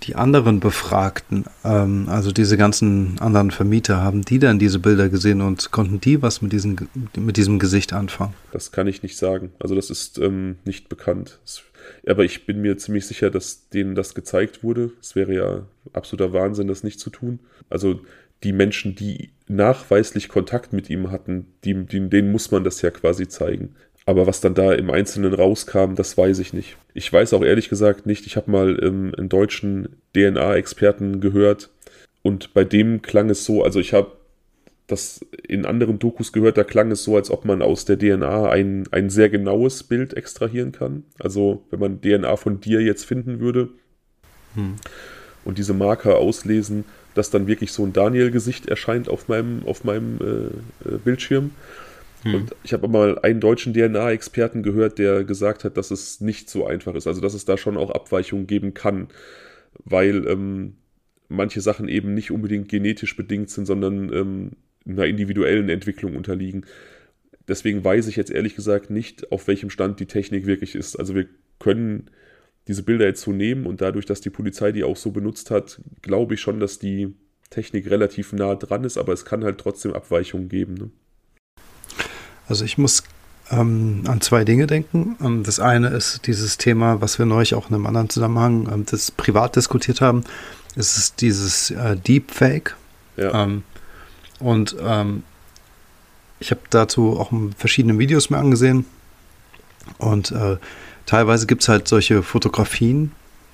die 0.08 0.16
anderen 0.16 0.60
Befragten, 0.60 1.46
ähm, 1.64 2.08
also 2.08 2.32
diese 2.32 2.58
ganzen 2.58 3.20
anderen 3.20 3.52
Vermieter, 3.52 3.98
haben 3.98 4.24
die 4.24 4.40
dann 4.40 4.58
diese 4.60 4.80
Bilder 4.80 5.10
gesehen 5.10 5.42
und 5.42 5.72
konnten 5.72 6.00
die 6.00 6.22
was 6.22 6.42
mit, 6.42 6.54
diesen, 6.54 6.88
mit 7.18 7.38
diesem 7.38 7.60
Gesicht 7.60 7.94
anfangen? 7.94 8.34
Das 8.52 8.72
kann 8.72 8.88
ich 8.88 9.04
nicht 9.04 9.18
sagen. 9.18 9.52
Also 9.60 9.76
das 9.76 9.90
ist 9.90 10.18
ähm, 10.18 10.56
nicht 10.66 10.90
bekannt. 10.90 11.40
Es, 11.44 11.64
aber 12.08 12.24
ich 12.24 12.46
bin 12.46 12.62
mir 12.62 12.78
ziemlich 12.78 13.06
sicher, 13.06 13.30
dass 13.30 13.70
denen 13.70 13.96
das 13.96 14.16
gezeigt 14.16 14.64
wurde. 14.64 14.92
Es 15.02 15.16
wäre 15.16 15.34
ja 15.34 15.66
absoluter 15.94 16.34
Wahnsinn, 16.34 16.68
das 16.68 16.84
nicht 16.84 17.00
zu 17.00 17.10
tun. 17.10 17.40
Also 17.70 18.02
die 18.44 18.54
Menschen, 18.54 18.96
die 18.96 19.32
nachweislich 19.48 20.30
Kontakt 20.30 20.74
mit 20.74 20.90
ihm 20.90 21.12
hatten, 21.12 21.48
die, 21.64 21.74
denen 21.74 22.32
muss 22.32 22.52
man 22.52 22.64
das 22.64 22.82
ja 22.82 22.92
quasi 22.92 23.28
zeigen. 23.28 23.76
Aber 24.08 24.26
was 24.26 24.40
dann 24.40 24.54
da 24.54 24.74
im 24.74 24.90
Einzelnen 24.90 25.34
rauskam, 25.34 25.96
das 25.96 26.18
weiß 26.18 26.40
ich 26.40 26.54
nicht. 26.54 26.78
Ich 26.94 27.12
weiß 27.12 27.34
auch 27.34 27.44
ehrlich 27.44 27.68
gesagt 27.68 28.06
nicht. 28.06 28.26
Ich 28.26 28.38
habe 28.38 28.50
mal 28.50 28.82
ähm, 28.82 29.14
einen 29.18 29.28
deutschen 29.28 29.98
DNA-Experten 30.16 31.20
gehört 31.20 31.72
und 32.22 32.54
bei 32.54 32.64
dem 32.64 33.02
klang 33.02 33.30
es 33.30 33.44
so, 33.44 33.66
also 33.66 33.82
ich 33.82 33.94
habe 33.94 34.14
das 34.88 35.20
in 35.46 35.66
anderen 35.66 36.00
Dokus 36.00 36.32
gehört, 36.32 36.58
da 36.58 36.64
klang 36.64 36.90
es 36.90 37.04
so, 37.04 37.18
als 37.18 37.30
ob 37.30 37.44
man 37.44 37.62
aus 37.62 37.84
der 37.84 38.00
DNA 38.00 38.50
ein, 38.50 38.88
ein 38.92 39.10
sehr 39.10 39.28
genaues 39.28 39.84
Bild 39.84 40.14
extrahieren 40.14 40.72
kann. 40.72 41.04
Also 41.20 41.66
wenn 41.70 41.82
man 41.82 42.00
DNA 42.00 42.38
von 42.38 42.62
dir 42.62 42.80
jetzt 42.80 43.04
finden 43.04 43.42
würde 43.42 43.68
hm. 44.56 44.76
und 45.44 45.58
diese 45.58 45.74
Marker 45.74 46.16
auslesen, 46.18 46.86
dass 47.14 47.30
dann 47.30 47.46
wirklich 47.46 47.74
so 47.74 47.84
ein 47.84 47.92
Daniel-Gesicht 47.92 48.68
erscheint 48.68 49.10
auf 49.10 49.28
meinem, 49.28 49.64
auf 49.66 49.84
meinem 49.84 50.18
äh, 50.22 50.90
äh 50.94 50.98
Bildschirm. 50.98 51.52
Hm. 52.28 52.36
Und 52.36 52.56
ich 52.64 52.74
habe 52.74 52.88
mal 52.88 53.20
einen 53.20 53.40
deutschen 53.40 53.74
DNA-Experten 53.74 54.64
gehört, 54.64 55.00
der 55.00 55.24
gesagt 55.24 55.64
hat, 55.64 55.78
dass 55.78 55.92
es 55.92 56.22
nicht 56.22 56.50
so 56.50 56.66
einfach 56.66 56.96
ist. 56.96 57.08
Also 57.08 57.22
dass 57.22 57.34
es 57.34 57.46
da 57.46 57.58
schon 57.58 57.78
auch 57.78 57.92
Abweichungen 57.92 58.48
geben 58.48 58.74
kann, 58.74 59.08
weil 59.84 60.28
ähm, 60.28 60.76
manche 61.30 61.62
Sachen 61.62 61.88
eben 61.88 62.14
nicht 62.14 62.32
unbedingt 62.32 62.70
genetisch 62.70 63.16
bedingt 63.16 63.50
sind, 63.50 63.66
sondern 63.66 64.14
ähm, 64.14 64.52
einer 64.88 65.06
individuellen 65.06 65.70
Entwicklung 65.70 66.16
unterliegen. 66.16 66.66
Deswegen 67.48 67.84
weiß 67.84 68.08
ich 68.08 68.16
jetzt 68.16 68.32
ehrlich 68.32 68.56
gesagt 68.56 68.90
nicht, 68.90 69.32
auf 69.32 69.48
welchem 69.48 69.70
Stand 69.70 70.00
die 70.00 70.06
Technik 70.06 70.46
wirklich 70.46 70.76
ist. 70.76 70.98
Also 70.98 71.16
wir 71.16 71.28
können 71.60 72.10
diese 72.68 72.84
Bilder 72.84 73.06
jetzt 73.06 73.22
so 73.22 73.32
nehmen 73.32 73.66
und 73.66 73.82
dadurch, 73.82 74.06
dass 74.06 74.22
die 74.22 74.30
Polizei 74.30 74.72
die 74.72 74.84
auch 74.84 74.98
so 74.98 75.12
benutzt 75.12 75.52
hat, 75.52 75.82
glaube 76.02 76.34
ich 76.34 76.42
schon, 76.42 76.60
dass 76.60 76.80
die 76.80 77.14
Technik 77.50 77.90
relativ 77.90 78.34
nah 78.34 78.56
dran 78.56 78.84
ist, 78.84 78.98
aber 78.98 79.14
es 79.14 79.24
kann 79.24 79.46
halt 79.46 79.58
trotzdem 79.58 79.94
Abweichungen 79.94 80.50
geben. 80.50 80.74
Ne? 80.74 80.90
Also 82.48 82.66
ich 82.66 82.78
muss 82.78 83.04
ähm, 83.52 84.04
an 84.08 84.22
zwei 84.22 84.44
Dinge 84.44 84.68
denken. 84.68 85.16
Ähm, 85.24 85.44
das 85.44 85.60
eine 85.60 85.90
ist 85.90 86.28
dieses 86.28 86.58
Thema, 86.58 87.02
was 87.02 87.20
wir 87.20 87.26
neulich 87.26 87.56
auch 87.56 87.70
in 87.70 87.76
einem 87.76 87.86
anderen 87.86 88.10
Zusammenhang 88.10 88.70
ähm, 88.72 88.86
das 88.90 89.12
privat 89.12 89.56
diskutiert 89.56 90.02
haben. 90.02 90.24
Es 90.76 90.98
ist 90.98 91.22
dieses 91.22 91.72
äh, 91.72 91.96
Deepfake. 91.96 92.76
Ja. 93.16 93.44
Ähm, 93.44 93.64
und 94.40 94.76
ähm, 94.82 95.24
ich 96.40 96.52
habe 96.52 96.62
dazu 96.70 97.20
auch 97.20 97.32
verschiedene 97.58 97.98
Videos 97.98 98.30
mir 98.30 98.38
angesehen. 98.38 98.86
Und 99.98 100.32
äh, 100.32 100.58
teilweise 101.06 101.48
gibt 101.48 101.64
es 101.64 101.70
halt 101.70 101.88
solche 101.88 102.22
Fotografien, 102.22 103.12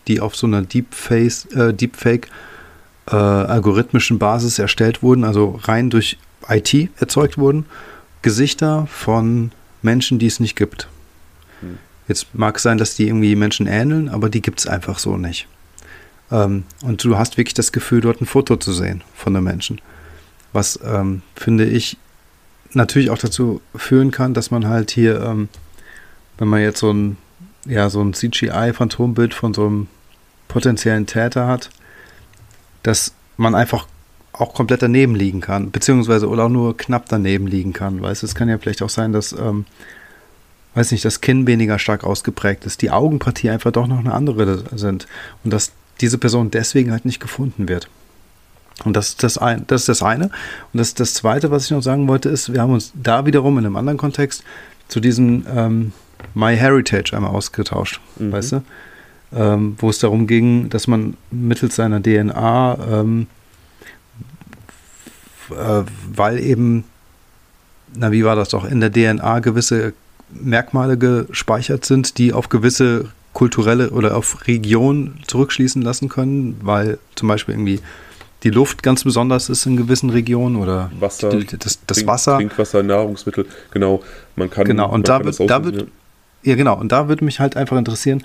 die 0.07 0.19
auf 0.19 0.35
so 0.35 0.47
einer 0.47 0.63
Deepface, 0.63 1.45
äh, 1.53 1.73
Deepfake 1.73 2.27
äh, 3.07 3.15
algorithmischen 3.15 4.19
Basis 4.19 4.59
erstellt 4.59 5.03
wurden, 5.03 5.23
also 5.23 5.59
rein 5.63 5.89
durch 5.89 6.17
IT 6.49 6.89
erzeugt 6.99 7.37
wurden. 7.37 7.65
Gesichter 8.23 8.87
von 8.87 9.51
Menschen, 9.83 10.17
die 10.17 10.25
es 10.25 10.39
nicht 10.39 10.55
gibt. 10.55 10.87
Hm. 11.59 11.77
Jetzt 12.07 12.33
mag 12.33 12.57
es 12.57 12.63
sein, 12.63 12.79
dass 12.79 12.95
die 12.95 13.07
irgendwie 13.07 13.35
Menschen 13.35 13.67
ähneln, 13.67 14.09
aber 14.09 14.29
die 14.29 14.41
gibt 14.41 14.59
es 14.59 14.67
einfach 14.67 14.97
so 14.97 15.17
nicht. 15.17 15.47
Ähm, 16.31 16.63
und 16.81 17.03
du 17.03 17.17
hast 17.17 17.37
wirklich 17.37 17.53
das 17.53 17.71
Gefühl, 17.71 18.01
dort 18.01 18.21
ein 18.21 18.25
Foto 18.25 18.57
zu 18.57 18.73
sehen 18.73 19.03
von 19.13 19.35
einem 19.35 19.45
Menschen. 19.45 19.79
Was, 20.51 20.79
ähm, 20.83 21.21
finde 21.35 21.65
ich, 21.65 21.97
natürlich 22.71 23.09
auch 23.11 23.17
dazu 23.17 23.61
führen 23.75 24.11
kann, 24.11 24.33
dass 24.33 24.51
man 24.51 24.67
halt 24.67 24.91
hier, 24.91 25.21
ähm, 25.21 25.49
wenn 26.37 26.47
man 26.47 26.61
jetzt 26.61 26.79
so 26.79 26.91
ein, 26.91 27.17
ja, 27.65 27.89
so 27.89 28.01
ein 28.01 28.13
CGI-Phantombild 28.13 29.33
von 29.33 29.53
so 29.53 29.67
einem 29.67 29.87
potenziellen 30.47 31.05
Täter 31.05 31.47
hat, 31.47 31.69
dass 32.81 33.13
man 33.37 33.55
einfach 33.55 33.87
auch 34.33 34.53
komplett 34.53 34.81
daneben 34.81 35.15
liegen 35.15 35.41
kann, 35.41 35.71
beziehungsweise 35.71 36.27
oder 36.27 36.45
auch 36.45 36.49
nur 36.49 36.75
knapp 36.75 37.05
daneben 37.07 37.47
liegen 37.47 37.73
kann. 37.73 38.01
Weißt 38.01 38.23
es 38.23 38.35
kann 38.35 38.49
ja 38.49 38.57
vielleicht 38.57 38.81
auch 38.81 38.89
sein, 38.89 39.13
dass, 39.13 39.31
ähm, 39.33 39.65
weiß 40.73 40.91
nicht, 40.91 41.05
das 41.05 41.21
Kinn 41.21 41.45
weniger 41.45 41.77
stark 41.77 42.03
ausgeprägt 42.03 42.65
ist, 42.65 42.81
die 42.81 42.91
Augenpartie 42.91 43.51
einfach 43.51 43.71
doch 43.71 43.87
noch 43.87 43.99
eine 43.99 44.13
andere 44.13 44.63
sind 44.75 45.07
und 45.43 45.53
dass 45.53 45.71
diese 46.01 46.17
Person 46.17 46.49
deswegen 46.49 46.91
halt 46.91 47.05
nicht 47.05 47.19
gefunden 47.19 47.69
wird. 47.69 47.87
Und 48.83 48.95
das 48.95 49.09
ist 49.09 49.23
das, 49.23 49.37
ein, 49.37 49.65
das 49.67 49.81
ist 49.81 49.89
das 49.89 50.01
eine. 50.01 50.25
Und 50.25 50.79
das, 50.79 50.95
das 50.95 51.13
zweite, 51.13 51.51
was 51.51 51.65
ich 51.65 51.71
noch 51.71 51.83
sagen 51.83 52.07
wollte, 52.07 52.29
ist, 52.29 52.51
wir 52.51 52.61
haben 52.61 52.73
uns 52.73 52.91
da 52.95 53.27
wiederum 53.27 53.59
in 53.59 53.65
einem 53.65 53.75
anderen 53.75 53.97
Kontext 53.99 54.43
zu 54.87 54.99
diesem 54.99 55.45
ähm, 55.47 55.93
MyHeritage 56.33 57.15
einmal 57.15 57.31
ausgetauscht, 57.31 58.01
mhm. 58.17 58.31
weißt 58.31 58.51
du? 58.53 58.63
Ähm, 59.35 59.75
wo 59.79 59.89
es 59.89 59.99
darum 59.99 60.27
ging, 60.27 60.69
dass 60.69 60.87
man 60.87 61.17
mittels 61.31 61.75
seiner 61.75 62.01
DNA 62.01 62.77
ähm, 62.91 63.27
äh, 65.51 65.83
weil 66.13 66.39
eben, 66.39 66.83
na 67.95 68.11
wie 68.11 68.23
war 68.23 68.35
das 68.35 68.49
doch, 68.49 68.65
in 68.65 68.79
der 68.79 68.91
DNA 68.91 69.39
gewisse 69.39 69.93
Merkmale 70.29 70.97
gespeichert 70.97 71.85
sind, 71.85 72.17
die 72.17 72.33
auf 72.33 72.49
gewisse 72.49 73.09
kulturelle 73.33 73.89
oder 73.89 74.15
auf 74.15 74.47
Regionen 74.47 75.19
zurückschließen 75.27 75.81
lassen 75.81 76.09
können, 76.09 76.59
weil 76.61 76.99
zum 77.15 77.27
Beispiel 77.27 77.55
irgendwie 77.55 77.79
die 78.43 78.49
Luft 78.49 78.83
ganz 78.83 79.03
besonders 79.03 79.49
ist 79.49 79.65
in 79.65 79.77
gewissen 79.77 80.09
Regionen 80.09 80.57
oder 80.57 80.91
Wasser, 80.99 81.29
die, 81.29 81.45
das, 81.45 81.79
das 81.87 81.97
Trink, 81.97 82.07
Wasser. 82.07 82.35
Trinkwasser, 82.37 82.83
Nahrungsmittel, 82.83 83.45
genau. 83.71 84.03
Man 84.35 84.49
kann. 84.49 84.65
Genau, 84.65 84.91
und 84.91 85.07
da 85.07 85.23
wird, 85.23 85.39
da 85.49 85.63
wird, 85.63 85.87
ja 86.43 86.55
genau, 86.55 86.77
und 86.77 86.91
da 86.91 87.07
würde 87.07 87.23
mich 87.23 87.39
halt 87.39 87.55
einfach 87.55 87.77
interessieren, 87.77 88.23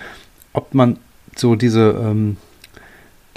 ob 0.52 0.74
man 0.74 0.98
so 1.36 1.54
diese 1.54 1.90
ähm, 1.90 2.36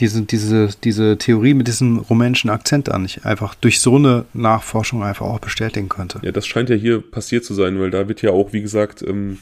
diese, 0.01 0.23
diese, 0.23 0.69
diese 0.83 1.17
Theorie 1.17 1.53
mit 1.53 1.67
diesem 1.67 1.99
rumänischen 1.99 2.49
Akzent 2.49 2.89
an 2.89 3.03
nicht 3.03 3.25
einfach 3.25 3.53
durch 3.55 3.79
so 3.79 3.95
eine 3.95 4.25
Nachforschung 4.33 5.03
einfach 5.03 5.27
auch 5.27 5.39
bestätigen 5.39 5.89
könnte. 5.89 6.19
Ja, 6.23 6.31
das 6.31 6.47
scheint 6.47 6.69
ja 6.69 6.75
hier 6.75 6.99
passiert 6.99 7.45
zu 7.45 7.53
sein, 7.53 7.79
weil 7.79 7.91
da 7.91 8.07
wird 8.07 8.21
ja 8.23 8.31
auch, 8.31 8.51
wie 8.51 8.61
gesagt, 8.61 9.03
ähm, 9.03 9.37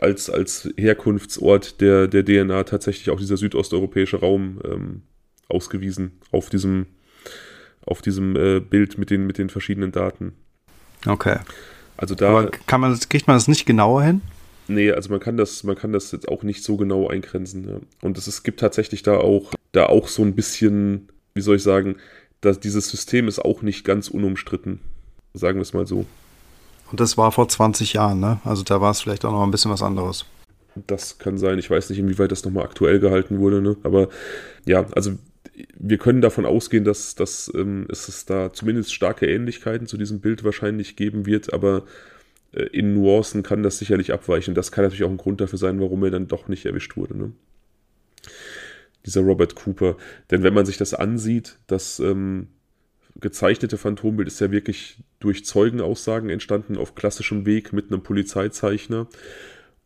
als, 0.00 0.30
als 0.30 0.72
Herkunftsort 0.76 1.80
der, 1.80 2.06
der 2.06 2.24
DNA 2.24 2.62
tatsächlich 2.64 3.10
auch 3.10 3.18
dieser 3.18 3.36
südosteuropäische 3.36 4.20
Raum 4.20 4.60
ähm, 4.64 5.02
ausgewiesen 5.48 6.12
auf 6.30 6.50
diesem, 6.50 6.86
auf 7.84 8.00
diesem 8.00 8.36
äh, 8.36 8.60
Bild 8.60 8.96
mit 8.96 9.10
den, 9.10 9.26
mit 9.26 9.38
den 9.38 9.50
verschiedenen 9.50 9.90
Daten. 9.90 10.34
Okay. 11.04 11.38
Also 11.96 12.14
da. 12.14 12.30
Aber 12.30 12.50
kann 12.66 12.80
man, 12.80 12.98
kriegt 13.08 13.26
man 13.26 13.36
das 13.36 13.48
nicht 13.48 13.66
genauer 13.66 14.04
hin? 14.04 14.20
Nee, 14.66 14.90
also 14.92 15.10
man 15.10 15.20
kann 15.20 15.36
das, 15.36 15.62
man 15.64 15.76
kann 15.76 15.92
das 15.92 16.12
jetzt 16.12 16.28
auch 16.28 16.42
nicht 16.42 16.64
so 16.64 16.76
genau 16.76 17.08
eingrenzen. 17.08 17.68
Ja. 17.68 17.80
Und 18.02 18.16
es, 18.18 18.26
es 18.26 18.42
gibt 18.42 18.60
tatsächlich 18.60 19.02
da 19.02 19.18
auch, 19.18 19.52
da 19.72 19.86
auch 19.86 20.08
so 20.08 20.22
ein 20.22 20.34
bisschen, 20.34 21.08
wie 21.34 21.42
soll 21.42 21.56
ich 21.56 21.62
sagen, 21.62 21.96
dass 22.40 22.60
dieses 22.60 22.88
System 22.88 23.28
ist 23.28 23.38
auch 23.38 23.62
nicht 23.62 23.84
ganz 23.84 24.08
unumstritten. 24.08 24.80
Sagen 25.34 25.58
wir 25.58 25.62
es 25.62 25.72
mal 25.72 25.86
so. 25.86 26.06
Und 26.90 27.00
das 27.00 27.16
war 27.16 27.32
vor 27.32 27.48
20 27.48 27.94
Jahren, 27.94 28.20
ne? 28.20 28.40
Also 28.44 28.62
da 28.62 28.80
war 28.80 28.90
es 28.90 29.00
vielleicht 29.00 29.24
auch 29.24 29.32
noch 29.32 29.42
ein 29.42 29.50
bisschen 29.50 29.70
was 29.70 29.82
anderes. 29.82 30.26
Das 30.86 31.18
kann 31.18 31.38
sein. 31.38 31.58
Ich 31.58 31.70
weiß 31.70 31.90
nicht, 31.90 31.98
inwieweit 31.98 32.32
das 32.32 32.44
nochmal 32.44 32.64
aktuell 32.64 33.00
gehalten 33.00 33.38
wurde, 33.38 33.60
ne? 33.60 33.76
Aber 33.82 34.08
ja, 34.64 34.86
also 34.94 35.12
wir 35.78 35.98
können 35.98 36.20
davon 36.20 36.46
ausgehen, 36.46 36.84
dass, 36.84 37.14
dass 37.14 37.50
ähm, 37.54 37.86
es 37.88 38.26
da 38.26 38.52
zumindest 38.52 38.92
starke 38.92 39.26
Ähnlichkeiten 39.26 39.86
zu 39.86 39.96
diesem 39.96 40.20
Bild 40.20 40.44
wahrscheinlich 40.44 40.96
geben 40.96 41.26
wird, 41.26 41.52
aber 41.52 41.84
in 42.54 42.94
Nuancen 42.94 43.42
kann 43.42 43.62
das 43.62 43.78
sicherlich 43.78 44.12
abweichen. 44.12 44.54
Das 44.54 44.72
kann 44.72 44.84
natürlich 44.84 45.04
auch 45.04 45.10
ein 45.10 45.16
Grund 45.16 45.40
dafür 45.40 45.58
sein, 45.58 45.80
warum 45.80 46.04
er 46.04 46.10
dann 46.10 46.28
doch 46.28 46.48
nicht 46.48 46.66
erwischt 46.66 46.96
wurde. 46.96 47.16
Ne? 47.16 47.32
Dieser 49.04 49.22
Robert 49.22 49.54
Cooper. 49.54 49.96
Denn 50.30 50.42
wenn 50.42 50.54
man 50.54 50.66
sich 50.66 50.76
das 50.76 50.94
ansieht, 50.94 51.58
das 51.66 52.00
ähm, 52.00 52.48
gezeichnete 53.16 53.78
Phantombild 53.78 54.28
ist 54.28 54.40
ja 54.40 54.50
wirklich 54.50 54.98
durch 55.20 55.44
Zeugenaussagen 55.44 56.30
entstanden, 56.30 56.76
auf 56.76 56.94
klassischem 56.94 57.46
Weg 57.46 57.72
mit 57.72 57.90
einem 57.90 58.02
Polizeizeichner. 58.02 59.08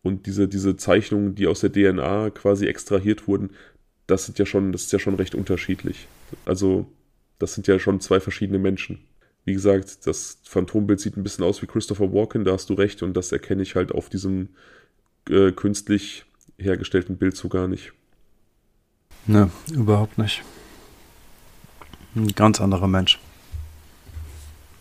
Und 0.03 0.27
diese, 0.27 0.49
diese 0.49 0.77
Zeichnungen, 0.77 1.35
die 1.35 1.47
aus 1.47 1.61
der 1.61 1.73
DNA 1.73 2.31
quasi 2.31 2.67
extrahiert 2.67 3.27
wurden, 3.27 3.51
das 4.07 4.27
sind 4.27 4.39
ja 4.39 4.47
schon, 4.47 4.73
das 4.73 4.85
ist 4.85 4.93
ja 4.93 4.99
schon 4.99 5.17
recht 5.17 5.35
unterschiedlich. 5.35 6.07
Also, 6.45 6.87
das 7.39 7.55
sind 7.55 7.67
ja 7.67 7.79
schon 7.79 8.01
zwei 8.01 8.21
verschiedene 8.21 8.59
Menschen. 8.59 9.01
Wie 9.49 9.55
gesagt, 9.55 10.07
das 10.07 10.37
Phantombild 10.45 11.01
sieht 11.01 11.17
ein 11.17 11.23
bisschen 11.23 11.43
aus 11.43 11.63
wie 11.63 11.67
Christopher 11.67 12.13
Walken, 12.13 12.45
da 12.45 12.53
hast 12.53 12.69
du 12.69 12.75
recht, 12.75 13.03
und 13.03 13.15
das 13.15 13.33
erkenne 13.33 13.63
ich 13.63 13.77
halt 13.77 13.93
auf 13.93 14.11
diesem 14.11 14.51
äh, 15.31 15.53
künstlich 15.53 16.27
hergestellten 16.59 17.17
Bild 17.17 17.35
so 17.35 17.49
gar 17.49 17.67
nicht. 17.67 17.95
Ne, 19.27 19.51
überhaupt 19.73 20.19
nicht. 20.19 20.43
Ein 22.15 22.29
ganz 22.35 22.61
anderer 22.61 22.89
Mensch. 22.89 23.19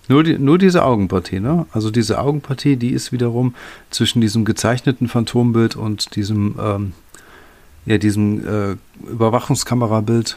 Nur, 0.10 0.26
die, 0.26 0.38
nur 0.38 0.58
diese 0.58 0.84
Augenpartie, 0.84 1.40
ne? 1.40 1.66
Also 1.72 1.90
diese 1.90 2.20
Augenpartie, 2.20 2.76
die 2.76 2.90
ist 2.90 3.14
wiederum 3.14 3.56
zwischen 3.90 4.20
diesem 4.20 4.44
gezeichneten 4.44 5.08
Phantombild 5.08 5.78
und 5.78 6.18
diesem, 6.18 6.58
ähm, 6.60 6.92
ja, 7.86 7.98
diesem 7.98 8.46
äh, 8.46 8.76
Überwachungskamerabild, 9.10 10.36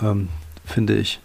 ähm, 0.00 0.28
finde 0.64 0.94
ich, 0.94 1.18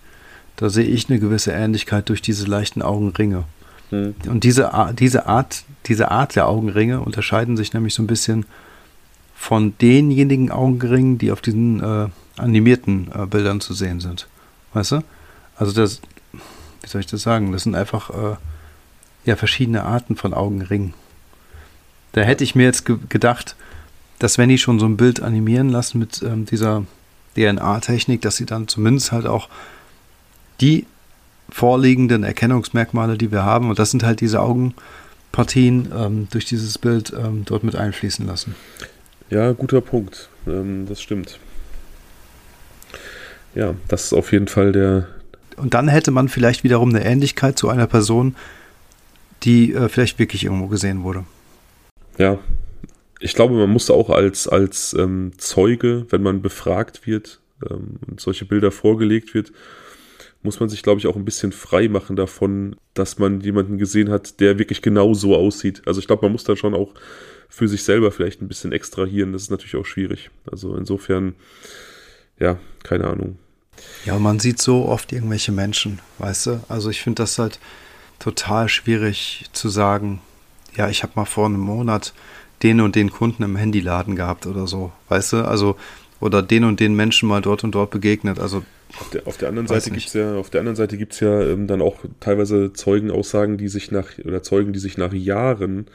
da 0.58 0.70
sehe 0.70 0.86
ich 0.86 1.10
eine 1.10 1.20
gewisse 1.20 1.52
Ähnlichkeit 1.52 2.10
durch 2.10 2.22
diese 2.22 2.46
leichten 2.46 2.82
Augenringe. 2.82 3.46
Hm. 3.90 4.16
Und 4.28 4.44
diese, 4.44 4.70
diese, 5.00 5.28
Art, 5.28 5.64
diese 5.86 6.12
Art 6.12 6.36
der 6.36 6.48
Augenringe 6.48 7.00
unterscheiden 7.00 7.56
sich 7.56 7.74
nämlich 7.74 7.94
so 7.94 8.04
ein 8.04 8.08
bisschen 8.08 8.46
von 9.36 9.78
denjenigen 9.78 10.52
Augenringen, 10.52 11.20
die 11.20 11.32
auf 11.32 11.42
diesen 11.42 11.82
äh, 11.82 12.08
animierten 12.38 13.10
äh, 13.14 13.26
Bildern 13.28 13.62
zu 13.62 13.74
sehen 13.74 14.00
sind. 14.00 14.28
Weißt 14.74 14.92
du? 14.92 15.04
Also 15.56 15.74
das, 15.74 16.02
wie 16.34 16.88
soll 16.88 17.02
ich 17.02 17.08
das 17.08 17.22
sagen? 17.22 17.52
Das 17.52 17.64
sind 17.64 17.76
einfach 17.76 18.10
äh, 18.10 18.36
ja 19.26 19.36
verschiedene 19.36 19.84
Arten 19.84 20.16
von 20.16 20.34
Augenringen. 20.34 20.94
Da 22.14 22.22
hätte 22.22 22.44
ich 22.44 22.56
mir 22.56 22.64
jetzt 22.64 22.86
ge 22.86 22.98
gedacht, 23.10 23.56
dass 24.18 24.40
wenn 24.40 24.50
die 24.50 24.58
schon 24.58 24.80
so 24.80 24.88
ein 24.88 24.98
Bild 24.98 25.22
animieren 25.22 25.70
lassen 25.70 26.00
mit 26.00 26.24
ähm, 26.24 26.46
dieser 26.46 26.84
DNA-Technik, 27.36 28.22
dass 28.22 28.38
sie 28.38 28.48
dann 28.48 28.68
zumindest 28.68 29.12
halt 29.12 29.28
auch 29.28 29.50
die 30.62 30.86
vorliegenden 31.50 32.24
Erkennungsmerkmale, 32.24 33.18
die 33.18 33.32
wir 33.32 33.44
haben, 33.44 33.70
und 33.70 33.80
das 33.80 33.92
sind 33.92 34.04
halt 34.04 34.22
diese 34.22 34.42
Augenpartien, 34.42 35.92
ähm, 35.96 36.28
durch 36.32 36.46
dieses 36.46 36.78
Bild 36.78 37.14
ähm, 37.18 37.44
dort 37.46 37.64
mit 37.64 37.76
einfließen 37.76 38.26
lassen. 38.26 38.56
Ja, 39.30 39.52
guter 39.52 39.82
Punkt. 39.82 40.30
Ähm, 40.46 40.86
das 40.88 41.02
stimmt. 41.02 41.40
Ja, 43.56 43.76
das 43.88 44.06
ist 44.06 44.14
auf 44.14 44.32
jeden 44.32 44.48
Fall 44.48 44.72
der. 44.72 45.08
Und 45.56 45.74
dann 45.74 45.88
hätte 45.88 46.12
man 46.12 46.30
vielleicht 46.30 46.64
wiederum 46.64 46.90
eine 46.90 47.04
Ähnlichkeit 47.04 47.58
zu 47.58 47.70
einer 47.70 47.88
Person, 47.88 48.36
die 49.44 49.74
äh, 49.74 49.90
vielleicht 49.90 50.20
wirklich 50.20 50.44
irgendwo 50.44 50.68
gesehen 50.68 51.04
wurde. 51.04 51.24
Ja, 52.18 52.38
ich 53.20 53.34
glaube, 53.34 53.56
man 53.56 53.70
muss 53.70 53.90
auch 53.90 54.10
als, 54.10 54.48
als 54.48 54.96
ähm, 54.98 55.32
Zeuge, 55.38 56.06
wenn 56.10 56.22
man 56.22 56.42
befragt 56.42 57.08
wird 57.08 57.40
ähm, 57.68 57.98
und 58.08 58.20
solche 58.20 58.46
Bilder 58.46 58.72
vorgelegt 58.72 59.34
wird, 59.34 59.52
muss 60.48 60.62
man 60.62 60.70
sich, 60.70 60.82
glaube 60.82 61.00
ich, 61.00 61.08
auch 61.08 61.18
ein 61.18 61.26
bisschen 61.26 61.52
frei 61.52 61.90
machen 61.90 62.16
davon, 62.16 62.78
dass 62.94 63.20
man 63.20 63.42
jemanden 63.42 63.78
gesehen 63.78 64.10
hat, 64.10 64.40
der 64.40 64.58
wirklich 64.58 64.82
genau 64.82 65.14
so 65.14 65.36
aussieht. 65.36 65.82
Also 65.86 66.00
ich 66.00 66.08
glaube, 66.08 66.26
man 66.26 66.32
muss 66.32 66.46
da 66.46 66.56
schon 66.56 66.74
auch 66.74 66.94
für 67.50 67.68
sich 67.68 67.84
selber 67.84 68.12
vielleicht 68.12 68.42
ein 68.42 68.48
bisschen 68.48 68.72
extrahieren. 68.72 69.34
Das 69.34 69.44
ist 69.44 69.52
natürlich 69.52 69.76
auch 69.76 69.86
schwierig. 69.86 70.30
Also 70.50 70.76
insofern, 70.76 71.36
ja, 72.40 72.58
keine 72.84 73.08
Ahnung. 73.08 73.38
Ja, 74.06 74.18
man 74.20 74.40
sieht 74.40 74.62
so 74.62 74.86
oft 74.86 75.12
irgendwelche 75.12 75.52
Menschen, 75.52 76.00
weißt 76.20 76.46
du? 76.46 76.64
Also 76.70 76.90
ich 76.90 77.02
finde 77.02 77.24
das 77.24 77.38
halt 77.38 77.60
total 78.18 78.70
schwierig 78.70 79.46
zu 79.52 79.68
sagen, 79.68 80.22
ja, 80.76 80.88
ich 80.88 81.04
habe 81.04 81.14
mal 81.16 81.26
vor 81.26 81.46
einem 81.46 81.60
Monat 81.60 82.14
den 82.64 82.80
und 82.80 82.96
den 82.96 83.12
Kunden 83.12 83.44
im 83.44 83.58
Handyladen 83.58 84.16
gehabt 84.16 84.48
oder 84.48 84.66
so, 84.66 84.94
weißt 85.10 85.34
du? 85.34 85.38
Also, 85.46 85.76
oder 86.22 86.42
den 86.42 86.64
und 86.64 86.80
den 86.80 86.96
Menschen 86.96 87.28
mal 87.28 87.42
dort 87.42 87.66
und 87.66 87.76
dort 87.76 87.92
begegnet. 87.92 88.40
Also 88.40 88.64
auf 89.00 89.10
der, 89.12 89.28
auf 89.28 89.38
der 89.38 89.50
anderen 89.50 89.68
Seite 89.68 89.92
gibt 89.92 90.08
es 90.08 90.14
ja, 90.14 90.36
auf 90.36 90.50
der 90.50 90.60
anderen 90.60 90.76
Seite 90.76 90.98
gibt's 90.98 91.20
ja 91.20 91.42
ähm, 91.42 91.68
dann 91.68 91.82
auch 91.82 92.00
teilweise 92.20 92.74
Zeugenaussagen, 92.74 93.58
die 93.58 93.68
sich 93.68 93.92
nach, 93.92 94.18
oder 94.24 94.44
Zeugen, 94.44 94.74
die 94.74 94.80
sich 94.80 94.98
nach 94.98 95.14
Jahren 95.14 95.88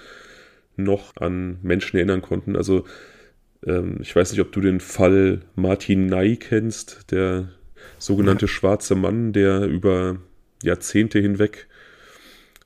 noch 0.76 1.16
an 1.16 1.58
Menschen 1.62 1.96
erinnern 1.96 2.22
konnten. 2.22 2.56
Also 2.56 2.84
ähm, 3.66 3.98
ich 4.00 4.14
weiß 4.14 4.32
nicht, 4.32 4.40
ob 4.40 4.52
du 4.52 4.60
den 4.60 4.80
Fall 4.80 5.40
Martin 5.54 6.06
Ney 6.06 6.36
kennst, 6.36 7.10
der 7.10 7.50
sogenannte 7.98 8.46
ja. 8.46 8.48
schwarze 8.48 8.94
Mann, 8.94 9.32
der 9.32 9.66
über 9.66 10.16
Jahrzehnte 10.62 11.18
hinweg 11.18 11.68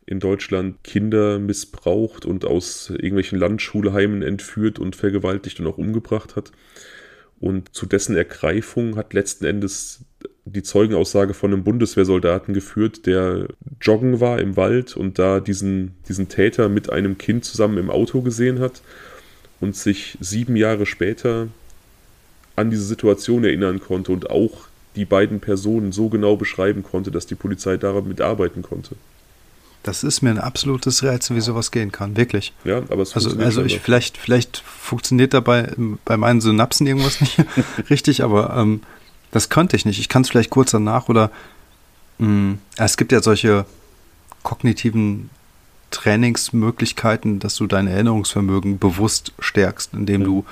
in 0.07 0.21
Deutschland 0.21 0.85
Kinder 0.85 1.39
missbraucht 1.39 2.25
und 2.25 2.45
aus 2.45 2.91
irgendwelchen 2.91 3.39
Landschulheimen 3.39 4.23
entführt 4.23 4.79
und 4.79 4.95
vergewaltigt 4.95 5.59
und 5.59 5.67
auch 5.67 5.79
umgebracht 5.79 6.37
hat. 6.37 6.53
Und 7.41 7.75
zu 7.75 7.87
dessen 7.87 8.17
Ergreifung 8.17 8.97
hat 8.97 9.13
letzten 9.13 9.45
Endes 9.45 10.01
die 10.45 10.63
Zeugenaussage 10.63 11.35
von 11.35 11.53
einem 11.53 11.65
Bundeswehrsoldaten 11.65 12.55
geführt, 12.55 13.07
der 13.07 13.49
joggen 13.81 14.21
war 14.21 14.39
im 14.39 14.57
Wald 14.57 14.97
und 14.97 15.19
da 15.19 15.41
diesen, 15.41 15.97
diesen 16.09 16.29
Täter 16.29 16.69
mit 16.69 16.91
einem 16.91 17.19
Kind 17.19 17.45
zusammen 17.45 17.79
im 17.79 17.91
Auto 17.91 18.23
gesehen 18.23 18.61
hat 18.61 18.81
und 19.61 19.77
sich 19.77 20.17
sieben 20.21 20.57
Jahre 20.57 20.87
später 20.87 21.49
an 22.55 22.71
diese 22.71 22.85
Situation 22.85 23.45
erinnern 23.45 23.81
konnte 23.81 24.13
und 24.13 24.31
auch 24.31 24.69
die 24.95 25.05
beiden 25.05 25.41
Personen 25.41 25.93
so 25.93 26.09
genau 26.09 26.37
beschreiben 26.37 26.83
konnte, 26.83 27.11
dass 27.11 27.27
die 27.27 27.35
Polizei 27.35 27.77
daran 27.77 28.09
mitarbeiten 28.09 28.63
konnte. 28.63 28.97
Das 29.87 30.03
ist 30.03 30.21
mir 30.21 30.31
ein 30.31 30.39
absolutes 30.39 31.05
Rätsel, 31.05 31.37
wie 31.37 31.41
sowas 31.41 31.71
gehen 31.71 31.93
kann, 31.93 32.17
wirklich. 32.17 32.53
Ja, 32.65 32.79
aber 32.79 33.03
es 33.03 33.15
also, 33.15 33.39
also 33.39 33.63
ich 33.63 33.79
vielleicht 33.79 34.19
vielleicht 34.19 34.59
funktioniert 34.59 35.33
dabei 35.33 35.73
bei 36.05 36.17
meinen 36.17 36.41
Synapsen 36.41 36.89
irgendwas 36.89 37.21
nicht 37.21 37.39
richtig, 37.91 38.25
aber 38.25 38.57
ähm, 38.57 38.81
das 39.31 39.49
könnte 39.49 39.77
ich 39.77 39.85
nicht. 39.85 40.01
Ich 40.01 40.09
kann 40.09 40.23
es 40.23 40.29
vielleicht 40.29 40.51
kurz 40.51 40.73
danach 40.73 41.09
oder 41.09 41.31
mh, 42.19 42.29
mm, 42.29 42.59
es 42.79 42.97
gibt 42.97 43.13
ja 43.13 43.23
solche 43.23 43.65
kognitiven 44.43 45.31
Trainingsmöglichkeiten, 45.93 47.39
dass 47.39 47.55
du 47.55 47.69
dein 47.69 47.87
Erinnerungsvermögen 47.87 48.79
bewusst 48.79 49.33
stärkst, 49.39 49.95
indem 49.95 50.25
du 50.25 50.45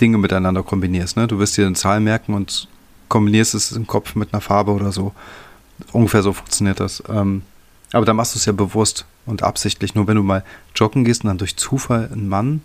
Dinge 0.00 0.18
miteinander 0.18 0.62
kombinierst. 0.62 1.16
Ne? 1.16 1.26
Du 1.26 1.40
wirst 1.40 1.56
dir 1.56 1.66
eine 1.66 1.74
Zahl 1.74 1.98
merken 1.98 2.34
und 2.34 2.68
kombinierst 3.08 3.54
es 3.54 3.72
im 3.72 3.88
Kopf 3.88 4.14
mit 4.14 4.32
einer 4.32 4.40
Farbe 4.40 4.70
oder 4.70 4.92
so. 4.92 5.12
Ungefähr 5.92 6.22
so 6.22 6.32
funktioniert 6.32 6.78
das. 6.78 7.02
Ähm, 7.08 7.42
aber 7.92 8.04
da 8.04 8.14
machst 8.14 8.34
du 8.34 8.38
es 8.38 8.46
ja 8.46 8.52
bewusst 8.52 9.06
und 9.26 9.42
absichtlich. 9.42 9.94
Nur 9.94 10.06
wenn 10.06 10.16
du 10.16 10.22
mal 10.22 10.44
joggen 10.74 11.04
gehst 11.04 11.24
und 11.24 11.28
dann 11.28 11.38
durch 11.38 11.56
Zufall 11.56 12.08
einen 12.12 12.28
Mann 12.28 12.62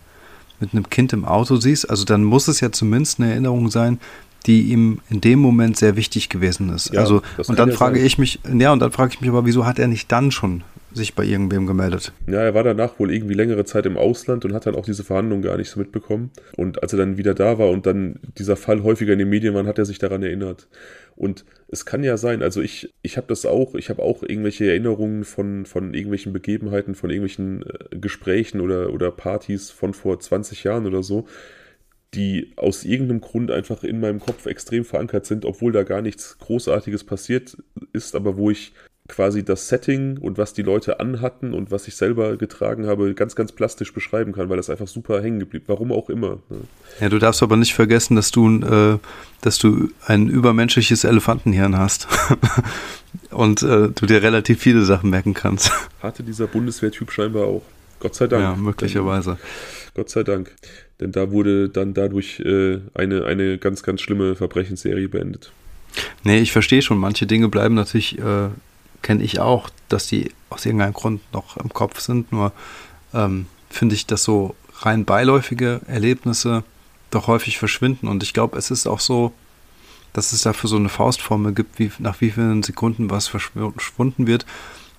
mit 0.59 0.73
einem 0.73 0.89
Kind 0.89 1.13
im 1.13 1.25
Auto 1.25 1.57
siehst, 1.57 1.89
also 1.89 2.05
dann 2.05 2.23
muss 2.23 2.47
es 2.47 2.61
ja 2.61 2.71
zumindest 2.71 3.19
eine 3.19 3.31
Erinnerung 3.31 3.69
sein, 3.69 3.99
die 4.45 4.71
ihm 4.71 5.01
in 5.09 5.21
dem 5.21 5.39
Moment 5.39 5.77
sehr 5.77 5.95
wichtig 5.95 6.29
gewesen 6.29 6.69
ist. 6.69 6.93
Ja, 6.93 7.01
also 7.01 7.21
und 7.47 7.59
dann 7.59 7.71
frage 7.73 7.97
sein. 7.97 8.05
ich 8.05 8.17
mich, 8.17 8.39
ja, 8.51 8.71
und 8.71 8.79
dann 8.79 8.91
frage 8.91 9.13
ich 9.13 9.21
mich 9.21 9.29
aber, 9.29 9.45
wieso 9.45 9.65
hat 9.65 9.77
er 9.77 9.87
nicht 9.87 10.11
dann 10.11 10.31
schon 10.31 10.63
sich 10.97 11.15
bei 11.15 11.23
irgendwem 11.23 11.65
gemeldet. 11.67 12.11
Ja, 12.27 12.41
er 12.41 12.53
war 12.53 12.63
danach 12.63 12.99
wohl 12.99 13.13
irgendwie 13.13 13.33
längere 13.33 13.63
Zeit 13.63 13.85
im 13.85 13.97
Ausland 13.97 14.43
und 14.43 14.53
hat 14.53 14.65
dann 14.65 14.75
auch 14.75 14.85
diese 14.85 15.03
Verhandlungen 15.03 15.43
gar 15.43 15.57
nicht 15.57 15.69
so 15.69 15.79
mitbekommen. 15.79 16.31
Und 16.55 16.83
als 16.83 16.93
er 16.93 16.99
dann 16.99 17.17
wieder 17.17 17.33
da 17.33 17.57
war 17.57 17.69
und 17.69 17.85
dann 17.85 18.19
dieser 18.37 18.55
Fall 18.55 18.83
häufiger 18.83 19.13
in 19.13 19.19
den 19.19 19.29
Medien 19.29 19.53
war, 19.53 19.65
hat 19.65 19.77
er 19.77 19.85
sich 19.85 19.99
daran 19.99 20.23
erinnert. 20.23 20.67
Und 21.15 21.45
es 21.67 21.85
kann 21.85 22.03
ja 22.03 22.17
sein, 22.17 22.43
also 22.43 22.61
ich, 22.61 22.93
ich 23.01 23.17
habe 23.17 23.27
das 23.27 23.45
auch, 23.45 23.75
ich 23.75 23.89
habe 23.89 24.03
auch 24.03 24.21
irgendwelche 24.23 24.69
Erinnerungen 24.69 25.23
von, 25.23 25.65
von 25.65 25.93
irgendwelchen 25.93 26.33
Begebenheiten, 26.33 26.95
von 26.95 27.09
irgendwelchen 27.09 27.63
äh, 27.63 27.97
Gesprächen 27.97 28.61
oder, 28.61 28.93
oder 28.93 29.11
Partys 29.11 29.71
von 29.71 29.93
vor 29.93 30.19
20 30.19 30.63
Jahren 30.63 30.85
oder 30.85 31.01
so, 31.01 31.25
die 32.13 32.53
aus 32.55 32.83
irgendeinem 32.83 33.21
Grund 33.21 33.51
einfach 33.51 33.83
in 33.83 33.99
meinem 33.99 34.19
Kopf 34.19 34.45
extrem 34.45 34.85
verankert 34.85 35.25
sind, 35.25 35.45
obwohl 35.45 35.71
da 35.71 35.83
gar 35.83 36.01
nichts 36.01 36.37
Großartiges 36.39 37.03
passiert 37.03 37.57
ist, 37.93 38.15
aber 38.15 38.37
wo 38.37 38.49
ich 38.49 38.73
quasi 39.07 39.43
das 39.43 39.69
Setting 39.69 40.17
und 40.17 40.37
was 40.37 40.53
die 40.53 40.61
Leute 40.61 40.99
anhatten 40.99 41.53
und 41.53 41.71
was 41.71 41.87
ich 41.87 41.95
selber 41.95 42.37
getragen 42.37 42.87
habe, 42.87 43.13
ganz, 43.13 43.35
ganz 43.35 43.51
plastisch 43.51 43.93
beschreiben 43.93 44.33
kann, 44.33 44.49
weil 44.49 44.57
das 44.57 44.69
einfach 44.69 44.87
super 44.87 45.21
hängen 45.21 45.39
geblieben, 45.39 45.65
warum 45.67 45.91
auch 45.91 46.09
immer. 46.09 46.39
Ne? 46.49 46.59
Ja, 46.99 47.09
du 47.09 47.19
darfst 47.19 47.41
aber 47.41 47.57
nicht 47.57 47.73
vergessen, 47.73 48.15
dass 48.15 48.31
du, 48.31 48.59
äh, 48.59 48.99
dass 49.41 49.57
du 49.57 49.89
ein 50.05 50.27
übermenschliches 50.27 51.03
Elefantenhirn 51.03 51.77
hast 51.77 52.07
und 53.31 53.63
äh, 53.63 53.89
du 53.89 54.05
dir 54.05 54.21
relativ 54.21 54.59
viele 54.59 54.83
Sachen 54.83 55.09
merken 55.09 55.33
kannst. 55.33 55.71
Hatte 56.01 56.23
dieser 56.23 56.47
Bundeswehrtyp 56.47 57.11
scheinbar 57.11 57.45
auch. 57.45 57.63
Gott 57.99 58.15
sei 58.15 58.27
Dank. 58.27 58.43
Ja, 58.43 58.55
möglicherweise. 58.55 59.31
Denn, 59.31 59.93
Gott 59.95 60.09
sei 60.09 60.23
Dank. 60.23 60.53
Denn 60.99 61.11
da 61.11 61.31
wurde 61.31 61.69
dann 61.69 61.93
dadurch 61.93 62.39
äh, 62.39 62.79
eine, 62.93 63.25
eine 63.25 63.57
ganz, 63.57 63.83
ganz 63.83 64.01
schlimme 64.01 64.35
Verbrechensserie 64.35 65.09
beendet. 65.09 65.51
Nee, 66.23 66.39
ich 66.39 66.51
verstehe 66.51 66.81
schon. 66.81 66.97
Manche 66.97 67.25
Dinge 67.25 67.49
bleiben 67.49 67.75
natürlich 67.75 68.19
äh, 68.19 68.49
kenne 69.01 69.23
ich 69.23 69.39
auch, 69.39 69.69
dass 69.89 70.07
die 70.07 70.31
aus 70.49 70.65
irgendeinem 70.65 70.93
Grund 70.93 71.21
noch 71.33 71.57
im 71.57 71.73
Kopf 71.73 71.99
sind. 71.99 72.31
Nur 72.31 72.51
ähm, 73.13 73.47
finde 73.69 73.95
ich, 73.95 74.05
dass 74.05 74.23
so 74.23 74.55
rein 74.79 75.05
beiläufige 75.05 75.81
Erlebnisse 75.87 76.63
doch 77.11 77.27
häufig 77.27 77.57
verschwinden. 77.57 78.07
Und 78.07 78.23
ich 78.23 78.33
glaube, 78.33 78.57
es 78.57 78.71
ist 78.71 78.87
auch 78.87 78.99
so, 78.99 79.33
dass 80.13 80.33
es 80.33 80.41
dafür 80.41 80.69
so 80.69 80.77
eine 80.77 80.89
Faustformel 80.89 81.53
gibt, 81.53 81.79
wie 81.79 81.91
nach 81.99 82.21
wie 82.21 82.31
vielen 82.31 82.63
Sekunden 82.63 83.09
was 83.09 83.27
verschwunden 83.27 84.27
wird 84.27 84.45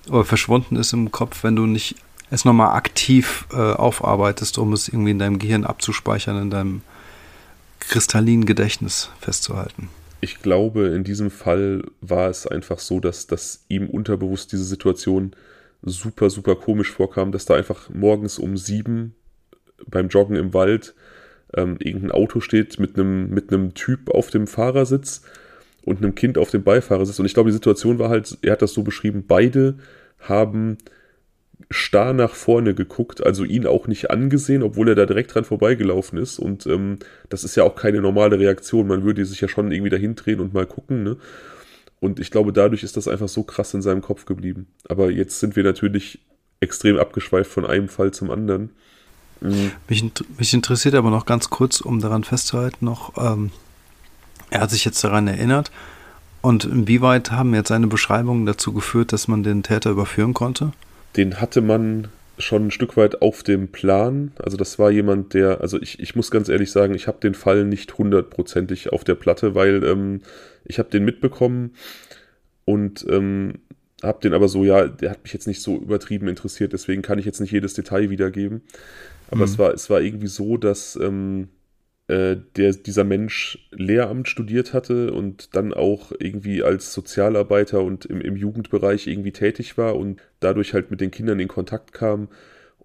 oder 0.09 0.25
verschwunden 0.25 0.77
ist 0.77 0.93
im 0.93 1.11
Kopf, 1.11 1.43
wenn 1.43 1.57
du 1.57 1.66
nicht 1.66 1.97
es 2.31 2.45
nochmal 2.45 2.77
aktiv 2.77 3.47
äh, 3.53 3.57
aufarbeitest, 3.57 4.59
um 4.59 4.75
es 4.75 4.89
irgendwie 4.89 5.12
in 5.12 5.19
deinem 5.19 5.39
Gehirn 5.39 5.65
abzuspeichern, 5.65 6.43
in 6.43 6.51
deinem 6.51 6.83
kristallinen 7.81 8.45
Gedächtnis 8.45 9.11
festzuhalten 9.20 9.89
ich 10.20 10.43
glaube, 10.43 10.89
in 10.89 11.05
diesem 11.05 11.31
Fall 11.31 11.85
war 12.01 12.28
es 12.28 12.47
einfach 12.47 12.78
so, 12.78 13.01
dass, 13.01 13.27
dass 13.27 13.65
ihm 13.69 13.89
unterbewusst 13.89 14.53
diese 14.53 14.65
Situation 14.65 15.32
super, 15.82 16.28
super 16.31 16.57
komisch 16.57 16.90
vorkam, 16.90 17.31
dass 17.31 17.45
da 17.45 17.55
einfach 17.55 17.89
morgens 17.90 18.39
um 18.39 18.57
sieben 18.57 19.15
beim 19.86 20.09
Joggen 20.09 20.36
im 20.36 20.55
Wald 20.55 20.95
ähm, 21.55 21.77
irgendein 21.78 22.11
Auto 22.11 22.40
steht 22.40 22.81
mit 22.81 22.97
einem, 22.97 23.31
mit 23.31 23.53
einem 23.53 23.74
Typ 23.74 24.11
auf 24.11 24.31
dem 24.31 24.47
Fahrersitz 24.47 25.23
und 25.85 25.99
einem 25.99 26.15
Kind 26.15 26.36
auf 26.36 26.51
dem 26.51 26.65
Beifahrersitz. 26.65 27.19
Und 27.19 27.27
ich 27.27 27.35
glaube, 27.35 27.51
die 27.51 27.55
Situation 27.55 27.99
war 27.99 28.11
halt, 28.11 28.39
er 28.43 28.53
hat 28.53 28.62
das 28.62 28.74
so 28.74 28.82
beschrieben, 28.82 29.24
beide 29.27 29.78
haben 30.19 30.78
starr 31.70 32.12
nach 32.12 32.35
vorne 32.35 32.74
geguckt, 32.74 33.24
also 33.24 33.44
ihn 33.44 33.66
auch 33.66 33.86
nicht 33.86 34.10
angesehen, 34.10 34.62
obwohl 34.62 34.89
er 34.89 34.94
da 34.94 35.06
direkt 35.06 35.35
dran 35.35 35.44
vorbeigelaufen 35.44 36.18
ist. 36.18 36.39
Und 36.39 36.66
ähm, 36.66 36.98
das 37.28 37.44
ist 37.44 37.56
ja 37.56 37.64
auch 37.64 37.76
keine 37.76 38.01
normale 38.01 38.39
Reaktion. 38.39 38.86
Man 38.86 39.05
würde 39.05 39.24
sich 39.24 39.40
ja 39.40 39.48
schon 39.48 39.70
irgendwie 39.70 39.90
dahin 39.90 40.14
drehen 40.14 40.40
und 40.40 40.55
mal 40.55 40.66
gucken. 40.66 41.02
Ne? 41.02 41.16
Und 42.01 42.20
ich 42.20 42.30
glaube, 42.30 42.52
dadurch 42.52 42.82
ist 42.85 42.97
das 42.97 43.09
einfach 43.09 43.28
so 43.28 43.43
krass 43.43 43.74
in 43.74 43.82
seinem 43.82 44.02
Kopf 44.02 44.24
geblieben. 44.24 44.66
Aber 44.89 45.10
jetzt 45.10 45.40
sind 45.40 45.56
wir 45.56 45.64
natürlich 45.64 46.20
extrem 46.60 46.98
abgeschweift 46.98 47.51
von 47.51 47.66
einem 47.66 47.89
Fall 47.89 48.12
zum 48.12 48.30
anderen. 48.30 48.70
Mhm. 49.40 49.72
Mich, 49.89 50.05
mich, 50.39 50.55
interessiert 50.55 50.94
aber 50.94 51.10
noch 51.10 51.26
ganz 51.26 51.51
kurz, 51.51 51.80
um 51.80 52.01
daran 52.01 52.24
festzuhalten, 52.24 52.85
noch, 52.85 53.12
ähm, 53.16 53.51
er 54.51 54.62
hat 54.62 54.70
sich 54.70 54.85
jetzt 54.85 55.02
daran 55.05 55.28
erinnert. 55.28 55.70
Und 56.40 56.64
inwieweit 56.64 57.30
haben 57.32 57.55
jetzt 57.55 57.68
seine 57.68 57.89
Beschreibungen 57.89 58.47
dazu 58.47 58.72
geführt, 58.72 59.12
dass 59.12 59.28
man 59.28 59.43
den 59.43 59.62
Täter 59.62 59.90
überführen 59.90 60.35
konnte? 60.35 60.72
Den 61.19 61.40
hatte 61.40 61.61
man 61.61 62.09
schon 62.39 62.69
ein 62.69 62.70
Stück 62.70 62.97
weit 62.97 63.20
auf 63.20 63.43
dem 63.43 63.69
Plan. 63.69 64.31
Also 64.39 64.57
das 64.57 64.78
war 64.78 64.90
jemand, 64.90 65.35
der, 65.35 65.61
also 65.61 65.81
ich, 65.81 65.99
ich 65.99 66.15
muss 66.15 66.31
ganz 66.31 66.49
ehrlich 66.49 66.70
sagen, 66.70 66.95
ich 66.95 67.09
habe 67.09 67.19
den 67.20 67.35
Fall 67.35 67.65
nicht 67.65 67.99
hundertprozentig 67.99 68.93
auf 68.93 69.03
der 69.03 69.16
Platte, 69.16 69.57
weil 69.57 69.82
ähm, 69.85 70.20
ich 70.65 70.78
habe 70.78 70.89
den 70.89 71.05
mitbekommen 71.05 71.73
und 72.65 73.05
ähm, 73.11 73.55
habe 74.03 74.20
den 74.20 74.32
aber 74.32 74.47
so, 74.47 74.65
ja, 74.65 74.86
der 74.86 75.11
hat 75.11 75.24
mich 75.24 75.32
jetzt 75.32 75.49
nicht 75.49 75.61
so 75.61 75.77
übertrieben 75.77 76.28
interessiert, 76.28 76.73
deswegen 76.73 77.03
kann 77.03 77.19
ich 77.19 77.24
jetzt 77.24 77.40
nicht 77.40 77.51
jedes 77.51 77.74
Detail 77.74 78.11
wiedergeben. 78.11 78.62
Aber 79.28 79.39
mhm. 79.39 79.45
es, 79.45 79.59
war, 79.59 79.74
es 79.74 79.90
war 79.90 80.01
irgendwie 80.01 80.28
so, 80.28 80.57
dass 80.57 80.95
ähm, 80.95 81.49
äh, 81.49 81.57
der, 82.09 82.72
dieser 82.72 83.05
Mensch 83.05 83.68
Lehramt 83.70 84.28
studiert 84.28 84.72
hatte 84.72 85.12
und 85.12 85.55
dann 85.55 85.74
auch 85.74 86.12
irgendwie 86.18 86.62
als 86.62 86.93
Sozialarbeiter 86.94 87.82
und 87.82 88.06
im, 88.06 88.22
im 88.22 88.36
Jugendbereich 88.36 89.06
irgendwie 89.06 89.32
tätig 89.32 89.76
war 89.76 89.94
und 89.94 90.20
dadurch 90.40 90.72
halt 90.72 90.90
mit 90.90 91.02
den 91.02 91.10
Kindern 91.10 91.39
in 91.39 91.48
Kontakt 91.48 91.93
kam. 91.93 92.28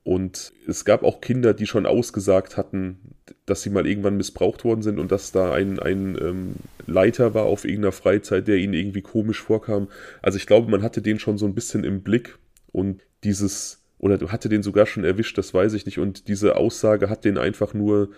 Und 0.03 0.51
es 0.67 0.83
gab 0.83 1.03
auch 1.03 1.21
Kinder, 1.21 1.53
die 1.53 1.65
schon 1.65 1.85
ausgesagt 1.85 2.57
hatten, 2.57 2.97
dass 3.45 3.61
sie 3.61 3.69
mal 3.69 3.87
irgendwann 3.87 4.17
missbraucht 4.17 4.65
worden 4.65 4.81
sind 4.81 4.99
und 4.99 5.13
dass 5.13 5.31
da 5.31 5.53
ein, 5.53 5.79
ein 5.79 6.17
ähm, 6.21 6.55
Leiter 6.85 7.33
war 7.33 7.43
auf 7.43 7.63
irgendeiner 7.63 7.93
Freizeit, 7.93 8.49
der 8.49 8.57
ihnen 8.57 8.73
irgendwie 8.73 9.01
komisch 9.01 9.41
vorkam. 9.41 9.87
Also 10.21 10.37
ich 10.37 10.45
glaube, 10.45 10.69
man 10.69 10.83
hatte 10.83 11.01
den 11.01 11.19
schon 11.19 11.37
so 11.37 11.45
ein 11.45 11.55
bisschen 11.55 11.85
im 11.85 12.01
Blick 12.01 12.37
und 12.73 13.01
dieses, 13.23 13.81
oder 13.99 14.19
hatte 14.29 14.49
den 14.49 14.63
sogar 14.63 14.85
schon 14.85 15.05
erwischt, 15.05 15.37
das 15.37 15.53
weiß 15.53 15.71
ich 15.71 15.85
nicht. 15.85 15.99
Und 15.99 16.27
diese 16.27 16.57
Aussage 16.57 17.09
hat 17.09 17.23
den 17.23 17.37
einfach 17.37 17.73
nur 17.73 18.09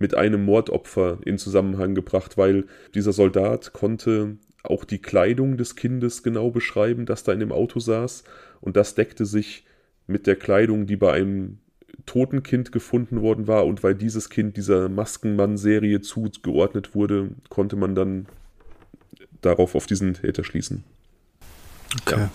mit 0.00 0.14
einem 0.16 0.44
Mordopfer 0.44 1.18
in 1.24 1.38
Zusammenhang 1.38 1.94
gebracht, 1.94 2.36
weil 2.36 2.64
dieser 2.94 3.12
Soldat 3.12 3.72
konnte 3.72 4.38
auch 4.62 4.84
die 4.84 4.98
Kleidung 4.98 5.56
des 5.56 5.76
Kindes 5.76 6.22
genau 6.22 6.50
beschreiben, 6.50 7.06
das 7.06 7.22
da 7.22 7.32
in 7.32 7.40
dem 7.40 7.52
Auto 7.52 7.78
saß. 7.78 8.24
Und 8.60 8.76
das 8.76 8.94
deckte 8.94 9.26
sich 9.26 9.64
mit 10.06 10.26
der 10.26 10.36
Kleidung, 10.36 10.86
die 10.86 10.96
bei 10.96 11.12
einem 11.12 11.58
toten 12.06 12.42
Kind 12.42 12.72
gefunden 12.72 13.20
worden 13.20 13.46
war. 13.46 13.66
Und 13.66 13.82
weil 13.82 13.94
dieses 13.94 14.30
Kind 14.30 14.56
dieser 14.56 14.88
Maskenmann-Serie 14.88 16.00
zugeordnet 16.00 16.94
wurde, 16.94 17.30
konnte 17.50 17.76
man 17.76 17.94
dann 17.94 18.26
darauf 19.42 19.74
auf 19.74 19.86
diesen 19.86 20.14
Täter 20.14 20.44
schließen. 20.44 20.84
Okay. 22.02 22.20
Ja. 22.20 22.30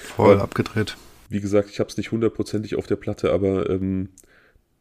Voll 0.00 0.34
aber, 0.34 0.42
abgedreht. 0.42 0.96
Wie 1.28 1.40
gesagt, 1.40 1.70
ich 1.70 1.80
habe 1.80 1.90
es 1.90 1.96
nicht 1.96 2.12
hundertprozentig 2.12 2.76
auf 2.76 2.86
der 2.86 2.96
Platte, 2.96 3.32
aber 3.32 3.68
ähm, 3.70 4.10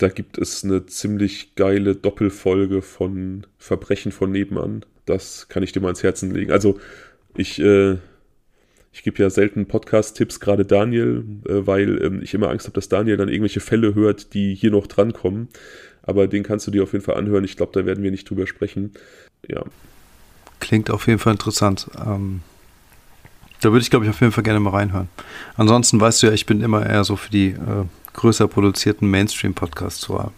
da 0.01 0.09
gibt 0.09 0.37
es 0.39 0.63
eine 0.63 0.85
ziemlich 0.87 1.53
geile 1.55 1.95
Doppelfolge 1.95 2.81
von 2.81 3.45
Verbrechen 3.59 4.11
von 4.11 4.31
nebenan. 4.31 4.83
Das 5.05 5.47
kann 5.47 5.61
ich 5.61 5.73
dir 5.73 5.79
mal 5.79 5.89
ans 5.89 6.01
Herzen 6.01 6.33
legen. 6.33 6.51
Also 6.51 6.79
ich, 7.35 7.59
äh, 7.59 7.97
ich 8.91 9.03
gebe 9.03 9.21
ja 9.21 9.29
selten 9.29 9.67
Podcast-Tipps, 9.67 10.39
gerade 10.39 10.65
Daniel, 10.65 11.23
äh, 11.47 11.67
weil 11.67 12.03
ähm, 12.03 12.21
ich 12.23 12.33
immer 12.33 12.49
Angst 12.49 12.65
habe, 12.65 12.73
dass 12.73 12.89
Daniel 12.89 13.17
dann 13.17 13.29
irgendwelche 13.29 13.59
Fälle 13.59 13.93
hört, 13.93 14.33
die 14.33 14.55
hier 14.55 14.71
noch 14.71 14.87
drankommen. 14.87 15.49
Aber 16.01 16.27
den 16.27 16.41
kannst 16.41 16.65
du 16.65 16.71
dir 16.71 16.81
auf 16.81 16.93
jeden 16.93 17.05
Fall 17.05 17.15
anhören. 17.15 17.43
Ich 17.43 17.55
glaube, 17.55 17.71
da 17.79 17.85
werden 17.85 18.03
wir 18.03 18.09
nicht 18.09 18.27
drüber 18.27 18.47
sprechen. 18.47 18.93
Ja. 19.47 19.63
Klingt 20.59 20.89
auf 20.89 21.05
jeden 21.05 21.19
Fall 21.19 21.33
interessant. 21.33 21.87
Ähm, 22.03 22.41
da 23.61 23.71
würde 23.71 23.83
ich, 23.83 23.91
glaube 23.91 24.05
ich, 24.05 24.09
auf 24.09 24.19
jeden 24.19 24.33
Fall 24.33 24.43
gerne 24.43 24.59
mal 24.59 24.71
reinhören. 24.71 25.09
Ansonsten 25.55 26.01
weißt 26.01 26.23
du 26.23 26.27
ja, 26.27 26.33
ich 26.33 26.47
bin 26.47 26.61
immer 26.61 26.83
eher 26.83 27.03
so 27.03 27.15
für 27.15 27.29
die 27.29 27.49
äh, 27.49 27.85
größer 28.13 28.47
produzierten 28.47 29.09
Mainstream-Podcasts 29.09 30.01
zu 30.01 30.19
haben. 30.19 30.33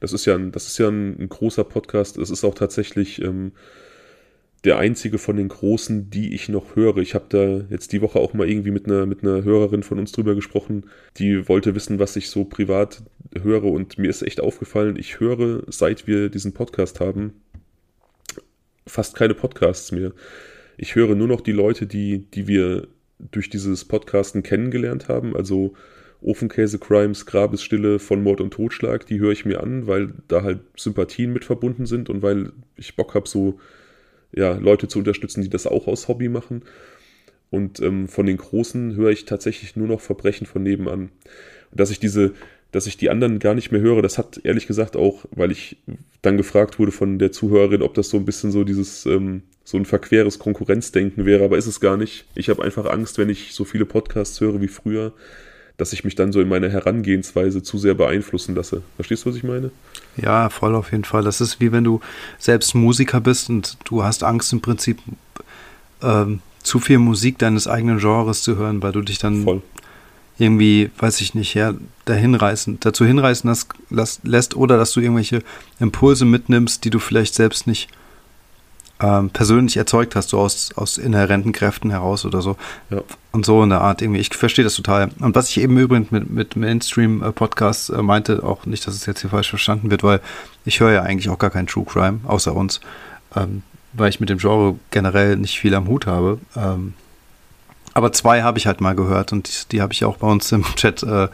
Das 0.00 0.12
ist 0.12 0.24
ja 0.24 0.34
ein, 0.34 0.52
das 0.52 0.66
ist 0.66 0.78
ja 0.78 0.88
ein, 0.88 1.18
ein 1.20 1.28
großer 1.28 1.64
Podcast. 1.64 2.16
Es 2.18 2.30
ist 2.30 2.44
auch 2.44 2.54
tatsächlich 2.54 3.20
ähm, 3.22 3.52
der 4.64 4.78
einzige 4.78 5.18
von 5.18 5.36
den 5.36 5.48
großen, 5.48 6.10
die 6.10 6.34
ich 6.34 6.48
noch 6.48 6.74
höre. 6.74 6.98
Ich 6.98 7.14
habe 7.14 7.26
da 7.28 7.64
jetzt 7.70 7.92
die 7.92 8.00
Woche 8.00 8.18
auch 8.18 8.32
mal 8.32 8.48
irgendwie 8.48 8.70
mit 8.70 8.86
einer, 8.86 9.04
mit 9.06 9.22
einer 9.22 9.44
Hörerin 9.44 9.82
von 9.82 9.98
uns 9.98 10.12
drüber 10.12 10.34
gesprochen, 10.34 10.84
die 11.18 11.48
wollte 11.48 11.74
wissen, 11.74 11.98
was 11.98 12.16
ich 12.16 12.30
so 12.30 12.44
privat 12.44 13.02
höre. 13.42 13.64
Und 13.64 13.98
mir 13.98 14.08
ist 14.08 14.22
echt 14.22 14.40
aufgefallen, 14.40 14.96
ich 14.96 15.20
höre, 15.20 15.62
seit 15.68 16.06
wir 16.06 16.30
diesen 16.30 16.54
Podcast 16.54 17.00
haben, 17.00 17.34
fast 18.86 19.16
keine 19.16 19.34
Podcasts 19.34 19.92
mehr. 19.92 20.12
Ich 20.76 20.94
höre 20.94 21.14
nur 21.14 21.28
noch 21.28 21.42
die 21.42 21.52
Leute, 21.52 21.86
die, 21.86 22.30
die 22.30 22.48
wir 22.48 22.88
durch 23.18 23.50
dieses 23.50 23.84
Podcasten 23.84 24.42
kennengelernt 24.42 25.08
haben. 25.08 25.36
Also 25.36 25.74
Ofenkäse 26.24 26.78
Crimes, 26.78 27.26
Grabesstille 27.26 27.98
von 27.98 28.22
Mord 28.22 28.40
und 28.40 28.52
Totschlag, 28.52 29.06
die 29.06 29.20
höre 29.20 29.32
ich 29.32 29.44
mir 29.44 29.62
an, 29.62 29.86
weil 29.86 30.12
da 30.28 30.42
halt 30.42 30.60
Sympathien 30.76 31.32
mit 31.32 31.44
verbunden 31.44 31.86
sind 31.86 32.08
und 32.08 32.22
weil 32.22 32.52
ich 32.76 32.96
Bock 32.96 33.14
habe, 33.14 33.28
so 33.28 33.58
ja, 34.32 34.54
Leute 34.54 34.88
zu 34.88 34.98
unterstützen, 34.98 35.42
die 35.42 35.50
das 35.50 35.66
auch 35.66 35.86
aus 35.86 36.08
Hobby 36.08 36.28
machen. 36.28 36.62
Und 37.50 37.80
ähm, 37.80 38.08
von 38.08 38.26
den 38.26 38.38
Großen 38.38 38.96
höre 38.96 39.10
ich 39.10 39.26
tatsächlich 39.26 39.76
nur 39.76 39.86
noch 39.86 40.00
Verbrechen 40.00 40.46
von 40.46 40.62
nebenan. 40.62 41.10
Und 41.70 41.80
dass 41.80 41.90
ich 41.90 42.00
diese, 42.00 42.32
dass 42.72 42.86
ich 42.86 42.96
die 42.96 43.10
anderen 43.10 43.38
gar 43.38 43.54
nicht 43.54 43.70
mehr 43.70 43.80
höre, 43.80 44.02
das 44.02 44.18
hat 44.18 44.40
ehrlich 44.42 44.66
gesagt 44.66 44.96
auch, 44.96 45.24
weil 45.30 45.52
ich 45.52 45.76
dann 46.22 46.36
gefragt 46.36 46.78
wurde 46.78 46.90
von 46.90 47.18
der 47.18 47.30
Zuhörerin, 47.30 47.82
ob 47.82 47.94
das 47.94 48.08
so 48.08 48.16
ein 48.16 48.24
bisschen 48.24 48.50
so 48.50 48.64
dieses, 48.64 49.06
ähm, 49.06 49.42
so 49.62 49.76
ein 49.76 49.84
verqueres 49.84 50.38
Konkurrenzdenken 50.38 51.26
wäre, 51.26 51.44
aber 51.44 51.58
ist 51.58 51.66
es 51.66 51.80
gar 51.80 51.96
nicht. 51.96 52.26
Ich 52.34 52.48
habe 52.48 52.64
einfach 52.64 52.86
Angst, 52.86 53.18
wenn 53.18 53.28
ich 53.28 53.52
so 53.52 53.64
viele 53.64 53.86
Podcasts 53.86 54.40
höre 54.40 54.60
wie 54.60 54.68
früher, 54.68 55.12
dass 55.76 55.92
ich 55.92 56.04
mich 56.04 56.14
dann 56.14 56.32
so 56.32 56.40
in 56.40 56.48
meiner 56.48 56.68
Herangehensweise 56.68 57.62
zu 57.62 57.78
sehr 57.78 57.94
beeinflussen 57.94 58.54
lasse. 58.54 58.82
Verstehst 58.96 59.24
du, 59.24 59.30
was 59.30 59.36
ich 59.36 59.42
meine? 59.42 59.70
Ja, 60.16 60.48
voll 60.48 60.74
auf 60.74 60.92
jeden 60.92 61.04
Fall. 61.04 61.24
Das 61.24 61.40
ist 61.40 61.60
wie 61.60 61.72
wenn 61.72 61.84
du 61.84 62.00
selbst 62.38 62.74
Musiker 62.74 63.20
bist 63.20 63.50
und 63.50 63.76
du 63.84 64.04
hast 64.04 64.22
Angst 64.22 64.52
im 64.52 64.60
Prinzip 64.60 64.98
ähm, 66.02 66.40
zu 66.62 66.78
viel 66.78 66.98
Musik 66.98 67.38
deines 67.38 67.66
eigenen 67.66 67.98
Genres 67.98 68.42
zu 68.42 68.56
hören, 68.56 68.82
weil 68.82 68.92
du 68.92 69.02
dich 69.02 69.18
dann 69.18 69.42
voll. 69.42 69.62
irgendwie, 70.38 70.90
weiß 70.98 71.20
ich 71.20 71.34
nicht, 71.34 71.54
ja, 71.54 71.74
dahin 72.04 72.36
reißen, 72.36 72.78
dazu 72.80 73.04
hinreißen 73.04 73.52
lässt, 73.90 74.24
lässt 74.24 74.56
oder 74.56 74.78
dass 74.78 74.92
du 74.92 75.00
irgendwelche 75.00 75.42
Impulse 75.80 76.24
mitnimmst, 76.24 76.84
die 76.84 76.90
du 76.90 77.00
vielleicht 77.00 77.34
selbst 77.34 77.66
nicht 77.66 77.88
ähm, 79.00 79.30
persönlich 79.30 79.76
erzeugt 79.76 80.14
hast, 80.14 80.30
so 80.30 80.38
aus, 80.38 80.70
aus 80.76 80.98
inhärenten 80.98 81.52
Kräften 81.52 81.90
heraus 81.90 82.24
oder 82.24 82.42
so. 82.42 82.56
Ja. 82.90 83.02
Und 83.32 83.44
so 83.44 83.62
in 83.62 83.70
der 83.70 83.80
Art 83.80 84.02
irgendwie. 84.02 84.20
Ich 84.20 84.32
verstehe 84.34 84.64
das 84.64 84.74
total. 84.74 85.10
Und 85.18 85.34
was 85.34 85.48
ich 85.48 85.60
eben 85.60 85.76
übrigens 85.76 86.10
mit, 86.10 86.30
mit 86.30 86.56
Mainstream-Podcasts 86.56 87.88
äh, 87.90 88.02
meinte, 88.02 88.44
auch 88.44 88.66
nicht, 88.66 88.86
dass 88.86 88.94
es 88.94 89.06
jetzt 89.06 89.20
hier 89.20 89.30
falsch 89.30 89.50
verstanden 89.50 89.90
wird, 89.90 90.02
weil 90.04 90.20
ich 90.64 90.80
höre 90.80 90.92
ja 90.92 91.02
eigentlich 91.02 91.28
auch 91.28 91.38
gar 91.38 91.50
keinen 91.50 91.66
True 91.66 91.84
Crime, 91.84 92.20
außer 92.24 92.54
uns. 92.54 92.80
Ähm, 93.34 93.62
weil 93.92 94.10
ich 94.10 94.20
mit 94.20 94.28
dem 94.28 94.38
Genre 94.38 94.76
generell 94.90 95.36
nicht 95.36 95.58
viel 95.58 95.74
am 95.74 95.88
Hut 95.88 96.06
habe. 96.06 96.38
Ähm, 96.56 96.94
aber 97.94 98.12
zwei 98.12 98.42
habe 98.42 98.58
ich 98.58 98.66
halt 98.66 98.80
mal 98.80 98.94
gehört 98.94 99.32
und 99.32 99.48
die, 99.48 99.68
die 99.76 99.82
habe 99.82 99.92
ich 99.92 100.04
auch 100.04 100.16
bei 100.16 100.26
uns 100.26 100.50
im 100.52 100.64
Chat 100.76 101.02
äh, 101.02 101.28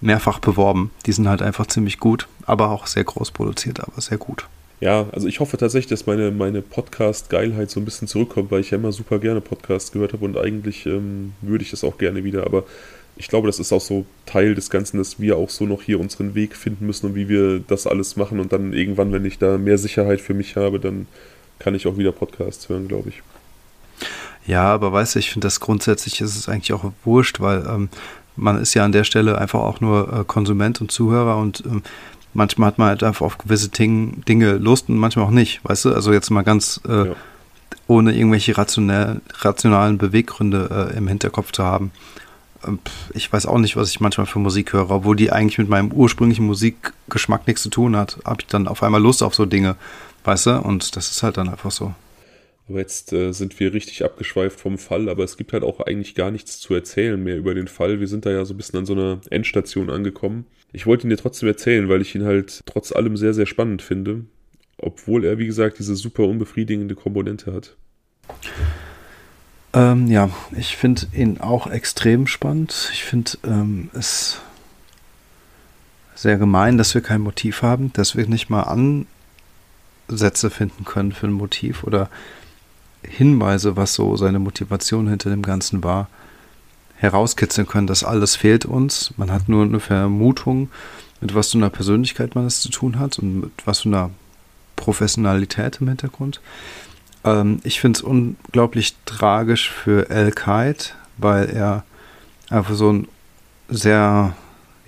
mehrfach 0.00 0.38
beworben. 0.38 0.90
Die 1.06 1.12
sind 1.12 1.28
halt 1.28 1.42
einfach 1.42 1.66
ziemlich 1.66 2.00
gut, 2.00 2.26
aber 2.46 2.70
auch 2.70 2.86
sehr 2.86 3.04
groß 3.04 3.30
produziert, 3.30 3.80
aber 3.80 4.00
sehr 4.00 4.18
gut. 4.18 4.46
Ja, 4.80 5.06
also 5.12 5.28
ich 5.28 5.40
hoffe 5.40 5.58
tatsächlich, 5.58 5.90
dass 5.90 6.06
meine, 6.06 6.30
meine 6.30 6.62
Podcast-Geilheit 6.62 7.70
so 7.70 7.80
ein 7.80 7.84
bisschen 7.84 8.08
zurückkommt, 8.08 8.50
weil 8.50 8.60
ich 8.60 8.70
ja 8.70 8.78
immer 8.78 8.92
super 8.92 9.18
gerne 9.18 9.42
Podcasts 9.42 9.92
gehört 9.92 10.14
habe 10.14 10.24
und 10.24 10.38
eigentlich 10.38 10.86
ähm, 10.86 11.34
würde 11.42 11.62
ich 11.62 11.70
das 11.70 11.84
auch 11.84 11.98
gerne 11.98 12.24
wieder. 12.24 12.46
Aber 12.46 12.64
ich 13.16 13.28
glaube, 13.28 13.46
das 13.46 13.58
ist 13.58 13.72
auch 13.72 13.82
so 13.82 14.06
Teil 14.24 14.54
des 14.54 14.70
Ganzen, 14.70 14.96
dass 14.96 15.20
wir 15.20 15.36
auch 15.36 15.50
so 15.50 15.66
noch 15.66 15.82
hier 15.82 16.00
unseren 16.00 16.34
Weg 16.34 16.56
finden 16.56 16.86
müssen 16.86 17.06
und 17.06 17.14
wie 17.14 17.28
wir 17.28 17.60
das 17.60 17.86
alles 17.86 18.16
machen. 18.16 18.40
Und 18.40 18.54
dann 18.54 18.72
irgendwann, 18.72 19.12
wenn 19.12 19.26
ich 19.26 19.38
da 19.38 19.58
mehr 19.58 19.76
Sicherheit 19.76 20.22
für 20.22 20.32
mich 20.32 20.56
habe, 20.56 20.80
dann 20.80 21.06
kann 21.58 21.74
ich 21.74 21.86
auch 21.86 21.98
wieder 21.98 22.12
Podcasts 22.12 22.70
hören, 22.70 22.88
glaube 22.88 23.10
ich. 23.10 23.22
Ja, 24.46 24.62
aber 24.62 24.90
weißt 24.92 25.14
du, 25.14 25.18
ich 25.18 25.30
finde 25.30 25.46
das 25.46 25.60
grundsätzlich 25.60 26.22
ist 26.22 26.36
es 26.36 26.48
eigentlich 26.48 26.72
auch 26.72 26.90
wurscht, 27.04 27.40
weil 27.40 27.66
ähm, 27.66 27.90
man 28.36 28.58
ist 28.58 28.72
ja 28.72 28.84
an 28.84 28.92
der 28.92 29.04
Stelle 29.04 29.36
einfach 29.36 29.60
auch 29.60 29.82
nur 29.82 30.20
äh, 30.20 30.24
Konsument 30.24 30.80
und 30.80 30.90
Zuhörer 30.90 31.36
und 31.36 31.62
ähm, 31.66 31.82
manchmal 32.34 32.68
hat 32.68 32.78
man 32.78 32.88
halt 32.88 33.02
einfach 33.02 33.26
auf 33.26 33.38
gewisse 33.38 33.70
Ting, 33.70 34.22
Dinge 34.26 34.52
Lust 34.52 34.88
und 34.88 34.98
manchmal 34.98 35.26
auch 35.26 35.30
nicht, 35.30 35.60
weißt 35.64 35.86
du? 35.86 35.94
Also 35.94 36.12
jetzt 36.12 36.30
mal 36.30 36.42
ganz 36.42 36.80
äh, 36.88 37.08
ja. 37.08 37.14
ohne 37.86 38.16
irgendwelche 38.16 38.56
rationell, 38.56 39.20
rationalen 39.40 39.98
Beweggründe 39.98 40.90
äh, 40.92 40.96
im 40.96 41.08
Hinterkopf 41.08 41.52
zu 41.52 41.64
haben. 41.64 41.92
Ähm, 42.66 42.78
ich 43.14 43.32
weiß 43.32 43.46
auch 43.46 43.58
nicht, 43.58 43.76
was 43.76 43.90
ich 43.90 44.00
manchmal 44.00 44.26
für 44.26 44.38
Musik 44.38 44.72
höre, 44.72 44.90
obwohl 44.90 45.16
die 45.16 45.32
eigentlich 45.32 45.58
mit 45.58 45.68
meinem 45.68 45.92
ursprünglichen 45.92 46.46
Musikgeschmack 46.46 47.46
nichts 47.46 47.62
zu 47.62 47.70
tun 47.70 47.96
hat. 47.96 48.18
Habe 48.24 48.42
ich 48.42 48.46
dann 48.46 48.68
auf 48.68 48.82
einmal 48.82 49.02
Lust 49.02 49.22
auf 49.22 49.34
so 49.34 49.46
Dinge, 49.46 49.76
weißt 50.24 50.46
du? 50.46 50.60
Und 50.60 50.96
das 50.96 51.10
ist 51.10 51.22
halt 51.22 51.36
dann 51.36 51.48
einfach 51.48 51.70
so. 51.70 51.94
Aber 52.70 52.78
jetzt 52.78 53.12
äh, 53.12 53.32
sind 53.32 53.58
wir 53.58 53.74
richtig 53.74 54.04
abgeschweift 54.04 54.60
vom 54.60 54.78
Fall, 54.78 55.08
aber 55.08 55.24
es 55.24 55.36
gibt 55.36 55.52
halt 55.52 55.64
auch 55.64 55.80
eigentlich 55.80 56.14
gar 56.14 56.30
nichts 56.30 56.60
zu 56.60 56.72
erzählen 56.72 57.20
mehr 57.20 57.36
über 57.36 57.52
den 57.52 57.66
Fall. 57.66 57.98
Wir 57.98 58.06
sind 58.06 58.26
da 58.26 58.30
ja 58.30 58.44
so 58.44 58.54
ein 58.54 58.56
bisschen 58.56 58.78
an 58.78 58.86
so 58.86 58.92
einer 58.92 59.20
Endstation 59.28 59.90
angekommen. 59.90 60.46
Ich 60.72 60.86
wollte 60.86 61.04
ihn 61.04 61.10
dir 61.10 61.16
trotzdem 61.16 61.48
erzählen, 61.48 61.88
weil 61.88 62.00
ich 62.00 62.14
ihn 62.14 62.24
halt 62.24 62.62
trotz 62.66 62.92
allem 62.92 63.16
sehr, 63.16 63.34
sehr 63.34 63.46
spannend 63.46 63.82
finde. 63.82 64.24
Obwohl 64.78 65.24
er, 65.24 65.38
wie 65.38 65.46
gesagt, 65.46 65.80
diese 65.80 65.96
super 65.96 66.22
unbefriedigende 66.22 66.94
Komponente 66.94 67.52
hat. 67.52 67.76
Ähm, 69.72 70.06
ja, 70.06 70.30
ich 70.56 70.76
finde 70.76 71.08
ihn 71.12 71.40
auch 71.40 71.66
extrem 71.68 72.28
spannend. 72.28 72.90
Ich 72.92 73.02
finde 73.02 73.32
ähm, 73.44 73.90
es 73.94 74.40
sehr 76.14 76.36
gemein, 76.36 76.78
dass 76.78 76.94
wir 76.94 77.00
kein 77.00 77.20
Motiv 77.20 77.62
haben, 77.62 77.92
dass 77.94 78.16
wir 78.16 78.28
nicht 78.28 78.48
mal 78.48 78.62
Ansätze 80.08 80.50
finden 80.50 80.84
können 80.84 81.10
für 81.10 81.26
ein 81.26 81.32
Motiv 81.32 81.82
oder 81.82 82.08
Hinweise, 83.02 83.76
was 83.76 83.94
so 83.94 84.16
seine 84.16 84.38
Motivation 84.38 85.08
hinter 85.08 85.30
dem 85.30 85.42
Ganzen 85.42 85.82
war, 85.82 86.08
herauskitzeln 86.96 87.66
können. 87.66 87.86
Das 87.86 88.04
alles 88.04 88.36
fehlt 88.36 88.64
uns. 88.64 89.14
Man 89.16 89.30
hat 89.30 89.48
nur 89.48 89.64
eine 89.64 89.80
Vermutung, 89.80 90.68
mit 91.20 91.34
was 91.34 91.52
für 91.52 91.58
einer 91.58 91.70
Persönlichkeit 91.70 92.34
man 92.34 92.46
es 92.46 92.60
zu 92.60 92.70
tun 92.70 92.98
hat 92.98 93.18
und 93.18 93.40
mit 93.40 93.52
was 93.64 93.80
für 93.80 93.88
einer 93.88 94.10
Professionalität 94.76 95.80
im 95.80 95.88
Hintergrund. 95.88 96.40
Ähm, 97.24 97.60
ich 97.64 97.80
finde 97.80 97.98
es 97.98 98.02
unglaublich 98.02 98.96
tragisch 99.06 99.70
für 99.70 100.10
El 100.10 100.30
Kaid, 100.32 100.94
weil 101.18 101.48
er 101.50 101.84
einfach 102.48 102.74
so 102.74 102.88
einen 102.90 103.08
sehr 103.68 104.34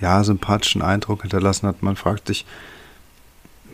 ja, 0.01 0.25
sympathischen 0.25 0.83
Eindruck 0.83 1.23
hinterlassen 1.23 1.69
hat. 1.69 1.83
Man 1.83 1.97
fragt 1.97 2.27
sich, 2.27 2.45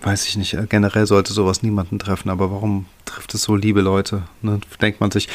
weiß 0.03 0.27
ich 0.27 0.37
nicht, 0.37 0.57
generell 0.69 1.07
sollte 1.07 1.33
sowas 1.33 1.63
niemanden 1.63 1.99
treffen, 1.99 2.31
aber 2.31 2.51
warum 2.51 2.87
trifft 3.05 3.35
es 3.35 3.43
so 3.43 3.57
liebe 3.57 3.81
Leute? 3.81 4.23
Ne? 4.43 4.61
Denkt 4.81 5.01
man 5.01 5.11
sich. 5.11 5.29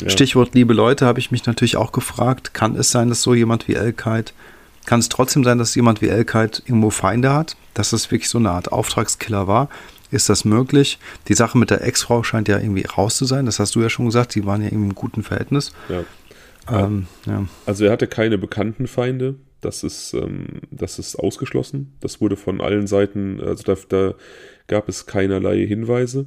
Ja. 0.00 0.10
Stichwort 0.10 0.54
liebe 0.54 0.74
Leute 0.74 1.06
habe 1.06 1.18
ich 1.18 1.30
mich 1.30 1.46
natürlich 1.46 1.76
auch 1.76 1.92
gefragt, 1.92 2.54
kann 2.54 2.76
es 2.76 2.90
sein, 2.90 3.08
dass 3.08 3.22
so 3.22 3.34
jemand 3.34 3.66
wie 3.66 3.74
El-Kaid, 3.74 4.32
kann 4.86 5.00
es 5.00 5.08
trotzdem 5.08 5.44
sein, 5.44 5.58
dass 5.58 5.74
jemand 5.74 6.00
wie 6.00 6.08
El-Kaid 6.08 6.62
irgendwo 6.66 6.90
Feinde 6.90 7.32
hat, 7.32 7.56
dass 7.74 7.92
es 7.92 8.10
wirklich 8.10 8.28
so 8.28 8.38
eine 8.38 8.50
Art 8.50 8.70
Auftragskiller 8.70 9.46
war? 9.46 9.68
Ist 10.10 10.28
das 10.28 10.44
möglich? 10.44 10.98
Die 11.26 11.34
Sache 11.34 11.58
mit 11.58 11.70
der 11.70 11.84
Ex-Frau 11.84 12.22
scheint 12.22 12.48
ja 12.48 12.58
irgendwie 12.58 12.86
raus 12.86 13.16
zu 13.16 13.24
sein, 13.24 13.44
das 13.44 13.58
hast 13.58 13.74
du 13.74 13.82
ja 13.82 13.90
schon 13.90 14.06
gesagt, 14.06 14.34
die 14.34 14.46
waren 14.46 14.62
ja 14.62 14.68
irgendwie 14.68 14.88
im 14.88 14.94
guten 14.94 15.22
Verhältnis. 15.22 15.72
Ja. 15.88 16.04
Ähm, 16.70 17.06
ja. 17.26 17.44
Also 17.66 17.84
er 17.84 17.92
hatte 17.92 18.06
keine 18.06 18.38
bekannten 18.38 18.86
Feinde, 18.86 19.34
das 19.60 19.82
ist, 19.82 20.14
ähm, 20.14 20.62
das 20.70 20.98
ist 20.98 21.16
ausgeschlossen. 21.16 21.94
Das 22.00 22.20
wurde 22.20 22.36
von 22.36 22.60
allen 22.60 22.86
Seiten, 22.86 23.40
also 23.40 23.62
da, 23.62 23.76
da 23.88 24.14
gab 24.66 24.88
es 24.88 25.06
keinerlei 25.06 25.66
Hinweise. 25.66 26.26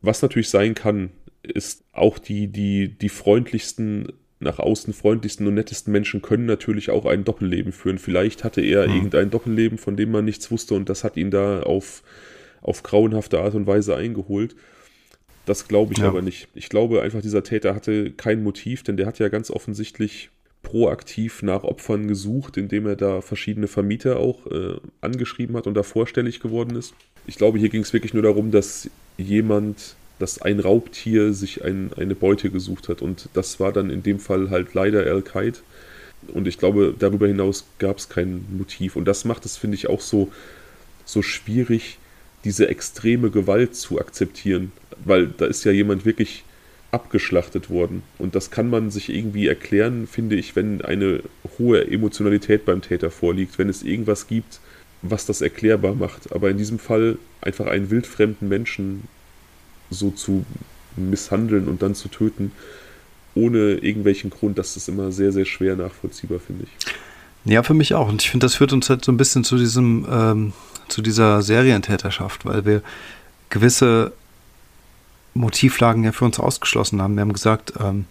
Was 0.00 0.22
natürlich 0.22 0.50
sein 0.50 0.74
kann, 0.74 1.10
ist 1.42 1.84
auch 1.92 2.18
die, 2.18 2.48
die, 2.48 2.88
die 2.88 3.08
freundlichsten, 3.08 4.12
nach 4.40 4.58
außen 4.58 4.92
freundlichsten 4.92 5.46
und 5.46 5.54
nettesten 5.54 5.92
Menschen 5.92 6.22
können 6.22 6.46
natürlich 6.46 6.90
auch 6.90 7.06
ein 7.06 7.24
Doppelleben 7.24 7.72
führen. 7.72 7.98
Vielleicht 7.98 8.44
hatte 8.44 8.60
er 8.60 8.88
mhm. 8.88 8.94
irgendein 8.94 9.30
Doppelleben, 9.30 9.78
von 9.78 9.96
dem 9.96 10.10
man 10.10 10.24
nichts 10.24 10.50
wusste 10.50 10.74
und 10.74 10.88
das 10.88 11.04
hat 11.04 11.16
ihn 11.16 11.30
da 11.30 11.62
auf, 11.62 12.02
auf 12.60 12.82
grauenhafte 12.82 13.40
Art 13.40 13.54
und 13.54 13.66
Weise 13.66 13.96
eingeholt. 13.96 14.56
Das 15.46 15.68
glaube 15.68 15.92
ich 15.92 16.00
ja. 16.00 16.08
aber 16.08 16.22
nicht. 16.22 16.48
Ich 16.54 16.68
glaube 16.68 17.02
einfach, 17.02 17.20
dieser 17.20 17.42
Täter 17.42 17.74
hatte 17.74 18.10
kein 18.12 18.42
Motiv, 18.42 18.82
denn 18.82 18.96
der 18.96 19.06
hat 19.06 19.18
ja 19.18 19.28
ganz 19.28 19.50
offensichtlich 19.50 20.30
proaktiv 20.64 21.42
nach 21.42 21.62
Opfern 21.62 22.08
gesucht, 22.08 22.56
indem 22.56 22.86
er 22.86 22.96
da 22.96 23.20
verschiedene 23.20 23.68
Vermieter 23.68 24.18
auch 24.18 24.46
äh, 24.46 24.74
angeschrieben 25.00 25.56
hat 25.56 25.68
und 25.68 25.74
da 25.74 25.84
vorstellig 25.84 26.40
geworden 26.40 26.74
ist. 26.74 26.94
Ich 27.26 27.36
glaube, 27.36 27.58
hier 27.58 27.68
ging 27.68 27.82
es 27.82 27.92
wirklich 27.92 28.14
nur 28.14 28.24
darum, 28.24 28.50
dass 28.50 28.90
jemand, 29.16 29.94
dass 30.18 30.42
ein 30.42 30.58
Raubtier 30.58 31.32
sich 31.32 31.64
ein, 31.64 31.92
eine 31.96 32.16
Beute 32.16 32.50
gesucht 32.50 32.88
hat 32.88 33.02
und 33.02 33.28
das 33.34 33.60
war 33.60 33.72
dann 33.72 33.90
in 33.90 34.02
dem 34.02 34.18
Fall 34.18 34.50
halt 34.50 34.74
leider 34.74 35.04
Al-Qaid. 35.04 35.62
Und 36.32 36.48
ich 36.48 36.58
glaube, 36.58 36.94
darüber 36.98 37.26
hinaus 37.26 37.66
gab 37.78 37.98
es 37.98 38.08
kein 38.08 38.46
Motiv. 38.56 38.96
Und 38.96 39.04
das 39.04 39.26
macht 39.26 39.44
es, 39.44 39.58
finde 39.58 39.74
ich, 39.74 39.88
auch 39.88 40.00
so, 40.00 40.32
so 41.04 41.20
schwierig, 41.20 41.98
diese 42.44 42.68
extreme 42.68 43.30
Gewalt 43.30 43.76
zu 43.76 44.00
akzeptieren. 44.00 44.72
Weil 45.04 45.26
da 45.26 45.44
ist 45.44 45.64
ja 45.64 45.72
jemand 45.72 46.06
wirklich 46.06 46.44
abgeschlachtet 46.94 47.70
worden. 47.70 48.04
Und 48.18 48.36
das 48.36 48.52
kann 48.52 48.70
man 48.70 48.90
sich 48.90 49.12
irgendwie 49.12 49.48
erklären, 49.48 50.06
finde 50.06 50.36
ich, 50.36 50.54
wenn 50.54 50.80
eine 50.80 51.20
hohe 51.58 51.90
Emotionalität 51.90 52.64
beim 52.64 52.82
Täter 52.82 53.10
vorliegt, 53.10 53.58
wenn 53.58 53.68
es 53.68 53.82
irgendwas 53.82 54.28
gibt, 54.28 54.60
was 55.02 55.26
das 55.26 55.40
erklärbar 55.40 55.94
macht. 55.94 56.32
Aber 56.32 56.50
in 56.50 56.56
diesem 56.56 56.78
Fall 56.78 57.18
einfach 57.40 57.66
einen 57.66 57.90
wildfremden 57.90 58.48
Menschen 58.48 59.02
so 59.90 60.12
zu 60.12 60.46
misshandeln 60.96 61.66
und 61.66 61.82
dann 61.82 61.96
zu 61.96 62.08
töten, 62.08 62.52
ohne 63.34 63.74
irgendwelchen 63.74 64.30
Grund, 64.30 64.56
das 64.56 64.76
ist 64.76 64.88
immer 64.88 65.10
sehr, 65.10 65.32
sehr 65.32 65.44
schwer 65.44 65.74
nachvollziehbar, 65.74 66.38
finde 66.38 66.64
ich. 66.64 67.52
Ja, 67.52 67.64
für 67.64 67.74
mich 67.74 67.92
auch. 67.94 68.08
Und 68.08 68.22
ich 68.22 68.30
finde, 68.30 68.44
das 68.44 68.54
führt 68.54 68.72
uns 68.72 68.88
halt 68.88 69.04
so 69.04 69.10
ein 69.10 69.16
bisschen 69.16 69.42
zu 69.42 69.56
diesem, 69.56 70.06
ähm, 70.08 70.52
zu 70.86 71.02
dieser 71.02 71.42
Serientäterschaft, 71.42 72.44
weil 72.46 72.64
wir 72.64 72.82
gewisse 73.50 74.12
Motivlagen 75.34 76.04
ja 76.04 76.12
für 76.12 76.24
uns 76.24 76.38
ausgeschlossen 76.38 77.02
haben. 77.02 77.16
Wir 77.16 77.22
haben 77.22 77.32
gesagt, 77.32 77.74
ähm, 77.80 78.06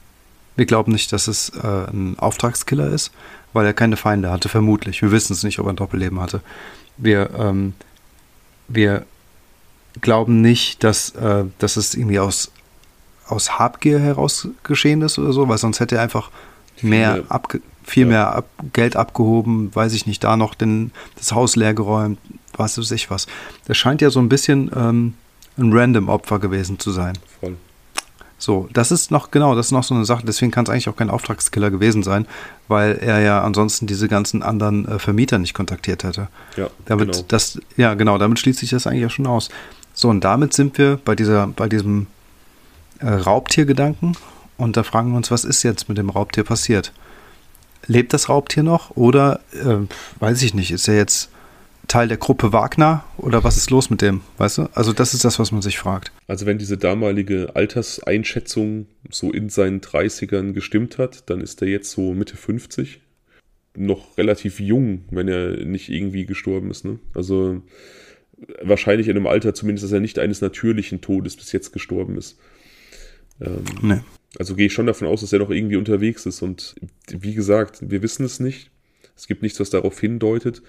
wir 0.56 0.66
glauben 0.66 0.92
nicht, 0.92 1.12
dass 1.14 1.28
es 1.28 1.50
äh, 1.50 1.68
ein 1.90 2.18
Auftragskiller 2.20 2.88
ist, 2.90 3.12
weil 3.54 3.66
er 3.66 3.74
keine 3.74 3.98
Feinde 3.98 4.30
hatte, 4.30 4.50
vermutlich. 4.50 5.02
Wir 5.02 5.12
wissen 5.12 5.34
es 5.34 5.44
nicht, 5.44 5.60
ob 5.60 5.68
er 5.68 5.74
ein 5.74 5.78
Doppelleben 5.78 6.20
hatte. 6.20 6.42
Wir, 6.98 7.32
ähm, 7.38 7.74
wir 8.68 9.06
glauben 10.02 10.42
nicht, 10.42 10.84
dass, 10.84 11.12
äh, 11.12 11.46
dass 11.60 11.78
es 11.78 11.96
irgendwie 11.96 12.20
aus, 12.20 12.52
aus 13.28 13.58
Habgier 13.58 14.00
heraus 14.00 14.48
geschehen 14.64 15.02
ist 15.02 15.18
oder 15.18 15.34
so, 15.34 15.48
weil 15.48 15.58
sonst 15.58 15.80
hätte 15.80 15.96
er 15.96 16.02
einfach 16.02 16.30
mehr 16.82 17.16
viel, 17.16 17.26
abge 17.30 17.62
viel 17.86 18.04
ja. 18.04 18.10
mehr 18.10 18.36
ab 18.36 18.46
Geld 18.72 18.96
abgehoben, 18.96 19.74
weiß 19.76 19.94
ich 19.94 20.08
nicht, 20.08 20.24
da 20.24 20.38
noch 20.38 20.56
den, 20.56 20.92
das 21.18 21.34
Haus 21.34 21.56
leergeräumt, 21.56 22.18
was 22.56 22.78
weiß 22.78 22.92
ich 22.92 23.10
was. 23.10 23.28
Das 23.66 23.78
scheint 23.78 24.02
ja 24.02 24.10
so 24.10 24.20
ein 24.20 24.30
bisschen 24.30 24.72
ähm, 24.76 25.14
ein 25.58 25.72
random 25.74 26.10
Opfer 26.10 26.40
gewesen 26.40 26.80
zu 26.80 26.92
sein. 26.92 27.14
Voll. 27.40 27.56
So, 28.44 28.68
das 28.74 28.92
ist 28.92 29.10
noch, 29.10 29.32
genau, 29.32 29.56
das 29.56 29.68
ist 29.68 29.72
noch 29.72 29.86
so 29.86 29.96
eine 29.96 30.04
Sache, 30.04 30.26
deswegen 30.26 30.52
kann 30.52 30.66
es 30.66 30.70
eigentlich 30.70 30.90
auch 30.90 30.98
kein 30.98 31.10
Auftragskiller 31.10 31.72
gewesen 31.72 32.04
sein, 32.04 32.28
weil 32.68 32.98
er 32.98 33.22
ja 33.22 33.42
ansonsten 33.42 33.88
diese 33.88 34.10
ganzen 34.10 34.44
anderen 34.44 34.86
äh, 34.86 35.00
Vermieter 35.00 35.40
nicht 35.40 35.54
kontaktiert 35.54 36.04
hätte. 36.04 36.28
Ja, 36.58 36.68
damit 36.86 37.14
genau. 37.14 37.26
das, 37.30 37.58
ja, 37.78 37.94
genau, 37.94 38.18
damit 38.18 38.40
schließt 38.40 38.60
sich 38.60 38.72
das 38.72 38.86
eigentlich 38.86 39.06
auch 39.06 39.12
schon 39.12 39.28
aus. 39.28 39.48
So, 39.94 40.10
und 40.10 40.26
damit 40.26 40.54
sind 40.54 40.78
wir 40.78 41.00
bei 41.06 41.16
dieser, 41.16 41.48
bei 41.48 41.70
diesem 41.70 42.08
äh, 43.00 43.08
Raubtiergedanken 43.08 44.18
und 44.58 44.76
da 44.76 44.84
fragen 44.84 45.12
wir 45.12 45.18
uns, 45.18 45.32
was 45.32 45.46
ist 45.46 45.64
jetzt 45.64 45.88
mit 45.88 45.98
dem 45.98 46.10
Raubtier 46.10 46.44
passiert? 46.44 46.92
Lebt 47.86 48.12
das 48.12 48.28
Raubtier 48.28 48.64
noch 48.64 48.92
oder 48.98 49.40
äh, 49.54 49.88
weiß 50.20 50.42
ich 50.42 50.54
nicht, 50.54 50.72
ist 50.72 50.90
er 50.90 50.96
jetzt 50.96 51.30
Teil 51.88 52.08
der 52.08 52.18
Gruppe 52.18 52.54
Wagner 52.54 53.04
oder 53.18 53.44
was 53.44 53.58
ist 53.58 53.70
los 53.70 53.90
mit 53.90 54.02
dem? 54.02 54.22
Weißt 54.38 54.58
du? 54.58 54.70
Also, 54.74 54.94
das 54.94 55.14
ist 55.14 55.26
das, 55.26 55.40
was 55.40 55.52
man 55.52 55.62
sich 55.62 55.78
fragt. 55.78 56.12
Also, 56.28 56.46
wenn 56.46 56.58
diese 56.58 56.78
damalige 56.78 57.52
Alterseinschätzung 57.56 58.88
so 59.10 59.32
in 59.32 59.50
seinen 59.50 59.82
30ern 59.82 60.54
gestimmt 60.54 60.98
hat, 60.98 61.30
dann 61.30 61.42
ist 61.42 61.62
er 61.62 61.68
jetzt 61.68 61.92
so 61.92 62.14
Mitte 62.14 62.38
50. 62.38 63.02
Noch 63.76 64.18
relativ 64.18 64.60
jung, 64.60 65.06
wenn 65.10 65.28
er 65.28 65.66
nicht 65.66 65.90
irgendwie 65.90 66.26
gestorben 66.26 66.72
ist. 66.72 66.86
Ne? 66.86 67.00
Also, 67.14 67.62
wahrscheinlich 68.62 69.08
in 69.08 69.18
einem 69.18 69.28
Alter 69.28 69.54
zumindest, 69.54 69.86
dass 69.86 69.92
er 69.92 70.00
nicht 70.00 70.20
eines 70.20 70.42
natürlichen 70.42 71.02
Todes 71.02 71.36
bis 71.36 71.52
jetzt 71.52 71.72
gestorben 71.72 72.18
ist. 72.18 72.38
Ähm, 73.42 73.64
nee. 73.82 74.02
Also 74.40 74.56
gehe 74.56 74.68
ich 74.68 74.74
schon 74.74 74.88
davon 74.88 75.08
aus, 75.08 75.22
dass 75.22 75.34
er 75.34 75.40
noch 75.40 75.52
irgendwie 75.52 75.76
unterwegs 75.76 76.26
ist. 76.26 76.42
Und 76.42 76.76
wie 77.08 77.36
gesagt, 77.36 77.80
wir 77.90 78.02
wissen 78.02 78.26
es 78.26 78.40
nicht. 78.40 78.72
Es 79.16 79.28
gibt 79.28 79.44
nichts, 79.44 79.60
was 79.60 79.70
darauf 79.70 80.00
hindeutet. 80.00 80.64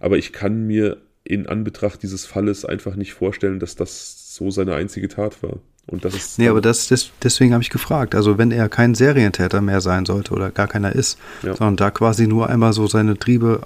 Aber 0.00 0.18
ich 0.18 0.32
kann 0.32 0.66
mir 0.66 0.98
in 1.24 1.46
Anbetracht 1.46 2.02
dieses 2.02 2.24
Falles 2.24 2.64
einfach 2.64 2.96
nicht 2.96 3.12
vorstellen, 3.14 3.60
dass 3.60 3.76
das 3.76 4.34
so 4.34 4.50
seine 4.50 4.74
einzige 4.74 5.08
Tat 5.08 5.42
war. 5.42 5.58
Und 5.86 6.04
das 6.04 6.14
ist. 6.14 6.38
Nee, 6.38 6.48
aber 6.48 6.60
das, 6.60 6.88
das 6.88 7.10
deswegen 7.22 7.52
habe 7.52 7.62
ich 7.62 7.70
gefragt. 7.70 8.14
Also 8.14 8.38
wenn 8.38 8.50
er 8.50 8.68
kein 8.68 8.94
Serientäter 8.94 9.60
mehr 9.60 9.80
sein 9.80 10.06
sollte 10.06 10.32
oder 10.34 10.50
gar 10.50 10.68
keiner 10.68 10.94
ist, 10.94 11.18
ja. 11.42 11.54
sondern 11.56 11.76
da 11.76 11.90
quasi 11.90 12.26
nur 12.26 12.48
einmal 12.48 12.72
so 12.72 12.86
seine 12.86 13.18
Triebe 13.18 13.62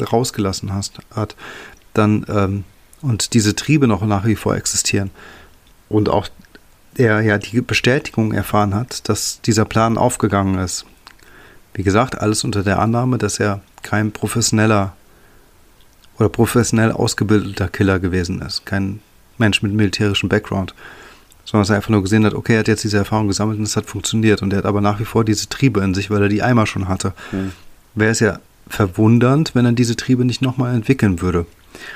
rausgelassen 0.00 0.72
hast, 0.72 0.98
hat, 1.14 1.36
dann 1.94 2.24
ähm, 2.28 2.64
und 3.00 3.34
diese 3.34 3.54
Triebe 3.54 3.86
noch 3.86 4.04
nach 4.04 4.24
wie 4.24 4.36
vor 4.36 4.56
existieren 4.56 5.10
und 5.88 6.08
auch 6.08 6.28
er 6.96 7.20
ja 7.20 7.38
die 7.38 7.60
Bestätigung 7.60 8.32
erfahren 8.32 8.74
hat, 8.74 9.08
dass 9.08 9.40
dieser 9.42 9.64
Plan 9.64 9.98
aufgegangen 9.98 10.58
ist. 10.58 10.84
Wie 11.74 11.82
gesagt, 11.82 12.18
alles 12.18 12.44
unter 12.44 12.62
der 12.62 12.78
Annahme, 12.78 13.18
dass 13.18 13.40
er 13.40 13.60
kein 13.82 14.12
professioneller 14.12 14.94
oder 16.22 16.28
professionell 16.28 16.92
ausgebildeter 16.92 17.68
Killer 17.68 17.98
gewesen 17.98 18.40
ist. 18.42 18.64
Kein 18.64 19.00
Mensch 19.38 19.62
mit 19.62 19.72
militärischem 19.72 20.28
Background. 20.28 20.74
Sondern 21.44 21.62
dass 21.62 21.70
er 21.70 21.76
einfach 21.76 21.90
nur 21.90 22.02
gesehen 22.02 22.24
hat, 22.24 22.34
okay, 22.34 22.54
er 22.54 22.60
hat 22.60 22.68
jetzt 22.68 22.84
diese 22.84 22.98
Erfahrung 22.98 23.26
gesammelt 23.26 23.58
und 23.58 23.64
es 23.64 23.76
hat 23.76 23.86
funktioniert. 23.86 24.40
Und 24.40 24.52
er 24.52 24.58
hat 24.58 24.66
aber 24.66 24.80
nach 24.80 25.00
wie 25.00 25.04
vor 25.04 25.24
diese 25.24 25.48
Triebe 25.48 25.80
in 25.80 25.94
sich, 25.94 26.10
weil 26.10 26.22
er 26.22 26.28
die 26.28 26.42
einmal 26.42 26.66
schon 26.66 26.86
hatte. 26.86 27.12
Mhm. 27.32 27.52
Wäre 27.94 28.12
es 28.12 28.20
ja 28.20 28.38
verwundernd, 28.68 29.54
wenn 29.54 29.66
er 29.66 29.72
diese 29.72 29.96
Triebe 29.96 30.24
nicht 30.24 30.42
nochmal 30.42 30.74
entwickeln 30.74 31.20
würde. 31.20 31.46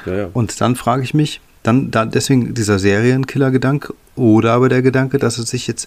Ja, 0.05 0.15
ja. 0.15 0.29
Und 0.33 0.61
dann 0.61 0.75
frage 0.75 1.05
ich 1.05 1.15
mich, 1.15 1.41
dann, 1.63 1.93
da 1.93 2.05
deswegen 2.05 2.55
dieser 2.55 2.79
Serienkiller-Gedanke 2.81 3.95
oder 4.17 4.53
aber 4.53 4.69
der 4.69 4.83
Gedanke, 4.83 5.19
dass 5.19 5.39
er 5.39 5.47
sich 5.47 5.69
jetzt 5.69 5.87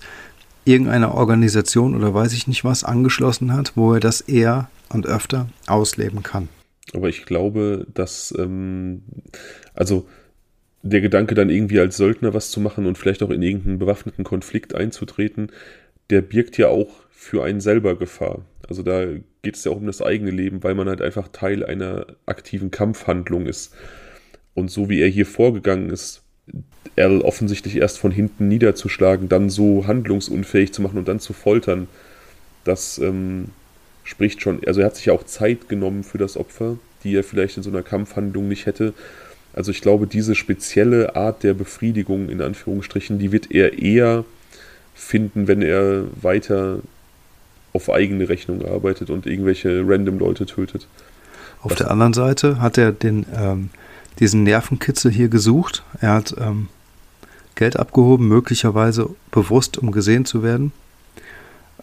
irgendeiner 0.64 1.14
Organisation 1.14 1.95
oder 1.95 2.14
weiß 2.14 2.32
ich 2.34 2.48
nicht 2.48 2.64
was 2.64 2.86
angeschlossen 2.86 3.53
hat, 3.53 3.74
wo 3.76 3.94
er 3.94 3.99
das 3.99 4.22
eher 4.22 4.70
und 4.90 5.06
öfter 5.06 5.48
ausleben 5.68 6.24
kann. 6.24 6.48
Aber 6.94 7.10
ich 7.10 7.26
glaube, 7.26 7.86
dass, 7.94 8.34
ähm, 8.38 9.03
also 9.74 10.07
der 10.82 11.02
Gedanke 11.02 11.36
dann 11.36 11.49
irgendwie 11.49 11.80
als 11.80 11.98
Söldner 11.98 12.34
was 12.34 12.52
zu 12.52 12.60
machen 12.60 12.86
und 12.86 12.98
vielleicht 12.98 13.22
auch 13.22 13.30
in 13.30 13.41
irgendeinen 13.41 13.80
bewaffneten 13.80 14.24
Konflikt 14.24 14.76
einzutreten, 14.76 15.52
der 16.10 16.22
birgt 16.22 16.57
ja 16.57 16.68
auch 16.70 16.90
für 17.11 17.44
einen 17.44 17.61
selber 17.61 17.98
Gefahr. 17.98 18.45
Also 18.68 18.82
da 18.82 19.06
geht 19.41 19.56
es 19.56 19.64
ja 19.64 19.72
auch 19.72 19.78
um 19.78 19.86
das 19.86 20.02
eigene 20.02 20.32
Leben, 20.32 20.64
weil 20.64 20.76
man 20.76 20.88
halt 20.88 21.02
einfach 21.02 21.28
Teil 21.28 21.66
einer 21.66 22.07
aktiven 22.26 22.72
Kampfhandlung 22.72 23.45
ist. 23.45 23.76
Und 24.53 24.72
so 24.72 24.90
wie 24.90 25.02
er 25.02 25.07
hier 25.07 25.26
vorgegangen 25.26 25.90
ist, 25.90 26.24
er 26.95 27.24
offensichtlich 27.24 27.78
erst 27.78 27.99
von 27.99 28.11
hinten 28.11 28.48
niederzuschlagen, 28.48 29.30
dann 29.30 29.49
so 29.49 29.86
handlungsunfähig 29.88 30.74
zu 30.74 30.82
machen 30.82 30.98
und 30.98 31.07
dann 31.07 31.20
zu 31.20 31.34
foltern, 31.34 31.88
das 32.64 32.98
ähm, 32.99 33.49
spricht 34.10 34.41
schon. 34.41 34.61
Also 34.65 34.81
er 34.81 34.88
hat 34.88 34.95
sich 34.95 35.06
ja 35.06 35.14
auch 35.14 35.23
Zeit 35.23 35.69
genommen 35.69 36.03
für 36.03 36.18
das 36.18 36.36
Opfer, 36.36 36.77
die 37.03 37.15
er 37.15 37.23
vielleicht 37.23 37.57
in 37.57 37.64
so 37.64 37.69
einer 37.69 37.84
Kampfhandlung 37.84 38.48
nicht 38.48 38.65
hätte. 38.65 38.94
Also 39.53 39.72
ich 39.72 39.81
glaube, 39.81 40.07
diese 40.07 40.36
spezielle 40.36 41.15
Art 41.15 41.44
der 41.44 41.53
Befriedigung 41.53 42.30
in 42.30 42.41
Anführungsstrichen, 42.41 43.19
die 43.19 43.31
wird 43.31 43.52
er 43.52 43.80
eher 43.80 44.26
finden, 44.95 45.48
wenn 45.48 45.61
er 45.61 46.06
weiter 46.22 46.80
auf 47.73 47.90
eigene 47.90 48.27
Rechnung 48.27 48.65
arbeitet 48.65 49.10
und 49.10 49.27
irgendwelche 49.27 49.84
random 49.86 50.19
Leute 50.19 50.45
tötet. 50.45 50.88
Auf 51.61 51.72
Was 51.72 51.77
der 51.77 51.91
anderen 51.91 52.14
Seite 52.14 52.61
hat 52.61 52.77
er 52.77 52.91
den 52.91 53.26
ähm, 53.36 53.69
diesen 54.19 54.44
Nervenkitzel 54.44 55.11
hier 55.11 55.30
gesucht. 55.30 55.84
Er 56.02 56.14
hat 56.14 56.36
ähm, 56.40 56.68
Geld 57.56 57.77
abgehoben, 57.77 58.27
möglicherweise 58.27 59.10
bewusst, 59.31 59.77
um 59.77 59.91
gesehen 59.91 60.26
zu 60.26 60.44
werden. 60.44 60.72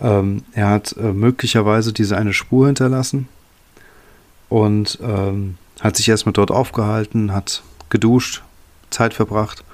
Ähm, 0.00 0.42
er 0.52 0.68
hat 0.70 0.96
äh, 0.96 1.12
möglicherweise 1.12 1.92
diese 1.92 2.16
eine 2.16 2.32
Spur 2.32 2.66
hinterlassen 2.66 3.28
und 4.48 4.98
ähm, 5.02 5.56
hat 5.80 5.96
sich 5.96 6.08
erstmal 6.08 6.32
dort 6.32 6.50
aufgehalten, 6.50 7.32
hat 7.32 7.62
geduscht, 7.90 8.42
Zeit 8.90 9.14
verbracht. 9.14 9.64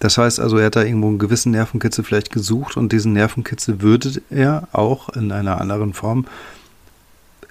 Das 0.00 0.16
heißt 0.16 0.38
also, 0.38 0.58
er 0.58 0.66
hat 0.66 0.76
da 0.76 0.82
irgendwo 0.82 1.08
einen 1.08 1.18
gewissen 1.18 1.52
Nervenkitzel 1.52 2.04
vielleicht 2.04 2.30
gesucht 2.30 2.76
und 2.76 2.92
diesen 2.92 3.12
Nervenkitzel 3.12 3.82
würde 3.82 4.22
er 4.30 4.68
auch 4.72 5.08
in 5.10 5.32
einer 5.32 5.60
anderen 5.60 5.92
Form 5.92 6.26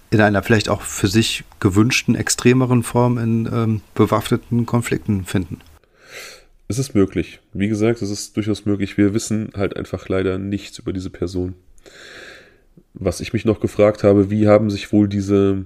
in 0.10 0.22
einer 0.22 0.42
vielleicht 0.44 0.70
auch 0.70 0.82
für 0.82 1.08
sich 1.08 1.44
gewünschten, 1.60 2.16
extremeren 2.16 2.84
Form 2.84 3.18
in 3.18 3.46
ähm, 3.52 3.82
bewaffneten 3.94 4.66
Konflikten 4.66 5.26
finden. 5.26 5.60
Es 6.70 6.80
ist 6.80 6.96
möglich. 6.96 7.40
Wie 7.54 7.68
gesagt, 7.68 8.02
es 8.02 8.10
ist 8.10 8.36
durchaus 8.36 8.66
möglich. 8.66 8.98
Wir 8.98 9.14
wissen 9.14 9.52
halt 9.56 9.76
einfach 9.76 10.08
leider 10.10 10.38
nichts 10.38 10.80
über 10.80 10.94
diese 10.94 11.10
Person. 11.10 11.56
Was 12.94 13.22
ich 13.22 13.34
mich 13.34 13.46
noch 13.46 13.60
gefragt 13.60 14.04
habe, 14.04 14.30
wie 14.30 14.48
haben 14.48 14.70
sich 14.70 14.92
wohl 14.92 15.08
diese, 15.08 15.66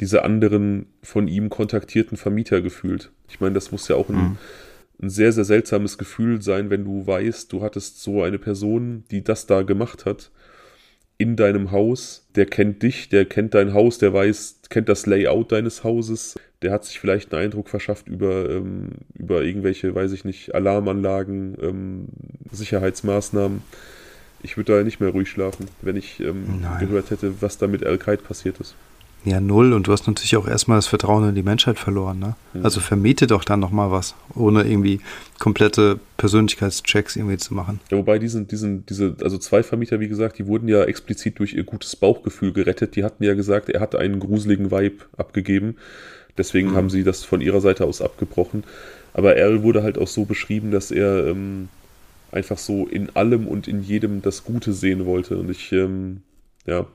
diese 0.00 0.24
anderen 0.24 0.86
von 1.02 1.28
ihm 1.28 1.48
kontaktierten 1.48 2.16
Vermieter 2.16 2.60
gefühlt? 2.60 3.10
Ich 3.28 3.40
meine, 3.40 3.54
das 3.54 3.72
muss 3.72 3.88
ja 3.88 3.96
auch 3.96 4.08
ein, 4.10 4.16
mhm. 4.16 4.36
ein 5.02 5.10
sehr, 5.10 5.32
sehr 5.32 5.44
seltsames 5.44 5.96
Gefühl 5.96 6.42
sein, 6.42 6.70
wenn 6.70 6.84
du 6.84 7.06
weißt, 7.06 7.52
du 7.52 7.62
hattest 7.62 8.02
so 8.02 8.22
eine 8.22 8.38
Person, 8.38 9.04
die 9.10 9.24
das 9.24 9.46
da 9.46 9.62
gemacht 9.62 10.04
hat 10.04 10.30
in 11.16 11.36
deinem 11.36 11.70
Haus, 11.70 12.26
der 12.34 12.46
kennt 12.46 12.82
dich, 12.82 13.08
der 13.08 13.24
kennt 13.24 13.54
dein 13.54 13.72
Haus, 13.72 13.98
der 13.98 14.12
weiß, 14.12 14.62
kennt 14.68 14.88
das 14.88 15.06
Layout 15.06 15.52
deines 15.52 15.84
Hauses, 15.84 16.34
der 16.62 16.72
hat 16.72 16.84
sich 16.84 16.98
vielleicht 16.98 17.32
einen 17.32 17.44
Eindruck 17.44 17.68
verschafft 17.68 18.08
über, 18.08 18.50
ähm, 18.50 18.90
über 19.14 19.42
irgendwelche, 19.42 19.94
weiß 19.94 20.12
ich 20.12 20.24
nicht, 20.24 20.54
Alarmanlagen, 20.54 21.56
ähm, 21.60 22.06
Sicherheitsmaßnahmen. 22.50 23.62
Ich 24.44 24.56
würde 24.56 24.76
da 24.76 24.84
nicht 24.84 25.00
mehr 25.00 25.10
ruhig 25.10 25.28
schlafen, 25.28 25.66
wenn 25.82 25.96
ich 25.96 26.20
ähm, 26.20 26.62
gehört 26.78 27.10
hätte, 27.10 27.40
was 27.40 27.58
da 27.58 27.66
mit 27.66 27.84
Al-Qaid 27.84 28.22
passiert 28.22 28.60
ist. 28.60 28.74
Ja, 29.24 29.40
null. 29.40 29.72
Und 29.72 29.86
du 29.86 29.92
hast 29.92 30.06
natürlich 30.06 30.36
auch 30.36 30.46
erstmal 30.46 30.76
das 30.76 30.86
Vertrauen 30.86 31.28
in 31.28 31.34
die 31.34 31.42
Menschheit 31.42 31.78
verloren. 31.78 32.18
Ne? 32.18 32.36
Mhm. 32.52 32.64
Also 32.64 32.80
vermiete 32.80 33.26
doch 33.26 33.42
dann 33.42 33.58
nochmal 33.58 33.90
was, 33.90 34.14
ohne 34.34 34.64
irgendwie 34.64 35.00
komplette 35.38 35.98
Persönlichkeitschecks 36.18 37.16
irgendwie 37.16 37.38
zu 37.38 37.54
machen. 37.54 37.80
Ja, 37.90 37.96
wobei 37.96 38.18
diesen, 38.18 38.46
diesen, 38.46 38.84
diese, 38.86 39.16
also 39.22 39.38
zwei 39.38 39.62
Vermieter, 39.62 39.98
wie 40.00 40.08
gesagt, 40.08 40.38
die 40.38 40.46
wurden 40.46 40.68
ja 40.68 40.84
explizit 40.84 41.38
durch 41.38 41.54
ihr 41.54 41.64
gutes 41.64 41.96
Bauchgefühl 41.96 42.52
gerettet. 42.52 42.96
Die 42.96 43.04
hatten 43.04 43.24
ja 43.24 43.34
gesagt, 43.34 43.70
er 43.70 43.80
hat 43.80 43.94
einen 43.94 44.20
gruseligen 44.20 44.70
Vibe 44.70 45.04
abgegeben. 45.16 45.76
Deswegen 46.36 46.70
mhm. 46.70 46.76
haben 46.76 46.90
sie 46.90 47.02
das 47.02 47.24
von 47.24 47.40
ihrer 47.40 47.62
Seite 47.62 47.86
aus 47.86 48.02
abgebrochen. 48.02 48.64
Aber 49.14 49.36
Earl 49.36 49.62
wurde 49.62 49.82
halt 49.82 49.96
auch 49.96 50.08
so 50.08 50.24
beschrieben, 50.24 50.70
dass 50.70 50.90
er 50.90 51.28
ähm, 51.28 51.68
einfach 52.34 52.58
so 52.58 52.86
in 52.86 53.14
allem 53.14 53.46
und 53.46 53.68
in 53.68 53.80
jedem 53.80 54.20
das 54.20 54.44
Gute 54.44 54.72
sehen 54.72 55.06
wollte. 55.06 55.38
Und 55.38 55.50
ich, 55.50 55.70
ähm, 55.72 56.22
ja, 56.66 56.86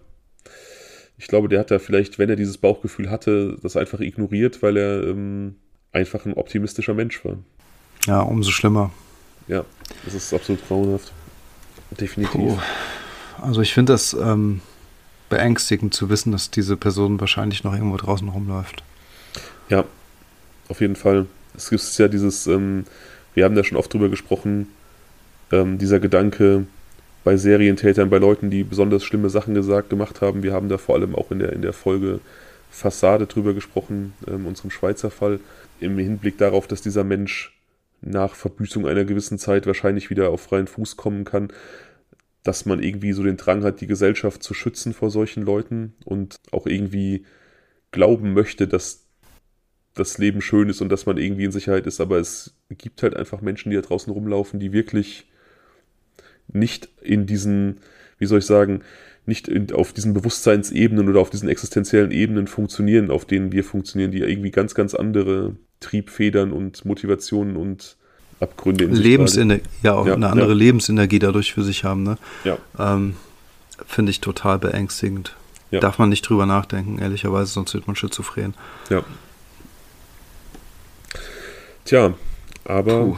ich 1.18 1.28
glaube, 1.28 1.48
der 1.48 1.61
hat 1.61 1.72
da 1.72 1.80
vielleicht, 1.80 2.20
wenn 2.20 2.30
er 2.30 2.36
dieses 2.36 2.57
Bauchgefühl 2.57 3.10
hatte, 3.10 3.57
das 3.64 3.78
einfach 3.78 4.02
ignoriert, 4.02 4.61
weil 4.61 4.78
er 4.78 5.03
ähm, 5.03 5.56
einfach 5.94 6.26
ein 6.26 6.34
optimistischer 6.34 6.94
Mensch 6.94 7.24
war. 7.24 7.38
Ja, 8.06 8.20
umso 8.22 8.52
schlimmer. 8.52 8.91
Ja, 9.48 9.66
das 10.06 10.14
ist 10.14 10.34
absolut 10.34 10.66
grauenhaft. 10.68 11.11
Definitiv. 11.91 12.34
Puh. 12.34 12.57
Also 13.41 13.61
ich 13.61 13.74
finde 13.74 13.94
das 13.94 14.14
ähm, 14.14 14.61
beängstigend 15.30 15.94
zu 15.94 16.10
wissen, 16.10 16.32
dass 16.32 16.52
diese 16.52 16.76
Person 16.76 17.20
wahrscheinlich 17.20 17.64
noch 17.64 17.74
irgendwo 17.74 17.98
draußen 17.98 18.28
rumläuft. 18.28 18.84
Ja, 19.70 19.86
auf 20.68 20.82
jeden 20.82 20.95
Fall. 20.95 21.28
Es 21.56 21.70
gibt 21.70 21.98
ja 21.98 22.07
dieses, 22.07 22.45
ähm, 22.48 22.84
wir 23.34 23.45
haben 23.45 23.56
da 23.56 23.64
schon 23.64 23.78
oft 23.78 23.94
drüber 23.94 24.10
gesprochen, 24.10 24.68
ähm, 25.51 25.77
dieser 25.77 25.99
Gedanke, 25.99 26.65
bei 27.23 27.38
Serientätern, 27.38 28.09
bei 28.09 28.17
Leuten, 28.17 28.49
die 28.49 28.63
besonders 28.63 29.03
schlimme 29.03 29.30
Sachen 29.30 29.53
gesagt, 29.53 29.89
gemacht 29.89 30.21
haben. 30.21 30.41
Wir 30.41 30.53
haben 30.53 30.69
da 30.69 30.77
vor 30.77 30.95
allem 30.95 31.15
auch 31.15 31.31
in 31.31 31.39
der, 31.39 31.53
in 31.53 31.61
der 31.61 31.73
Folge 31.73 32.21
Fassade 32.69 33.27
drüber 33.27 33.53
gesprochen, 33.53 34.13
ähm, 34.27 34.45
unserem 34.45 34.71
Schweizer 34.71 35.11
Fall, 35.11 35.39
im 35.80 35.97
Hinblick 35.97 36.38
darauf, 36.38 36.67
dass 36.67 36.81
dieser 36.81 37.03
Mensch 37.03 37.57
nach 38.01 38.35
Verbüßung 38.35 38.88
einer 38.88 39.05
gewissen 39.05 39.38
Zeit 39.38 39.67
wahrscheinlich 39.67 40.09
wieder 40.09 40.30
auf 40.30 40.41
freien 40.41 40.67
Fuß 40.67 40.95
kommen 40.97 41.26
kann, 41.26 41.51
dass 42.43 42.65
man 42.65 42.81
irgendwie 42.81 43.11
so 43.11 43.23
den 43.23 43.38
Drang 43.38 43.63
hat, 43.63 43.81
die 43.81 43.88
Gesellschaft 43.88 44.41
zu 44.41 44.53
schützen 44.53 44.93
vor 44.93 45.09
solchen 45.09 45.43
Leuten 45.43 45.93
und 46.05 46.38
auch 46.51 46.65
irgendwie 46.65 47.26
glauben 47.91 48.34
möchte, 48.34 48.67
dass 48.67 49.05
das 49.95 50.17
Leben 50.17 50.41
schön 50.41 50.69
ist 50.69 50.81
und 50.81 50.89
dass 50.89 51.05
man 51.05 51.17
irgendwie 51.17 51.43
in 51.43 51.51
Sicherheit 51.51 51.85
ist. 51.85 51.99
Aber 51.99 52.17
es 52.17 52.55
gibt 52.69 53.03
halt 53.03 53.15
einfach 53.15 53.41
Menschen, 53.41 53.71
die 53.71 53.76
da 53.76 53.81
draußen 53.81 54.13
rumlaufen, 54.13 54.59
die 54.59 54.71
wirklich 54.71 55.27
nicht 56.51 56.89
in 57.01 57.26
diesen, 57.26 57.77
wie 58.17 58.26
soll 58.26 58.39
ich 58.39 58.45
sagen, 58.45 58.81
nicht 59.26 59.47
in, 59.47 59.71
auf 59.71 59.93
diesen 59.93 60.13
Bewusstseinsebenen 60.13 61.07
oder 61.07 61.21
auf 61.21 61.30
diesen 61.30 61.49
existenziellen 61.49 62.11
Ebenen 62.11 62.47
funktionieren, 62.47 63.11
auf 63.11 63.26
denen 63.26 63.51
wir 63.51 63.63
funktionieren, 63.63 64.11
die 64.11 64.19
irgendwie 64.19 64.51
ganz, 64.51 64.76
ganz 64.76 64.93
andere 64.93 65.55
Triebfedern 65.80 66.51
und 66.51 66.84
Motivationen 66.84 67.55
und 67.55 67.95
Abgründe 68.39 68.85
in 68.85 68.93
Lebensenergie, 68.93 69.63
ja 69.84 69.93
auch 69.95 70.07
ja, 70.07 70.13
eine 70.13 70.30
andere 70.30 70.49
ja. 70.49 70.55
Lebensenergie 70.55 71.19
dadurch 71.19 71.53
für 71.53 71.63
sich 71.63 71.84
haben, 71.84 72.03
ne? 72.03 72.17
Ja. 72.43 72.57
Ähm, 72.77 73.15
Finde 73.85 74.11
ich 74.11 74.19
total 74.19 74.59
beängstigend. 74.59 75.35
Ja. 75.71 75.80
Darf 75.80 75.99
man 75.99 76.09
nicht 76.09 76.27
drüber 76.27 76.45
nachdenken, 76.45 76.99
ehrlicherweise, 76.99 77.51
sonst 77.51 77.73
wird 77.73 77.88
man 77.88 77.95
schizophren. 77.95 78.55
Ja. 78.89 79.03
Tja, 81.85 82.13
aber 82.65 83.05
Puh. 83.05 83.17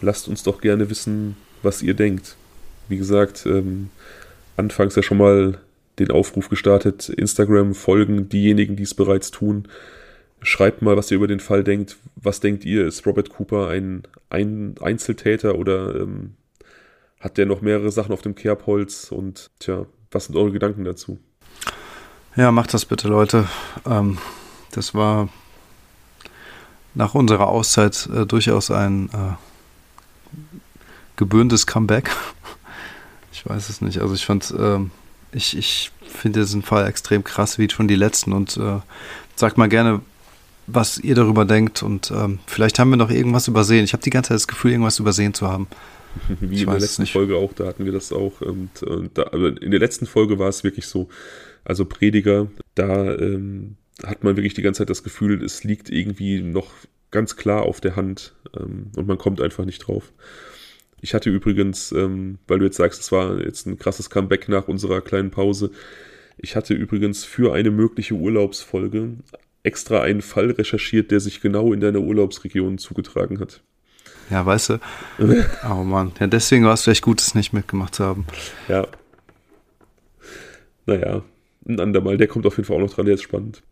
lasst 0.00 0.28
uns 0.28 0.42
doch 0.42 0.60
gerne 0.60 0.88
wissen, 0.88 1.36
was 1.62 1.82
ihr 1.82 1.94
denkt. 1.94 2.36
Wie 2.88 2.96
gesagt, 2.96 3.46
ähm, 3.46 3.90
anfangs 4.56 4.94
ja 4.96 5.02
schon 5.02 5.18
mal 5.18 5.58
den 5.98 6.10
Aufruf 6.10 6.48
gestartet, 6.48 7.08
Instagram 7.08 7.74
folgen 7.74 8.28
diejenigen, 8.28 8.76
die 8.76 8.82
es 8.82 8.94
bereits 8.94 9.30
tun. 9.30 9.68
Schreibt 10.42 10.82
mal, 10.82 10.96
was 10.96 11.10
ihr 11.10 11.16
über 11.16 11.28
den 11.28 11.40
Fall 11.40 11.64
denkt. 11.64 11.96
Was 12.16 12.40
denkt 12.40 12.64
ihr? 12.64 12.86
Ist 12.86 13.06
Robert 13.06 13.30
Cooper 13.30 13.68
ein, 13.68 14.02
ein 14.28 14.74
Einzeltäter 14.80 15.56
oder 15.56 15.94
ähm, 15.94 16.34
hat 17.20 17.38
der 17.38 17.46
noch 17.46 17.62
mehrere 17.62 17.90
Sachen 17.90 18.12
auf 18.12 18.22
dem 18.22 18.34
Kerbholz? 18.34 19.10
Und 19.10 19.50
tja, 19.60 19.86
was 20.10 20.26
sind 20.26 20.36
eure 20.36 20.52
Gedanken 20.52 20.84
dazu? 20.84 21.18
Ja, 22.36 22.50
macht 22.50 22.74
das 22.74 22.84
bitte, 22.84 23.08
Leute. 23.08 23.48
Ähm, 23.86 24.18
das 24.72 24.94
war 24.94 25.28
nach 26.94 27.14
unserer 27.14 27.48
Auszeit 27.48 28.08
äh, 28.12 28.26
durchaus 28.26 28.70
ein 28.70 29.08
äh, 29.12 29.36
gebührendes 31.16 31.66
Comeback. 31.66 32.10
Ich 33.44 33.50
weiß 33.50 33.68
es 33.68 33.80
nicht. 33.80 33.98
Also 33.98 34.14
ich 34.14 34.24
fand, 34.24 34.50
äh, 34.52 34.78
ich, 35.32 35.56
ich 35.56 35.92
finde 36.02 36.40
diesen 36.40 36.62
Fall 36.62 36.86
extrem 36.86 37.24
krass, 37.24 37.58
wie 37.58 37.68
schon 37.68 37.88
die 37.88 37.94
letzten. 37.94 38.32
Und 38.32 38.56
äh, 38.56 38.80
sagt 39.36 39.58
mal 39.58 39.68
gerne, 39.68 40.00
was 40.66 40.98
ihr 40.98 41.14
darüber 41.14 41.44
denkt. 41.44 41.82
Und 41.82 42.10
ähm, 42.10 42.38
vielleicht 42.46 42.78
haben 42.78 42.90
wir 42.90 42.96
noch 42.96 43.10
irgendwas 43.10 43.48
übersehen. 43.48 43.84
Ich 43.84 43.92
habe 43.92 44.02
die 44.02 44.10
ganze 44.10 44.28
Zeit 44.28 44.36
das 44.36 44.48
Gefühl, 44.48 44.72
irgendwas 44.72 44.98
übersehen 44.98 45.34
zu 45.34 45.48
haben. 45.48 45.66
Wie 46.40 46.54
ich 46.54 46.62
in 46.62 46.70
der 46.70 46.78
letzten 46.78 47.06
Folge 47.06 47.36
auch, 47.36 47.52
da 47.52 47.66
hatten 47.66 47.84
wir 47.84 47.92
das 47.92 48.12
auch. 48.12 48.40
Und, 48.40 48.82
und 48.82 49.18
da, 49.18 49.24
also 49.24 49.48
in 49.48 49.70
der 49.70 49.80
letzten 49.80 50.06
Folge 50.06 50.38
war 50.38 50.48
es 50.48 50.64
wirklich 50.64 50.86
so, 50.86 51.08
also 51.64 51.84
Prediger, 51.84 52.48
da 52.74 53.14
ähm, 53.14 53.76
hat 54.04 54.24
man 54.24 54.36
wirklich 54.36 54.54
die 54.54 54.62
ganze 54.62 54.78
Zeit 54.78 54.90
das 54.90 55.02
Gefühl, 55.02 55.42
es 55.42 55.64
liegt 55.64 55.90
irgendwie 55.90 56.40
noch 56.40 56.70
ganz 57.10 57.36
klar 57.36 57.62
auf 57.62 57.80
der 57.80 57.96
Hand 57.96 58.34
ähm, 58.58 58.90
und 58.96 59.06
man 59.06 59.18
kommt 59.18 59.40
einfach 59.40 59.64
nicht 59.64 59.80
drauf. 59.80 60.12
Ich 61.04 61.12
hatte 61.12 61.28
übrigens, 61.28 61.92
ähm, 61.92 62.38
weil 62.48 62.60
du 62.60 62.64
jetzt 62.64 62.78
sagst, 62.78 63.02
es 63.02 63.12
war 63.12 63.38
jetzt 63.38 63.66
ein 63.66 63.78
krasses 63.78 64.08
Comeback 64.08 64.48
nach 64.48 64.68
unserer 64.68 65.02
kleinen 65.02 65.30
Pause, 65.30 65.70
ich 66.38 66.56
hatte 66.56 66.72
übrigens 66.72 67.26
für 67.26 67.52
eine 67.52 67.70
mögliche 67.70 68.14
Urlaubsfolge 68.14 69.10
extra 69.62 70.00
einen 70.00 70.22
Fall 70.22 70.52
recherchiert, 70.52 71.10
der 71.10 71.20
sich 71.20 71.42
genau 71.42 71.74
in 71.74 71.80
deiner 71.80 71.98
Urlaubsregion 71.98 72.78
zugetragen 72.78 73.38
hat. 73.38 73.60
Ja, 74.30 74.46
weißt 74.46 74.70
du. 74.70 74.80
oh 75.70 75.84
Mann. 75.84 76.12
Ja, 76.20 76.26
deswegen 76.26 76.64
war 76.64 76.72
es 76.72 76.84
vielleicht 76.84 77.02
gut, 77.02 77.20
es 77.20 77.34
nicht 77.34 77.52
mitgemacht 77.52 77.96
zu 77.96 78.04
haben. 78.04 78.24
Ja. 78.68 78.86
Naja, 80.86 81.20
ein 81.68 81.80
andermal. 81.80 82.16
Der 82.16 82.28
kommt 82.28 82.46
auf 82.46 82.56
jeden 82.56 82.66
Fall 82.66 82.78
auch 82.78 82.80
noch 82.80 82.94
dran, 82.94 83.04
der 83.04 83.16
ist 83.16 83.22
spannend. 83.24 83.62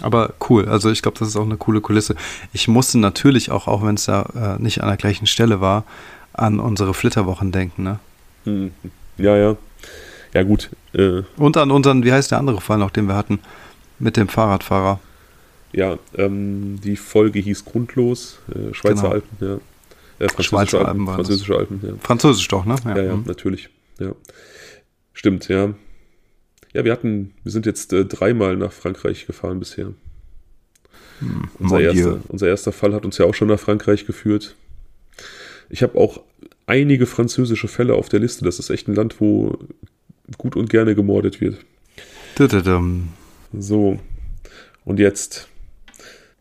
Aber 0.00 0.34
cool, 0.48 0.68
also 0.68 0.90
ich 0.90 1.02
glaube, 1.02 1.18
das 1.18 1.28
ist 1.28 1.36
auch 1.36 1.44
eine 1.44 1.56
coole 1.56 1.80
Kulisse. 1.80 2.16
Ich 2.52 2.66
musste 2.66 2.98
natürlich 2.98 3.52
auch, 3.52 3.68
auch 3.68 3.84
wenn 3.84 3.94
es 3.94 4.06
da 4.06 4.56
äh, 4.58 4.62
nicht 4.62 4.82
an 4.82 4.88
der 4.88 4.96
gleichen 4.96 5.26
Stelle 5.26 5.60
war, 5.60 5.84
an 6.32 6.60
unsere 6.60 6.94
Flitterwochen 6.94 7.52
denken, 7.52 7.82
ne? 7.82 8.00
Hm. 8.44 8.70
Ja, 9.18 9.36
ja. 9.36 9.56
Ja, 10.32 10.42
gut. 10.42 10.70
Äh. 10.92 11.22
Und 11.36 11.56
an 11.56 11.70
unseren, 11.70 12.04
wie 12.04 12.12
heißt 12.12 12.30
der 12.30 12.38
andere 12.38 12.60
Fall 12.60 12.78
noch, 12.78 12.90
den 12.90 13.06
wir 13.06 13.16
hatten? 13.16 13.40
Mit 13.98 14.16
dem 14.16 14.28
Fahrradfahrer. 14.28 15.00
Ja, 15.72 15.98
ähm, 16.16 16.80
die 16.82 16.96
Folge 16.96 17.38
hieß 17.38 17.64
Grundlos, 17.64 18.38
äh, 18.48 18.74
Schweizer 18.74 19.02
genau. 19.02 19.14
Alpen, 19.14 19.36
ja. 19.40 19.58
Äh, 20.18 20.28
französische 20.28 20.78
Alpen, 20.78 21.08
Alpen 21.08 21.14
französische 21.14 21.56
Alpen, 21.56 21.80
ja. 21.82 21.92
Französisch 22.00 22.48
doch, 22.48 22.64
ne? 22.64 22.76
Ja, 22.84 22.96
ja, 22.96 23.02
ja 23.04 23.16
mhm. 23.16 23.24
natürlich. 23.26 23.68
Ja. 23.98 24.12
Stimmt, 25.12 25.48
ja. 25.48 25.74
Ja, 26.72 26.84
wir 26.84 26.92
hatten, 26.92 27.34
wir 27.42 27.52
sind 27.52 27.66
jetzt 27.66 27.92
äh, 27.92 28.04
dreimal 28.04 28.56
nach 28.56 28.72
Frankreich 28.72 29.26
gefahren 29.26 29.58
bisher. 29.58 29.92
Hm, 31.20 31.48
unser, 31.58 31.80
erster, 31.80 32.20
unser 32.28 32.48
erster 32.48 32.72
Fall 32.72 32.94
hat 32.94 33.04
uns 33.04 33.18
ja 33.18 33.26
auch 33.26 33.34
schon 33.34 33.48
nach 33.48 33.60
Frankreich 33.60 34.06
geführt. 34.06 34.56
Ich 35.70 35.82
habe 35.82 35.98
auch 35.98 36.20
einige 36.66 37.06
französische 37.06 37.68
Fälle 37.68 37.94
auf 37.94 38.08
der 38.08 38.20
Liste. 38.20 38.44
Das 38.44 38.58
ist 38.58 38.70
echt 38.70 38.88
ein 38.88 38.94
Land, 38.94 39.20
wo 39.20 39.58
gut 40.38 40.56
und 40.56 40.70
gerne 40.70 40.94
gemordet 40.94 41.40
wird. 41.40 41.56
So. 43.52 43.98
Und 44.84 44.98
jetzt, 44.98 45.48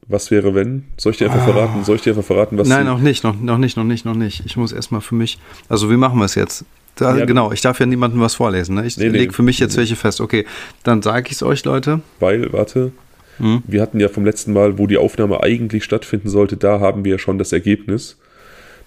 was 0.08 0.32
wäre, 0.32 0.56
wenn? 0.56 0.86
Soll 0.98 1.12
ich 1.12 1.18
dir 1.18 1.26
einfach 1.26 1.42
ah. 1.42 1.54
verraten? 1.54 1.84
Soll 1.84 1.96
ich 1.96 2.02
dir 2.02 2.12
einfach 2.12 2.26
verraten, 2.26 2.58
was. 2.58 2.68
Nein, 2.68 2.86
noch 2.86 3.00
nicht, 3.00 3.24
noch, 3.24 3.40
noch 3.40 3.58
nicht, 3.58 3.78
noch 3.78 3.84
nicht, 3.84 4.06
noch 4.06 4.16
nicht. 4.16 4.44
Ich 4.46 4.58
muss 4.58 4.72
erstmal 4.72 5.02
für 5.02 5.16
mich. 5.16 5.40
Also, 5.68 5.90
wie 5.90 5.98
machen 5.98 6.18
wir 6.20 6.26
es 6.26 6.36
jetzt? 6.36 6.66
Da, 6.96 7.18
ja, 7.18 7.26
genau, 7.26 7.52
ich 7.52 7.62
darf 7.62 7.80
ja 7.80 7.86
niemandem 7.86 8.20
was 8.20 8.36
vorlesen. 8.36 8.76
Ne? 8.76 8.86
Ich 8.86 8.98
nee, 8.98 9.08
lege 9.08 9.28
nee, 9.28 9.32
für 9.32 9.44
mich 9.44 9.60
jetzt 9.60 9.78
welche 9.78 9.96
fest. 9.96 10.20
Okay, 10.20 10.46
dann 10.84 11.02
sage 11.02 11.28
ich 11.28 11.34
es 11.34 11.44
euch, 11.44 11.64
Leute. 11.64 12.02
Weil, 12.20 12.52
warte, 12.52 12.92
hm? 13.38 13.64
wir 13.66 13.82
hatten 13.82 14.00
ja 14.00 14.10
vom 14.10 14.26
letzten 14.26 14.52
Mal, 14.52 14.78
wo 14.78 14.86
die 14.86 14.98
Aufnahme 14.98 15.42
eigentlich 15.42 15.86
stattfinden 15.86 16.28
sollte, 16.28 16.58
da 16.58 16.80
haben 16.82 17.06
wir 17.06 17.14
ja 17.14 17.20
schon 17.20 17.38
das 17.38 17.54
Ergebnis. 17.54 18.18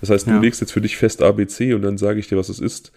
Das 0.03 0.11
heißt, 0.11 0.27
du 0.27 0.33
ja. 0.33 0.41
legst 0.41 0.61
jetzt 0.61 0.73
für 0.73 0.81
dich 0.81 0.97
fest 0.97 1.23
ABC 1.23 1.74
und 1.74 1.83
dann 1.83 1.97
sage 1.97 2.19
ich 2.19 2.27
dir, 2.27 2.37
was 2.37 2.49
es 2.49 2.59
ist. 2.59 2.93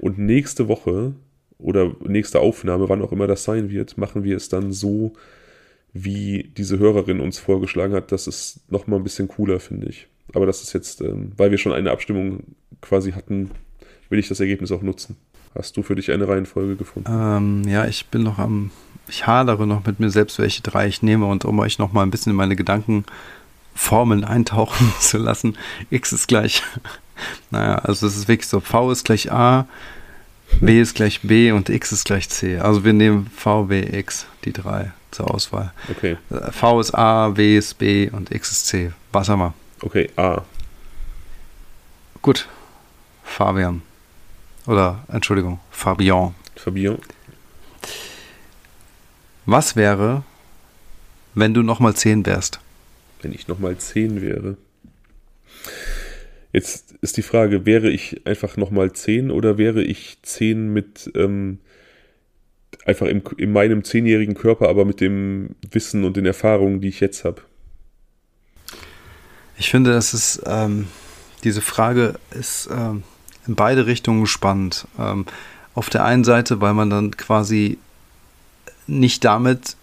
Und 0.00 0.18
nächste 0.18 0.66
Woche 0.66 1.14
oder 1.56 1.94
nächste 2.04 2.40
Aufnahme, 2.40 2.88
wann 2.88 3.00
auch 3.00 3.12
immer 3.12 3.28
das 3.28 3.44
sein 3.44 3.70
wird, 3.70 3.96
machen 3.96 4.24
wir 4.24 4.36
es 4.36 4.48
dann 4.48 4.72
so, 4.72 5.12
wie 5.92 6.50
diese 6.56 6.80
Hörerin 6.80 7.20
uns 7.20 7.38
vorgeschlagen 7.38 7.94
hat. 7.94 8.10
Das 8.10 8.26
ist 8.26 8.60
nochmal 8.72 8.98
ein 8.98 9.04
bisschen 9.04 9.28
cooler, 9.28 9.60
finde 9.60 9.88
ich. 9.88 10.08
Aber 10.34 10.46
das 10.46 10.62
ist 10.64 10.72
jetzt, 10.72 11.00
ähm, 11.00 11.30
weil 11.36 11.52
wir 11.52 11.58
schon 11.58 11.72
eine 11.72 11.92
Abstimmung 11.92 12.42
quasi 12.80 13.12
hatten, 13.12 13.52
will 14.08 14.18
ich 14.18 14.28
das 14.28 14.40
Ergebnis 14.40 14.72
auch 14.72 14.82
nutzen. 14.82 15.16
Hast 15.54 15.76
du 15.76 15.84
für 15.84 15.94
dich 15.94 16.10
eine 16.10 16.26
Reihenfolge 16.26 16.74
gefunden? 16.74 17.08
Ähm, 17.08 17.62
ja, 17.68 17.86
ich 17.86 18.06
bin 18.06 18.24
noch 18.24 18.38
am, 18.38 18.72
ich 19.08 19.28
hadere 19.28 19.64
noch 19.64 19.86
mit 19.86 20.00
mir 20.00 20.10
selbst, 20.10 20.40
welche 20.40 20.62
drei 20.62 20.88
ich 20.88 21.02
nehme 21.02 21.26
und 21.26 21.44
um 21.44 21.58
euch 21.60 21.78
noch 21.78 21.92
mal 21.92 22.02
ein 22.02 22.10
bisschen 22.10 22.30
in 22.30 22.36
meine 22.36 22.56
Gedankenformeln 23.78 24.24
eintauchen 24.24 24.92
zu 25.00 25.18
lassen. 25.18 25.56
X 25.90 26.12
ist 26.12 26.28
gleich, 26.28 26.62
naja, 27.50 27.76
also 27.76 28.06
es 28.06 28.16
ist 28.16 28.28
wirklich 28.28 28.48
so, 28.48 28.60
V 28.60 28.90
ist 28.90 29.04
gleich 29.04 29.30
A, 29.32 29.66
B 30.60 30.80
ist 30.80 30.94
gleich 30.94 31.20
B 31.22 31.52
und 31.52 31.68
X 31.68 31.92
ist 31.92 32.04
gleich 32.04 32.28
C. 32.28 32.58
Also 32.58 32.84
wir 32.84 32.92
nehmen 32.92 33.30
V, 33.34 33.64
B, 33.64 33.80
X, 33.80 34.26
die 34.44 34.52
drei 34.52 34.92
zur 35.10 35.32
Auswahl. 35.32 35.72
Okay. 35.90 36.16
V 36.50 36.80
ist 36.80 36.94
A, 36.94 37.36
W 37.36 37.56
ist 37.56 37.78
B 37.78 38.10
und 38.10 38.30
X 38.32 38.52
ist 38.52 38.66
C. 38.66 38.92
Was 39.12 39.28
haben 39.28 39.40
wir? 39.40 39.54
Okay, 39.80 40.10
A. 40.16 40.42
Gut. 42.22 42.48
Fabian. 43.24 43.82
Oder, 44.66 45.04
Entschuldigung, 45.08 45.60
Fabian. 45.70 46.34
Fabian. 46.56 46.98
Was 49.46 49.76
wäre, 49.76 50.24
wenn 51.34 51.54
du 51.54 51.62
nochmal 51.62 51.94
10 51.94 52.26
wärst? 52.26 52.60
Wenn 53.22 53.32
ich 53.32 53.48
nochmal 53.48 53.76
10 53.76 54.22
wäre. 54.22 54.56
Jetzt 56.52 56.94
ist 57.02 57.16
die 57.16 57.22
Frage, 57.22 57.66
wäre 57.66 57.90
ich 57.90 58.26
einfach 58.26 58.56
nochmal 58.56 58.92
10 58.92 59.30
oder 59.30 59.58
wäre 59.58 59.82
ich 59.82 60.18
10 60.22 60.72
mit 60.72 61.10
ähm, 61.14 61.58
einfach 62.84 63.06
im, 63.06 63.22
in 63.36 63.52
meinem 63.52 63.84
zehnjährigen 63.84 64.34
Körper, 64.34 64.68
aber 64.68 64.84
mit 64.84 65.00
dem 65.00 65.50
Wissen 65.70 66.04
und 66.04 66.16
den 66.16 66.26
Erfahrungen, 66.26 66.80
die 66.80 66.88
ich 66.88 67.00
jetzt 67.00 67.24
habe? 67.24 67.42
Ich 69.58 69.70
finde, 69.70 69.92
das 69.92 70.14
ist, 70.14 70.42
ähm, 70.46 70.86
diese 71.44 71.60
Frage 71.60 72.14
ist 72.30 72.68
ähm, 72.72 73.02
in 73.46 73.56
beide 73.56 73.86
Richtungen 73.86 74.26
spannend. 74.26 74.86
Ähm, 74.98 75.26
auf 75.74 75.90
der 75.90 76.04
einen 76.04 76.24
Seite, 76.24 76.60
weil 76.60 76.74
man 76.74 76.90
dann 76.90 77.16
quasi 77.16 77.78
nicht 78.86 79.24
damit 79.24 79.76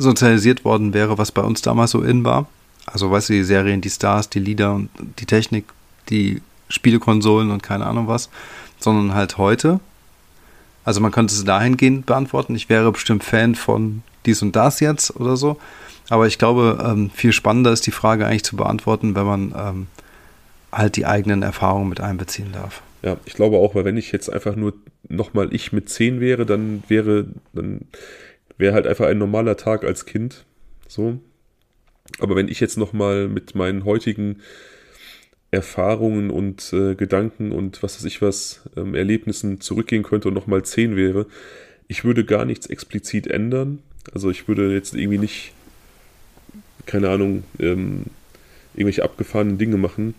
sozialisiert 0.00 0.64
worden 0.64 0.94
wäre, 0.94 1.18
was 1.18 1.32
bei 1.32 1.42
uns 1.42 1.62
damals 1.62 1.92
so 1.92 2.02
in 2.02 2.24
war. 2.24 2.46
Also, 2.86 3.10
weißt 3.10 3.28
du, 3.28 3.34
die 3.34 3.44
Serien, 3.44 3.80
die 3.80 3.90
Stars, 3.90 4.30
die 4.30 4.40
Lieder 4.40 4.74
und 4.74 4.88
die 5.18 5.26
Technik, 5.26 5.64
die 6.08 6.42
Spielekonsolen 6.68 7.50
und 7.50 7.62
keine 7.62 7.86
Ahnung 7.86 8.08
was, 8.08 8.30
sondern 8.78 9.14
halt 9.14 9.38
heute. 9.38 9.80
Also, 10.84 11.00
man 11.00 11.12
könnte 11.12 11.34
es 11.34 11.44
dahingehend 11.44 12.06
beantworten. 12.06 12.54
Ich 12.54 12.68
wäre 12.68 12.90
bestimmt 12.92 13.22
Fan 13.22 13.54
von 13.54 14.02
dies 14.26 14.42
und 14.42 14.56
das 14.56 14.80
jetzt 14.80 15.14
oder 15.16 15.36
so. 15.36 15.58
Aber 16.08 16.26
ich 16.26 16.38
glaube, 16.38 16.84
ähm, 16.84 17.10
viel 17.10 17.32
spannender 17.32 17.72
ist 17.72 17.86
die 17.86 17.92
Frage 17.92 18.26
eigentlich 18.26 18.44
zu 18.44 18.56
beantworten, 18.56 19.14
wenn 19.14 19.26
man 19.26 19.54
ähm, 19.56 19.86
halt 20.72 20.96
die 20.96 21.06
eigenen 21.06 21.42
Erfahrungen 21.42 21.88
mit 21.88 22.00
einbeziehen 22.00 22.52
darf. 22.52 22.82
Ja, 23.02 23.16
ich 23.24 23.34
glaube 23.34 23.56
auch, 23.56 23.74
weil 23.74 23.84
wenn 23.84 23.96
ich 23.96 24.12
jetzt 24.12 24.30
einfach 24.30 24.56
nur 24.56 24.74
nochmal 25.08 25.54
ich 25.54 25.72
mit 25.72 25.88
10 25.88 26.20
wäre, 26.20 26.44
dann 26.44 26.82
wäre, 26.88 27.26
dann 27.52 27.82
wäre 28.60 28.74
halt 28.74 28.86
einfach 28.86 29.06
ein 29.06 29.18
normaler 29.18 29.56
Tag 29.56 29.84
als 29.84 30.06
Kind. 30.06 30.44
So. 30.88 31.18
Aber 32.18 32.36
wenn 32.36 32.48
ich 32.48 32.60
jetzt 32.60 32.76
nochmal 32.76 33.28
mit 33.28 33.54
meinen 33.54 33.84
heutigen 33.84 34.38
Erfahrungen 35.50 36.30
und 36.30 36.72
äh, 36.72 36.94
Gedanken 36.94 37.52
und 37.52 37.82
was 37.82 37.96
weiß 37.96 38.04
ich 38.04 38.22
was, 38.22 38.62
ähm, 38.76 38.94
Erlebnissen 38.94 39.60
zurückgehen 39.60 40.02
könnte 40.02 40.28
und 40.28 40.34
nochmal 40.34 40.64
10 40.64 40.96
wäre, 40.96 41.26
ich 41.88 42.04
würde 42.04 42.24
gar 42.24 42.44
nichts 42.44 42.66
explizit 42.66 43.26
ändern. 43.26 43.80
Also 44.12 44.30
ich 44.30 44.46
würde 44.46 44.72
jetzt 44.72 44.94
irgendwie 44.94 45.18
nicht, 45.18 45.52
keine 46.86 47.10
Ahnung, 47.10 47.42
ähm, 47.58 48.04
irgendwelche 48.74 49.02
abgefahrenen 49.02 49.58
Dinge 49.58 49.76
machen. 49.76 50.14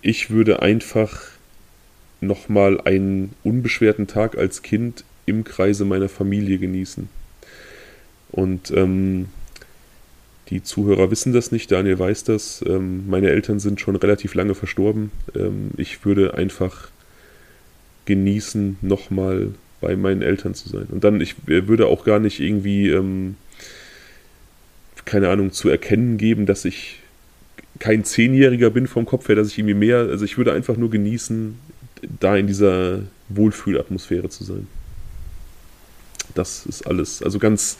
Ich 0.00 0.30
würde 0.30 0.62
einfach 0.62 1.20
nochmal 2.22 2.80
einen 2.80 3.34
unbeschwerten 3.44 4.06
Tag 4.06 4.38
als 4.38 4.62
Kind 4.62 5.04
im 5.26 5.44
Kreise 5.44 5.84
meiner 5.84 6.08
Familie 6.08 6.58
genießen. 6.58 7.08
Und 8.32 8.70
ähm, 8.70 9.26
die 10.50 10.62
Zuhörer 10.62 11.10
wissen 11.10 11.32
das 11.32 11.52
nicht, 11.52 11.70
Daniel 11.70 11.98
weiß 11.98 12.24
das. 12.24 12.64
Ähm, 12.66 13.08
meine 13.08 13.30
Eltern 13.30 13.60
sind 13.60 13.80
schon 13.80 13.96
relativ 13.96 14.34
lange 14.34 14.54
verstorben. 14.54 15.12
Ähm, 15.34 15.70
ich 15.76 16.04
würde 16.04 16.34
einfach 16.34 16.90
genießen, 18.04 18.78
nochmal 18.82 19.54
bei 19.80 19.96
meinen 19.96 20.22
Eltern 20.22 20.54
zu 20.54 20.68
sein. 20.68 20.86
Und 20.90 21.04
dann, 21.04 21.20
ich 21.20 21.36
würde 21.46 21.86
auch 21.86 22.04
gar 22.04 22.18
nicht 22.18 22.40
irgendwie, 22.40 22.88
ähm, 22.88 23.36
keine 25.04 25.28
Ahnung, 25.28 25.52
zu 25.52 25.68
erkennen 25.68 26.18
geben, 26.18 26.46
dass 26.46 26.64
ich 26.64 26.98
kein 27.78 28.04
Zehnjähriger 28.04 28.70
bin 28.70 28.86
vom 28.86 29.06
Kopf 29.06 29.28
her, 29.28 29.36
dass 29.36 29.48
ich 29.48 29.58
irgendwie 29.58 29.74
mehr, 29.74 29.98
also 29.98 30.24
ich 30.24 30.36
würde 30.36 30.52
einfach 30.52 30.76
nur 30.76 30.90
genießen, 30.90 31.56
da 32.18 32.36
in 32.36 32.46
dieser 32.46 33.00
Wohlfühlatmosphäre 33.28 34.28
zu 34.28 34.44
sein. 34.44 34.66
Das 36.34 36.66
ist 36.66 36.86
alles. 36.86 37.22
Also 37.22 37.38
ganz 37.38 37.78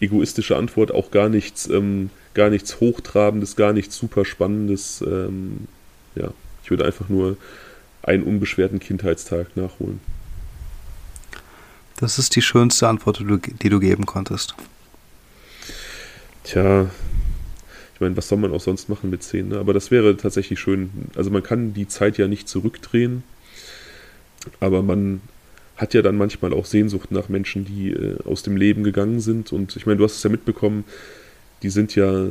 egoistische 0.00 0.56
Antwort, 0.56 0.92
auch 0.92 1.10
gar 1.10 1.28
nichts, 1.28 1.68
ähm, 1.68 2.10
gar 2.34 2.50
nichts 2.50 2.80
Hochtrabendes, 2.80 3.56
gar 3.56 3.72
nichts 3.72 3.96
super 3.96 4.24
Spannendes. 4.24 5.02
Ähm, 5.06 5.68
ja, 6.14 6.32
ich 6.62 6.70
würde 6.70 6.84
einfach 6.84 7.08
nur 7.08 7.36
einen 8.02 8.22
unbeschwerten 8.22 8.80
Kindheitstag 8.80 9.56
nachholen. 9.56 10.00
Das 11.96 12.18
ist 12.18 12.34
die 12.34 12.42
schönste 12.42 12.88
Antwort, 12.88 13.20
die 13.20 13.24
du, 13.24 13.36
die 13.36 13.68
du 13.68 13.78
geben 13.78 14.06
konntest. 14.06 14.54
Tja, 16.44 16.88
ich 17.94 18.00
meine, 18.00 18.16
was 18.16 18.28
soll 18.28 18.38
man 18.38 18.52
auch 18.52 18.60
sonst 18.62 18.88
machen 18.88 19.10
mit 19.10 19.22
10? 19.22 19.48
Ne? 19.48 19.58
Aber 19.58 19.74
das 19.74 19.90
wäre 19.90 20.16
tatsächlich 20.16 20.58
schön. 20.58 20.90
Also 21.14 21.30
man 21.30 21.42
kann 21.42 21.74
die 21.74 21.86
Zeit 21.86 22.16
ja 22.16 22.26
nicht 22.26 22.48
zurückdrehen. 22.48 23.22
Aber 24.58 24.82
man 24.82 25.20
hat 25.80 25.94
ja 25.94 26.02
dann 26.02 26.16
manchmal 26.16 26.52
auch 26.52 26.66
Sehnsucht 26.66 27.10
nach 27.10 27.28
Menschen, 27.28 27.64
die 27.64 27.90
äh, 27.90 28.16
aus 28.24 28.42
dem 28.42 28.56
Leben 28.56 28.84
gegangen 28.84 29.20
sind. 29.20 29.52
Und 29.52 29.76
ich 29.76 29.86
meine, 29.86 29.96
du 29.96 30.04
hast 30.04 30.16
es 30.16 30.22
ja 30.22 30.30
mitbekommen, 30.30 30.84
die 31.62 31.70
sind 31.70 31.94
ja 31.94 32.26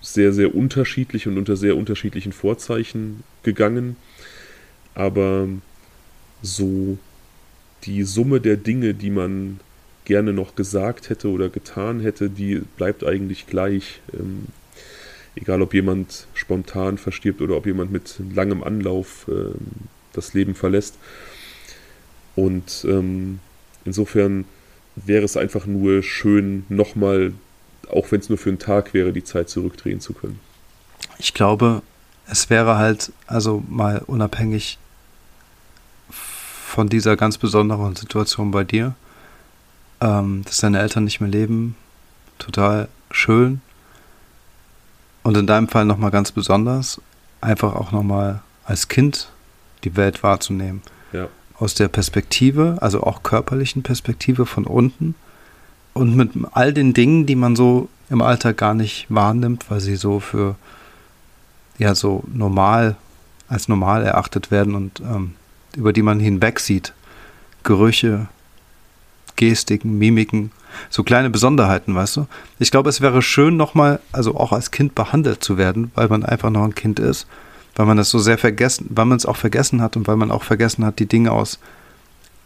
sehr, 0.00 0.32
sehr 0.32 0.54
unterschiedlich 0.54 1.26
und 1.26 1.38
unter 1.38 1.56
sehr 1.56 1.76
unterschiedlichen 1.76 2.32
Vorzeichen 2.32 3.22
gegangen. 3.42 3.96
Aber 4.94 5.48
so 6.42 6.98
die 7.84 8.02
Summe 8.02 8.40
der 8.40 8.56
Dinge, 8.58 8.92
die 8.92 9.10
man 9.10 9.60
gerne 10.04 10.34
noch 10.34 10.54
gesagt 10.54 11.08
hätte 11.08 11.28
oder 11.28 11.48
getan 11.48 12.00
hätte, 12.00 12.28
die 12.28 12.60
bleibt 12.76 13.04
eigentlich 13.04 13.46
gleich. 13.46 14.00
Ähm, 14.12 14.48
egal 15.34 15.62
ob 15.62 15.72
jemand 15.72 16.26
spontan 16.34 16.98
verstirbt 16.98 17.40
oder 17.40 17.56
ob 17.56 17.64
jemand 17.64 17.90
mit 17.90 18.16
langem 18.34 18.62
Anlauf 18.62 19.26
äh, 19.28 19.54
das 20.12 20.34
Leben 20.34 20.54
verlässt. 20.54 20.98
Und 22.36 22.84
ähm, 22.88 23.40
insofern 23.84 24.44
wäre 24.96 25.24
es 25.24 25.36
einfach 25.36 25.66
nur 25.66 26.02
schön, 26.02 26.64
nochmal, 26.68 27.32
auch 27.90 28.10
wenn 28.10 28.20
es 28.20 28.28
nur 28.28 28.38
für 28.38 28.50
einen 28.50 28.58
Tag 28.58 28.94
wäre, 28.94 29.12
die 29.12 29.24
Zeit 29.24 29.48
zurückdrehen 29.48 30.00
zu 30.00 30.12
können. 30.12 30.40
Ich 31.18 31.34
glaube, 31.34 31.82
es 32.26 32.50
wäre 32.50 32.76
halt, 32.76 33.12
also 33.26 33.62
mal 33.68 34.02
unabhängig 34.06 34.78
von 36.10 36.88
dieser 36.88 37.16
ganz 37.16 37.36
besonderen 37.38 37.96
Situation 37.96 38.50
bei 38.50 38.64
dir, 38.64 38.94
ähm, 40.00 40.42
dass 40.44 40.58
deine 40.58 40.80
Eltern 40.80 41.04
nicht 41.04 41.20
mehr 41.20 41.30
leben, 41.30 41.76
total 42.38 42.88
schön. 43.10 43.60
Und 45.22 45.36
in 45.36 45.46
deinem 45.46 45.68
Fall 45.68 45.84
nochmal 45.84 46.10
ganz 46.10 46.32
besonders, 46.32 47.00
einfach 47.40 47.74
auch 47.74 47.92
nochmal 47.92 48.42
als 48.64 48.88
Kind 48.88 49.30
die 49.84 49.96
Welt 49.96 50.22
wahrzunehmen. 50.22 50.82
Ja 51.12 51.28
aus 51.62 51.74
der 51.74 51.86
Perspektive, 51.86 52.78
also 52.80 53.04
auch 53.04 53.22
körperlichen 53.22 53.84
Perspektive 53.84 54.46
von 54.46 54.64
unten 54.64 55.14
und 55.94 56.16
mit 56.16 56.32
all 56.50 56.72
den 56.72 56.92
Dingen, 56.92 57.24
die 57.24 57.36
man 57.36 57.54
so 57.54 57.88
im 58.10 58.20
Alltag 58.20 58.56
gar 58.56 58.74
nicht 58.74 59.06
wahrnimmt, 59.08 59.70
weil 59.70 59.78
sie 59.78 59.94
so 59.94 60.18
für 60.18 60.56
ja 61.78 61.94
so 61.94 62.24
normal 62.26 62.96
als 63.46 63.68
normal 63.68 64.02
erachtet 64.02 64.50
werden 64.50 64.74
und 64.74 65.00
ähm, 65.00 65.34
über 65.76 65.92
die 65.92 66.02
man 66.02 66.18
hinweg 66.18 66.58
sieht. 66.58 66.94
Gerüche, 67.62 68.26
Gestiken, 69.36 69.98
Mimiken, 69.98 70.50
so 70.90 71.04
kleine 71.04 71.30
Besonderheiten, 71.30 71.94
weißt 71.94 72.16
du? 72.16 72.26
Ich 72.58 72.72
glaube, 72.72 72.90
es 72.90 73.00
wäre 73.00 73.22
schön, 73.22 73.56
nochmal, 73.56 74.00
also 74.10 74.36
auch 74.36 74.50
als 74.50 74.72
Kind 74.72 74.96
behandelt 74.96 75.44
zu 75.44 75.58
werden, 75.58 75.92
weil 75.94 76.08
man 76.08 76.24
einfach 76.24 76.50
noch 76.50 76.64
ein 76.64 76.74
Kind 76.74 76.98
ist 76.98 77.28
weil 77.74 77.86
man 77.86 77.96
das 77.96 78.10
so 78.10 78.18
sehr 78.18 78.38
vergessen, 78.38 78.86
weil 78.90 79.06
man 79.06 79.16
es 79.16 79.26
auch 79.26 79.36
vergessen 79.36 79.80
hat 79.80 79.96
und 79.96 80.06
weil 80.06 80.16
man 80.16 80.30
auch 80.30 80.42
vergessen 80.42 80.84
hat, 80.84 80.98
die 80.98 81.06
Dinge 81.06 81.32
aus 81.32 81.58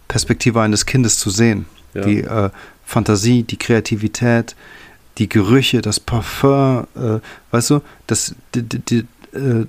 Perspektive 0.08 0.60
eines 0.60 0.86
Kindes 0.86 1.18
zu 1.18 1.30
sehen. 1.30 1.66
Ja. 1.94 2.02
Die 2.02 2.20
äh, 2.20 2.50
Fantasie, 2.84 3.42
die 3.42 3.56
Kreativität, 3.56 4.54
die 5.18 5.28
Gerüche, 5.28 5.82
das 5.82 5.98
Parfum, 5.98 6.86
äh, 6.94 7.20
weißt 7.50 7.70
du, 7.70 7.80
das, 8.06 8.34
die, 8.54 8.62
die, 8.62 8.98
äh, 9.32 9.66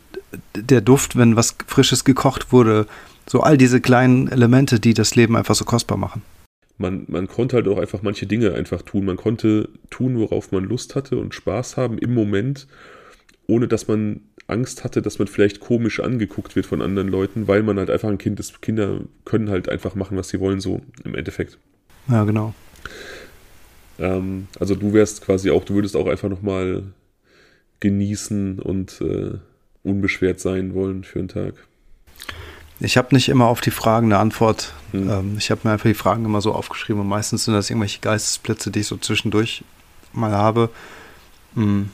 der 0.55 0.81
Duft, 0.81 1.17
wenn 1.17 1.35
was 1.35 1.55
Frisches 1.65 2.03
gekocht 2.03 2.51
wurde, 2.51 2.85
so 3.27 3.41
all 3.41 3.57
diese 3.57 3.81
kleinen 3.81 4.27
Elemente, 4.27 4.79
die 4.79 4.93
das 4.93 5.15
Leben 5.15 5.35
einfach 5.35 5.55
so 5.55 5.65
kostbar 5.65 5.97
machen. 5.97 6.21
Man, 6.77 7.05
man 7.07 7.27
konnte 7.27 7.55
halt 7.55 7.67
auch 7.67 7.79
einfach 7.79 8.03
manche 8.03 8.27
Dinge 8.27 8.53
einfach 8.53 8.83
tun. 8.83 9.05
Man 9.05 9.17
konnte 9.17 9.69
tun, 9.89 10.19
worauf 10.19 10.51
man 10.51 10.63
Lust 10.63 10.95
hatte 10.95 11.17
und 11.17 11.33
Spaß 11.33 11.75
haben 11.75 11.97
im 11.97 12.13
Moment, 12.13 12.67
ohne 13.47 13.67
dass 13.67 13.87
man 13.87 14.21
Angst 14.47 14.83
hatte, 14.83 15.01
dass 15.01 15.19
man 15.19 15.27
vielleicht 15.27 15.59
komisch 15.59 15.99
angeguckt 15.99 16.55
wird 16.55 16.65
von 16.65 16.81
anderen 16.81 17.09
Leuten, 17.09 17.47
weil 17.47 17.63
man 17.63 17.77
halt 17.77 17.89
einfach 17.89 18.09
ein 18.09 18.17
Kind 18.17 18.39
ist. 18.39 18.61
Kinder 18.61 19.01
können 19.25 19.49
halt 19.49 19.67
einfach 19.69 19.95
machen, 19.95 20.17
was 20.17 20.29
sie 20.29 20.39
wollen, 20.39 20.61
so 20.61 20.81
im 21.03 21.15
Endeffekt. 21.15 21.57
Ja, 22.07 22.23
genau. 22.23 22.53
Ähm, 23.99 24.47
also 24.59 24.75
du 24.75 24.93
wärst 24.93 25.21
quasi 25.21 25.51
auch, 25.51 25.65
du 25.65 25.75
würdest 25.75 25.95
auch 25.95 26.07
einfach 26.07 26.29
nochmal 26.29 26.83
genießen 27.79 28.59
und 28.59 29.01
äh, 29.01 29.37
unbeschwert 29.83 30.39
sein 30.39 30.73
wollen 30.73 31.03
für 31.03 31.19
einen 31.19 31.27
Tag. 31.27 31.53
Ich 32.79 32.95
habe 32.95 33.15
nicht 33.15 33.29
immer 33.29 33.47
auf 33.47 33.59
die 33.59 33.71
Fragen 33.71 34.07
eine 34.07 34.19
Antwort. 34.19 34.73
Hm. 34.91 35.09
Ähm, 35.09 35.35
ich 35.37 35.51
habe 35.51 35.61
mir 35.63 35.71
einfach 35.71 35.89
die 35.89 35.95
Fragen 35.95 36.25
immer 36.25 36.41
so 36.41 36.53
aufgeschrieben 36.53 37.01
und 37.01 37.07
meistens 37.07 37.45
sind 37.45 37.53
das 37.53 37.69
irgendwelche 37.69 37.99
Geistesblitze, 37.99 38.71
die 38.71 38.81
ich 38.81 38.87
so 38.87 38.97
zwischendurch 38.97 39.63
mal 40.13 40.31
habe. 40.31 40.69
Hm. 41.55 41.89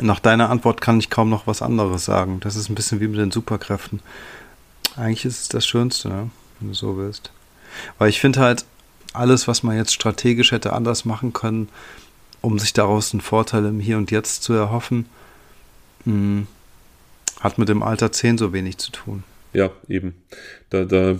Nach 0.00 0.20
deiner 0.20 0.50
Antwort 0.50 0.80
kann 0.80 0.98
ich 0.98 1.10
kaum 1.10 1.28
noch 1.28 1.46
was 1.46 1.62
anderes 1.62 2.04
sagen. 2.04 2.40
Das 2.40 2.56
ist 2.56 2.68
ein 2.68 2.74
bisschen 2.74 3.00
wie 3.00 3.08
mit 3.08 3.18
den 3.18 3.30
Superkräften. 3.30 4.00
Eigentlich 4.96 5.24
ist 5.24 5.40
es 5.42 5.48
das 5.48 5.66
Schönste, 5.66 6.08
ne? 6.08 6.30
wenn 6.60 6.68
du 6.68 6.74
so 6.74 6.96
willst. 6.96 7.30
Weil 7.98 8.08
ich 8.08 8.20
finde 8.20 8.40
halt, 8.40 8.64
alles, 9.12 9.46
was 9.48 9.62
man 9.62 9.76
jetzt 9.76 9.92
strategisch 9.92 10.52
hätte 10.52 10.72
anders 10.72 11.04
machen 11.04 11.32
können, 11.32 11.68
um 12.40 12.58
sich 12.58 12.72
daraus 12.72 13.12
einen 13.12 13.20
Vorteil 13.20 13.64
im 13.66 13.80
Hier 13.80 13.98
und 13.98 14.10
Jetzt 14.10 14.42
zu 14.42 14.52
erhoffen, 14.54 15.06
mh, 16.04 16.12
hm, 16.14 16.46
hat 17.40 17.58
mit 17.58 17.68
dem 17.68 17.82
Alter 17.82 18.12
10 18.12 18.38
so 18.38 18.52
wenig 18.52 18.78
zu 18.78 18.92
tun. 18.92 19.24
Ja, 19.52 19.70
eben. 19.88 20.14
Da, 20.70 20.84
da 20.84 21.18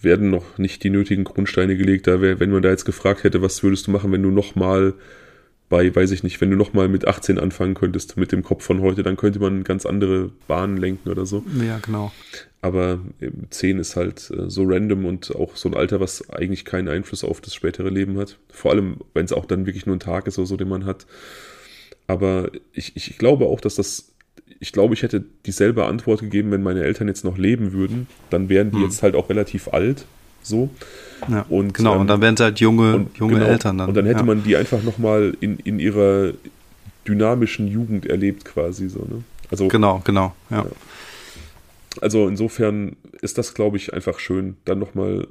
werden 0.00 0.30
noch 0.30 0.56
nicht 0.56 0.82
die 0.84 0.90
nötigen 0.90 1.24
Grundsteine 1.24 1.76
gelegt. 1.76 2.06
Da 2.06 2.20
wär, 2.20 2.40
wenn 2.40 2.50
man 2.50 2.62
da 2.62 2.70
jetzt 2.70 2.86
gefragt 2.86 3.24
hätte, 3.24 3.42
was 3.42 3.62
würdest 3.62 3.86
du 3.86 3.90
machen, 3.90 4.10
wenn 4.12 4.22
du 4.22 4.30
nochmal 4.30 4.94
bei, 5.68 5.94
weiß 5.94 6.12
ich 6.12 6.22
nicht, 6.22 6.40
wenn 6.40 6.50
du 6.50 6.56
nochmal 6.56 6.88
mit 6.88 7.08
18 7.08 7.38
anfangen 7.38 7.74
könntest 7.74 8.16
mit 8.16 8.30
dem 8.30 8.42
Kopf 8.42 8.64
von 8.64 8.80
heute, 8.80 9.02
dann 9.02 9.16
könnte 9.16 9.40
man 9.40 9.64
ganz 9.64 9.84
andere 9.84 10.30
Bahnen 10.46 10.76
lenken 10.76 11.08
oder 11.08 11.26
so. 11.26 11.44
Ja, 11.60 11.78
genau. 11.78 12.12
Aber 12.62 13.00
10 13.50 13.78
ist 13.78 13.96
halt 13.96 14.30
äh, 14.30 14.48
so 14.48 14.64
random 14.64 15.04
und 15.04 15.34
auch 15.34 15.56
so 15.56 15.68
ein 15.68 15.74
Alter, 15.74 16.00
was 16.00 16.30
eigentlich 16.30 16.64
keinen 16.64 16.88
Einfluss 16.88 17.24
auf 17.24 17.40
das 17.40 17.54
spätere 17.54 17.90
Leben 17.90 18.18
hat. 18.18 18.38
Vor 18.50 18.70
allem, 18.70 18.98
wenn 19.14 19.24
es 19.24 19.32
auch 19.32 19.44
dann 19.44 19.66
wirklich 19.66 19.86
nur 19.86 19.96
ein 19.96 20.00
Tag 20.00 20.26
ist 20.26 20.38
oder 20.38 20.46
so, 20.46 20.56
den 20.56 20.68
man 20.68 20.84
hat. 20.84 21.06
Aber 22.06 22.50
ich, 22.72 22.96
ich 22.96 23.18
glaube 23.18 23.46
auch, 23.46 23.60
dass 23.60 23.74
das, 23.74 24.12
ich 24.60 24.72
glaube, 24.72 24.94
ich 24.94 25.02
hätte 25.02 25.24
dieselbe 25.46 25.86
Antwort 25.86 26.20
gegeben, 26.20 26.52
wenn 26.52 26.62
meine 26.62 26.84
Eltern 26.84 27.08
jetzt 27.08 27.24
noch 27.24 27.38
leben 27.38 27.72
würden. 27.72 28.06
Dann 28.30 28.48
wären 28.48 28.70
die 28.70 28.78
hm. 28.78 28.84
jetzt 28.84 29.02
halt 29.02 29.16
auch 29.16 29.28
relativ 29.28 29.68
alt. 29.68 30.06
So. 30.46 30.70
Ja, 31.28 31.44
und, 31.48 31.74
genau, 31.74 31.94
ähm, 31.94 32.02
und 32.02 32.06
dann 32.06 32.20
wären 32.20 32.36
sie 32.36 32.44
halt 32.44 32.60
junge, 32.60 32.96
und, 32.96 33.18
junge 33.18 33.34
genau, 33.34 33.46
Eltern 33.46 33.78
dann. 33.78 33.88
Und 33.88 33.94
dann 33.94 34.06
hätte 34.06 34.20
ja. 34.20 34.24
man 34.24 34.44
die 34.44 34.56
einfach 34.56 34.82
nochmal 34.82 35.36
in, 35.40 35.58
in 35.58 35.78
ihrer 35.78 36.32
dynamischen 37.06 37.68
Jugend 37.68 38.06
erlebt, 38.06 38.44
quasi 38.44 38.88
so, 38.88 39.00
ne? 39.00 39.24
Also, 39.50 39.68
genau, 39.68 40.02
genau, 40.04 40.34
ja. 40.50 40.58
ja. 40.58 40.66
Also 42.00 42.28
insofern 42.28 42.96
ist 43.22 43.38
das, 43.38 43.54
glaube 43.54 43.76
ich, 43.76 43.94
einfach 43.94 44.18
schön, 44.18 44.56
dann 44.64 44.78
nochmal 44.78 45.26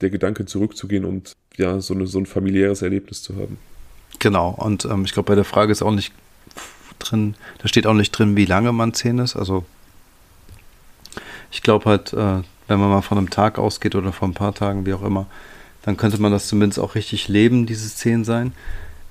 der 0.00 0.10
Gedanke 0.10 0.46
zurückzugehen 0.46 1.04
und 1.04 1.32
ja, 1.56 1.80
so, 1.80 1.94
eine, 1.94 2.06
so 2.06 2.18
ein 2.18 2.26
familiäres 2.26 2.82
Erlebnis 2.82 3.22
zu 3.22 3.36
haben. 3.36 3.58
Genau, 4.18 4.50
und 4.50 4.84
ähm, 4.84 5.04
ich 5.04 5.12
glaube, 5.12 5.28
bei 5.28 5.34
der 5.34 5.44
Frage 5.44 5.70
ist 5.70 5.82
auch 5.82 5.92
nicht 5.92 6.12
drin, 6.98 7.34
da 7.58 7.68
steht 7.68 7.86
auch 7.86 7.94
nicht 7.94 8.10
drin, 8.12 8.36
wie 8.36 8.46
lange 8.46 8.72
man 8.72 8.94
zehn 8.94 9.18
ist. 9.18 9.36
Also 9.36 9.64
ich 11.50 11.62
glaube 11.62 11.84
halt, 11.86 12.12
äh, 12.12 12.42
wenn 12.68 12.78
man 12.78 12.90
mal 12.90 13.02
von 13.02 13.18
einem 13.18 13.30
Tag 13.30 13.58
ausgeht 13.58 13.94
oder 13.94 14.12
von 14.12 14.30
ein 14.30 14.34
paar 14.34 14.54
Tagen, 14.54 14.86
wie 14.86 14.94
auch 14.94 15.02
immer, 15.02 15.26
dann 15.82 15.96
könnte 15.96 16.20
man 16.20 16.32
das 16.32 16.46
zumindest 16.46 16.78
auch 16.78 16.94
richtig 16.94 17.28
leben, 17.28 17.66
dieses 17.66 17.96
zehn 17.96 18.24
sein. 18.24 18.52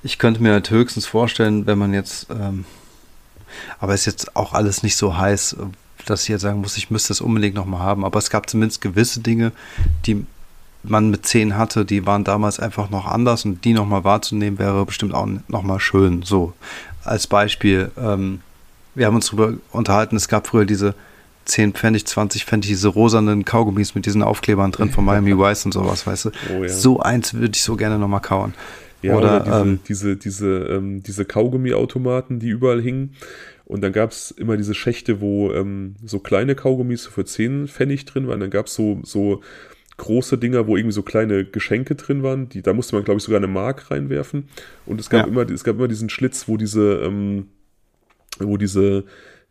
Ich 0.04 0.20
könnte 0.20 0.42
mir 0.42 0.54
halt 0.54 0.70
höchstens 0.70 1.06
vorstellen, 1.06 1.66
wenn 1.66 1.78
man 1.78 1.94
jetzt, 1.94 2.28
ähm, 2.30 2.66
aber 3.80 3.94
ist 3.94 4.06
jetzt 4.06 4.36
auch 4.36 4.54
alles 4.54 4.84
nicht 4.84 4.96
so 4.96 5.18
heiß, 5.18 5.58
dass 6.06 6.24
ich 6.24 6.30
jetzt 6.30 6.42
sagen 6.42 6.62
muss, 6.62 6.78
ich 6.78 6.92
müsste 6.92 7.14
es 7.14 7.22
unbedingt 7.22 7.56
nochmal 7.56 7.82
haben. 7.82 8.06
Aber 8.06 8.20
es 8.20 8.30
gab 8.30 8.50
zumindest 8.50 8.82
gewisse 8.82 9.20
Dinge, 9.22 9.52
die 10.06 10.26
man 10.84 11.10
mit 11.10 11.26
zehn 11.26 11.58
hatte, 11.58 11.84
die 11.84 12.06
waren 12.06 12.24
damals 12.24 12.60
einfach 12.60 12.90
noch 12.90 13.06
anders 13.06 13.44
und 13.44 13.66
die 13.66 13.74
nochmal 13.74 14.04
wahrzunehmen 14.04 14.60
wäre 14.60 14.86
bestimmt 14.86 15.14
auch 15.14 15.28
nochmal 15.48 15.80
schön. 15.80 16.22
So, 16.24 16.54
als 17.04 17.28
Beispiel, 17.28 17.92
ähm, 17.98 18.42
wir 18.96 19.08
haben 19.08 19.16
uns 19.16 19.28
darüber 19.28 19.54
unterhalten, 19.72 20.16
es 20.16 20.28
gab 20.28 20.48
früher 20.48 20.66
diese 20.66 20.94
10 21.48 21.74
Pfennig, 21.74 22.06
20 22.06 22.45
Pfennig, 22.45 22.68
diese 22.68 22.90
rosanen 22.90 23.45
Kaugummis 23.45 23.95
mit 23.95 24.06
diesen 24.06 24.22
Aufklebern 24.22 24.72
drin 24.72 24.91
von 24.91 25.06
Miami 25.06 25.32
Vice 25.38 25.65
und 25.65 25.72
sowas, 25.74 26.06
weißt 26.06 26.26
du. 26.26 26.32
Oh, 26.53 26.64
ja. 26.64 26.69
So 26.69 26.99
eins 26.99 27.34
würde 27.34 27.53
ich 27.56 27.64
so 27.64 27.76
gerne 27.76 27.98
nochmal 27.98 28.22
kauen. 28.22 28.53
Ja, 29.02 29.15
oder, 29.15 29.41
oder 29.41 29.44
diese, 29.45 29.61
ähm, 29.61 29.80
diese, 29.88 30.18
diese, 30.18 30.48
ähm, 30.69 31.03
diese 31.03 31.26
Kaugummiautomaten, 31.26 32.40
die 32.40 32.49
überall 32.49 32.82
hingen. 32.82 33.15
Und 33.65 33.82
dann 33.84 33.91
gab 33.91 34.11
es 34.11 34.32
immer 34.32 34.57
diese 34.57 34.74
Schächte, 34.74 35.22
wo 35.22 35.52
ähm, 35.52 35.95
so 36.03 36.19
kleine 36.19 36.56
Kaugummis 36.56 37.06
für 37.06 37.26
10 37.26 37.68
Pfennig 37.68 38.06
drin 38.06 38.28
waren. 38.28 38.40
Dann 38.40 38.49
gab 38.49 38.68
es 38.68 38.76
so, 38.76 38.99
so 39.03 39.41
große 39.98 40.38
Dinger, 40.38 40.68
wo 40.68 40.78
irgendwie 40.78 40.94
so 40.94 41.03
kleine 41.03 41.45
Geschenke 41.45 41.95
drin 41.95 42.24
waren. 42.24 42.49
Die, 42.49 42.61
da 42.61 42.74
musste 42.74 42.95
man, 42.95 43.03
glaube 43.03 43.18
ich, 43.18 43.24
sogar 43.24 43.40
eine 43.40 43.48
Mark 43.48 43.91
reinwerfen. 43.91 44.48
Und 44.86 44.99
es 44.99 45.10
gab, 45.10 45.26
ja. 45.26 45.32
immer, 45.32 45.49
es 45.49 45.64
gab 45.64 45.76
immer 45.76 45.88
diesen 45.88 46.10
Schlitz, 46.10 46.48
wo 46.48 46.57
diese, 46.57 47.02
ähm, 47.03 47.48
wo 48.40 48.57
diese 48.57 49.06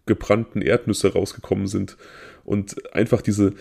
gebrannten 0.07 0.63
Erdnüsse 0.63 1.13
rausgekommen 1.13 1.67
sind. 1.67 1.97
Und 2.45 2.95
einfach 2.95 3.23
diese, 3.23 3.55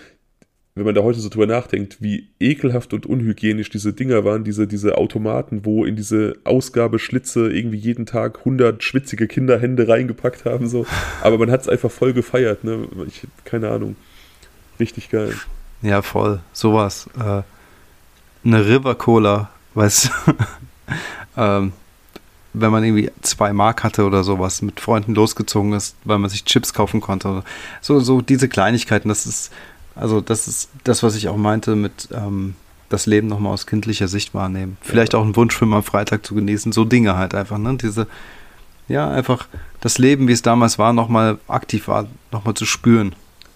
wenn 0.76 0.86
man 0.86 0.94
da 0.94 1.02
heute 1.02 1.20
so 1.20 1.30
drüber 1.30 1.48
nachdenkt, 1.48 2.02
wie 2.02 2.30
ekelhaft 2.40 2.94
und 2.94 3.06
unhygienisch 3.06 3.70
diese 3.70 3.94
Dinger 3.94 4.26
waren, 4.26 4.44
diese, 4.44 4.68
diese 4.68 4.98
Automaten, 4.98 5.66
wo 5.66 5.86
in 5.86 5.96
diese 5.96 6.36
Ausgabeschlitze 6.44 7.50
irgendwie 7.52 7.78
jeden 7.78 8.06
Tag 8.06 8.40
100 8.40 8.84
schwitzige 8.84 9.28
Kinderhände 9.28 9.88
reingepackt 9.88 10.46
haben, 10.46 10.68
so. 10.68 10.86
Aber 11.22 11.38
man 11.38 11.50
hat 11.50 11.62
es 11.62 11.70
einfach 11.70 11.92
voll 11.92 12.14
gefeiert, 12.14 12.64
ne? 12.64 12.88
Ich, 13.08 13.22
keine 13.46 13.70
Ahnung. 13.70 13.96
Richtig 14.80 15.10
geil. 15.10 15.34
Ja, 15.82 16.02
voll. 16.02 16.42
Sowas. 16.52 17.10
Äh, 17.18 17.44
eine 18.46 18.68
River 18.68 18.96
Cola, 18.96 19.50
weißt 19.74 20.10
du, 20.26 20.34
ähm, 21.38 21.74
wenn 22.60 22.72
man 22.72 22.84
irgendwie 22.84 23.12
zwei 23.22 23.54
Mark 23.54 23.84
hatte 23.84 24.06
oder 24.06 24.24
sowas, 24.24 24.62
mit 24.62 24.80
Freunden 24.80 25.14
losgezogen 25.14 25.74
ist, 25.74 25.96
weil 26.04 26.20
man 26.20 26.30
sich 26.30 26.46
Chips 26.46 26.74
kaufen 26.74 27.02
konnte. 27.02 27.44
So, 27.82 28.00
so 28.00 28.22
diese 28.22 28.50
Kleinigkeiten, 28.50 29.10
das 29.10 29.26
ist, 29.26 29.52
also 29.96 30.22
das 30.22 30.48
ist 30.48 30.70
das, 30.84 31.04
was 31.04 31.16
ich 31.16 31.28
auch 31.28 31.38
meinte 31.38 31.76
mit 31.76 32.10
ähm, 32.14 32.56
das 32.90 33.06
Leben 33.06 33.28
nochmal 33.28 33.54
aus 33.54 33.68
kindlicher 33.68 34.08
Sicht 34.08 34.34
wahrnehmen. 34.34 34.78
Vielleicht 34.82 35.14
ja. 35.14 35.20
auch 35.20 35.24
einen 35.24 35.36
Wunschfilm 35.36 35.74
am 35.74 35.84
Freitag 35.84 36.26
zu 36.26 36.36
genießen, 36.36 36.72
so 36.72 36.86
Dinge 36.86 37.18
halt 37.18 37.34
einfach, 37.34 37.58
ne? 37.58 37.78
Diese, 37.78 38.08
ja, 38.88 39.10
einfach 39.10 39.48
das 39.82 39.98
Leben, 39.98 40.28
wie 40.28 40.34
es 40.34 40.42
damals 40.42 40.78
war, 40.78 40.94
nochmal 40.94 41.40
aktiv 41.48 41.88
war, 41.88 42.08
nochmal 42.32 42.54
zu 42.54 42.66
spüren 42.66 43.16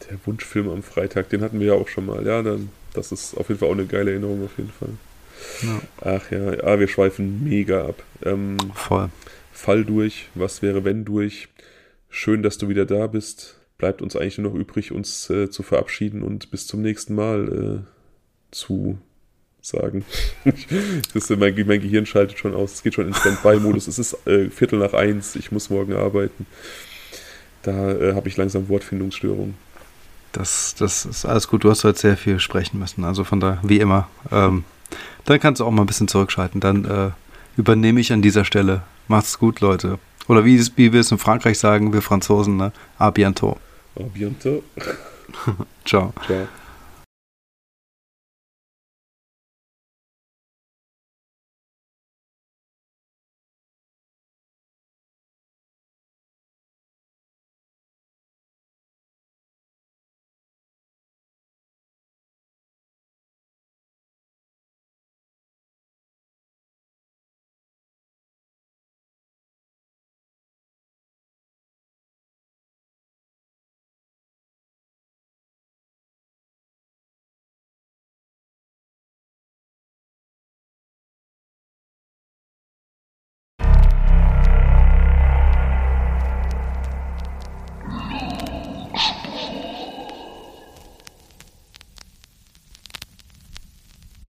der 0.10 0.18
Wunschfilm 0.26 0.70
am 0.70 0.84
Freitag, 0.84 1.30
den 1.30 1.42
hatten 1.42 1.60
wir 1.60 1.68
ja 1.68 1.74
auch 1.74 1.88
schon 1.88 2.06
mal. 2.06 2.26
Ja, 2.26 2.42
dann, 2.42 2.70
das 2.94 3.12
ist 3.12 3.36
auf 3.38 3.50
jeden 3.50 3.60
Fall 3.60 3.70
auch 3.70 3.74
eine 3.74 3.86
geile 3.86 4.12
Erinnerung, 4.12 4.44
auf 4.46 4.58
jeden 4.58 4.72
Fall. 4.72 4.90
Ja. 5.62 5.82
Ach 6.02 6.32
ja, 6.32 6.54
ja, 6.54 6.80
wir 6.80 6.88
schweifen 6.88 7.44
mega 7.44 7.88
ab. 7.88 8.04
Ähm, 8.24 8.58
Voll. 8.74 9.10
Fall 9.52 9.86
durch, 9.86 10.30
was 10.36 10.62
wäre 10.62 10.86
wenn 10.86 11.06
durch. 11.06 11.50
Schön, 12.10 12.44
dass 12.44 12.58
du 12.58 12.70
wieder 12.70 12.86
da 12.86 13.08
bist. 13.08 13.60
Bleibt 13.78 14.02
uns 14.02 14.16
eigentlich 14.16 14.38
nur 14.38 14.52
noch 14.52 14.60
übrig, 14.60 14.92
uns 14.92 15.30
äh, 15.30 15.50
zu 15.50 15.64
verabschieden 15.64 16.24
und 16.24 16.52
bis 16.52 16.68
zum 16.68 16.82
nächsten 16.82 17.16
Mal 17.16 17.84
äh, 17.84 18.52
zu 18.52 18.98
sagen. 19.62 20.06
das 21.14 21.30
mein, 21.30 21.56
mein, 21.68 21.82
Gehirn 21.82 22.06
schaltet 22.06 22.40
schon 22.40 22.56
aus. 22.56 22.74
Es 22.74 22.84
geht 22.84 22.94
schon 22.94 23.08
in 23.08 23.14
Standby-Modus. 23.14 23.88
es 23.88 24.00
ist 24.00 24.28
äh, 24.28 24.50
Viertel 24.50 24.80
nach 24.80 24.94
eins. 24.94 25.36
Ich 25.36 25.52
muss 25.52 25.70
morgen 25.70 25.94
arbeiten. 25.94 26.46
Da 27.64 27.92
äh, 27.92 28.14
habe 28.16 28.28
ich 28.30 28.38
langsam 28.38 28.70
Wortfindungsstörungen. 28.70 29.56
Das, 30.32 30.76
das 30.78 31.06
ist 31.06 31.26
alles 31.26 31.48
gut. 31.48 31.64
Du 31.64 31.70
hast 31.70 31.84
heute 31.84 32.00
sehr 32.00 32.18
viel 32.18 32.40
sprechen 32.40 32.80
müssen. 32.80 33.04
Also 33.04 33.24
von 33.24 33.40
da, 33.40 33.60
wie 33.64 33.80
immer. 33.80 34.10
Ähm, 34.32 34.64
dann 35.30 35.40
kannst 35.40 35.62
du 35.62 35.66
auch 35.66 35.72
mal 35.72 35.84
ein 35.84 35.88
bisschen 35.88 36.08
zurückschalten. 36.08 36.60
Dann 36.60 36.86
äh, 36.86 37.10
übernehme 37.58 38.00
ich 38.00 38.12
an 38.12 38.22
dieser 38.22 38.46
Stelle. 38.46 38.82
Macht's 39.08 39.40
gut, 39.40 39.60
Leute. 39.60 40.00
Oder 40.28 40.46
wie, 40.46 40.60
wie 40.76 40.94
wir 40.94 41.00
es 41.00 41.12
in 41.12 41.18
Frankreich 41.18 41.60
sagen, 41.60 41.94
wir 41.94 42.02
Franzosen, 42.02 42.58
ne? 42.58 42.72
A 42.98 43.10
bientôt. 43.10 43.58
A 43.96 44.04
bientôt. 44.04 44.64
Ciao. 45.86 46.14
Ciao. 46.26 46.48